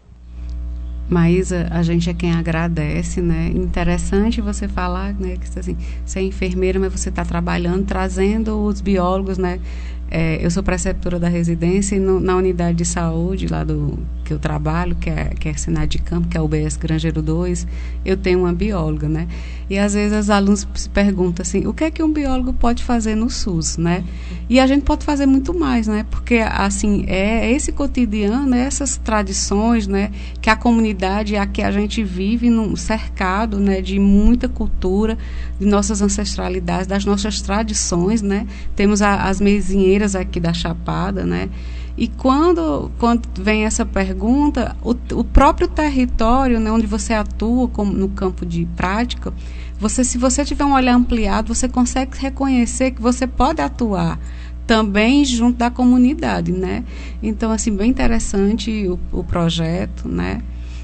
Maísa, 1.09 1.69
a 1.71 1.83
gente 1.83 2.11
é 2.11 2.15
quem 2.15 2.33
agradece, 2.33 3.21
né? 3.21 3.53
Interessante 3.55 4.41
você 4.41 4.67
falar, 4.67 5.15
né? 5.15 5.37
Que 5.37 5.59
assim, 5.59 5.77
você 6.05 6.19
é 6.19 6.23
enfermeira, 6.23 6.81
mas 6.81 6.93
você 6.93 7.11
está 7.11 7.25
trabalhando, 7.25 7.85
trazendo 7.85 8.61
os 8.65 8.81
biólogos, 8.81 9.39
né? 9.39 9.61
É, 10.09 10.45
eu 10.45 10.51
sou 10.51 10.63
preceptora 10.63 11.19
da 11.19 11.29
residência 11.29 11.97
e 11.97 11.99
no, 11.99 12.21
na 12.21 12.37
unidade 12.37 12.79
de 12.79 12.85
saúde 12.85 13.49
lá 13.49 13.65
do 13.65 13.99
que 14.25 14.33
eu 14.33 14.39
trabalho, 14.39 14.95
que 14.97 15.11
é, 15.11 15.27
que 15.31 15.49
é 15.49 15.55
Senado 15.55 15.89
de 15.89 15.99
Campo, 15.99 16.29
que 16.29 16.37
é 16.37 16.41
o 16.41 16.45
UBS 16.45 16.77
Grangeiro 16.77 17.21
2, 17.21 17.67
eu 18.05 18.17
tenho 18.17 18.41
uma 18.41 18.53
bióloga, 18.53 19.09
né? 19.09 19.27
E 19.69 19.79
às 19.79 19.95
vezes 19.95 20.17
os 20.17 20.31
alunos 20.31 20.67
se 20.75 20.89
perguntam 20.89 21.43
assim, 21.43 21.67
o 21.67 21.75
que 21.75 21.85
é 21.85 21.91
que 21.91 22.03
um 22.03 22.13
biólogo 22.13 22.53
pode 22.53 22.85
fazer 22.85 23.17
no 23.17 23.29
SUS, 23.29 23.77
né? 23.77 24.05
E 24.49 24.61
a 24.61 24.67
gente 24.67 24.85
pode 24.85 25.05
fazer 25.05 25.27
muito 25.27 25.53
mais, 25.53 25.89
né? 25.89 26.07
Porque, 26.09 26.37
assim, 26.37 27.05
é 27.09 27.51
esse 27.51 27.73
cotidiano, 27.73 28.55
é 28.55 28.61
essas 28.61 28.97
tradições, 28.97 29.89
né? 29.89 30.13
Que 30.41 30.49
a 30.49 30.55
comunidade, 30.55 31.37
a 31.37 31.47
que 31.47 31.63
a 31.63 31.73
gente 31.73 32.05
vive 32.05 32.49
num 32.49 32.77
cercado, 32.77 33.59
né? 33.59 33.81
De 33.83 33.99
muita 33.99 34.49
cultura, 34.49 35.19
de 35.59 35.67
nossas 35.67 36.01
ancestralidades, 36.01 36.87
das 36.87 37.05
nossas 37.05 37.41
tradições, 37.41 38.23
né? 38.23 38.47
Temos 38.77 39.03
a, 39.03 39.25
as 39.25 39.41
mesinheiras 39.41 40.15
aqui 40.15 40.39
da 40.39 40.53
Chapada, 40.53 41.27
né? 41.27 41.49
E 41.97 42.09
quando, 42.09 42.91
quando 42.99 43.27
vem 43.41 43.65
essa 43.65 43.87
pergunta, 43.87 44.77
o, 44.83 44.95
o 45.15 45.25
próprio 45.25 45.67
território 45.67 46.61
né, 46.61 46.71
onde 46.71 46.87
você 46.87 47.15
atua 47.15 47.69
como 47.69 47.93
no 47.93 48.11
campo 48.11 48.45
de 48.45 48.67
prática, 48.77 49.33
você, 49.79 50.05
se 50.05 50.19
você 50.19 50.45
tiver 50.45 50.65
um 50.65 50.75
olhar 50.75 50.95
ampliado, 50.95 51.55
você 51.55 51.69
consegue 51.69 52.19
reconhecer 52.19 52.91
que 52.91 53.01
você 53.01 53.27
pode 53.27 53.63
atuar 53.63 54.19
também 54.67 55.25
junto 55.25 55.59
da 55.59 55.71
comunidade, 55.71 56.51
né? 56.51 56.85
Então, 57.23 57.53
assim, 57.53 57.75
bem 57.75 57.89
interessante 57.89 58.89
o, 58.89 58.99
o 59.13 59.23
projeto, 59.23 60.09
né? 60.09 60.43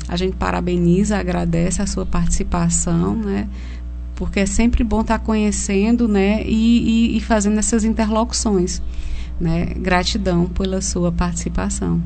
A 0.09 0.17
gente 0.17 0.37
parabeniza, 0.37 1.19
agradece 1.19 1.83
a 1.83 1.87
sua 1.87 2.07
participação, 2.07 3.17
né? 3.17 3.49
Porque 4.15 4.41
é 4.41 4.47
sempre 4.47 4.85
bom 4.85 5.01
estar 5.01 5.19
conhecendo, 5.19 6.07
né? 6.07 6.43
E, 6.45 7.15
e, 7.15 7.17
e 7.17 7.21
fazendo 7.21 7.59
essas 7.59 7.83
interlocuções. 7.83 8.81
Né? 9.41 9.67
Gratidão 9.77 10.47
pela 10.47 10.81
sua 10.81 11.11
participação. 11.11 12.01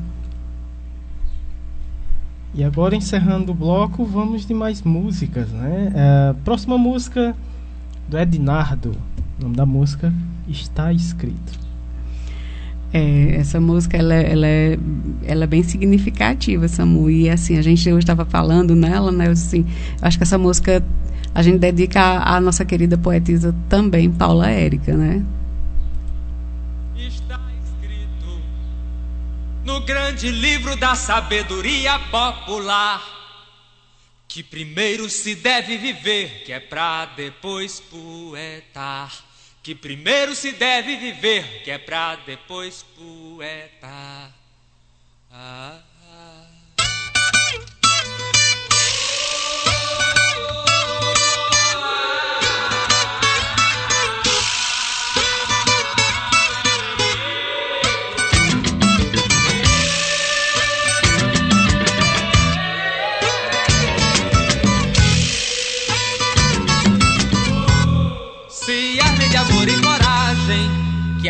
E 2.53 2.63
agora, 2.63 2.95
encerrando 2.95 3.51
o 3.51 3.55
bloco, 3.55 4.03
vamos 4.03 4.45
de 4.47 4.53
mais 4.53 4.81
músicas. 4.81 5.49
Né? 5.49 5.91
É, 5.93 6.35
próxima 6.43 6.77
música 6.77 7.35
do 8.07 8.17
Ednardo. 8.17 8.91
O 9.37 9.43
nome 9.43 9.55
da 9.55 9.65
música 9.65 10.11
está 10.47 10.91
escrito. 10.91 11.67
É, 12.93 13.35
essa 13.35 13.59
música 13.59 13.97
ela, 13.97 14.13
é, 14.13 14.31
ela, 14.31 14.47
é, 14.47 14.79
ela 15.25 15.43
é 15.43 15.47
bem 15.47 15.61
significativa, 15.61 16.67
Samu. 16.67 17.09
E 17.09 17.29
assim, 17.29 17.57
a 17.57 17.61
gente 17.61 17.87
hoje 17.89 17.99
estava 17.99 18.25
falando 18.25 18.75
nela, 18.75 19.11
né? 19.11 19.29
Assim, 19.29 19.65
acho 20.01 20.17
que 20.17 20.23
essa 20.23 20.37
música 20.37 20.83
a 21.35 21.43
gente 21.43 21.59
dedica 21.59 22.01
à, 22.01 22.37
à 22.37 22.41
nossa 22.41 22.65
querida 22.65 22.97
poetisa 22.97 23.53
também, 23.69 24.09
Paula 24.09 24.49
Érica, 24.49 24.95
né? 24.95 25.23
No 29.67 29.81
grande 29.81 30.31
livro 30.31 30.77
da 30.77 30.95
sabedoria 30.95 31.99
popular. 32.09 33.03
Que 34.25 34.41
primeiro 34.41 35.09
se 35.09 35.35
deve 35.35 35.77
viver, 35.77 36.45
que 36.45 36.53
é 36.53 36.59
pra 36.59 37.05
depois 37.17 37.81
poetar. 37.81 39.13
Que 39.61 39.75
primeiro 39.75 40.33
se 40.33 40.53
deve 40.53 40.95
viver, 40.95 41.63
que 41.63 41.69
é 41.69 41.77
pra 41.77 42.15
depois 42.15 42.85
poetar. 42.95 44.31
Ah. 45.29 45.81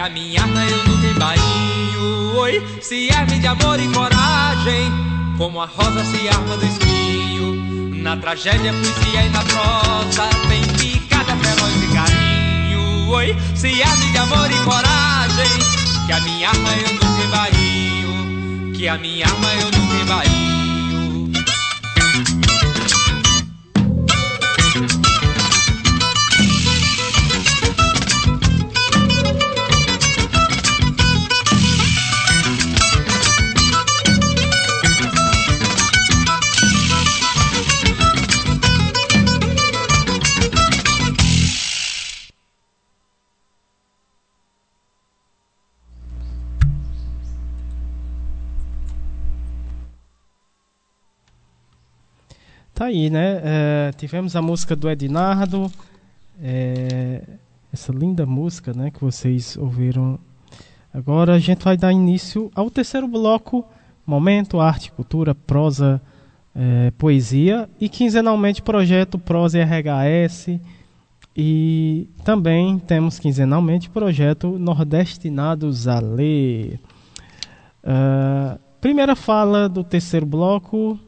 Que 0.08 0.10
a 0.10 0.14
minha 0.14 0.42
arma 0.42 0.64
eu 0.64 0.84
nunca 0.86 1.08
embainho 1.08 2.38
Oi, 2.38 2.80
se 2.82 3.10
arme 3.12 3.40
de 3.40 3.48
amor 3.48 3.78
e 3.78 3.90
coragem 3.90 4.90
Como 5.38 5.60
a 5.60 5.66
rosa 5.66 6.02
se 6.06 6.30
arma 6.30 6.56
do 6.56 6.66
espinho. 6.66 7.94
Na 8.02 8.16
tragédia, 8.16 8.72
poesia 8.72 9.26
e 9.26 9.30
na 9.30 9.44
prosa 9.44 10.30
Tem 10.48 10.64
picada, 10.78 11.36
veloz 11.36 11.84
e 11.84 11.94
carinho. 11.94 13.10
Oi, 13.10 13.36
se 13.54 13.84
arme 13.84 14.12
de 14.14 14.18
amor 14.18 14.50
e 14.50 14.64
coragem 14.64 16.06
Que 16.06 16.14
a 16.14 16.22
minha 16.22 16.50
arma 16.52 16.70
eu 16.72 16.94
nunca 16.94 17.24
embainho 17.26 18.72
Que 18.78 18.88
a 18.88 18.98
minha 18.98 19.26
arma 19.26 19.54
eu 19.56 19.72
nunca 19.72 19.94
embainho 19.94 20.57
Tá 52.78 52.86
aí, 52.86 53.10
né? 53.10 53.42
É, 53.44 53.92
tivemos 53.98 54.36
a 54.36 54.42
música 54.42 54.76
do 54.76 54.88
Ednardo, 54.88 55.72
é, 56.40 57.24
essa 57.74 57.92
linda 57.92 58.24
música, 58.24 58.72
né, 58.72 58.92
que 58.92 59.02
vocês 59.04 59.58
ouviram. 59.58 60.20
Agora 60.94 61.34
a 61.34 61.40
gente 61.40 61.64
vai 61.64 61.76
dar 61.76 61.92
início 61.92 62.52
ao 62.54 62.70
terceiro 62.70 63.08
bloco, 63.08 63.66
momento 64.06 64.60
arte, 64.60 64.92
cultura, 64.92 65.34
prosa, 65.34 66.00
é, 66.54 66.92
poesia 67.00 67.68
e 67.82 67.90
quinzenalmente 67.90 68.62
projeto 68.62 69.18
prosa 69.18 69.58
RHS 69.58 70.60
e 71.36 72.08
também 72.24 72.78
temos 72.78 73.18
quinzenalmente 73.18 73.90
projeto 73.90 74.60
nordestinados 74.60 75.88
a 75.88 76.00
ler. 76.00 76.80
Uh, 77.84 78.60
primeira 78.80 79.16
fala 79.16 79.68
do 79.68 79.84
terceiro 79.84 80.28
bloco 80.28 81.00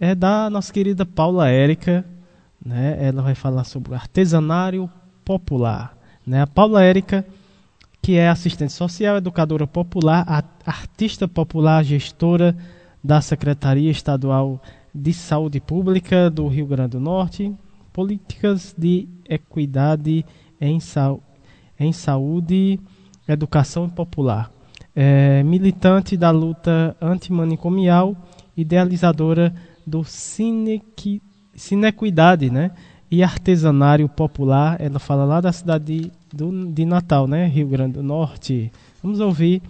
é 0.00 0.14
da 0.14 0.48
nossa 0.48 0.72
querida 0.72 1.04
Paula 1.04 1.50
Érica, 1.50 2.06
né? 2.64 2.96
Ela 2.98 3.20
vai 3.20 3.34
falar 3.34 3.64
sobre 3.64 3.92
o 3.92 3.94
artesanário 3.94 4.90
popular, 5.22 5.94
né? 6.26 6.40
A 6.40 6.46
Paula 6.46 6.82
Érica, 6.82 7.24
que 8.00 8.16
é 8.16 8.30
assistente 8.30 8.72
social, 8.72 9.18
educadora 9.18 9.66
popular, 9.66 10.26
artista 10.64 11.28
popular, 11.28 11.84
gestora 11.84 12.56
da 13.04 13.20
Secretaria 13.20 13.90
Estadual 13.90 14.62
de 14.94 15.12
Saúde 15.12 15.60
Pública 15.60 16.30
do 16.30 16.48
Rio 16.48 16.66
Grande 16.66 16.92
do 16.92 17.00
Norte, 17.00 17.54
políticas 17.92 18.74
de 18.76 19.06
equidade 19.28 20.24
em, 20.58 20.80
sa 20.80 21.14
em 21.78 21.92
saúde, 21.92 22.80
educação 23.28 23.88
popular. 23.88 24.50
É, 24.96 25.42
militante 25.42 26.16
da 26.16 26.30
luta 26.30 26.96
antimanicomial, 27.00 28.16
idealizadora 28.56 29.54
do 29.90 30.04
Cinequi, 30.04 31.20
Cinequidade, 31.54 32.48
né? 32.48 32.70
E 33.10 33.22
artesanário 33.24 34.08
popular. 34.08 34.80
Ela 34.80 35.00
fala 35.00 35.24
lá 35.24 35.40
da 35.40 35.52
cidade 35.52 36.12
de, 36.32 36.72
de 36.72 36.84
Natal, 36.86 37.26
né? 37.26 37.46
Rio 37.48 37.66
Grande 37.66 37.94
do 37.94 38.02
Norte. 38.02 38.70
Vamos 39.02 39.18
ouvir 39.18 39.60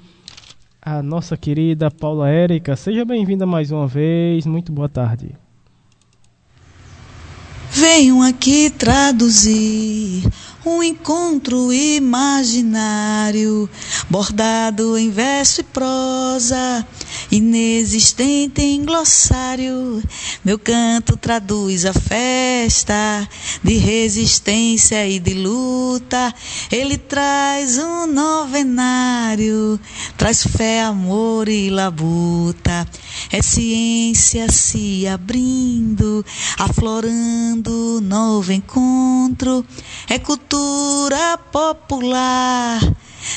a 0.82 1.02
nossa 1.02 1.36
querida 1.36 1.90
Paula 1.90 2.28
Érica. 2.28 2.76
Seja 2.76 3.04
bem-vinda 3.04 3.46
mais 3.46 3.72
uma 3.72 3.86
vez. 3.86 4.44
Muito 4.44 4.70
boa 4.70 4.88
tarde. 4.88 5.34
Venham 7.72 8.20
aqui 8.20 8.68
traduzir 8.68 10.28
um 10.66 10.82
encontro 10.82 11.72
imaginário, 11.72 13.70
bordado 14.10 14.98
em 14.98 15.08
verso 15.10 15.60
e 15.60 15.64
prosa, 15.64 16.86
inexistente 17.30 18.60
em 18.62 18.84
glossário. 18.84 20.02
Meu 20.44 20.58
canto 20.58 21.16
traduz 21.16 21.84
a 21.84 21.92
festa 21.92 23.28
de 23.62 23.76
resistência 23.76 25.06
e 25.06 25.18
de 25.18 25.34
luta. 25.34 26.34
Ele 26.70 26.98
traz 26.98 27.78
um 27.78 28.06
novenário, 28.06 29.78
traz 30.16 30.46
fé, 30.46 30.82
amor 30.82 31.48
e 31.48 31.70
labuta. 31.70 32.86
É 33.30 33.42
ciência 33.42 34.50
se 34.50 35.06
abrindo, 35.06 36.24
aflorando 36.58 38.00
novo 38.00 38.52
encontro. 38.52 39.64
É 40.08 40.18
cultura 40.18 41.38
popular, 41.52 42.80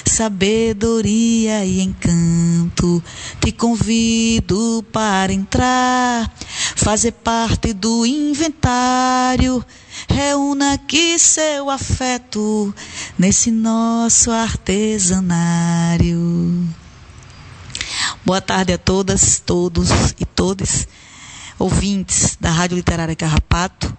sabedoria 0.06 1.66
e 1.66 1.82
encanto. 1.82 3.04
Te 3.40 3.52
convido 3.52 4.86
para 4.92 5.34
entrar, 5.34 6.32
fazer 6.76 7.12
parte 7.14 7.74
do 7.74 8.06
inventário. 8.06 9.66
Reúna 10.08 10.74
aqui 10.74 11.18
seu 11.20 11.70
afeto 11.70 12.74
nesse 13.18 13.52
nosso 13.52 14.32
artesanário. 14.32 16.14
Boa 18.26 18.42
tarde 18.42 18.74
a 18.74 18.78
todas, 18.78 19.40
todos 19.40 19.90
e 20.20 20.26
todas, 20.26 20.88
ouvintes 21.60 22.38
da 22.40 22.50
Rádio 22.52 22.76
Literária 22.76 23.16
Carrapato. 23.16 23.96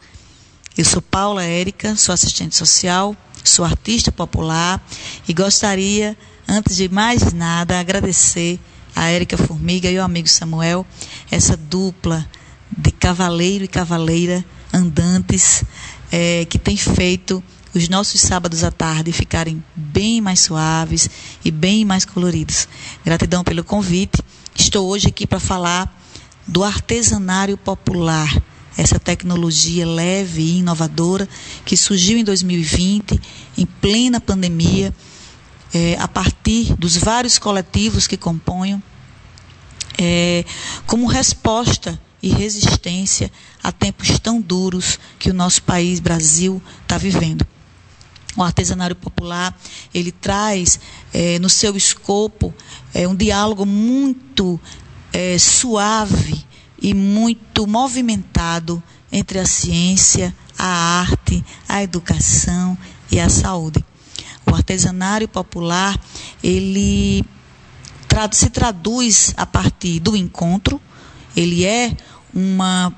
Eu 0.77 0.85
sou 0.85 1.01
Paula 1.03 1.45
Érica, 1.45 1.95
sou 1.95 2.13
assistente 2.13 2.57
social, 2.57 3.17
sou 3.45 3.65
artista 3.65 4.11
popular 4.11 4.85
e 5.29 5.33
gostaria, 5.33 6.17
antes 6.49 6.77
de 6.77 6.89
mais 6.89 7.33
nada, 7.33 7.79
agradecer 7.79 8.59
a 8.97 9.11
Érica 9.11 9.37
Formiga 9.37 9.91
e 9.91 9.99
o 9.99 10.03
amigo 10.03 10.29
Samuel, 10.29 10.87
essa 11.31 11.57
dupla 11.57 12.27
de 12.77 12.91
cavaleiro 12.91 13.65
e 13.65 13.69
cavaleira 13.69 14.45
andantes 14.73 15.65
é, 16.11 16.45
que 16.47 16.59
tem 16.59 16.77
feito 16.77 17.43
os 17.75 17.89
nossos 17.89 18.21
sábados 18.21 18.63
à 18.63 18.71
tarde 18.71 19.11
ficarem 19.13 19.63
bem 19.75 20.21
mais 20.21 20.41
suaves 20.41 21.11
e 21.45 21.51
bem 21.51 21.85
mais 21.85 22.05
coloridos. 22.05 22.69
Gratidão 23.05 23.43
pelo 23.43 23.65
convite. 23.65 24.23
Estou 24.55 24.89
hoje 24.89 25.09
aqui 25.09 25.27
para 25.27 25.41
falar 25.41 26.01
do 26.47 26.63
artesanário 26.63 27.57
popular, 27.57 28.31
essa 28.77 28.99
tecnologia 28.99 29.87
leve 29.87 30.43
e 30.43 30.59
inovadora 30.59 31.29
que 31.65 31.77
surgiu 31.77 32.19
em 32.19 32.25
2020, 32.25 33.21
em 33.57 33.67
plena 33.67 34.21
pandemia, 34.21 34.93
é, 35.73 35.97
a 35.99 36.09
partir 36.09 36.75
dos 36.77 36.97
vários 36.97 37.39
coletivos 37.39 38.07
que 38.07 38.17
compõem, 38.17 38.83
é, 39.99 40.45
como 40.87 41.07
resposta 41.07 42.01
e 42.23 42.29
resistência 42.29 43.31
a 43.63 43.71
tempos 43.71 44.19
tão 44.19 44.41
duros 44.41 44.99
que 45.19 45.31
o 45.31 45.35
nosso 45.35 45.63
país, 45.63 46.01
Brasil, 46.01 46.63
está 46.83 46.97
vivendo. 46.97 47.47
O 48.37 48.43
artesanário 48.43 48.97
popular 48.97 49.57
ele 49.93 50.11
traz 50.11 50.81
é, 51.13 51.39
no 51.39 51.49
seu 51.49 51.77
escopo 51.77 52.53
é, 52.93 53.07
um 53.07 53.15
diálogo 53.15 53.65
muito 53.65 54.61
é, 55.13 55.39
suave 55.39 56.45
e 56.85 56.93
muito 56.93 57.67
movimentado 57.67 58.83
entre 59.11 59.39
a 59.39 59.47
ciência, 59.47 60.37
a 60.59 60.67
arte, 61.01 61.43
a 61.67 61.83
educação 61.83 62.77
e 63.11 63.19
a 63.19 63.31
saúde. 63.31 63.83
O 64.45 64.55
artesanário 64.55 65.27
popular 65.27 65.99
ele 66.43 67.25
se 68.33 68.51
traduz 68.51 69.33
a 69.35 69.47
partir 69.47 69.99
do 69.99 70.15
encontro. 70.15 70.79
Ele 71.35 71.65
é 71.65 71.97
uma 72.35 72.95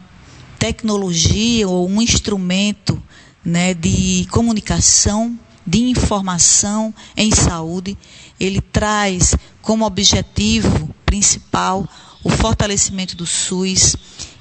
tecnologia 0.58 1.68
ou 1.68 1.88
um 1.88 2.02
instrumento 2.02 3.00
né, 3.44 3.72
de 3.72 4.26
comunicação, 4.32 5.38
de 5.64 5.78
informação 5.78 6.92
em 7.16 7.30
saúde. 7.30 7.96
Ele 8.40 8.60
traz 8.60 9.36
como 9.62 9.86
objetivo 9.86 10.92
principal 11.06 11.88
o 12.26 12.28
fortalecimento 12.28 13.14
do 13.14 13.24
SUS 13.24 13.94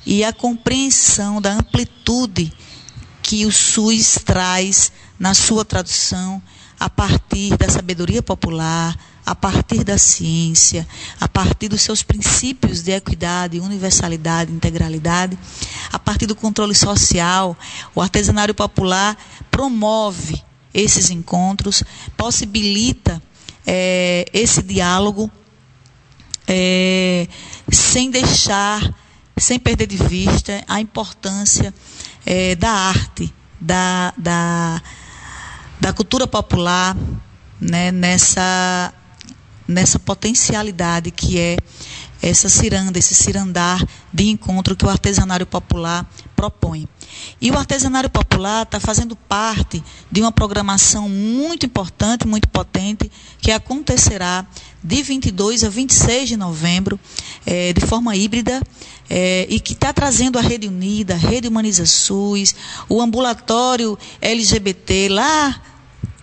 e 0.07 0.23
a 0.23 0.33
compreensão 0.33 1.39
da 1.39 1.53
amplitude 1.53 2.51
que 3.21 3.45
o 3.45 3.51
SUS 3.51 4.17
traz 4.25 4.91
na 5.19 5.35
sua 5.35 5.63
tradução 5.63 6.41
a 6.79 6.89
partir 6.89 7.55
da 7.55 7.69
sabedoria 7.69 8.23
popular, 8.23 8.97
a 9.23 9.35
partir 9.35 9.83
da 9.83 9.99
ciência, 9.99 10.87
a 11.21 11.27
partir 11.27 11.69
dos 11.69 11.83
seus 11.83 12.01
princípios 12.01 12.81
de 12.81 12.91
equidade, 12.91 13.59
universalidade, 13.59 14.51
integralidade, 14.51 15.37
a 15.93 15.99
partir 15.99 16.25
do 16.25 16.35
controle 16.35 16.73
social, 16.73 17.55
o 17.93 18.01
artesanário 18.01 18.55
popular 18.55 19.15
promove 19.51 20.43
esses 20.73 21.11
encontros, 21.11 21.83
possibilita 22.17 23.21
é, 23.63 24.25
esse 24.33 24.63
diálogo 24.63 25.29
é, 26.47 27.27
sem 27.71 28.09
deixar, 28.11 28.93
sem 29.37 29.59
perder 29.59 29.87
de 29.87 29.97
vista 29.97 30.63
a 30.67 30.79
importância 30.79 31.73
é, 32.25 32.55
da 32.55 32.71
arte, 32.71 33.33
da, 33.59 34.13
da, 34.17 34.81
da 35.79 35.93
cultura 35.93 36.27
popular, 36.27 36.95
né, 37.59 37.91
nessa 37.91 38.93
nessa 39.67 39.97
potencialidade 39.97 41.09
que 41.09 41.39
é 41.39 41.57
essa 42.21 42.49
ciranda, 42.49 42.97
esse 42.97 43.13
cirandar 43.13 43.83
de 44.13 44.29
encontro 44.29 44.75
que 44.75 44.85
o 44.85 44.89
artesanário 44.89 45.45
popular 45.45 46.09
propõe. 46.35 46.87
E 47.41 47.51
o 47.51 47.57
artesanário 47.57 48.09
popular 48.09 48.63
está 48.63 48.79
fazendo 48.79 49.15
parte 49.15 49.83
de 50.11 50.21
uma 50.21 50.31
programação 50.31 51.09
muito 51.09 51.65
importante, 51.65 52.27
muito 52.27 52.47
potente, 52.49 53.11
que 53.39 53.51
acontecerá 53.51 54.45
de 54.83 55.01
22 55.01 55.63
a 55.63 55.69
26 55.69 56.29
de 56.29 56.37
novembro, 56.37 56.99
é, 57.45 57.73
de 57.73 57.81
forma 57.81 58.15
híbrida, 58.15 58.61
é, 59.09 59.45
e 59.49 59.59
que 59.59 59.73
está 59.73 59.91
trazendo 59.91 60.37
a 60.37 60.41
Rede 60.41 60.67
Unida, 60.67 61.15
a 61.15 61.17
Rede 61.17 61.47
Humaniza 61.47 61.85
SUS, 61.85 62.55
o 62.87 63.01
ambulatório 63.01 63.97
LGBT 64.21 65.09
lá 65.09 65.61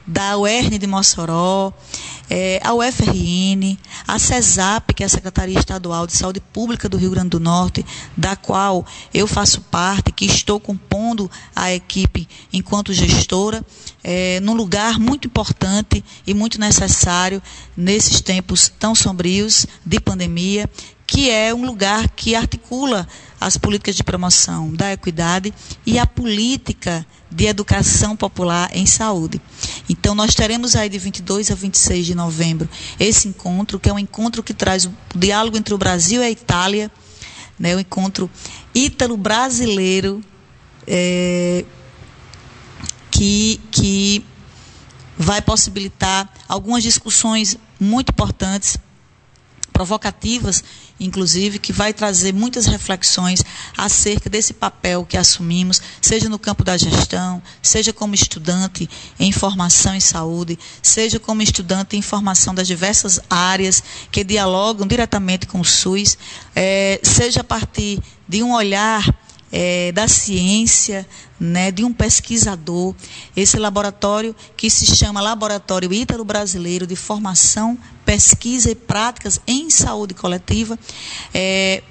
da 0.07 0.37
UERN 0.37 0.79
de 0.79 0.87
Mossoró, 0.87 1.73
é, 2.35 2.59
a 2.65 2.73
UFRN, 2.73 3.77
a 4.09 4.19
CESAP, 4.19 4.95
que 4.95 5.03
é 5.03 5.07
a 5.07 5.09
Secretaria 5.09 5.59
Estadual 5.59 6.07
de 6.07 6.15
Saúde 6.15 6.41
Pública 6.41 6.89
do 6.89 6.97
Rio 6.97 7.11
Grande 7.11 7.29
do 7.29 7.39
Norte, 7.39 7.85
da 8.17 8.35
qual 8.35 8.87
eu 9.13 9.27
faço 9.27 9.61
parte, 9.61 10.11
que 10.11 10.25
estou 10.25 10.59
compondo 10.59 11.31
a 11.55 11.75
equipe 11.75 12.27
enquanto 12.51 12.95
gestora, 12.95 13.63
é, 14.03 14.41
num 14.41 14.55
lugar 14.55 14.99
muito 14.99 15.29
importante 15.29 16.03
e 16.27 16.33
muito 16.33 16.59
necessário 16.59 17.43
nesses 17.77 18.23
tempos 18.23 18.73
tão 18.79 18.95
sombrios 18.95 19.67
de 19.85 20.01
pandemia, 20.01 20.71
que 21.13 21.29
é 21.29 21.55
um 21.55 21.67
lugar 21.67 22.09
que 22.09 22.35
articula 22.35 23.07
as 23.39 23.59
políticas 23.59 23.95
de 23.95 24.03
promoção 24.03 24.73
da 24.73 24.95
equidade 24.95 25.53
e 25.85 25.99
a 25.99 26.07
política 26.07 27.07
de 27.31 27.45
educação 27.45 28.17
popular 28.17 28.71
em 28.73 28.87
saúde. 28.87 29.39
Então, 29.91 30.15
nós 30.15 30.35
teremos 30.35 30.75
aí 30.75 30.89
de 30.89 30.97
22 30.97 31.51
a 31.51 31.55
26 31.55 32.07
de 32.07 32.15
novembro 32.15 32.67
esse 32.99 33.29
encontro, 33.29 33.79
que 33.79 33.91
é 33.91 33.93
um 33.93 33.99
encontro 33.99 34.43
que 34.43 34.55
traz 34.55 34.87
o 34.87 34.95
diálogo 35.15 35.59
entre 35.59 35.75
o 35.75 35.79
Brasil 35.79 36.23
e 36.23 36.25
a 36.25 36.31
Itália, 36.31 36.91
né, 37.59 37.77
o 37.77 37.81
encontro 37.81 38.31
ítalo-brasileiro, 38.75 40.23
é, 40.87 41.67
que, 43.11 43.61
que 43.71 44.25
vai 45.19 45.43
possibilitar 45.43 46.33
algumas 46.49 46.83
discussões 46.83 47.59
muito 47.79 48.09
importantes, 48.09 48.79
provocativas, 49.73 50.63
inclusive, 51.01 51.59
que 51.59 51.73
vai 51.73 51.93
trazer 51.93 52.33
muitas 52.33 52.67
reflexões 52.67 53.43
acerca 53.77 54.29
desse 54.29 54.53
papel 54.53 55.05
que 55.05 55.17
assumimos, 55.17 55.81
seja 56.01 56.29
no 56.29 56.39
campo 56.39 56.63
da 56.63 56.77
gestão, 56.77 57.43
seja 57.63 57.93
como 57.93 58.15
estudante 58.15 58.89
em 59.19 59.33
formação 59.33 59.95
em 59.95 60.01
saúde, 60.01 60.59
seja 60.83 61.19
como 61.19 61.43
estudante 61.43 61.97
em 61.97 62.03
formação 62.03 62.55
das 62.55 62.67
diversas 62.67 63.21
áreas 63.29 63.83
que 64.11 64.23
dialogam 64.23 64.87
diretamente 64.87 65.47
com 65.47 65.61
o 65.61 65.65
SUS, 65.65 66.17
é, 66.55 67.01
seja 67.03 67.41
a 67.41 67.45
partir 67.45 68.01
de 68.29 68.43
um 68.43 68.53
olhar 68.53 69.05
é, 69.53 69.93
da 69.93 70.09
ciência, 70.09 71.07
né, 71.39 71.71
de 71.71 71.85
um 71.85 71.93
pesquisador. 71.93 72.95
Esse 73.37 73.59
laboratório 73.59 74.35
que 74.57 74.71
se 74.71 74.87
chama 74.97 75.21
Laboratório 75.21 75.93
Ítalo 75.93 76.25
Brasileiro 76.25 76.87
de 76.87 76.97
Formação, 76.97 77.79
Pesquisa 78.05 78.71
e 78.71 78.75
Práticas 78.75 79.41
em 79.47 79.69
Saúde 79.69 80.15
Coletiva, 80.15 80.79
é, 81.35 81.83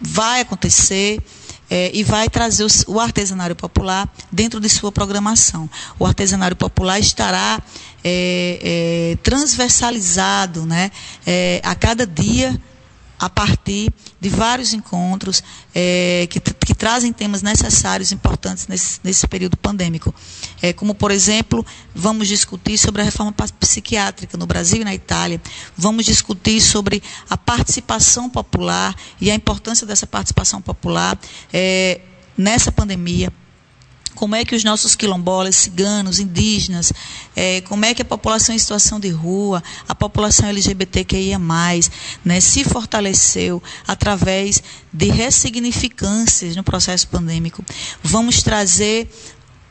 vai 0.00 0.40
acontecer. 0.42 1.20
É, 1.68 1.90
e 1.92 2.04
vai 2.04 2.28
trazer 2.28 2.62
o, 2.62 2.68
o, 2.86 3.56
popular 3.56 4.08
dentro 4.30 4.60
de 4.60 4.68
sua 4.68 4.92
programação. 4.92 5.68
O 5.98 6.06
artesanário 6.06 6.56
popular 6.56 7.00
estará 7.00 7.60
é, 8.04 8.60
é, 8.62 9.18
transversalizado 9.20 10.64
né, 10.64 10.92
é, 11.26 11.60
a 11.64 11.74
cada 11.74 12.06
dia 12.06 12.56
a 13.18 13.30
partir 13.30 13.92
de 14.20 14.28
vários 14.28 14.72
encontros 14.72 15.42
é, 15.74 16.26
que, 16.28 16.40
que, 16.40 16.74
trazem 16.74 17.12
temas 17.12 17.42
necessários, 17.42 18.12
importantes 18.12 18.66
nesse, 18.66 19.00
nesse 19.02 19.26
período 19.26 19.56
pandêmico. 19.56 20.14
É, 20.60 20.72
como, 20.72 20.94
por 20.94 21.10
exemplo, 21.10 21.64
vamos 21.94 22.28
discutir 22.28 22.76
sobre 22.76 23.02
a 23.02 23.04
reforma 23.04 23.32
psiquiátrica 23.58 24.36
no 24.36 24.46
Brasil 24.46 24.82
e 24.82 24.84
na 24.84 24.94
Itália, 24.94 25.40
vamos 25.76 26.04
discutir 26.04 26.60
sobre 26.60 27.02
a 27.30 27.36
participação 27.36 28.28
popular 28.28 28.94
e 29.20 29.30
a 29.30 29.34
importância 29.34 29.86
dessa 29.86 30.06
participação 30.06 30.60
popular 30.60 31.18
é, 31.52 32.00
nessa 32.36 32.70
pandemia 32.70 33.32
como 34.16 34.34
é 34.34 34.44
que 34.44 34.56
os 34.56 34.64
nossos 34.64 34.96
quilombolas, 34.96 35.54
ciganos, 35.54 36.18
indígenas, 36.18 36.92
é, 37.36 37.60
como 37.60 37.84
é 37.84 37.94
que 37.94 38.02
a 38.02 38.04
população 38.04 38.54
em 38.54 38.58
situação 38.58 38.98
de 38.98 39.10
rua, 39.10 39.62
a 39.86 39.94
população 39.94 40.48
LGBTQIA+, 40.48 41.38
né, 42.24 42.40
se 42.40 42.64
fortaleceu 42.64 43.62
através 43.86 44.62
de 44.92 45.08
ressignificâncias 45.10 46.56
no 46.56 46.64
processo 46.64 47.06
pandêmico. 47.06 47.64
Vamos 48.02 48.42
trazer 48.42 49.08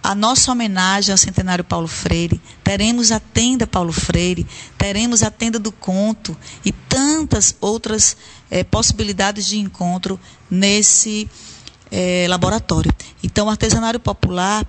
a 0.06 0.14
nossa 0.14 0.52
homenagem 0.52 1.12
ao 1.12 1.18
centenário 1.18 1.64
Paulo 1.64 1.88
Freire, 1.88 2.40
teremos 2.64 3.12
a 3.12 3.20
tenda 3.20 3.66
Paulo 3.66 3.92
Freire, 3.92 4.46
teremos 4.78 5.24
a 5.24 5.32
tenda 5.32 5.58
do 5.58 5.72
conto 5.72 6.38
e 6.64 6.72
tantas 6.72 7.56
outras 7.60 8.16
é, 8.52 8.64
possibilidades 8.64 9.48
de 9.48 9.58
encontro 9.58 10.20
nesse 10.48 11.28
é, 11.92 12.26
laboratório. 12.28 12.92
Então, 13.24 13.48
o 13.48 13.50
artesanário 13.50 14.00
popular, 14.00 14.66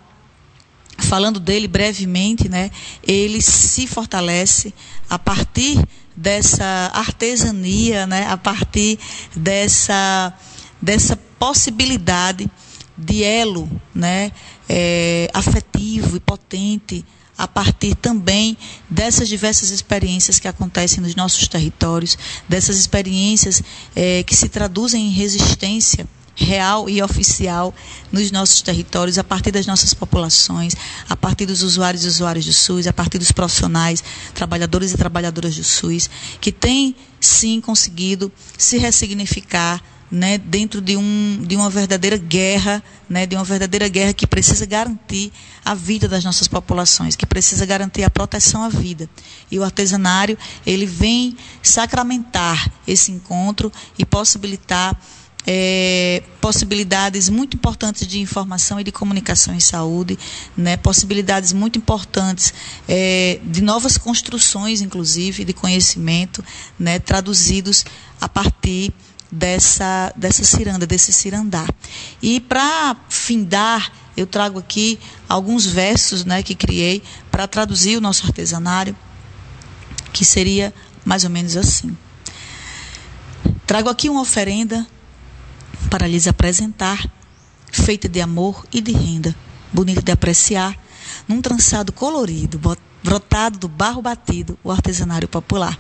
falando 0.99 1.39
dele 1.39 1.69
brevemente, 1.69 2.49
né, 2.49 2.71
ele 3.03 3.43
se 3.43 3.87
fortalece 3.87 4.73
a 5.09 5.19
partir 5.19 5.83
dessa 6.17 6.91
artesania, 6.95 8.07
né, 8.07 8.27
a 8.29 8.37
partir 8.37 8.99
dessa, 9.35 10.33
dessa 10.81 11.17
possibilidade 11.39 12.51
de 12.97 13.23
elo 13.23 13.69
né, 13.95 14.33
é, 14.69 15.29
afetivo 15.35 16.17
e 16.17 16.21
potente 16.21 17.05
a 17.39 17.47
partir 17.47 17.95
também 17.95 18.57
dessas 18.89 19.29
diversas 19.29 19.71
experiências 19.71 20.39
que 20.39 20.49
acontecem 20.49 21.03
nos 21.03 21.15
nossos 21.15 21.47
territórios, 21.49 22.17
dessas 22.49 22.79
experiências 22.79 23.63
é, 23.95 24.23
que 24.23 24.35
se 24.35 24.49
traduzem 24.49 25.09
em 25.09 25.11
resistência 25.11 26.09
real 26.37 26.89
e 26.89 27.03
oficial 27.03 27.75
nos 28.13 28.31
nossos 28.31 28.61
territórios, 28.61 29.19
a 29.19 29.25
partir 29.25 29.51
das 29.51 29.67
nossas 29.67 29.95
populações, 29.95 30.75
a 31.09 31.17
partir 31.17 31.47
dos 31.47 31.63
usuários 31.63 32.05
e 32.05 32.09
usuários 32.09 32.45
do 32.45 32.53
SUS, 32.53 32.87
a 32.87 32.93
partir 32.93 33.19
dos 33.19 33.33
profissionais, 33.33 34.05
trabalhadores 34.35 34.93
e 34.93 34.97
trabalhadoras 34.97 35.57
do 35.57 35.65
SUS, 35.65 36.09
que 36.41 36.53
têm 36.53 36.95
sim 37.19 37.61
conseguido 37.61 38.31
se 38.59 38.77
ressignificar 38.77 39.83
né, 40.11 40.39
dentro 40.39 40.81
de, 40.81 40.97
um, 40.97 41.43
de 41.43 41.57
uma 41.57 41.69
verdadeira 41.69 42.17
guerra, 42.17 42.83
né, 43.09 43.27
de 43.27 43.35
uma 43.35 43.45
verdadeira 43.45 43.89
guerra 43.89 44.13
que 44.13 44.27
precisa 44.27 44.65
garantir 44.65 45.33
a 45.65 45.75
vida 45.75 46.07
das 46.07 46.25
nossas 46.25 46.47
populações, 46.47 47.17
que 47.17 47.27
precisa 47.27 47.67
garantir 47.67 48.05
a 48.05 48.11
proteção 48.11 48.63
à 48.63 48.69
vida. 48.69 49.11
E 49.51 49.59
o 49.59 49.65
artesanário, 49.65 50.39
ele 50.65 50.87
vem 50.87 51.37
sacramentar 51.63 52.71
esse 52.87 53.11
encontro 53.11 53.73
e 53.99 54.05
possibilitar 54.05 54.97
é, 55.47 56.23
possibilidades 56.41 57.29
muito 57.29 57.57
importantes 57.57 58.07
de 58.07 58.19
informação 58.19 58.81
e 58.81 58.85
de 58.85 58.91
comunicação 58.91 59.55
em 59.55 59.61
saúde, 59.61 60.19
né, 60.57 60.77
possibilidades 60.77 61.53
muito 61.53 61.79
importantes 61.79 62.53
é, 62.89 63.39
de 63.45 63.63
novas 63.63 63.97
construções, 63.97 64.81
inclusive, 64.81 65.45
de 65.45 65.53
conhecimento, 65.53 66.45
né, 66.79 66.99
traduzidos 66.99 67.85
a 68.21 68.29
partir 68.29 68.93
dessa, 69.31 70.13
dessa 70.17 70.43
ciranda, 70.45 70.87
desse 70.87 71.13
cirandar. 71.13 71.69
E 72.21 72.41
para 72.41 72.97
findar, 73.09 73.93
eu 74.17 74.27
trago 74.27 74.59
aqui 74.59 74.99
alguns 75.29 75.67
versos 75.67 76.25
né, 76.25 76.43
que 76.43 76.55
criei 76.55 77.03
para 77.31 77.47
traduzir 77.47 77.97
o 77.97 78.01
nosso 78.01 78.27
artesanário, 78.27 78.97
que 80.13 80.25
seria 80.25 80.75
mais 81.05 81.23
ou 81.23 81.31
menos 81.31 81.57
assim. 81.57 81.97
Trago 83.67 83.89
aqui 83.89 84.09
uma 84.09 84.21
oferenda 84.21 84.87
para 85.87 86.07
lhes 86.07 86.27
apresentar, 86.27 87.11
feita 87.71 88.09
de 88.09 88.21
amor 88.21 88.67
e 88.73 88.81
de 88.81 88.93
renda, 88.93 89.35
bonita 89.73 90.03
de 90.03 90.13
apreciar, 90.13 90.77
num 91.27 91.41
trançado 91.41 91.93
colorido, 91.93 92.61
brotado 93.03 93.59
do 93.59 93.69
barro 93.69 94.03
batido, 94.03 94.59
o 94.63 94.71
artesanário 94.71 95.29
popular. 95.29 95.79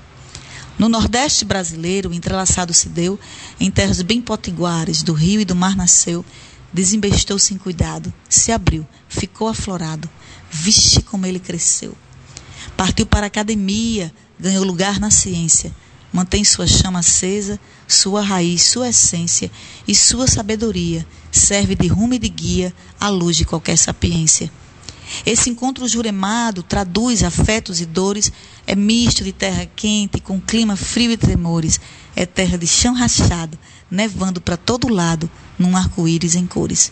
No 0.78 0.88
Nordeste 0.88 1.44
brasileiro, 1.44 2.10
o 2.10 2.14
entrelaçado 2.14 2.74
se 2.74 2.88
deu, 2.88 3.18
em 3.58 3.70
terras 3.70 4.02
bem 4.02 4.20
potiguares, 4.20 5.02
do 5.02 5.12
rio 5.12 5.40
e 5.40 5.44
do 5.44 5.56
mar 5.56 5.74
nasceu, 5.74 6.24
desembestou 6.72 7.38
sem 7.38 7.56
cuidado, 7.56 8.12
se 8.28 8.52
abriu, 8.52 8.86
ficou 9.08 9.48
aflorado, 9.48 10.08
vixe 10.50 11.02
como 11.02 11.24
ele 11.24 11.40
cresceu. 11.40 11.96
Partiu 12.76 13.06
para 13.06 13.26
a 13.26 13.28
academia, 13.28 14.12
ganhou 14.38 14.64
lugar 14.64 15.00
na 15.00 15.10
ciência, 15.10 15.74
mantém 16.12 16.44
sua 16.44 16.66
chama 16.66 16.98
acesa, 16.98 17.58
sua 17.86 18.20
raiz, 18.20 18.62
sua 18.62 18.88
essência 18.88 19.50
e 19.86 19.94
sua 19.94 20.26
sabedoria 20.26 21.06
serve 21.30 21.74
de 21.74 21.86
rumo 21.86 22.14
e 22.14 22.18
de 22.18 22.28
guia 22.28 22.74
à 22.98 23.08
luz 23.08 23.36
de 23.36 23.44
qualquer 23.44 23.76
sapiência. 23.76 24.50
Esse 25.24 25.48
encontro 25.50 25.86
juremado 25.86 26.62
traduz 26.62 27.22
afetos 27.22 27.80
e 27.80 27.86
dores, 27.86 28.32
é 28.66 28.74
misto 28.74 29.22
de 29.22 29.32
terra 29.32 29.68
quente 29.76 30.20
com 30.20 30.40
clima 30.40 30.76
frio 30.76 31.12
e 31.12 31.16
tremores, 31.16 31.80
é 32.14 32.26
terra 32.26 32.58
de 32.58 32.66
chão 32.66 32.92
rachado, 32.94 33.58
nevando 33.90 34.40
para 34.40 34.56
todo 34.56 34.92
lado, 34.92 35.30
num 35.58 35.76
arco-íris 35.76 36.34
em 36.34 36.46
cores. 36.46 36.90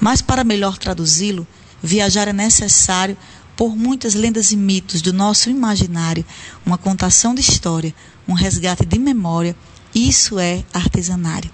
Mas 0.00 0.22
para 0.22 0.44
melhor 0.44 0.78
traduzi-lo, 0.78 1.46
viajar 1.82 2.28
é 2.28 2.32
necessário 2.32 3.16
por 3.56 3.76
muitas 3.76 4.14
lendas 4.14 4.52
e 4.52 4.56
mitos 4.56 5.02
do 5.02 5.12
nosso 5.12 5.50
imaginário, 5.50 6.24
uma 6.64 6.78
contação 6.78 7.34
de 7.34 7.40
história, 7.40 7.94
um 8.26 8.32
resgate 8.32 8.86
de 8.86 8.98
memória. 8.98 9.56
Isso 9.94 10.38
é 10.38 10.64
artesanário. 10.72 11.50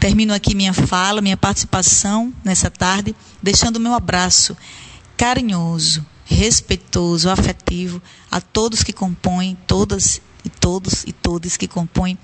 Termino 0.00 0.34
aqui 0.34 0.54
minha 0.54 0.74
fala, 0.74 1.20
minha 1.20 1.36
participação 1.36 2.32
nessa 2.44 2.70
tarde, 2.70 3.14
deixando 3.42 3.76
o 3.76 3.80
meu 3.80 3.94
abraço 3.94 4.56
carinhoso, 5.16 6.04
respeitoso, 6.24 7.30
afetivo 7.30 8.02
a 8.30 8.40
todos 8.40 8.82
que 8.82 8.92
compõem, 8.92 9.56
todas 9.66 10.20
e 10.44 10.50
todos 10.50 11.04
e 11.04 11.12
todas 11.12 11.56
que 11.56 11.66
compõem 11.66 12.18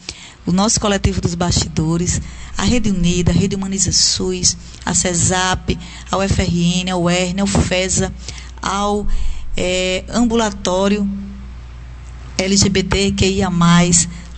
o 0.44 0.52
nosso 0.52 0.80
coletivo 0.80 1.20
dos 1.20 1.34
bastidores, 1.34 2.20
a 2.56 2.64
Rede 2.64 2.90
Unida, 2.90 3.30
a 3.30 3.34
Rede 3.34 3.56
Humaniza 3.56 3.92
SUS, 3.92 4.56
a 4.84 4.94
CESAP, 4.94 5.78
ao 6.10 6.20
FRN, 6.28 6.90
ao 6.92 7.08
ERN, 7.08 7.40
ao 7.40 7.46
FESA, 7.46 8.12
ao 8.60 9.06
é, 9.56 10.04
ambulatório 10.08 11.08
LGBTQIA+, 12.36 13.50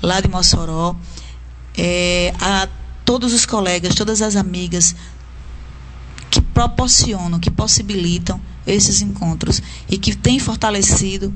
lá 0.03 0.21
de 0.21 0.29
Mossoró, 0.29 0.97
é, 1.77 2.35
a 2.41 2.69
todos 3.05 3.33
os 3.33 3.47
colegas, 3.47 3.95
todas 3.95 4.21
as 4.21 4.37
amigas 4.37 4.95
que 6.31 6.41
proporcionam, 6.41 7.39
que 7.39 7.51
possibilitam 7.51 8.41
esses 8.67 9.01
encontros 9.01 9.63
e 9.89 9.99
que 9.99 10.17
têm 10.17 10.39
fortalecido 10.39 11.33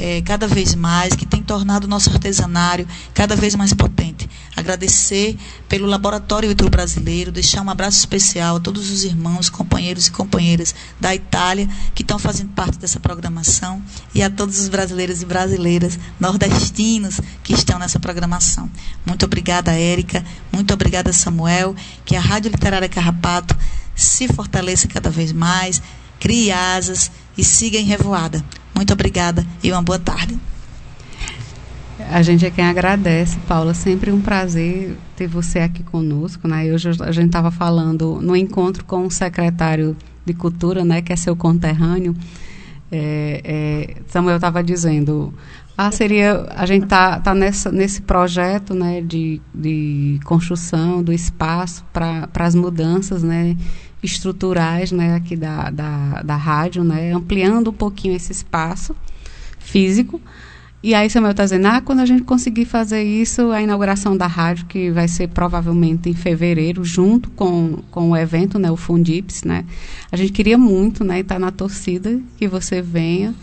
é, 0.00 0.22
cada 0.22 0.48
vez 0.48 0.74
mais, 0.74 1.14
que 1.14 1.26
tem 1.26 1.42
tornado 1.42 1.84
o 1.84 1.88
nosso 1.88 2.08
artesanário 2.08 2.88
cada 3.12 3.36
vez 3.36 3.54
mais 3.54 3.74
potente. 3.74 4.28
agradecer 4.56 5.36
pelo 5.68 5.86
Laboratório 5.86 6.50
Itro 6.50 6.70
Brasileiro, 6.70 7.30
deixar 7.30 7.62
um 7.62 7.68
abraço 7.70 7.98
especial 7.98 8.56
a 8.56 8.60
todos 8.60 8.90
os 8.90 9.04
irmãos, 9.04 9.50
companheiros 9.50 10.06
e 10.06 10.10
companheiras 10.10 10.74
da 10.98 11.14
Itália 11.14 11.68
que 11.94 12.02
estão 12.02 12.18
fazendo 12.18 12.50
parte 12.50 12.78
dessa 12.78 12.98
programação 12.98 13.82
e 14.14 14.22
a 14.22 14.30
todos 14.30 14.58
os 14.58 14.68
brasileiros 14.68 15.20
e 15.22 15.26
brasileiras 15.26 15.98
nordestinos 16.18 17.20
que 17.42 17.52
estão 17.52 17.78
nessa 17.78 18.00
programação. 18.00 18.70
Muito 19.06 19.26
obrigada, 19.26 19.72
Érica, 19.72 20.24
muito 20.50 20.72
obrigada, 20.72 21.12
Samuel, 21.12 21.74
que 22.04 22.16
a 22.16 22.20
Rádio 22.20 22.50
Literária 22.50 22.88
Carrapato 22.88 23.56
se 23.94 24.28
fortaleça 24.28 24.88
cada 24.88 25.10
vez 25.10 25.32
mais, 25.32 25.80
crie 26.18 26.50
asas 26.50 27.10
e 27.40 27.44
siga 27.44 27.78
em 27.78 27.84
revoada. 27.84 28.44
Muito 28.74 28.92
obrigada 28.92 29.46
e 29.62 29.72
uma 29.72 29.80
boa 29.80 29.98
tarde. 29.98 30.38
A 32.10 32.20
gente 32.20 32.44
é 32.44 32.50
quem 32.50 32.66
agradece, 32.66 33.38
Paula. 33.48 33.72
Sempre 33.72 34.12
um 34.12 34.20
prazer 34.20 34.94
ter 35.16 35.26
você 35.26 35.60
aqui 35.60 35.82
conosco. 35.82 36.46
Né? 36.46 36.70
Hoje 36.70 36.90
a 37.00 37.10
gente 37.10 37.26
estava 37.26 37.50
falando 37.50 38.20
no 38.20 38.36
encontro 38.36 38.84
com 38.84 39.06
o 39.06 39.10
secretário 39.10 39.96
de 40.22 40.34
Cultura, 40.34 40.84
né, 40.84 41.00
que 41.00 41.14
é 41.14 41.16
seu 41.16 41.34
conterrâneo. 41.34 42.14
É, 42.92 43.40
é, 43.42 43.96
Samuel 44.08 44.36
estava 44.36 44.62
dizendo, 44.62 45.32
ah, 45.78 45.90
seria 45.90 46.46
a 46.50 46.66
gente 46.66 46.86
tá, 46.86 47.20
tá 47.20 47.34
nessa, 47.34 47.72
nesse 47.72 48.02
projeto, 48.02 48.74
né, 48.74 49.00
de, 49.00 49.40
de 49.54 50.20
construção 50.24 51.02
do 51.02 51.12
espaço 51.12 51.84
para 51.90 52.28
as 52.34 52.54
mudanças, 52.54 53.22
né, 53.22 53.56
estruturais, 54.02 54.92
né, 54.92 55.14
aqui 55.14 55.36
da, 55.36 55.70
da, 55.70 56.22
da 56.22 56.36
rádio, 56.36 56.82
né, 56.82 57.12
ampliando 57.12 57.70
um 57.70 57.74
pouquinho 57.74 58.16
esse 58.16 58.32
espaço 58.32 58.94
físico 59.58 60.20
e 60.82 60.94
aí 60.94 61.10
Samuel 61.10 61.32
está 61.32 61.44
dizendo, 61.44 61.66
ah, 61.66 61.82
quando 61.82 62.00
a 62.00 62.06
gente 62.06 62.22
conseguir 62.22 62.64
fazer 62.64 63.02
isso, 63.02 63.50
a 63.50 63.60
inauguração 63.60 64.16
da 64.16 64.26
rádio, 64.26 64.64
que 64.64 64.90
vai 64.90 65.06
ser 65.06 65.28
provavelmente 65.28 66.08
em 66.08 66.14
fevereiro, 66.14 66.82
junto 66.82 67.30
com, 67.32 67.80
com 67.90 68.10
o 68.10 68.16
evento, 68.16 68.58
né, 68.58 68.70
o 68.70 68.76
Fundips, 68.76 69.44
né? 69.44 69.66
A 70.10 70.16
gente 70.16 70.32
queria 70.32 70.56
muito, 70.56 71.04
né, 71.04 71.20
estar 71.20 71.34
tá 71.34 71.38
na 71.38 71.50
torcida, 71.50 72.18
que 72.38 72.48
você 72.48 72.80
venha 72.80 73.34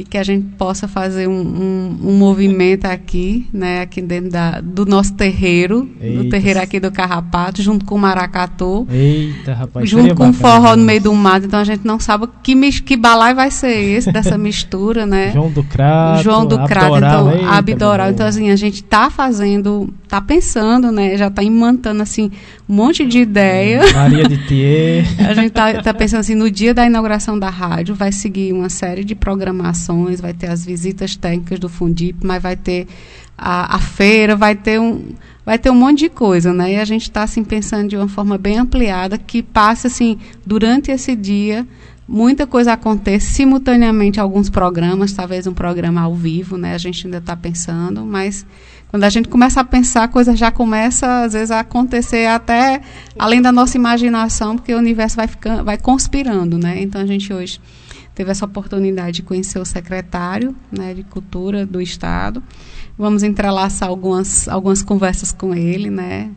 e 0.00 0.04
que 0.04 0.16
a 0.16 0.22
gente 0.22 0.46
possa 0.56 0.88
fazer 0.88 1.28
um, 1.28 1.32
um, 1.32 1.98
um 2.08 2.12
movimento 2.18 2.86
aqui, 2.86 3.46
né, 3.52 3.82
aqui 3.82 4.00
dentro 4.00 4.30
da, 4.30 4.60
do 4.60 4.86
nosso 4.86 5.12
terreiro, 5.12 5.88
Eita. 6.00 6.22
do 6.22 6.28
terreiro 6.30 6.60
aqui 6.60 6.80
do 6.80 6.90
Carrapato, 6.90 7.62
junto 7.62 7.84
com 7.84 7.96
o 7.96 7.98
Maracatu, 7.98 8.86
Eita, 8.90 9.52
rapaz, 9.52 9.88
junto 9.88 10.14
com 10.14 10.30
o 10.30 10.32
forró 10.32 10.74
no 10.74 10.84
meio 10.84 11.02
do 11.02 11.14
mato, 11.14 11.46
então 11.46 11.60
a 11.60 11.64
gente 11.64 11.84
não 11.84 12.00
sabe 12.00 12.28
que, 12.42 12.54
que 12.80 12.96
balai 12.96 13.34
vai 13.34 13.50
ser 13.50 13.72
esse, 13.72 14.10
dessa 14.10 14.36
mistura, 14.38 15.04
né? 15.04 15.32
João 15.32 15.50
do 15.50 15.62
Crato, 15.62 16.22
João 16.22 16.46
do 16.46 16.64
Crato, 16.64 16.96
então, 16.96 17.32
Eita, 17.32 17.50
Abdoral, 17.50 18.10
então 18.10 18.26
assim, 18.26 18.50
a 18.50 18.56
gente 18.56 18.76
está 18.76 19.10
fazendo, 19.10 19.92
está 20.02 20.20
pensando, 20.20 20.90
né, 20.90 21.16
já 21.18 21.26
está 21.26 21.42
imantando 21.42 22.02
assim, 22.02 22.30
um 22.70 22.72
monte 22.72 23.04
de 23.04 23.18
ideia. 23.18 23.80
Maria 23.92 24.28
de 24.28 24.38
Thier. 24.46 25.04
a 25.28 25.34
gente 25.34 25.48
está 25.48 25.82
tá 25.82 25.92
pensando 25.92 26.20
assim, 26.20 26.36
no 26.36 26.48
dia 26.48 26.72
da 26.72 26.86
inauguração 26.86 27.36
da 27.36 27.50
rádio, 27.50 27.96
vai 27.96 28.12
seguir 28.12 28.52
uma 28.52 28.68
série 28.68 29.02
de 29.02 29.16
programações 29.16 30.20
vai 30.20 30.32
ter 30.32 30.46
as 30.46 30.64
visitas 30.64 31.16
técnicas 31.16 31.58
do 31.58 31.68
Fundip, 31.68 32.24
mas 32.24 32.40
vai 32.40 32.54
ter 32.54 32.86
a, 33.36 33.74
a 33.74 33.78
feira, 33.80 34.36
vai 34.36 34.54
ter 34.54 34.78
um 34.78 35.02
vai 35.44 35.58
ter 35.58 35.68
um 35.68 35.74
monte 35.74 36.00
de 36.00 36.08
coisa, 36.10 36.52
né? 36.52 36.74
E 36.74 36.76
a 36.76 36.84
gente 36.84 37.02
está 37.02 37.24
assim 37.24 37.42
pensando 37.42 37.88
de 37.88 37.96
uma 37.96 38.06
forma 38.06 38.38
bem 38.38 38.58
ampliada 38.58 39.18
que 39.18 39.42
passe 39.42 39.88
assim 39.88 40.18
durante 40.46 40.92
esse 40.92 41.16
dia 41.16 41.66
muita 42.06 42.46
coisa 42.46 42.72
acontece 42.72 43.32
simultaneamente 43.32 44.20
alguns 44.20 44.48
programas, 44.48 45.12
talvez 45.12 45.46
um 45.46 45.54
programa 45.54 46.02
ao 46.02 46.14
vivo, 46.14 46.56
né? 46.56 46.74
A 46.74 46.78
gente 46.78 47.06
ainda 47.06 47.18
está 47.18 47.36
pensando, 47.36 48.04
mas 48.04 48.46
quando 48.90 49.04
a 49.04 49.08
gente 49.08 49.28
começa 49.28 49.60
a 49.60 49.64
pensar, 49.64 50.02
a 50.02 50.08
coisa 50.08 50.34
já 50.34 50.50
começa 50.50 51.22
às 51.22 51.32
vezes 51.32 51.52
a 51.52 51.60
acontecer 51.60 52.26
até 52.26 52.80
além 53.16 53.40
da 53.40 53.52
nossa 53.52 53.76
imaginação, 53.76 54.56
porque 54.56 54.74
o 54.74 54.78
universo 54.78 55.14
vai 55.14 55.28
ficando, 55.28 55.64
vai 55.64 55.78
conspirando, 55.78 56.58
né? 56.58 56.82
Então 56.82 57.00
a 57.00 57.06
gente 57.06 57.32
hoje 57.32 57.60
teve 58.16 58.32
essa 58.32 58.44
oportunidade 58.44 59.16
de 59.18 59.22
conhecer 59.22 59.60
o 59.60 59.64
secretário 59.64 60.56
né, 60.72 60.92
de 60.92 61.04
Cultura 61.04 61.64
do 61.64 61.80
Estado. 61.80 62.42
Vamos 62.98 63.22
entrelaçar 63.22 63.88
algumas, 63.88 64.48
algumas 64.48 64.82
conversas 64.82 65.30
com 65.30 65.54
ele, 65.54 65.88
né? 65.88 66.28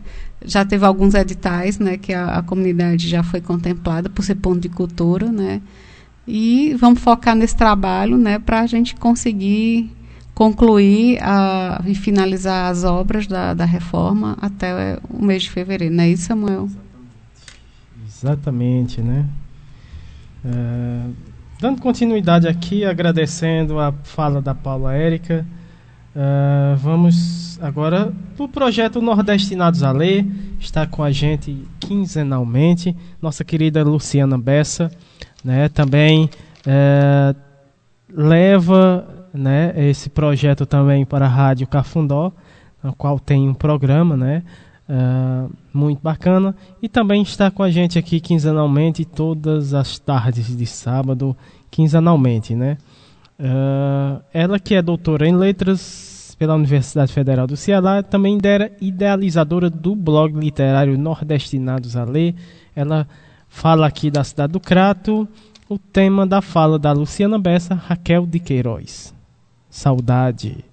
Já 0.45 0.63
teve 0.63 0.85
alguns 0.85 1.15
editais, 1.15 1.79
né, 1.79 1.97
que 1.97 2.13
a, 2.13 2.37
a 2.37 2.43
comunidade 2.43 3.09
já 3.09 3.23
foi 3.23 3.41
contemplada 3.41 4.09
por 4.09 4.23
ser 4.23 4.35
ponto 4.35 4.59
de 4.59 4.69
cultura, 4.69 5.31
né? 5.31 5.59
E 6.27 6.75
vamos 6.79 6.99
focar 6.99 7.35
nesse 7.35 7.55
trabalho, 7.55 8.15
né, 8.15 8.37
para 8.37 8.59
a 8.59 8.67
gente 8.67 8.95
conseguir 8.95 9.91
concluir 10.33 11.19
a, 11.21 11.81
e 11.85 11.95
finalizar 11.95 12.71
as 12.71 12.83
obras 12.83 13.27
da, 13.27 13.53
da 13.53 13.65
reforma 13.65 14.37
até 14.41 14.99
o 15.09 15.23
mês 15.23 15.43
de 15.43 15.51
fevereiro, 15.51 15.93
não 15.93 16.03
é 16.03 16.09
isso, 16.09 16.23
Samuel? 16.23 16.69
Exatamente, 18.05 19.01
né? 19.01 19.25
É, 20.45 21.03
Dando 21.63 21.79
continuidade 21.79 22.45
aqui, 22.45 22.83
agradecendo 22.83 23.79
a 23.79 23.93
fala 24.03 24.41
da 24.41 24.53
Paula 24.53 24.93
Érica, 24.93 25.45
uh, 26.13 26.75
vamos 26.75 27.57
agora 27.61 28.11
para 28.35 28.43
o 28.43 28.49
projeto 28.49 29.01
Nordestinados 29.01 29.81
a 29.81 29.93
Ler. 29.93 30.25
Está 30.59 30.85
com 30.85 31.01
a 31.01 31.09
gente 31.09 31.65
quinzenalmente 31.79 32.93
nossa 33.21 33.45
querida 33.45 33.81
Luciana 33.81 34.37
Bessa, 34.37 34.91
né, 35.41 35.69
também 35.69 36.29
uh, 36.67 37.33
leva 38.09 39.07
né, 39.33 39.73
esse 39.75 40.09
projeto 40.09 40.65
também 40.65 41.05
para 41.05 41.25
a 41.25 41.29
Rádio 41.29 41.67
Cafundó, 41.67 42.31
na 42.83 42.91
qual 42.93 43.19
tem 43.19 43.49
um 43.49 43.53
programa, 43.53 44.15
né, 44.15 44.43
Uh, 44.83 45.49
muito 45.73 46.01
bacana. 46.01 46.53
E 46.81 46.89
também 46.89 47.21
está 47.21 47.49
com 47.49 47.63
a 47.63 47.71
gente 47.71 47.97
aqui 47.97 48.19
quinzenalmente, 48.19 49.05
todas 49.05 49.73
as 49.73 49.97
tardes 49.97 50.55
de 50.55 50.65
sábado, 50.65 51.35
quinzenalmente, 51.71 52.53
né? 52.53 52.77
Uh, 53.39 54.21
ela 54.33 54.59
que 54.59 54.75
é 54.75 54.81
doutora 54.81 55.25
em 55.25 55.35
letras 55.35 56.35
pela 56.37 56.55
Universidade 56.55 57.13
Federal 57.13 57.47
do 57.47 57.55
Ceará, 57.55 58.03
também 58.03 58.37
era 58.43 58.71
idealizadora 58.81 59.69
do 59.69 59.95
blog 59.95 60.37
literário 60.37 60.97
Nordestinados 60.97 61.95
a 61.95 62.03
Ler. 62.03 62.35
Ela 62.75 63.07
fala 63.47 63.87
aqui 63.87 64.11
da 64.11 64.23
cidade 64.23 64.51
do 64.53 64.59
Crato, 64.59 65.27
o 65.69 65.77
tema 65.77 66.27
da 66.27 66.41
fala 66.41 66.77
da 66.77 66.91
Luciana 66.91 67.39
Bessa, 67.39 67.73
Raquel 67.73 68.25
de 68.25 68.39
Queiroz. 68.39 69.13
Saudade. 69.73 70.63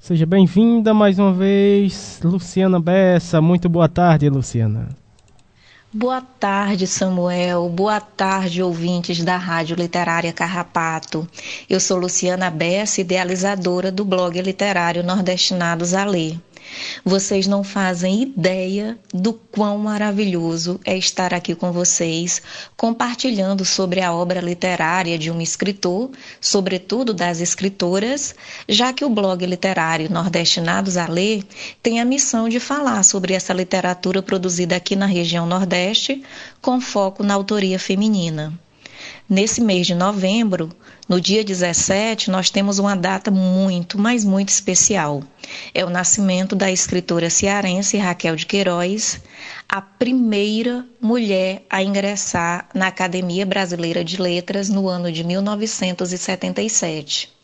Seja 0.00 0.26
bem-vinda 0.26 0.92
mais 0.92 1.16
uma 1.16 1.32
vez, 1.32 2.18
Luciana 2.24 2.80
Bessa. 2.80 3.40
Muito 3.40 3.68
boa 3.68 3.88
tarde, 3.88 4.28
Luciana. 4.28 4.88
Boa 5.92 6.20
tarde, 6.20 6.88
Samuel. 6.88 7.68
Boa 7.68 8.00
tarde, 8.00 8.64
ouvintes 8.64 9.22
da 9.22 9.36
Rádio 9.36 9.76
Literária 9.76 10.32
Carrapato. 10.32 11.26
Eu 11.70 11.78
sou 11.78 11.98
Luciana 11.98 12.50
Bessa, 12.50 13.00
idealizadora 13.00 13.92
do 13.92 14.04
blog 14.04 14.42
literário 14.42 15.04
Nordestinados 15.04 15.94
a 15.94 16.04
Ler. 16.04 16.36
Vocês 17.04 17.46
não 17.46 17.62
fazem 17.62 18.22
ideia 18.22 18.98
do 19.12 19.32
quão 19.32 19.78
maravilhoso 19.78 20.80
é 20.84 20.96
estar 20.96 21.32
aqui 21.32 21.54
com 21.54 21.72
vocês, 21.72 22.42
compartilhando 22.76 23.64
sobre 23.64 24.00
a 24.00 24.12
obra 24.12 24.40
literária 24.40 25.18
de 25.18 25.30
um 25.30 25.40
escritor, 25.40 26.10
sobretudo 26.40 27.14
das 27.14 27.40
escritoras, 27.40 28.34
já 28.68 28.92
que 28.92 29.04
o 29.04 29.10
blog 29.10 29.44
literário 29.44 30.10
Nordestinados 30.10 30.96
a 30.96 31.06
Ler 31.06 31.44
tem 31.82 32.00
a 32.00 32.04
missão 32.04 32.48
de 32.48 32.60
falar 32.60 33.02
sobre 33.02 33.34
essa 33.34 33.52
literatura 33.52 34.22
produzida 34.22 34.76
aqui 34.76 34.96
na 34.96 35.06
região 35.06 35.46
Nordeste, 35.46 36.22
com 36.60 36.80
foco 36.80 37.22
na 37.22 37.34
autoria 37.34 37.78
feminina. 37.78 38.58
Nesse 39.28 39.60
mês 39.60 39.88
de 39.88 39.94
novembro, 39.94 40.70
no 41.08 41.20
dia 41.20 41.42
17, 41.42 42.30
nós 42.30 42.48
temos 42.48 42.78
uma 42.78 42.94
data 42.94 43.28
muito, 43.28 43.98
mas 43.98 44.24
muito 44.24 44.50
especial. 44.50 45.20
É 45.74 45.84
o 45.84 45.90
nascimento 45.90 46.54
da 46.54 46.70
escritora 46.70 47.28
cearense 47.28 47.96
Raquel 47.96 48.36
de 48.36 48.46
Queiroz, 48.46 49.20
a 49.68 49.80
primeira 49.80 50.86
mulher 51.00 51.64
a 51.68 51.82
ingressar 51.82 52.68
na 52.72 52.86
Academia 52.86 53.44
Brasileira 53.44 54.04
de 54.04 54.22
Letras 54.22 54.68
no 54.68 54.88
ano 54.88 55.10
de 55.10 55.24
1977. 55.24 57.35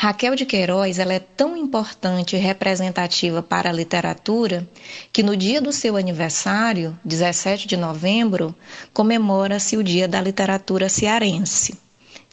Raquel 0.00 0.36
de 0.36 0.46
Queiroz 0.46 1.00
ela 1.00 1.12
é 1.12 1.18
tão 1.18 1.56
importante 1.56 2.36
e 2.36 2.38
representativa 2.38 3.42
para 3.42 3.68
a 3.68 3.72
literatura 3.72 4.64
que 5.12 5.24
no 5.24 5.36
dia 5.36 5.60
do 5.60 5.72
seu 5.72 5.96
aniversário, 5.96 6.96
17 7.04 7.66
de 7.66 7.76
novembro, 7.76 8.54
comemora-se 8.92 9.76
o 9.76 9.82
Dia 9.82 10.06
da 10.06 10.20
Literatura 10.20 10.88
Cearense. 10.88 11.76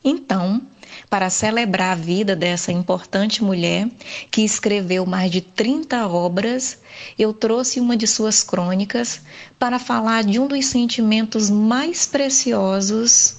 Então, 0.04 0.62
para 1.10 1.32
celebrar 1.32 1.94
a 1.94 2.00
vida 2.00 2.36
dessa 2.36 2.72
importante 2.72 3.44
mulher 3.44 3.90
que 4.30 4.44
escreveu 4.44 5.04
mais 5.04 5.32
de 5.32 5.42
30 5.42 6.08
obras, 6.08 6.78
eu 7.18 7.34
trouxe 7.34 7.80
uma 7.80 7.98
de 7.98 8.06
suas 8.06 8.44
crônicas 8.44 9.22
para 9.58 9.80
falar 9.80 10.24
de 10.24 10.38
um 10.38 10.46
dos 10.46 10.68
sentimentos 10.68 11.50
mais 11.50 12.06
preciosos 12.06 13.38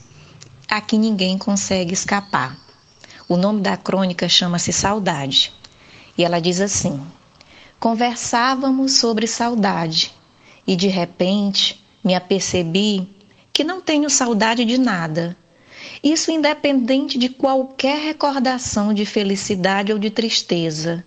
a 0.68 0.80
que 0.80 0.98
ninguém 0.98 1.38
consegue 1.38 1.94
escapar 1.94 2.65
o 3.28 3.36
nome 3.36 3.60
da 3.60 3.76
crônica 3.76 4.28
chama-se 4.28 4.72
Saudade. 4.72 5.52
E 6.16 6.24
ela 6.24 6.40
diz 6.40 6.60
assim: 6.60 7.00
Conversávamos 7.78 8.92
sobre 8.92 9.26
saudade 9.26 10.12
e 10.66 10.74
de 10.74 10.88
repente 10.88 11.84
me 12.02 12.14
apercebi 12.14 13.08
que 13.52 13.64
não 13.64 13.80
tenho 13.80 14.08
saudade 14.08 14.64
de 14.64 14.78
nada. 14.78 15.36
Isso 16.02 16.30
independente 16.30 17.18
de 17.18 17.28
qualquer 17.28 17.98
recordação 17.98 18.94
de 18.94 19.04
felicidade 19.04 19.92
ou 19.92 19.98
de 19.98 20.10
tristeza, 20.10 21.04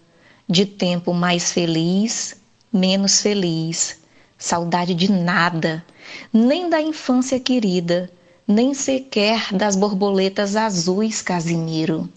de 0.47 0.65
tempo 0.65 1.13
mais 1.13 1.51
feliz, 1.51 2.39
menos 2.71 3.21
feliz, 3.21 3.99
saudade 4.37 4.93
de 4.93 5.11
nada, 5.11 5.85
nem 6.33 6.69
da 6.69 6.81
infância 6.81 7.39
querida, 7.39 8.11
nem 8.51 8.73
sequer 8.73 9.53
das 9.53 9.75
borboletas 9.75 10.55
azuis, 10.55 11.21
Casimiro, 11.21 12.09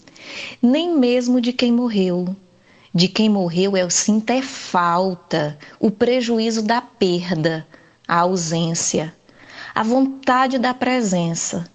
nem 0.63 0.97
mesmo 0.97 1.43
de 1.43 1.53
quem 1.53 1.71
morreu. 1.71 2.35
De 2.95 3.07
quem 3.07 3.29
morreu 3.29 3.77
eu 3.77 3.91
sinto 3.91 4.31
é 4.31 4.41
falta, 4.41 5.59
o 5.79 5.91
prejuízo 5.91 6.63
da 6.63 6.81
perda, 6.81 7.67
a 8.09 8.21
ausência, 8.21 9.15
a 9.75 9.83
vontade 9.83 10.59
da 10.59 10.73
presença, 10.73 11.71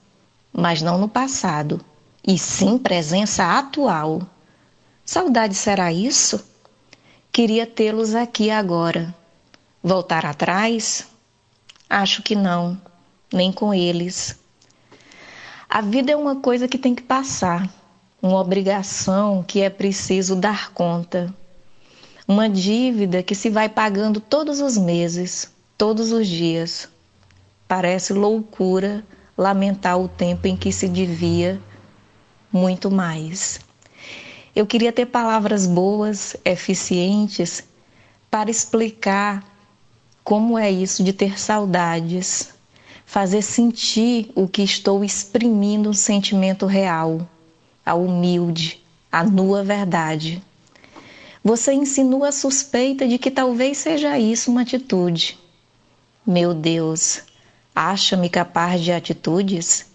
mas 0.52 0.82
não 0.82 0.98
no 0.98 1.08
passado, 1.08 1.80
e 2.26 2.36
sim 2.36 2.80
presença 2.80 3.60
atual. 3.60 4.24
Saudade 5.06 5.54
será 5.54 5.94
isso? 5.94 6.44
Queria 7.32 7.68
tê-los 7.68 8.16
aqui 8.16 8.50
agora. 8.50 9.14
Voltar 9.84 10.26
atrás? 10.26 11.06
Acho 11.88 12.24
que 12.24 12.36
não, 12.36 12.80
nem 13.32 13.52
com 13.52 13.72
eles. 13.72 14.36
A 15.78 15.82
vida 15.82 16.12
é 16.12 16.16
uma 16.16 16.38
coisa 16.38 16.68
que 16.68 16.76
tem 16.76 16.96
que 16.96 17.04
passar, 17.04 17.72
uma 18.20 18.40
obrigação 18.40 19.44
que 19.44 19.62
é 19.62 19.70
preciso 19.70 20.36
dar 20.36 20.72
conta, 20.72 21.32
uma 22.28 22.50
dívida 22.50 23.22
que 23.22 23.36
se 23.36 23.48
vai 23.48 23.70
pagando 23.70 24.20
todos 24.20 24.60
os 24.60 24.76
meses, 24.76 25.52
todos 25.78 26.12
os 26.12 26.28
dias. 26.28 26.90
Parece 27.68 28.12
loucura 28.12 29.06
lamentar 29.38 30.00
o 30.00 30.08
tempo 30.08 30.48
em 30.48 30.58
que 30.58 30.72
se 30.72 30.90
devia 30.90 31.62
muito 32.52 32.90
mais. 32.90 33.60
Eu 34.56 34.66
queria 34.66 34.92
ter 34.92 35.06
palavras 35.06 35.68
boas, 35.68 36.36
eficientes, 36.44 37.64
para 38.32 38.50
explicar 38.50 39.46
como 40.24 40.58
é 40.58 40.72
isso 40.72 41.04
de 41.04 41.14
ter 41.14 41.40
saudades, 41.40 42.57
fazer 43.08 43.42
sentir 43.42 44.30
o 44.36 44.50
que 44.50 44.62
estou 44.62 45.02
exprimindo 45.02 45.90
um 45.90 45.94
sentimento 45.94 46.66
real, 46.66 47.26
a 47.86 47.96
humilde, 47.96 48.84
a 49.10 49.24
nua 49.24 49.64
verdade. 49.64 50.44
Você 51.42 51.72
insinua 51.72 52.28
a 52.28 52.32
suspeita 52.34 53.08
de 53.08 53.18
que 53.18 53.32
talvez 53.32 53.78
seja 53.78 54.20
isso 54.20 54.52
uma 54.52 54.64
atitude. 54.64 55.40
Meu 56.26 56.54
Deus, 56.54 57.22
acha-me 57.74 58.30
capaz 58.30 58.82
de 58.82 58.92
atitudes? 58.92 59.86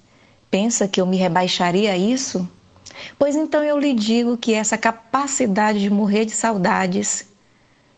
Pensa 0.51 0.89
que 0.89 0.99
eu 0.99 1.05
me 1.05 1.19
rebaixaria 1.19 1.93
a 1.93 1.99
isso? 1.99 2.49
Pois 3.19 3.37
então 3.37 3.63
eu 3.63 3.79
lhe 3.79 3.93
digo 3.93 4.39
que 4.39 4.55
essa 4.55 4.79
capacidade 4.79 5.81
de 5.81 5.91
morrer 5.91 6.25
de 6.25 6.33
saudades, 6.33 7.27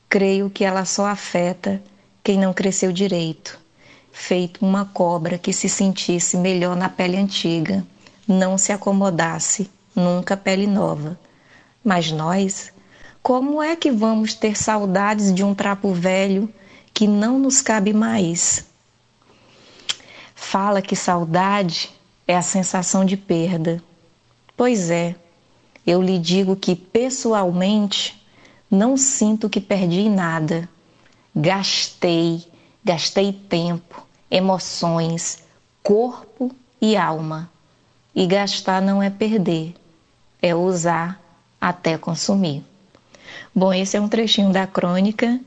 creio 0.08 0.50
que 0.50 0.64
ela 0.64 0.84
só 0.84 1.06
afeta 1.06 1.80
quem 2.20 2.36
não 2.36 2.52
cresceu 2.52 2.90
direito, 2.90 3.60
feito 4.14 4.64
uma 4.64 4.84
cobra 4.84 5.36
que 5.36 5.52
se 5.52 5.68
sentisse 5.68 6.36
melhor 6.36 6.76
na 6.76 6.88
pele 6.88 7.16
antiga, 7.16 7.84
não 8.28 8.56
se 8.56 8.70
acomodasse 8.70 9.68
nunca 9.94 10.36
pele 10.36 10.68
nova. 10.68 11.18
Mas 11.84 12.12
nós, 12.12 12.72
como 13.20 13.60
é 13.60 13.74
que 13.74 13.90
vamos 13.90 14.32
ter 14.32 14.56
saudades 14.56 15.34
de 15.34 15.42
um 15.42 15.52
trapo 15.52 15.92
velho 15.92 16.48
que 16.94 17.08
não 17.08 17.40
nos 17.40 17.60
cabe 17.60 17.92
mais? 17.92 18.64
Fala 20.32 20.80
que 20.80 20.94
saudade 20.94 21.90
é 22.26 22.36
a 22.36 22.42
sensação 22.42 23.04
de 23.04 23.16
perda. 23.16 23.82
Pois 24.56 24.90
é, 24.90 25.16
eu 25.84 26.00
lhe 26.00 26.20
digo 26.20 26.54
que 26.54 26.76
pessoalmente 26.76 28.24
não 28.70 28.96
sinto 28.96 29.50
que 29.50 29.60
perdi 29.60 30.08
nada. 30.08 30.68
Gastei, 31.34 32.46
gastei 32.84 33.32
tempo, 33.32 34.06
emoções, 34.30 35.38
corpo 35.82 36.54
e 36.80 36.96
alma. 36.96 37.50
E 38.14 38.26
gastar 38.26 38.80
não 38.80 39.02
é 39.02 39.10
perder, 39.10 39.74
é 40.40 40.54
usar 40.54 41.20
até 41.60 41.98
consumir. 41.98 42.62
Bom, 43.54 43.72
esse 43.72 43.96
é 43.96 44.00
um 44.00 44.08
trechinho 44.08 44.52
da 44.52 44.66
crônica 44.66 45.40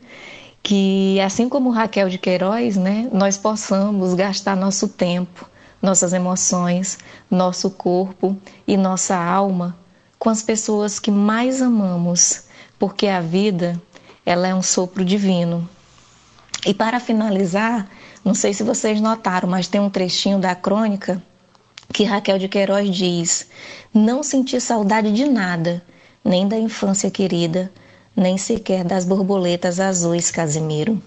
que, 0.62 1.20
assim 1.22 1.48
como 1.48 1.70
Raquel 1.70 2.10
de 2.10 2.18
Queiroz, 2.18 2.76
né, 2.76 3.08
nós 3.14 3.38
possamos 3.38 4.14
gastar 4.14 4.56
nosso 4.56 4.90
tempo, 4.90 5.50
nossas 5.82 6.12
emoções, 6.12 6.98
nosso 7.32 7.70
corpo 7.70 8.36
e 8.68 8.76
nossa 8.76 9.16
alma 9.16 9.78
com 10.20 10.30
as 10.30 10.42
pessoas 10.42 11.00
que 11.00 11.12
mais 11.12 11.62
amamos, 11.62 12.46
porque 12.80 13.08
a 13.08 13.22
vida 13.22 13.80
ela 14.26 14.48
é 14.48 14.56
um 14.56 14.62
sopro 14.62 15.06
divino. 15.06 15.70
E 16.68 16.74
para 16.74 17.00
finalizar, 17.00 17.90
não 18.26 18.34
sei 18.34 18.54
se 18.54 18.62
vocês 18.62 19.00
notaram, 19.00 19.48
mas 19.48 19.70
tem 19.70 19.80
um 19.80 19.90
trechinho 19.90 20.38
da 20.38 20.54
crônica 20.54 21.24
que 21.94 22.04
Raquel 22.04 22.38
de 22.38 22.50
Queiroz 22.50 22.94
diz: 22.94 23.48
Não 23.94 24.22
senti 24.22 24.60
saudade 24.60 25.14
de 25.14 25.24
nada, 25.24 25.82
nem 26.22 26.46
da 26.46 26.60
infância 26.60 27.10
querida, 27.10 27.72
nem 28.14 28.38
sequer 28.38 28.84
das 28.84 29.06
borboletas 29.06 29.80
azuis, 29.80 30.30
Casimiro. 30.30 31.02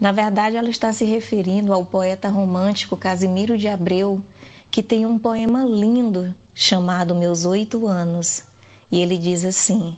Na 0.00 0.10
verdade, 0.10 0.56
ela 0.56 0.68
está 0.68 0.92
se 0.92 1.04
referindo 1.04 1.72
ao 1.72 1.86
poeta 1.86 2.28
romântico 2.28 2.96
Casimiro 2.96 3.56
de 3.56 3.68
Abreu, 3.68 4.20
que 4.68 4.82
tem 4.82 5.06
um 5.06 5.16
poema 5.16 5.64
lindo 5.64 6.34
chamado 6.52 7.14
Meus 7.14 7.44
Oito 7.44 7.86
Anos. 7.86 8.42
E 8.90 9.00
ele 9.00 9.16
diz 9.16 9.44
assim: 9.44 9.96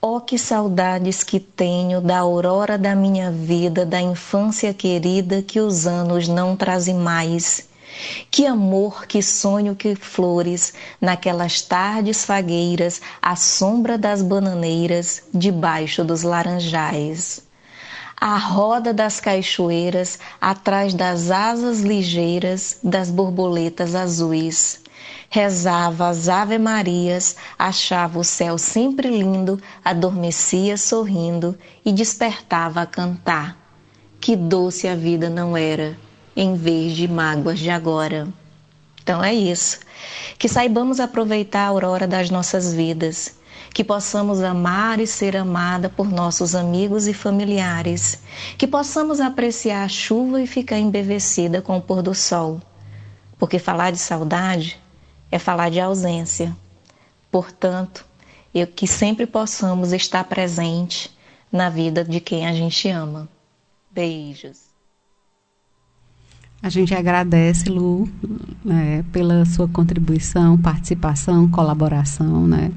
Oh, 0.00 0.20
que 0.20 0.38
saudades 0.38 1.24
que 1.24 1.40
tenho 1.40 2.00
da 2.00 2.18
aurora 2.18 2.76
da 2.76 2.94
minha 2.94 3.30
vida, 3.30 3.84
da 3.84 4.00
infância 4.00 4.72
querida 4.74 5.42
que 5.42 5.58
os 5.58 5.86
anos 5.86 6.28
não 6.28 6.54
trazem 6.54 6.94
mais. 6.94 7.66
Que 8.30 8.46
amor, 8.46 9.06
que 9.06 9.22
sonho, 9.22 9.74
que 9.74 9.94
flores, 9.94 10.74
naquelas 11.00 11.62
tardes 11.62 12.26
fagueiras, 12.26 13.00
à 13.22 13.34
sombra 13.34 13.96
das 13.96 14.22
bananeiras, 14.22 15.22
debaixo 15.32 16.04
dos 16.04 16.22
laranjais. 16.22 17.42
A 18.20 18.36
roda 18.36 18.92
das 18.92 19.18
cachoeiras, 19.18 20.18
atrás 20.38 20.92
das 20.92 21.30
asas 21.30 21.80
ligeiras 21.80 22.78
das 22.82 23.10
borboletas 23.10 23.94
azuis. 23.94 24.80
Rezava 25.36 26.08
as 26.08 26.30
Ave 26.30 26.56
Marias, 26.56 27.36
achava 27.58 28.18
o 28.18 28.24
céu 28.24 28.56
sempre 28.56 29.06
lindo, 29.10 29.60
adormecia 29.84 30.78
sorrindo 30.78 31.54
e 31.84 31.92
despertava 31.92 32.80
a 32.80 32.86
cantar. 32.86 33.54
Que 34.18 34.34
doce 34.34 34.88
a 34.88 34.94
vida 34.94 35.28
não 35.28 35.54
era 35.54 35.94
em 36.34 36.54
vez 36.54 36.96
de 36.96 37.06
mágoas 37.06 37.58
de 37.58 37.68
agora. 37.68 38.28
Então 39.02 39.22
é 39.22 39.34
isso. 39.34 39.80
Que 40.38 40.48
saibamos 40.48 41.00
aproveitar 41.00 41.66
a 41.66 41.68
aurora 41.68 42.06
das 42.06 42.30
nossas 42.30 42.72
vidas, 42.72 43.36
que 43.74 43.84
possamos 43.84 44.42
amar 44.42 45.00
e 45.00 45.06
ser 45.06 45.36
amada 45.36 45.90
por 45.90 46.10
nossos 46.10 46.54
amigos 46.54 47.06
e 47.06 47.12
familiares, 47.12 48.22
que 48.56 48.66
possamos 48.66 49.20
apreciar 49.20 49.84
a 49.84 49.88
chuva 49.88 50.40
e 50.40 50.46
ficar 50.46 50.78
embevecida 50.78 51.60
com 51.60 51.76
o 51.76 51.82
pôr 51.82 52.00
do 52.00 52.14
sol. 52.14 52.58
Porque 53.38 53.58
falar 53.58 53.90
de 53.90 53.98
saudade 53.98 54.80
é 55.30 55.38
falar 55.38 55.70
de 55.70 55.80
ausência. 55.80 56.56
Portanto, 57.30 58.04
eu 58.54 58.66
que 58.66 58.86
sempre 58.86 59.26
possamos 59.26 59.92
estar 59.92 60.24
presente 60.24 61.10
na 61.52 61.68
vida 61.68 62.04
de 62.04 62.20
quem 62.20 62.46
a 62.46 62.52
gente 62.52 62.88
ama. 62.88 63.28
Beijos. 63.90 64.66
A 66.62 66.68
gente 66.68 66.94
agradece, 66.94 67.68
Lu, 67.68 68.08
né, 68.64 69.04
pela 69.12 69.44
sua 69.44 69.68
contribuição, 69.68 70.58
participação, 70.58 71.48
colaboração, 71.48 72.46
né? 72.46 72.72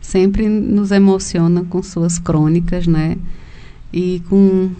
Sempre 0.00 0.48
nos 0.48 0.90
emociona 0.90 1.64
com 1.64 1.82
suas 1.82 2.18
crônicas, 2.18 2.86
né? 2.86 3.16
E 3.92 4.22
com, 4.28 4.70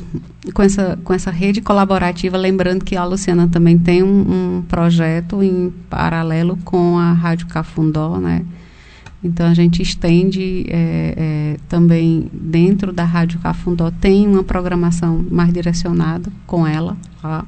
com, 0.53 0.63
essa, 0.63 0.99
com 1.03 1.15
essa 1.15 1.31
rede 1.31 1.63
colaborativa, 1.63 2.37
lembrando 2.37 2.85
que 2.85 2.95
a 2.95 3.05
Luciana 3.05 3.49
também 3.49 3.79
tem 3.79 4.03
um, 4.03 4.59
um 4.59 4.63
projeto 4.69 5.43
em 5.43 5.73
paralelo 5.89 6.59
com 6.65 6.99
a 6.99 7.13
Rádio 7.13 7.47
Cafundó, 7.47 8.19
né? 8.19 8.45
Então 9.23 9.47
a 9.47 9.55
gente 9.55 9.83
estende 9.83 10.67
é, 10.69 11.15
é, 11.17 11.57
também 11.69 12.31
dentro 12.33 12.93
da 12.93 13.05
Rádio 13.05 13.41
Cafundó, 13.41 13.91
tem 13.91 14.27
uma 14.29 14.45
programação 14.45 15.25
mais 15.31 15.53
direcionada 15.53 16.31
com 16.47 16.67
ela. 16.67 16.97
Tá? 17.21 17.45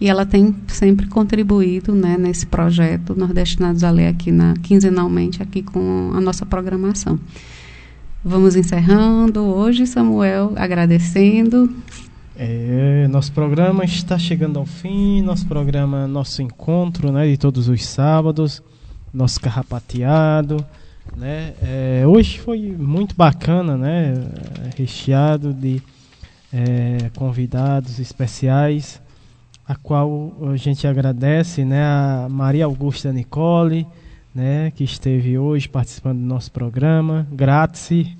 E 0.00 0.08
ela 0.08 0.24
tem 0.24 0.54
sempre 0.68 1.06
contribuído 1.06 1.94
né, 1.94 2.16
nesse 2.18 2.46
projeto 2.46 3.14
Nordestinados 3.16 3.82
a 3.82 3.90
Ler 3.90 4.08
aqui 4.08 4.30
na, 4.30 4.54
quinzenalmente 4.62 5.42
aqui 5.42 5.62
com 5.62 6.12
a 6.14 6.20
nossa 6.20 6.46
programação. 6.46 7.18
Vamos 8.24 8.54
encerrando 8.54 9.42
hoje, 9.42 9.84
Samuel, 9.84 10.52
agradecendo. 10.54 11.74
É, 12.36 13.08
nosso 13.08 13.32
programa 13.32 13.84
está 13.84 14.16
chegando 14.16 14.60
ao 14.60 14.64
fim, 14.64 15.20
nosso 15.20 15.44
programa, 15.44 16.06
nosso 16.06 16.40
encontro 16.40 17.10
né, 17.10 17.26
de 17.26 17.36
todos 17.36 17.68
os 17.68 17.84
sábados, 17.84 18.62
nosso 19.12 19.40
carrapateado. 19.40 20.64
Né? 21.16 21.54
É, 21.60 22.04
hoje 22.06 22.38
foi 22.38 22.60
muito 22.78 23.16
bacana, 23.16 23.76
né? 23.76 24.14
recheado 24.76 25.52
de 25.52 25.82
é, 26.52 27.10
convidados 27.16 27.98
especiais, 27.98 29.02
a 29.66 29.74
qual 29.74 30.32
a 30.48 30.56
gente 30.56 30.86
agradece 30.86 31.64
né, 31.64 31.82
a 31.82 32.28
Maria 32.30 32.66
Augusta 32.66 33.12
Nicole, 33.12 33.84
né, 34.34 34.70
que 34.74 34.84
esteve 34.84 35.38
hoje 35.38 35.68
participando 35.68 36.18
do 36.18 36.26
nosso 36.26 36.50
programa. 36.50 37.26
Grazie. 37.30 38.16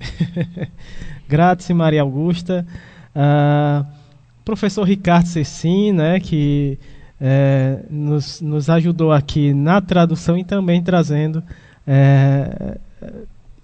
Grazie, 1.27 1.73
Maria 1.73 2.01
Augusta. 2.01 2.65
Uh, 3.15 3.85
professor 4.45 4.83
Ricardo 4.83 5.27
Cecim, 5.27 5.91
né, 5.91 6.19
que 6.19 6.77
é, 7.25 7.79
nos, 7.89 8.41
nos 8.41 8.69
ajudou 8.69 9.11
aqui 9.11 9.53
na 9.53 9.79
tradução 9.79 10.37
e 10.37 10.43
também 10.43 10.83
trazendo, 10.83 11.41
é, 11.87 12.77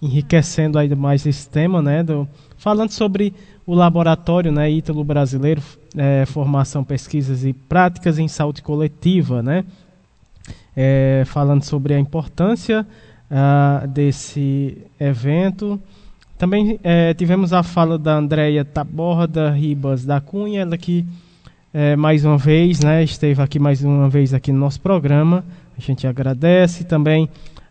enriquecendo 0.01 0.79
ainda 0.79 0.95
mais 0.95 1.25
esse 1.25 1.49
tema, 1.49 1.81
né, 1.81 2.01
do, 2.01 2.27
falando 2.57 2.91
sobre 2.91 3.33
o 3.65 3.75
laboratório 3.75 4.51
né, 4.51 4.71
Ítalo 4.71 5.03
Brasileiro, 5.03 5.61
é, 5.95 6.25
Formação, 6.25 6.83
Pesquisas 6.83 7.43
e 7.43 7.51
Práticas 7.51 8.17
em 8.17 8.27
Saúde 8.27 8.61
Coletiva, 8.61 9.43
né, 9.43 9.65
é, 10.81 11.23
falando 11.25 11.61
sobre 11.63 11.93
a 11.93 11.99
importância 11.99 12.87
uh, 13.29 13.85
desse 13.85 14.77
evento. 14.97 15.77
Também 16.37 16.79
é, 16.81 17.13
tivemos 17.13 17.51
a 17.51 17.61
fala 17.61 17.99
da 17.99 18.15
Andréia 18.15 18.63
Taborda 18.63 19.51
Ribas 19.51 20.05
da 20.05 20.21
Cunha, 20.21 20.61
ela 20.61 20.77
que 20.77 21.05
é, 21.73 21.97
mais 21.97 22.23
uma 22.23 22.37
vez 22.37 22.79
né, 22.79 23.03
esteve 23.03 23.41
aqui 23.41 23.59
mais 23.59 23.83
uma 23.83 24.07
vez 24.07 24.33
aqui 24.33 24.53
no 24.53 24.59
nosso 24.59 24.79
programa. 24.79 25.43
A 25.77 25.81
gente 25.81 26.07
agradece 26.07 26.85
também 26.85 27.27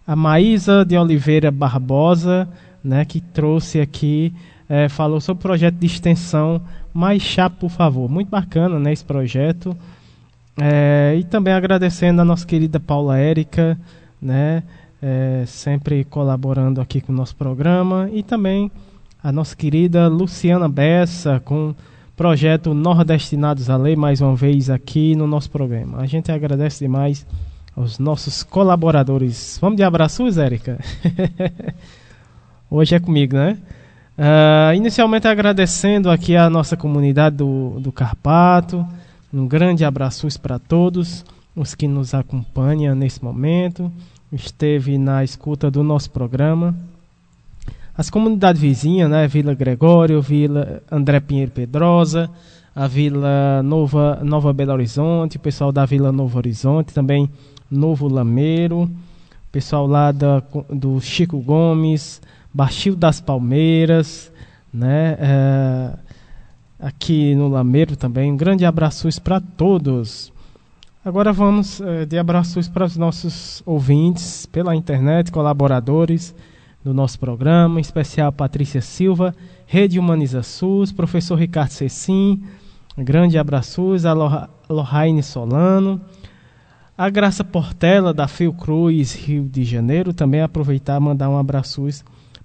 a 0.06 0.14
Maísa 0.14 0.84
de 0.84 0.98
Oliveira 0.98 1.50
Barbosa, 1.50 2.46
né, 2.84 3.06
que 3.06 3.22
trouxe 3.22 3.80
aqui, 3.80 4.34
é, 4.68 4.86
falou 4.86 5.18
sobre 5.18 5.40
o 5.40 5.42
projeto 5.42 5.76
de 5.76 5.86
extensão 5.86 6.60
Mais 6.92 7.22
Chá, 7.22 7.48
por 7.48 7.70
favor. 7.70 8.06
Muito 8.06 8.28
bacana 8.28 8.78
né, 8.78 8.92
esse 8.92 9.04
projeto. 9.04 9.74
É, 10.60 11.14
e 11.18 11.24
também 11.24 11.54
agradecendo 11.54 12.20
a 12.20 12.24
nossa 12.24 12.46
querida 12.46 12.80
Paula 12.80 13.16
Érica, 13.16 13.78
né, 14.20 14.62
é, 15.00 15.44
sempre 15.46 16.04
colaborando 16.04 16.80
aqui 16.80 17.00
com 17.00 17.12
o 17.12 17.16
nosso 17.16 17.36
programa, 17.36 18.08
e 18.12 18.22
também 18.22 18.70
a 19.22 19.30
nossa 19.30 19.54
querida 19.54 20.08
Luciana 20.08 20.68
Bessa, 20.68 21.40
com 21.44 21.70
o 21.70 21.76
projeto 22.16 22.74
Nordestinados 22.74 23.70
à 23.70 23.76
Lei, 23.76 23.94
mais 23.94 24.20
uma 24.20 24.34
vez 24.34 24.68
aqui 24.68 25.14
no 25.14 25.26
nosso 25.26 25.50
programa. 25.50 25.98
A 25.98 26.06
gente 26.06 26.32
agradece 26.32 26.84
demais 26.84 27.24
aos 27.76 27.98
nossos 28.00 28.42
colaboradores. 28.42 29.56
Vamos 29.60 29.76
de 29.76 29.84
abraços, 29.84 30.36
Érica? 30.36 30.78
Hoje 32.68 32.96
é 32.96 32.98
comigo, 32.98 33.36
né? 33.36 33.56
Uh, 34.18 34.74
inicialmente 34.74 35.28
agradecendo 35.28 36.10
aqui 36.10 36.34
a 36.34 36.50
nossa 36.50 36.76
comunidade 36.76 37.36
do, 37.36 37.78
do 37.78 37.92
Carpato, 37.92 38.84
um 39.32 39.46
grande 39.46 39.84
abraço 39.84 40.26
para 40.40 40.58
todos 40.58 41.24
os 41.54 41.74
que 41.74 41.86
nos 41.86 42.14
acompanham 42.14 42.94
nesse 42.94 43.22
momento, 43.22 43.92
esteve 44.32 44.96
na 44.96 45.22
escuta 45.24 45.70
do 45.70 45.82
nosso 45.82 46.10
programa. 46.10 46.74
As 47.96 48.08
comunidades 48.08 48.62
vizinhas, 48.62 49.10
né, 49.10 49.26
Vila 49.26 49.54
Gregório, 49.54 50.22
Vila 50.22 50.82
André 50.90 51.20
Pinheiro 51.20 51.50
Pedrosa, 51.50 52.30
a 52.74 52.86
Vila 52.86 53.62
Nova, 53.62 54.20
Nova 54.22 54.52
Belo 54.52 54.72
Horizonte, 54.72 55.36
o 55.36 55.40
pessoal 55.40 55.72
da 55.72 55.84
Vila 55.84 56.12
Novo 56.12 56.38
Horizonte, 56.38 56.94
também 56.94 57.28
Novo 57.70 58.08
Lameiro, 58.08 58.88
pessoal 59.50 59.86
lá 59.86 60.12
da, 60.12 60.42
do 60.70 61.00
Chico 61.00 61.38
Gomes, 61.40 62.22
Baixio 62.54 62.94
das 62.94 63.20
Palmeiras, 63.20 64.32
né, 64.72 65.16
é, 65.18 65.90
aqui 66.78 67.34
no 67.34 67.48
Lameiro 67.48 67.96
também. 67.96 68.32
Um 68.32 68.36
grande 68.36 68.64
abraço 68.64 69.08
para 69.20 69.40
todos. 69.40 70.32
Agora 71.04 71.32
vamos 71.32 71.80
eh, 71.80 72.04
de 72.04 72.18
abraços 72.18 72.68
para 72.68 72.84
os 72.84 72.96
nossos 72.96 73.62
ouvintes 73.64 74.46
pela 74.46 74.76
internet, 74.76 75.32
colaboradores 75.32 76.34
do 76.84 76.94
nosso 76.94 77.18
programa, 77.18 77.78
em 77.78 77.80
especial 77.80 78.30
Patrícia 78.30 78.80
Silva, 78.80 79.34
Rede 79.66 79.98
Humaniza 79.98 80.42
SUS, 80.42 80.92
professor 80.92 81.36
Ricardo 81.36 81.70
Cecim, 81.70 82.42
grande 82.96 83.38
abraços, 83.38 84.04
a 84.04 84.12
Lohraine 84.68 85.22
Solano, 85.22 86.00
a 86.96 87.08
Graça 87.08 87.44
Portela 87.44 88.12
da 88.12 88.28
Fiocruz 88.28 89.14
Rio 89.14 89.44
de 89.44 89.64
Janeiro, 89.64 90.12
também 90.12 90.40
aproveitar 90.40 90.98
mandar 91.00 91.28
um 91.28 91.38
abraço 91.38 91.86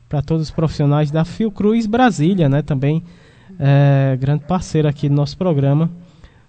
para 0.08 0.22
todos 0.22 0.44
os 0.44 0.52
profissionais 0.52 1.10
da 1.10 1.26
Fiocruz 1.26 1.86
Brasília, 1.88 2.48
né, 2.48 2.62
também 2.62 3.04
é, 3.60 4.18
grande 4.20 4.44
parceiro 4.46 4.88
aqui 4.88 5.10
do 5.10 5.16
nosso 5.16 5.38
programa. 5.38 5.90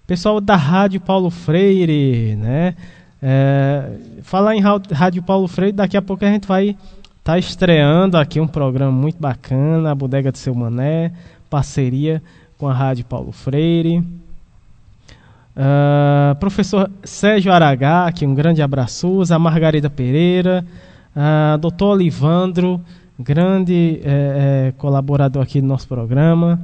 Pessoal 0.06 0.40
da 0.40 0.56
Rádio 0.56 1.01
Paulo 1.01 1.31
Freire, 1.31 2.36
né? 2.36 2.74
É, 3.22 3.90
falar 4.22 4.55
em 4.55 4.60
Rádio 4.60 5.22
Paulo 5.22 5.48
Freire, 5.48 5.72
daqui 5.72 5.97
a 5.97 6.02
pouco 6.02 6.24
a 6.24 6.28
gente 6.28 6.47
vai 6.47 6.68
estar 6.68 6.78
tá 7.22 7.39
estreando 7.39 8.18
aqui 8.18 8.39
um 8.39 8.47
programa 8.47 8.93
muito 8.93 9.18
bacana, 9.18 9.90
a 9.90 9.94
Bodega 9.94 10.31
do 10.31 10.36
Seu 10.36 10.55
Mané, 10.55 11.12
parceria 11.48 12.22
com 12.59 12.68
a 12.68 12.74
Rádio 12.74 13.05
Paulo 13.06 13.32
Freire. 13.32 13.98
Uh, 15.56 16.35
professor 16.39 16.90
Sérgio 17.02 17.52
Aragá, 17.52 18.06
aqui 18.06 18.26
um 18.26 18.35
grande 18.35 18.60
abraço, 18.60 19.22
a 19.31 19.39
Margarida 19.39 19.89
Pereira, 19.89 20.66
uh, 21.16 21.56
doutor 21.59 21.93
Olivandro, 21.94 22.81
grande 23.18 24.01
é, 24.05 24.74
colaborador 24.76 25.44
aqui 25.44 25.60
do 25.60 25.66
nosso 25.66 25.86
programa 25.86 26.60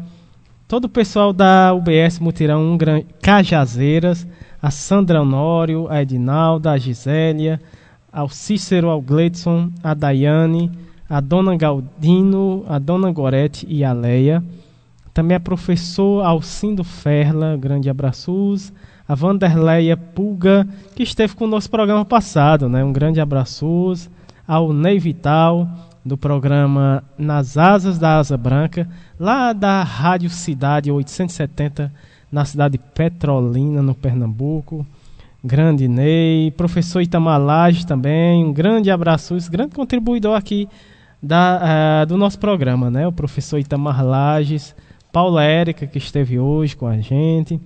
todo 0.71 0.85
o 0.85 0.89
pessoal 0.89 1.33
da 1.33 1.75
UBS 1.75 2.21
Mutirão 2.21 2.63
um 2.63 2.79
grande, 2.79 3.05
Cajazeiras, 3.21 4.25
a 4.63 4.71
Sandra 4.71 5.21
Honório, 5.21 5.89
a 5.91 6.01
Edinalda, 6.01 6.71
a 6.71 6.79
Gisélia, 6.79 7.61
ao 8.13 8.29
Cícero, 8.29 8.89
ao 8.89 9.03
Gleidson, 9.03 9.73
a 9.83 9.95
Daiane, 9.95 10.71
a 11.09 11.21
Dona 11.21 11.57
Galdino, 11.57 12.65
a 12.69 12.79
Dona 12.79 13.11
Gorete 13.11 13.67
e 13.69 13.83
a 13.83 13.93
Leia. 13.93 14.45
Também 15.13 15.37
a 15.37 15.41
professor 15.41 16.25
Alcindo 16.25 16.85
Ferla, 16.85 17.57
grande 17.57 17.91
abraços. 17.91 18.73
A 19.09 19.15
Vanderleia 19.17 19.97
Pulga, 19.97 20.69
que 20.95 21.03
esteve 21.03 21.35
com 21.35 21.47
o 21.47 21.49
nosso 21.49 21.69
programa 21.69 22.05
passado, 22.05 22.69
né? 22.69 22.85
Um 22.85 22.93
grande 22.93 23.21
abraços. 23.21 24.09
Ao 24.47 24.73
Ney 24.73 25.01
Vital, 25.01 25.69
do 26.05 26.17
programa 26.17 27.03
Nas 27.19 27.57
Asas 27.57 27.99
da 27.99 28.19
Asa 28.19 28.37
Branca, 28.37 28.89
lá 29.21 29.53
da 29.53 29.83
Rádio 29.83 30.31
Cidade 30.31 30.91
870, 30.91 31.93
na 32.33 32.47
cidade 32.47 32.79
de 32.79 32.85
Petrolina, 32.95 33.83
no 33.83 33.95
Pernambuco. 33.95 34.87
Grande 35.45 35.87
Ney, 35.87 36.51
professor 36.53 37.03
Itamar 37.03 37.39
Lages 37.39 37.85
também, 37.85 38.43
um 38.45 38.53
grande 38.53 38.91
abraço, 38.91 39.37
grande 39.51 39.75
contribuidor 39.75 40.37
aqui 40.37 40.67
da, 41.23 42.03
uh, 42.03 42.07
do 42.07 42.17
nosso 42.17 42.39
programa, 42.39 42.91
né? 42.91 43.07
O 43.07 43.13
professor 43.13 43.59
Itamar 43.59 44.03
Lages, 44.03 44.75
Paula 45.13 45.45
Érica, 45.45 45.87
que 45.87 45.99
esteve 45.99 46.39
hoje 46.39 46.75
com 46.75 46.87
a 46.87 46.99
gente, 46.99 47.61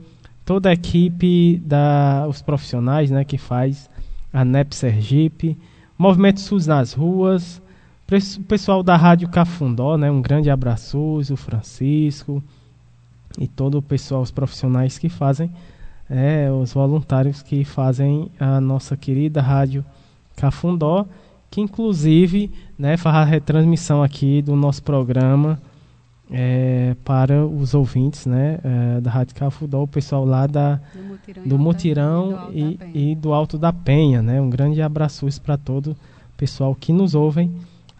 toda 0.44 0.70
a 0.70 0.72
equipe, 0.72 1.62
da, 1.64 2.26
os 2.28 2.42
profissionais 2.42 3.12
né, 3.12 3.24
que 3.24 3.38
faz 3.38 3.88
a 4.32 4.44
NEP 4.44 4.74
Sergipe, 4.74 5.56
Movimento 5.96 6.40
SUS 6.40 6.66
nas 6.66 6.92
ruas, 6.92 7.62
o 8.06 8.42
pessoal 8.42 8.82
da 8.82 8.96
Rádio 8.96 9.28
Cafundó, 9.28 9.96
né? 9.96 10.10
Um 10.10 10.20
grande 10.20 10.50
abraço, 10.50 10.98
o 10.98 11.36
Francisco 11.36 12.42
e 13.38 13.48
todo 13.48 13.78
o 13.78 13.82
pessoal, 13.82 14.20
os 14.20 14.30
profissionais 14.30 14.98
que 14.98 15.08
fazem, 15.08 15.50
é, 16.08 16.50
os 16.50 16.74
voluntários 16.74 17.42
que 17.42 17.64
fazem 17.64 18.30
a 18.38 18.60
nossa 18.60 18.96
querida 18.96 19.40
Rádio 19.40 19.84
Cafundó, 20.36 21.06
que 21.50 21.60
inclusive 21.60 22.52
né, 22.78 22.96
faz 22.96 23.16
a 23.16 23.24
retransmissão 23.24 24.02
aqui 24.02 24.42
do 24.42 24.54
nosso 24.54 24.82
programa 24.82 25.58
é, 26.30 26.94
para 27.04 27.44
os 27.46 27.74
ouvintes 27.74 28.26
né, 28.26 28.58
é, 28.62 29.00
da 29.00 29.10
Rádio 29.10 29.34
Cafundó, 29.34 29.82
o 29.82 29.88
pessoal 29.88 30.24
lá 30.24 30.46
da, 30.46 30.78
do 31.44 31.58
Mutirão, 31.58 32.50
e, 32.52 32.78
e, 32.94 33.12
e, 33.12 33.14
do 33.14 33.32
Alto 33.32 33.56
da 33.56 33.72
Penha. 33.72 34.20
Né? 34.20 34.40
Um 34.40 34.50
grande 34.50 34.82
abraço 34.82 35.26
para 35.40 35.56
todo 35.56 35.92
o 35.92 35.96
pessoal 36.36 36.74
que 36.74 36.92
nos 36.92 37.14
ouvem 37.14 37.50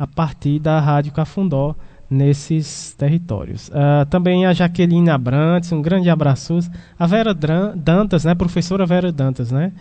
a 0.05 0.07
partir 0.07 0.59
da 0.59 0.79
Rádio 0.81 1.13
Cafundó 1.13 1.75
nesses 2.09 2.93
territórios. 2.93 3.69
Uh, 3.69 4.05
também 4.11 4.47
a 4.47 4.53
Jaqueline 4.53 5.09
Abrantes, 5.11 5.73
um 5.73 5.81
grande 5.81 6.11
abraço. 6.11 6.59
A 6.99 7.07
Vera 7.07 7.35
Dantas, 7.35 8.25
né? 8.25 8.35
Professora 8.35 8.85
Vera 8.85 9.11
Dantas, 9.11 9.51
né? 9.51 9.73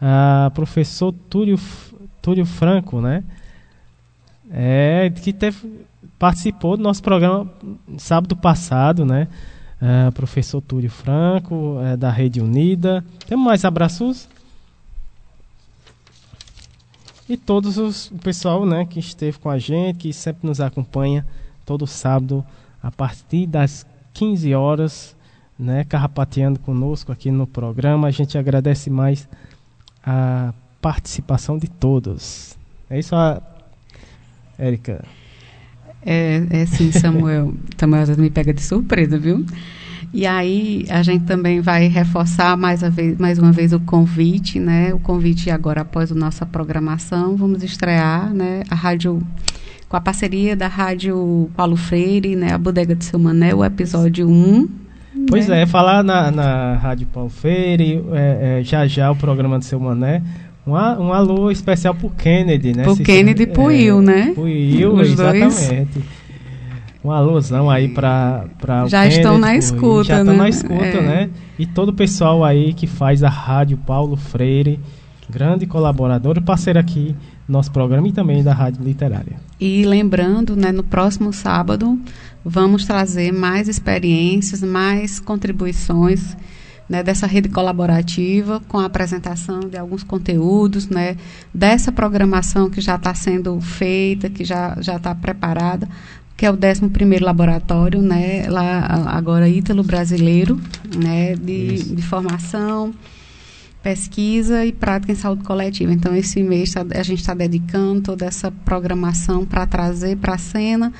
Uh, 0.00 0.50
professor 0.52 1.12
Túlio, 1.28 1.58
Túlio 2.20 2.46
Franco, 2.46 3.00
né? 3.00 3.24
É, 4.50 5.10
que 5.10 5.32
teve, 5.32 5.84
participou 6.18 6.76
do 6.76 6.82
nosso 6.82 7.02
programa 7.02 7.50
sábado 7.98 8.36
passado, 8.36 9.04
né? 9.04 9.26
Uh, 9.80 10.12
professor 10.12 10.60
Túlio 10.60 10.90
Franco, 10.90 11.54
uh, 11.54 11.96
da 11.96 12.10
Rede 12.10 12.40
Unida. 12.40 13.04
Temos 13.26 13.44
mais 13.44 13.64
abraços? 13.64 14.28
E 17.28 17.36
todos 17.36 17.78
os, 17.78 18.10
o 18.10 18.18
pessoal 18.18 18.66
né, 18.66 18.84
que 18.84 18.98
esteve 18.98 19.38
com 19.38 19.48
a 19.48 19.58
gente, 19.58 19.98
que 19.98 20.12
sempre 20.12 20.46
nos 20.46 20.60
acompanha 20.60 21.26
todo 21.64 21.86
sábado, 21.86 22.44
a 22.82 22.90
partir 22.90 23.46
das 23.46 23.86
15 24.12 24.54
horas, 24.54 25.16
né, 25.58 25.84
carrapateando 25.84 26.58
conosco 26.58 27.12
aqui 27.12 27.30
no 27.30 27.46
programa. 27.46 28.08
A 28.08 28.10
gente 28.10 28.36
agradece 28.36 28.90
mais 28.90 29.28
a 30.04 30.52
participação 30.80 31.58
de 31.58 31.68
todos. 31.68 32.56
É 32.90 32.98
isso, 32.98 33.14
Érica? 34.58 35.04
É, 36.04 36.44
é 36.50 36.66
sim, 36.66 36.90
Samuel. 36.90 37.54
Samuel 37.78 38.16
me 38.18 38.30
pega 38.30 38.52
de 38.52 38.62
surpresa, 38.62 39.16
viu? 39.18 39.46
E 40.14 40.26
aí 40.26 40.84
a 40.90 41.02
gente 41.02 41.24
também 41.24 41.60
vai 41.60 41.88
reforçar 41.88 42.56
mais, 42.56 42.82
vez, 42.82 43.16
mais 43.18 43.38
uma 43.38 43.50
vez 43.50 43.72
o 43.72 43.80
convite, 43.80 44.58
né? 44.58 44.92
O 44.92 44.98
convite 44.98 45.50
agora 45.50 45.80
após 45.80 46.12
a 46.12 46.14
nossa 46.14 46.44
programação, 46.44 47.34
vamos 47.34 47.62
estrear, 47.62 48.32
né? 48.34 48.62
A 48.70 48.74
rádio 48.74 49.22
com 49.88 49.96
a 49.96 50.00
parceria 50.00 50.54
da 50.54 50.68
rádio 50.68 51.50
Paulo 51.56 51.76
Freire, 51.76 52.36
né? 52.36 52.52
A 52.52 52.58
Bodega 52.58 52.94
de 52.94 53.04
Seu 53.04 53.18
Mané, 53.18 53.54
o 53.54 53.64
episódio 53.64 54.28
1. 54.28 54.68
Pois 55.28 55.48
né? 55.48 55.62
é, 55.62 55.66
falar 55.66 56.02
na, 56.02 56.30
na 56.30 56.74
Rádio 56.74 57.06
Paulo 57.06 57.30
Freire, 57.30 58.02
é, 58.12 58.60
é, 58.60 58.64
já 58.64 58.86
já 58.86 59.10
o 59.10 59.16
programa 59.16 59.58
do 59.58 59.64
Seu 59.64 59.80
Mané, 59.80 60.22
um, 60.66 60.72
um 60.72 61.12
alô 61.12 61.50
especial 61.50 61.94
pro 61.94 62.10
Kennedy, 62.10 62.74
né? 62.76 62.84
Pro 62.84 62.96
Kennedy 62.96 63.42
e 63.42 63.46
pro 63.46 63.62
é, 63.62 63.66
Will, 63.66 64.02
né? 64.02 64.32
Pro 64.34 64.44
Will, 64.44 64.94
Os 64.94 65.10
exatamente. 65.10 65.86
Dois. 65.92 66.04
Um 67.04 67.10
alôzão 67.10 67.68
aí 67.68 67.88
para 67.88 68.44
para 68.60 68.86
Já 68.86 69.02
Kennedy, 69.02 69.20
estão 69.20 69.38
na 69.38 69.56
escuta, 69.56 70.04
já 70.04 70.14
né? 70.16 70.20
estão 70.20 70.36
na 70.36 70.48
escuta, 70.48 70.84
é. 70.84 71.02
né? 71.02 71.30
E 71.58 71.66
todo 71.66 71.88
o 71.88 71.92
pessoal 71.92 72.44
aí 72.44 72.72
que 72.72 72.86
faz 72.86 73.22
a 73.22 73.28
Rádio 73.28 73.76
Paulo 73.76 74.16
Freire, 74.16 74.78
grande 75.28 75.66
colaborador 75.66 76.36
e 76.38 76.40
parceiro 76.40 76.78
aqui 76.78 77.16
do 77.46 77.52
nosso 77.52 77.72
programa 77.72 78.06
e 78.06 78.12
também 78.12 78.42
da 78.44 78.52
Rádio 78.52 78.84
Literária. 78.84 79.36
E 79.60 79.84
lembrando, 79.84 80.54
né, 80.54 80.70
no 80.70 80.82
próximo 80.82 81.32
sábado 81.32 81.98
vamos 82.44 82.84
trazer 82.84 83.32
mais 83.32 83.68
experiências, 83.68 84.62
mais 84.62 85.18
contribuições 85.20 86.36
né, 86.88 87.02
dessa 87.02 87.26
rede 87.26 87.48
colaborativa, 87.48 88.60
com 88.68 88.78
a 88.78 88.84
apresentação 88.84 89.60
de 89.60 89.78
alguns 89.78 90.02
conteúdos, 90.02 90.88
né, 90.88 91.16
dessa 91.54 91.90
programação 91.90 92.68
que 92.68 92.80
já 92.80 92.96
está 92.96 93.14
sendo 93.14 93.58
feita, 93.60 94.28
que 94.28 94.44
já 94.44 94.76
está 94.78 95.14
preparada, 95.14 95.88
que 96.42 96.46
é 96.46 96.50
o 96.50 96.54
11 96.54 97.20
laboratório, 97.20 98.02
né, 98.02 98.48
lá 98.48 99.06
agora 99.06 99.48
Ítalo 99.48 99.84
Brasileiro, 99.84 100.60
né, 100.98 101.36
de, 101.36 101.94
de 101.94 102.02
formação, 102.02 102.92
pesquisa 103.80 104.66
e 104.66 104.72
prática 104.72 105.12
em 105.12 105.14
saúde 105.14 105.44
coletiva. 105.44 105.92
Então, 105.92 106.16
esse 106.16 106.42
mês 106.42 106.72
tá, 106.72 106.84
a 106.96 107.02
gente 107.04 107.20
está 107.20 107.32
dedicando 107.32 108.00
toda 108.00 108.26
essa 108.26 108.50
programação 108.50 109.46
para 109.46 109.64
trazer 109.66 110.16
para 110.16 110.34
a 110.34 110.38
cena 110.38 110.92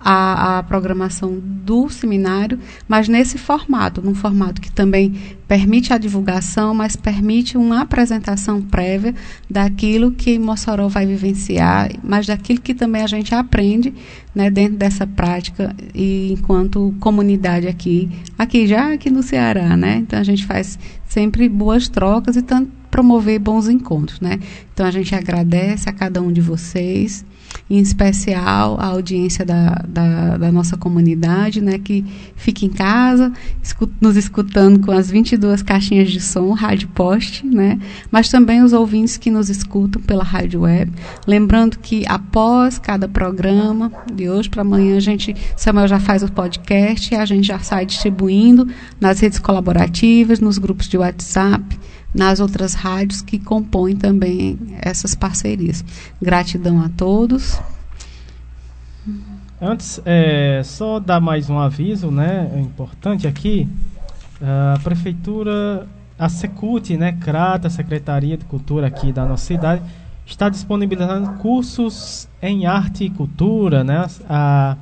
a, 0.00 0.58
a, 0.58 0.62
programação 0.62 1.38
do 1.40 1.88
seminário, 1.88 2.58
mas 2.86 3.08
nesse 3.08 3.38
formato, 3.38 4.02
num 4.02 4.14
formato 4.14 4.60
que 4.60 4.70
também 4.70 5.14
permite 5.48 5.92
a 5.92 5.98
divulgação, 5.98 6.74
mas 6.74 6.96
permite 6.96 7.56
uma 7.56 7.80
apresentação 7.80 8.60
prévia 8.62 9.14
daquilo 9.50 10.12
que 10.12 10.38
Mossoró 10.38 10.88
vai 10.88 11.06
vivenciar, 11.06 11.90
mas 12.04 12.26
daquilo 12.26 12.60
que 12.60 12.74
também 12.74 13.02
a 13.02 13.06
gente 13.06 13.34
aprende 13.34 13.92
né, 14.34 14.50
dentro 14.50 14.76
dessa 14.76 15.06
prática 15.06 15.74
e 15.94 16.32
enquanto 16.32 16.94
comunidade 17.00 17.66
aqui, 17.66 18.10
aqui 18.38 18.66
já 18.66 18.92
aqui 18.92 19.10
no 19.10 19.22
Ceará, 19.22 19.76
né? 19.76 19.96
Então 19.96 20.18
a 20.18 20.24
gente 20.24 20.44
faz 20.44 20.78
sempre 21.06 21.48
boas 21.48 21.88
trocas 21.88 22.36
e 22.36 22.42
tanto 22.42 22.70
promover 22.90 23.38
bons 23.38 23.68
encontros, 23.68 24.20
né? 24.20 24.38
Então 24.72 24.86
a 24.86 24.90
gente 24.90 25.14
agradece 25.14 25.88
a 25.88 25.92
cada 25.92 26.20
um 26.20 26.32
de 26.32 26.40
vocês 26.40 27.24
em 27.68 27.78
especial 27.78 28.76
a 28.80 28.86
audiência 28.86 29.44
da, 29.44 29.82
da, 29.86 30.36
da, 30.36 30.52
nossa 30.52 30.76
comunidade, 30.76 31.60
né, 31.60 31.78
que 31.78 32.04
fica 32.36 32.64
em 32.64 32.68
casa, 32.68 33.32
nos 34.00 34.16
escutando 34.16 34.80
com 34.80 34.92
as 34.92 35.10
22 35.10 35.62
caixinhas 35.62 36.10
de 36.10 36.20
som, 36.20 36.52
rádio 36.52 36.88
poste, 36.88 37.44
né, 37.44 37.78
mas 38.10 38.28
também 38.28 38.62
os 38.62 38.72
ouvintes 38.72 39.16
que 39.16 39.30
nos 39.30 39.50
escutam 39.50 40.00
pela 40.02 40.22
rádio 40.22 40.60
web. 40.60 40.92
Lembrando 41.26 41.78
que 41.78 42.04
após 42.06 42.78
cada 42.78 43.08
programa, 43.08 43.92
de 44.12 44.30
hoje 44.30 44.48
para 44.48 44.62
amanhã, 44.62 44.96
a 44.96 45.00
gente, 45.00 45.34
Samuel 45.56 45.88
já 45.88 45.98
faz 45.98 46.22
o 46.22 46.30
podcast, 46.30 47.14
a 47.14 47.24
gente 47.24 47.48
já 47.48 47.58
sai 47.58 47.84
distribuindo 47.84 48.68
nas 49.00 49.20
redes 49.20 49.40
colaborativas, 49.40 50.38
nos 50.38 50.58
grupos 50.58 50.88
de 50.88 50.96
WhatsApp, 50.96 51.76
nas 52.14 52.40
outras 52.40 52.74
rádios 52.74 53.20
que 53.20 53.38
compõem 53.38 53.96
também 53.96 54.58
essas 54.80 55.14
parcerias. 55.14 55.84
Gratidão 56.20 56.82
a 56.82 56.88
todos. 56.88 57.60
Antes, 59.60 60.00
é, 60.04 60.60
só 60.64 61.00
dar 61.00 61.20
mais 61.20 61.48
um 61.48 61.58
aviso, 61.58 62.10
né, 62.10 62.50
é 62.54 62.60
importante 62.60 63.26
aqui, 63.26 63.66
a 64.40 64.78
prefeitura, 64.80 65.86
a 66.18 66.28
Secult, 66.28 66.94
né, 66.96 67.12
Crata, 67.12 67.70
Secretaria 67.70 68.36
de 68.36 68.44
Cultura 68.44 68.86
aqui 68.86 69.12
da 69.12 69.24
nossa 69.24 69.46
cidade, 69.46 69.82
está 70.26 70.48
disponibilizando 70.50 71.34
cursos 71.38 72.28
em 72.42 72.66
arte 72.66 73.04
e 73.04 73.10
cultura, 73.10 73.82
né, 73.82 74.06
a, 74.28 74.76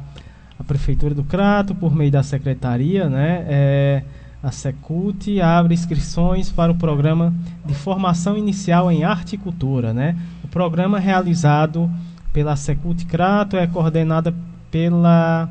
a 0.59 0.65
prefeitura 0.65 1.15
do 1.15 1.23
Crato, 1.23 1.73
por 1.73 1.95
meio 1.95 2.11
da 2.11 2.25
secretaria, 2.25 3.09
né, 3.09 3.45
é, 3.47 4.03
a 4.45 4.51
Secult 4.51 5.41
abre 5.41 5.73
inscrições 5.73 6.53
para 6.53 6.71
o 6.71 6.75
programa 6.75 7.33
de 7.65 7.73
formação 7.73 8.37
inicial 8.37 8.93
em 8.93 9.03
arte 9.03 9.37
e 9.37 9.39
cultura. 9.39 9.95
Né? 9.95 10.15
O 10.45 10.49
programa 10.49 10.99
realizado 10.99 11.91
pela 12.31 12.55
Secult 12.55 13.07
Crato 13.07 13.57
é 13.57 13.67
coordenada 13.67 14.35
pela 14.71 15.49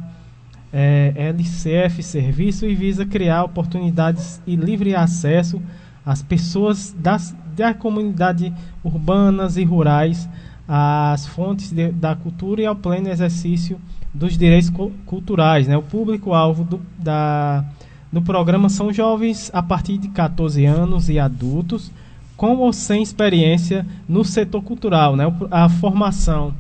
é, 0.72 1.12
LCF 1.16 2.04
Serviço 2.04 2.68
e 2.68 2.76
visa 2.76 3.04
criar 3.04 3.44
oportunidades 3.46 4.40
e 4.46 4.56
livre 4.56 4.94
acesso 4.94 5.60
às 6.06 6.22
pessoas 6.22 6.96
das, 6.96 7.36
da 7.56 7.74
comunidade 7.74 8.54
urbanas 8.84 9.58
e 9.58 9.64
rurais 9.64 10.30
às 10.68 11.26
fontes 11.26 11.72
de, 11.72 11.92
da 11.92 12.16
cultura 12.16 12.62
e 12.62 12.66
ao 12.68 12.76
pleno 12.76 13.10
exercício 13.10 13.82
dos 14.14 14.38
direitos 14.38 14.72
culturais. 15.08 15.68
Né? 15.68 15.76
O 15.76 15.82
público-alvo 15.82 16.80
da 17.00 17.66
no 18.14 18.22
programa 18.22 18.70
são 18.70 18.94
jovens 18.94 19.50
a 19.52 19.64
partir 19.64 19.98
de 19.98 20.08
14 20.10 20.64
anos 20.66 21.10
e 21.10 21.18
adultos 21.18 21.92
com 22.38 22.58
ou 22.58 22.72
sem 22.72 23.02
experiência 23.02 23.84
no 24.08 24.24
setor 24.24 24.62
cultural, 24.62 25.16
né? 25.16 25.26
A 25.50 25.68
formação, 25.68 26.54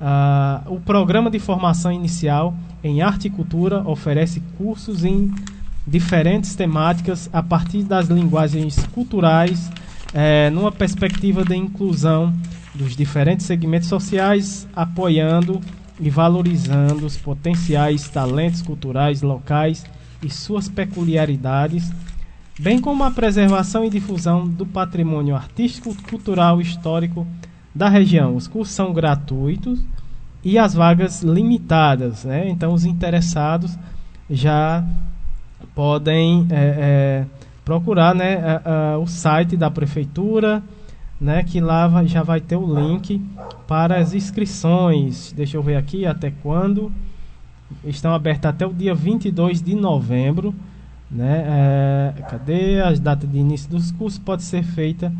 uh, 0.00 0.74
o 0.74 0.80
programa 0.80 1.30
de 1.30 1.38
formação 1.38 1.92
inicial 1.92 2.52
em 2.82 3.02
arte 3.02 3.28
e 3.28 3.30
cultura 3.30 3.88
oferece 3.88 4.42
cursos 4.58 5.04
em 5.04 5.32
diferentes 5.86 6.56
temáticas 6.56 7.30
a 7.32 7.40
partir 7.40 7.84
das 7.84 8.08
linguagens 8.08 8.76
culturais, 8.92 9.70
eh, 10.12 10.50
numa 10.50 10.72
perspectiva 10.72 11.44
de 11.44 11.54
inclusão 11.54 12.34
dos 12.74 12.96
diferentes 12.96 13.46
segmentos 13.46 13.88
sociais, 13.88 14.66
apoiando 14.74 15.60
e 16.00 16.10
valorizando 16.10 17.06
os 17.06 17.16
potenciais 17.16 18.08
talentos 18.08 18.62
culturais 18.62 19.22
locais 19.22 19.84
e 20.22 20.30
suas 20.30 20.68
peculiaridades, 20.68 21.92
bem 22.58 22.80
como 22.80 23.04
a 23.04 23.10
preservação 23.10 23.84
e 23.84 23.90
difusão 23.90 24.46
do 24.46 24.64
patrimônio 24.64 25.36
artístico, 25.36 25.94
cultural 26.08 26.60
e 26.60 26.64
histórico 26.64 27.26
da 27.74 27.88
região. 27.88 28.34
Os 28.34 28.48
cursos 28.48 28.74
são 28.74 28.92
gratuitos 28.92 29.84
e 30.42 30.58
as 30.58 30.74
vagas 30.74 31.22
limitadas, 31.22 32.24
né? 32.24 32.48
Então 32.48 32.72
os 32.72 32.84
interessados 32.84 33.76
já 34.30 34.84
podem 35.74 36.46
é, 36.50 36.56
é, 36.56 37.26
procurar, 37.64 38.14
né, 38.14 38.36
a, 38.36 38.92
a, 38.94 38.98
o 38.98 39.06
site 39.06 39.56
da 39.56 39.70
prefeitura, 39.70 40.62
né, 41.20 41.42
que 41.42 41.60
lá 41.60 42.04
já 42.04 42.22
vai 42.22 42.40
ter 42.40 42.56
o 42.56 42.74
link 42.74 43.20
para 43.66 43.98
as 43.98 44.14
inscrições. 44.14 45.32
Deixa 45.32 45.56
eu 45.56 45.62
ver 45.62 45.76
aqui 45.76 46.06
até 46.06 46.30
quando 46.30 46.92
estão 47.84 48.14
abertas 48.14 48.50
até 48.50 48.66
o 48.66 48.72
dia 48.72 48.94
22 48.94 49.62
de 49.62 49.74
novembro. 49.74 50.54
Né? 51.10 51.44
É, 51.46 52.22
cadê 52.22 52.80
as 52.80 52.98
datas 52.98 53.30
de 53.30 53.38
início 53.38 53.70
dos 53.70 53.92
cursos? 53.92 54.18
Pode 54.18 54.42
ser 54.42 54.62
feita 54.62 55.12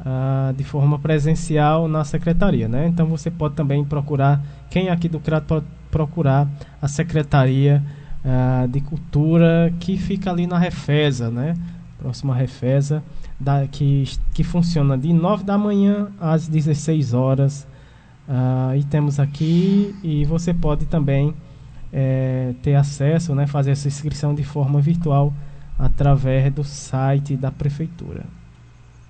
uh, 0.00 0.52
de 0.52 0.64
forma 0.64 0.98
presencial 0.98 1.88
na 1.88 2.04
secretaria. 2.04 2.68
Né? 2.68 2.86
Então 2.86 3.06
você 3.06 3.30
pode 3.30 3.54
também 3.54 3.84
procurar, 3.84 4.42
quem 4.70 4.88
aqui 4.88 5.08
do 5.08 5.20
CRAT 5.20 5.44
pode 5.44 5.66
procurar 5.90 6.48
a 6.80 6.88
Secretaria 6.88 7.82
uh, 8.24 8.68
de 8.68 8.80
Cultura 8.80 9.72
que 9.80 9.96
fica 9.96 10.30
ali 10.30 10.46
na 10.46 10.58
Refesa, 10.58 11.30
né? 11.30 11.54
próxima 11.98 12.34
Refesa, 12.34 13.02
da, 13.38 13.66
que, 13.66 14.04
que 14.32 14.42
funciona 14.42 14.96
de 14.96 15.12
9 15.12 15.44
da 15.44 15.58
manhã 15.58 16.08
às 16.18 16.48
16 16.48 17.12
horas 17.12 17.66
Uh, 18.28 18.76
e 18.76 18.84
temos 18.84 19.18
aqui 19.18 19.94
e 20.02 20.24
você 20.24 20.54
pode 20.54 20.86
também 20.86 21.34
é, 21.92 22.54
ter 22.62 22.76
acesso, 22.76 23.34
né, 23.34 23.46
fazer 23.46 23.72
essa 23.72 23.88
inscrição 23.88 24.34
de 24.34 24.44
forma 24.44 24.80
virtual 24.80 25.34
através 25.78 26.52
do 26.52 26.62
site 26.62 27.36
da 27.36 27.50
prefeitura. 27.50 28.24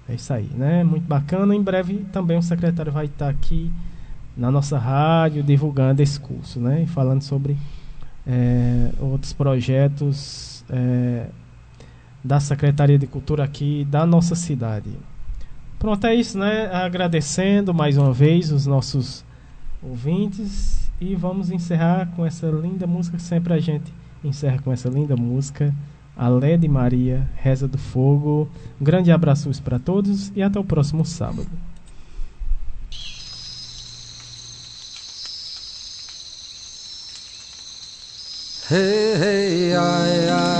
É 0.09 0.15
isso 0.15 0.33
aí, 0.33 0.49
né? 0.55 0.83
Muito 0.83 1.07
bacana. 1.07 1.55
Em 1.55 1.63
breve 1.63 1.99
também 2.13 2.37
o 2.37 2.43
secretário 2.43 2.91
vai 2.91 3.07
estar 3.07 3.29
aqui 3.29 3.71
na 4.37 4.51
nossa 4.51 4.79
rádio 4.79 5.43
divulgando 5.43 6.03
esse 6.03 6.19
curso, 6.19 6.59
né? 6.59 6.83
E 6.83 6.87
falando 6.87 7.23
sobre 7.23 7.57
é, 8.27 8.91
outros 8.99 9.33
projetos 9.33 10.65
é, 10.69 11.27
da 12.25 12.41
Secretaria 12.41 12.99
de 12.99 13.07
Cultura 13.07 13.45
aqui 13.45 13.87
da 13.89 14.05
nossa 14.05 14.35
cidade. 14.35 14.91
Pronto, 15.81 16.07
é 16.07 16.15
isso, 16.15 16.39
né? 16.39 16.67
Agradecendo 16.71 17.73
mais 17.73 17.97
uma 17.97 18.13
vez 18.13 18.53
os 18.53 18.67
nossos 18.67 19.25
ouvintes 19.83 20.91
e 21.01 21.15
vamos 21.15 21.51
encerrar 21.51 22.07
com 22.15 22.27
essa 22.27 22.49
linda 22.49 22.87
música. 22.87 23.19
Sempre 23.19 23.55
a 23.55 23.59
gente 23.59 23.91
encerra 24.23 24.61
com 24.63 24.71
essa 24.71 24.91
linda 24.91 25.17
música. 25.17 25.75
Alé 26.15 26.59
de 26.59 26.69
Maria, 26.69 27.27
Reza 27.35 27.67
do 27.67 27.79
Fogo. 27.79 28.47
Um 28.79 28.85
grande 28.85 29.11
abraço 29.11 29.51
para 29.63 29.79
todos 29.79 30.31
e 30.37 30.43
até 30.43 30.61
o 30.61 30.65
próximo 30.65 31.03
sábado. 31.03 31.49
Hey, 38.71 39.15
hey, 39.17 39.75
ai, 39.75 40.29
ai, 40.29 40.60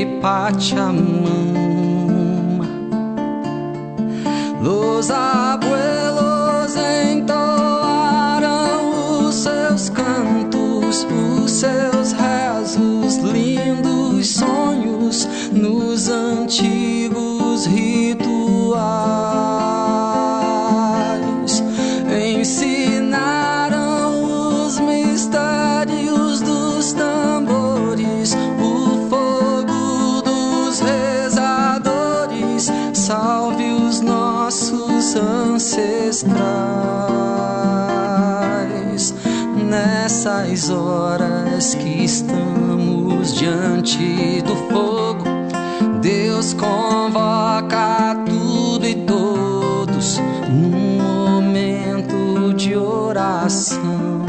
sempre 0.00 0.20
Pachamama. 0.20 1.28
Los 4.62 5.10
abuelos 5.10 6.76
entoaram 7.12 7.58
os 9.26 9.34
seus 9.34 9.88
cantos, 9.90 11.06
os 11.44 11.50
seus 11.50 11.89
que 41.60 42.04
estamos 42.04 43.34
diante 43.34 44.40
do 44.40 44.56
fogo. 44.72 45.24
Deus 46.00 46.54
convoca 46.54 48.16
tudo 48.24 48.86
e 48.86 48.94
todos 49.04 50.18
num 50.48 50.96
momento 50.96 52.54
de 52.54 52.74
oração 52.74 54.22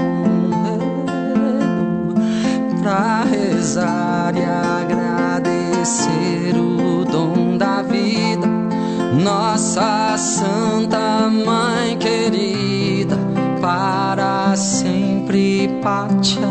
para 2.84 3.24
rezar 3.24 4.36
e 4.36 4.44
agradecer 4.44 6.54
o 6.58 7.06
dom 7.06 7.58
da 7.58 7.82
vida. 7.82 8.46
Nossa 9.24 10.18
Santa 10.18 11.30
Mãe 11.30 11.98
querida, 11.98 13.18
para 13.62 14.54
sempre 14.58 15.70
Pachamama. 15.82 16.51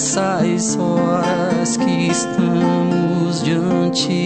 Nessas 0.00 0.78
horas 0.78 1.76
que 1.76 2.06
estamos 2.06 3.42
diante 3.42 4.19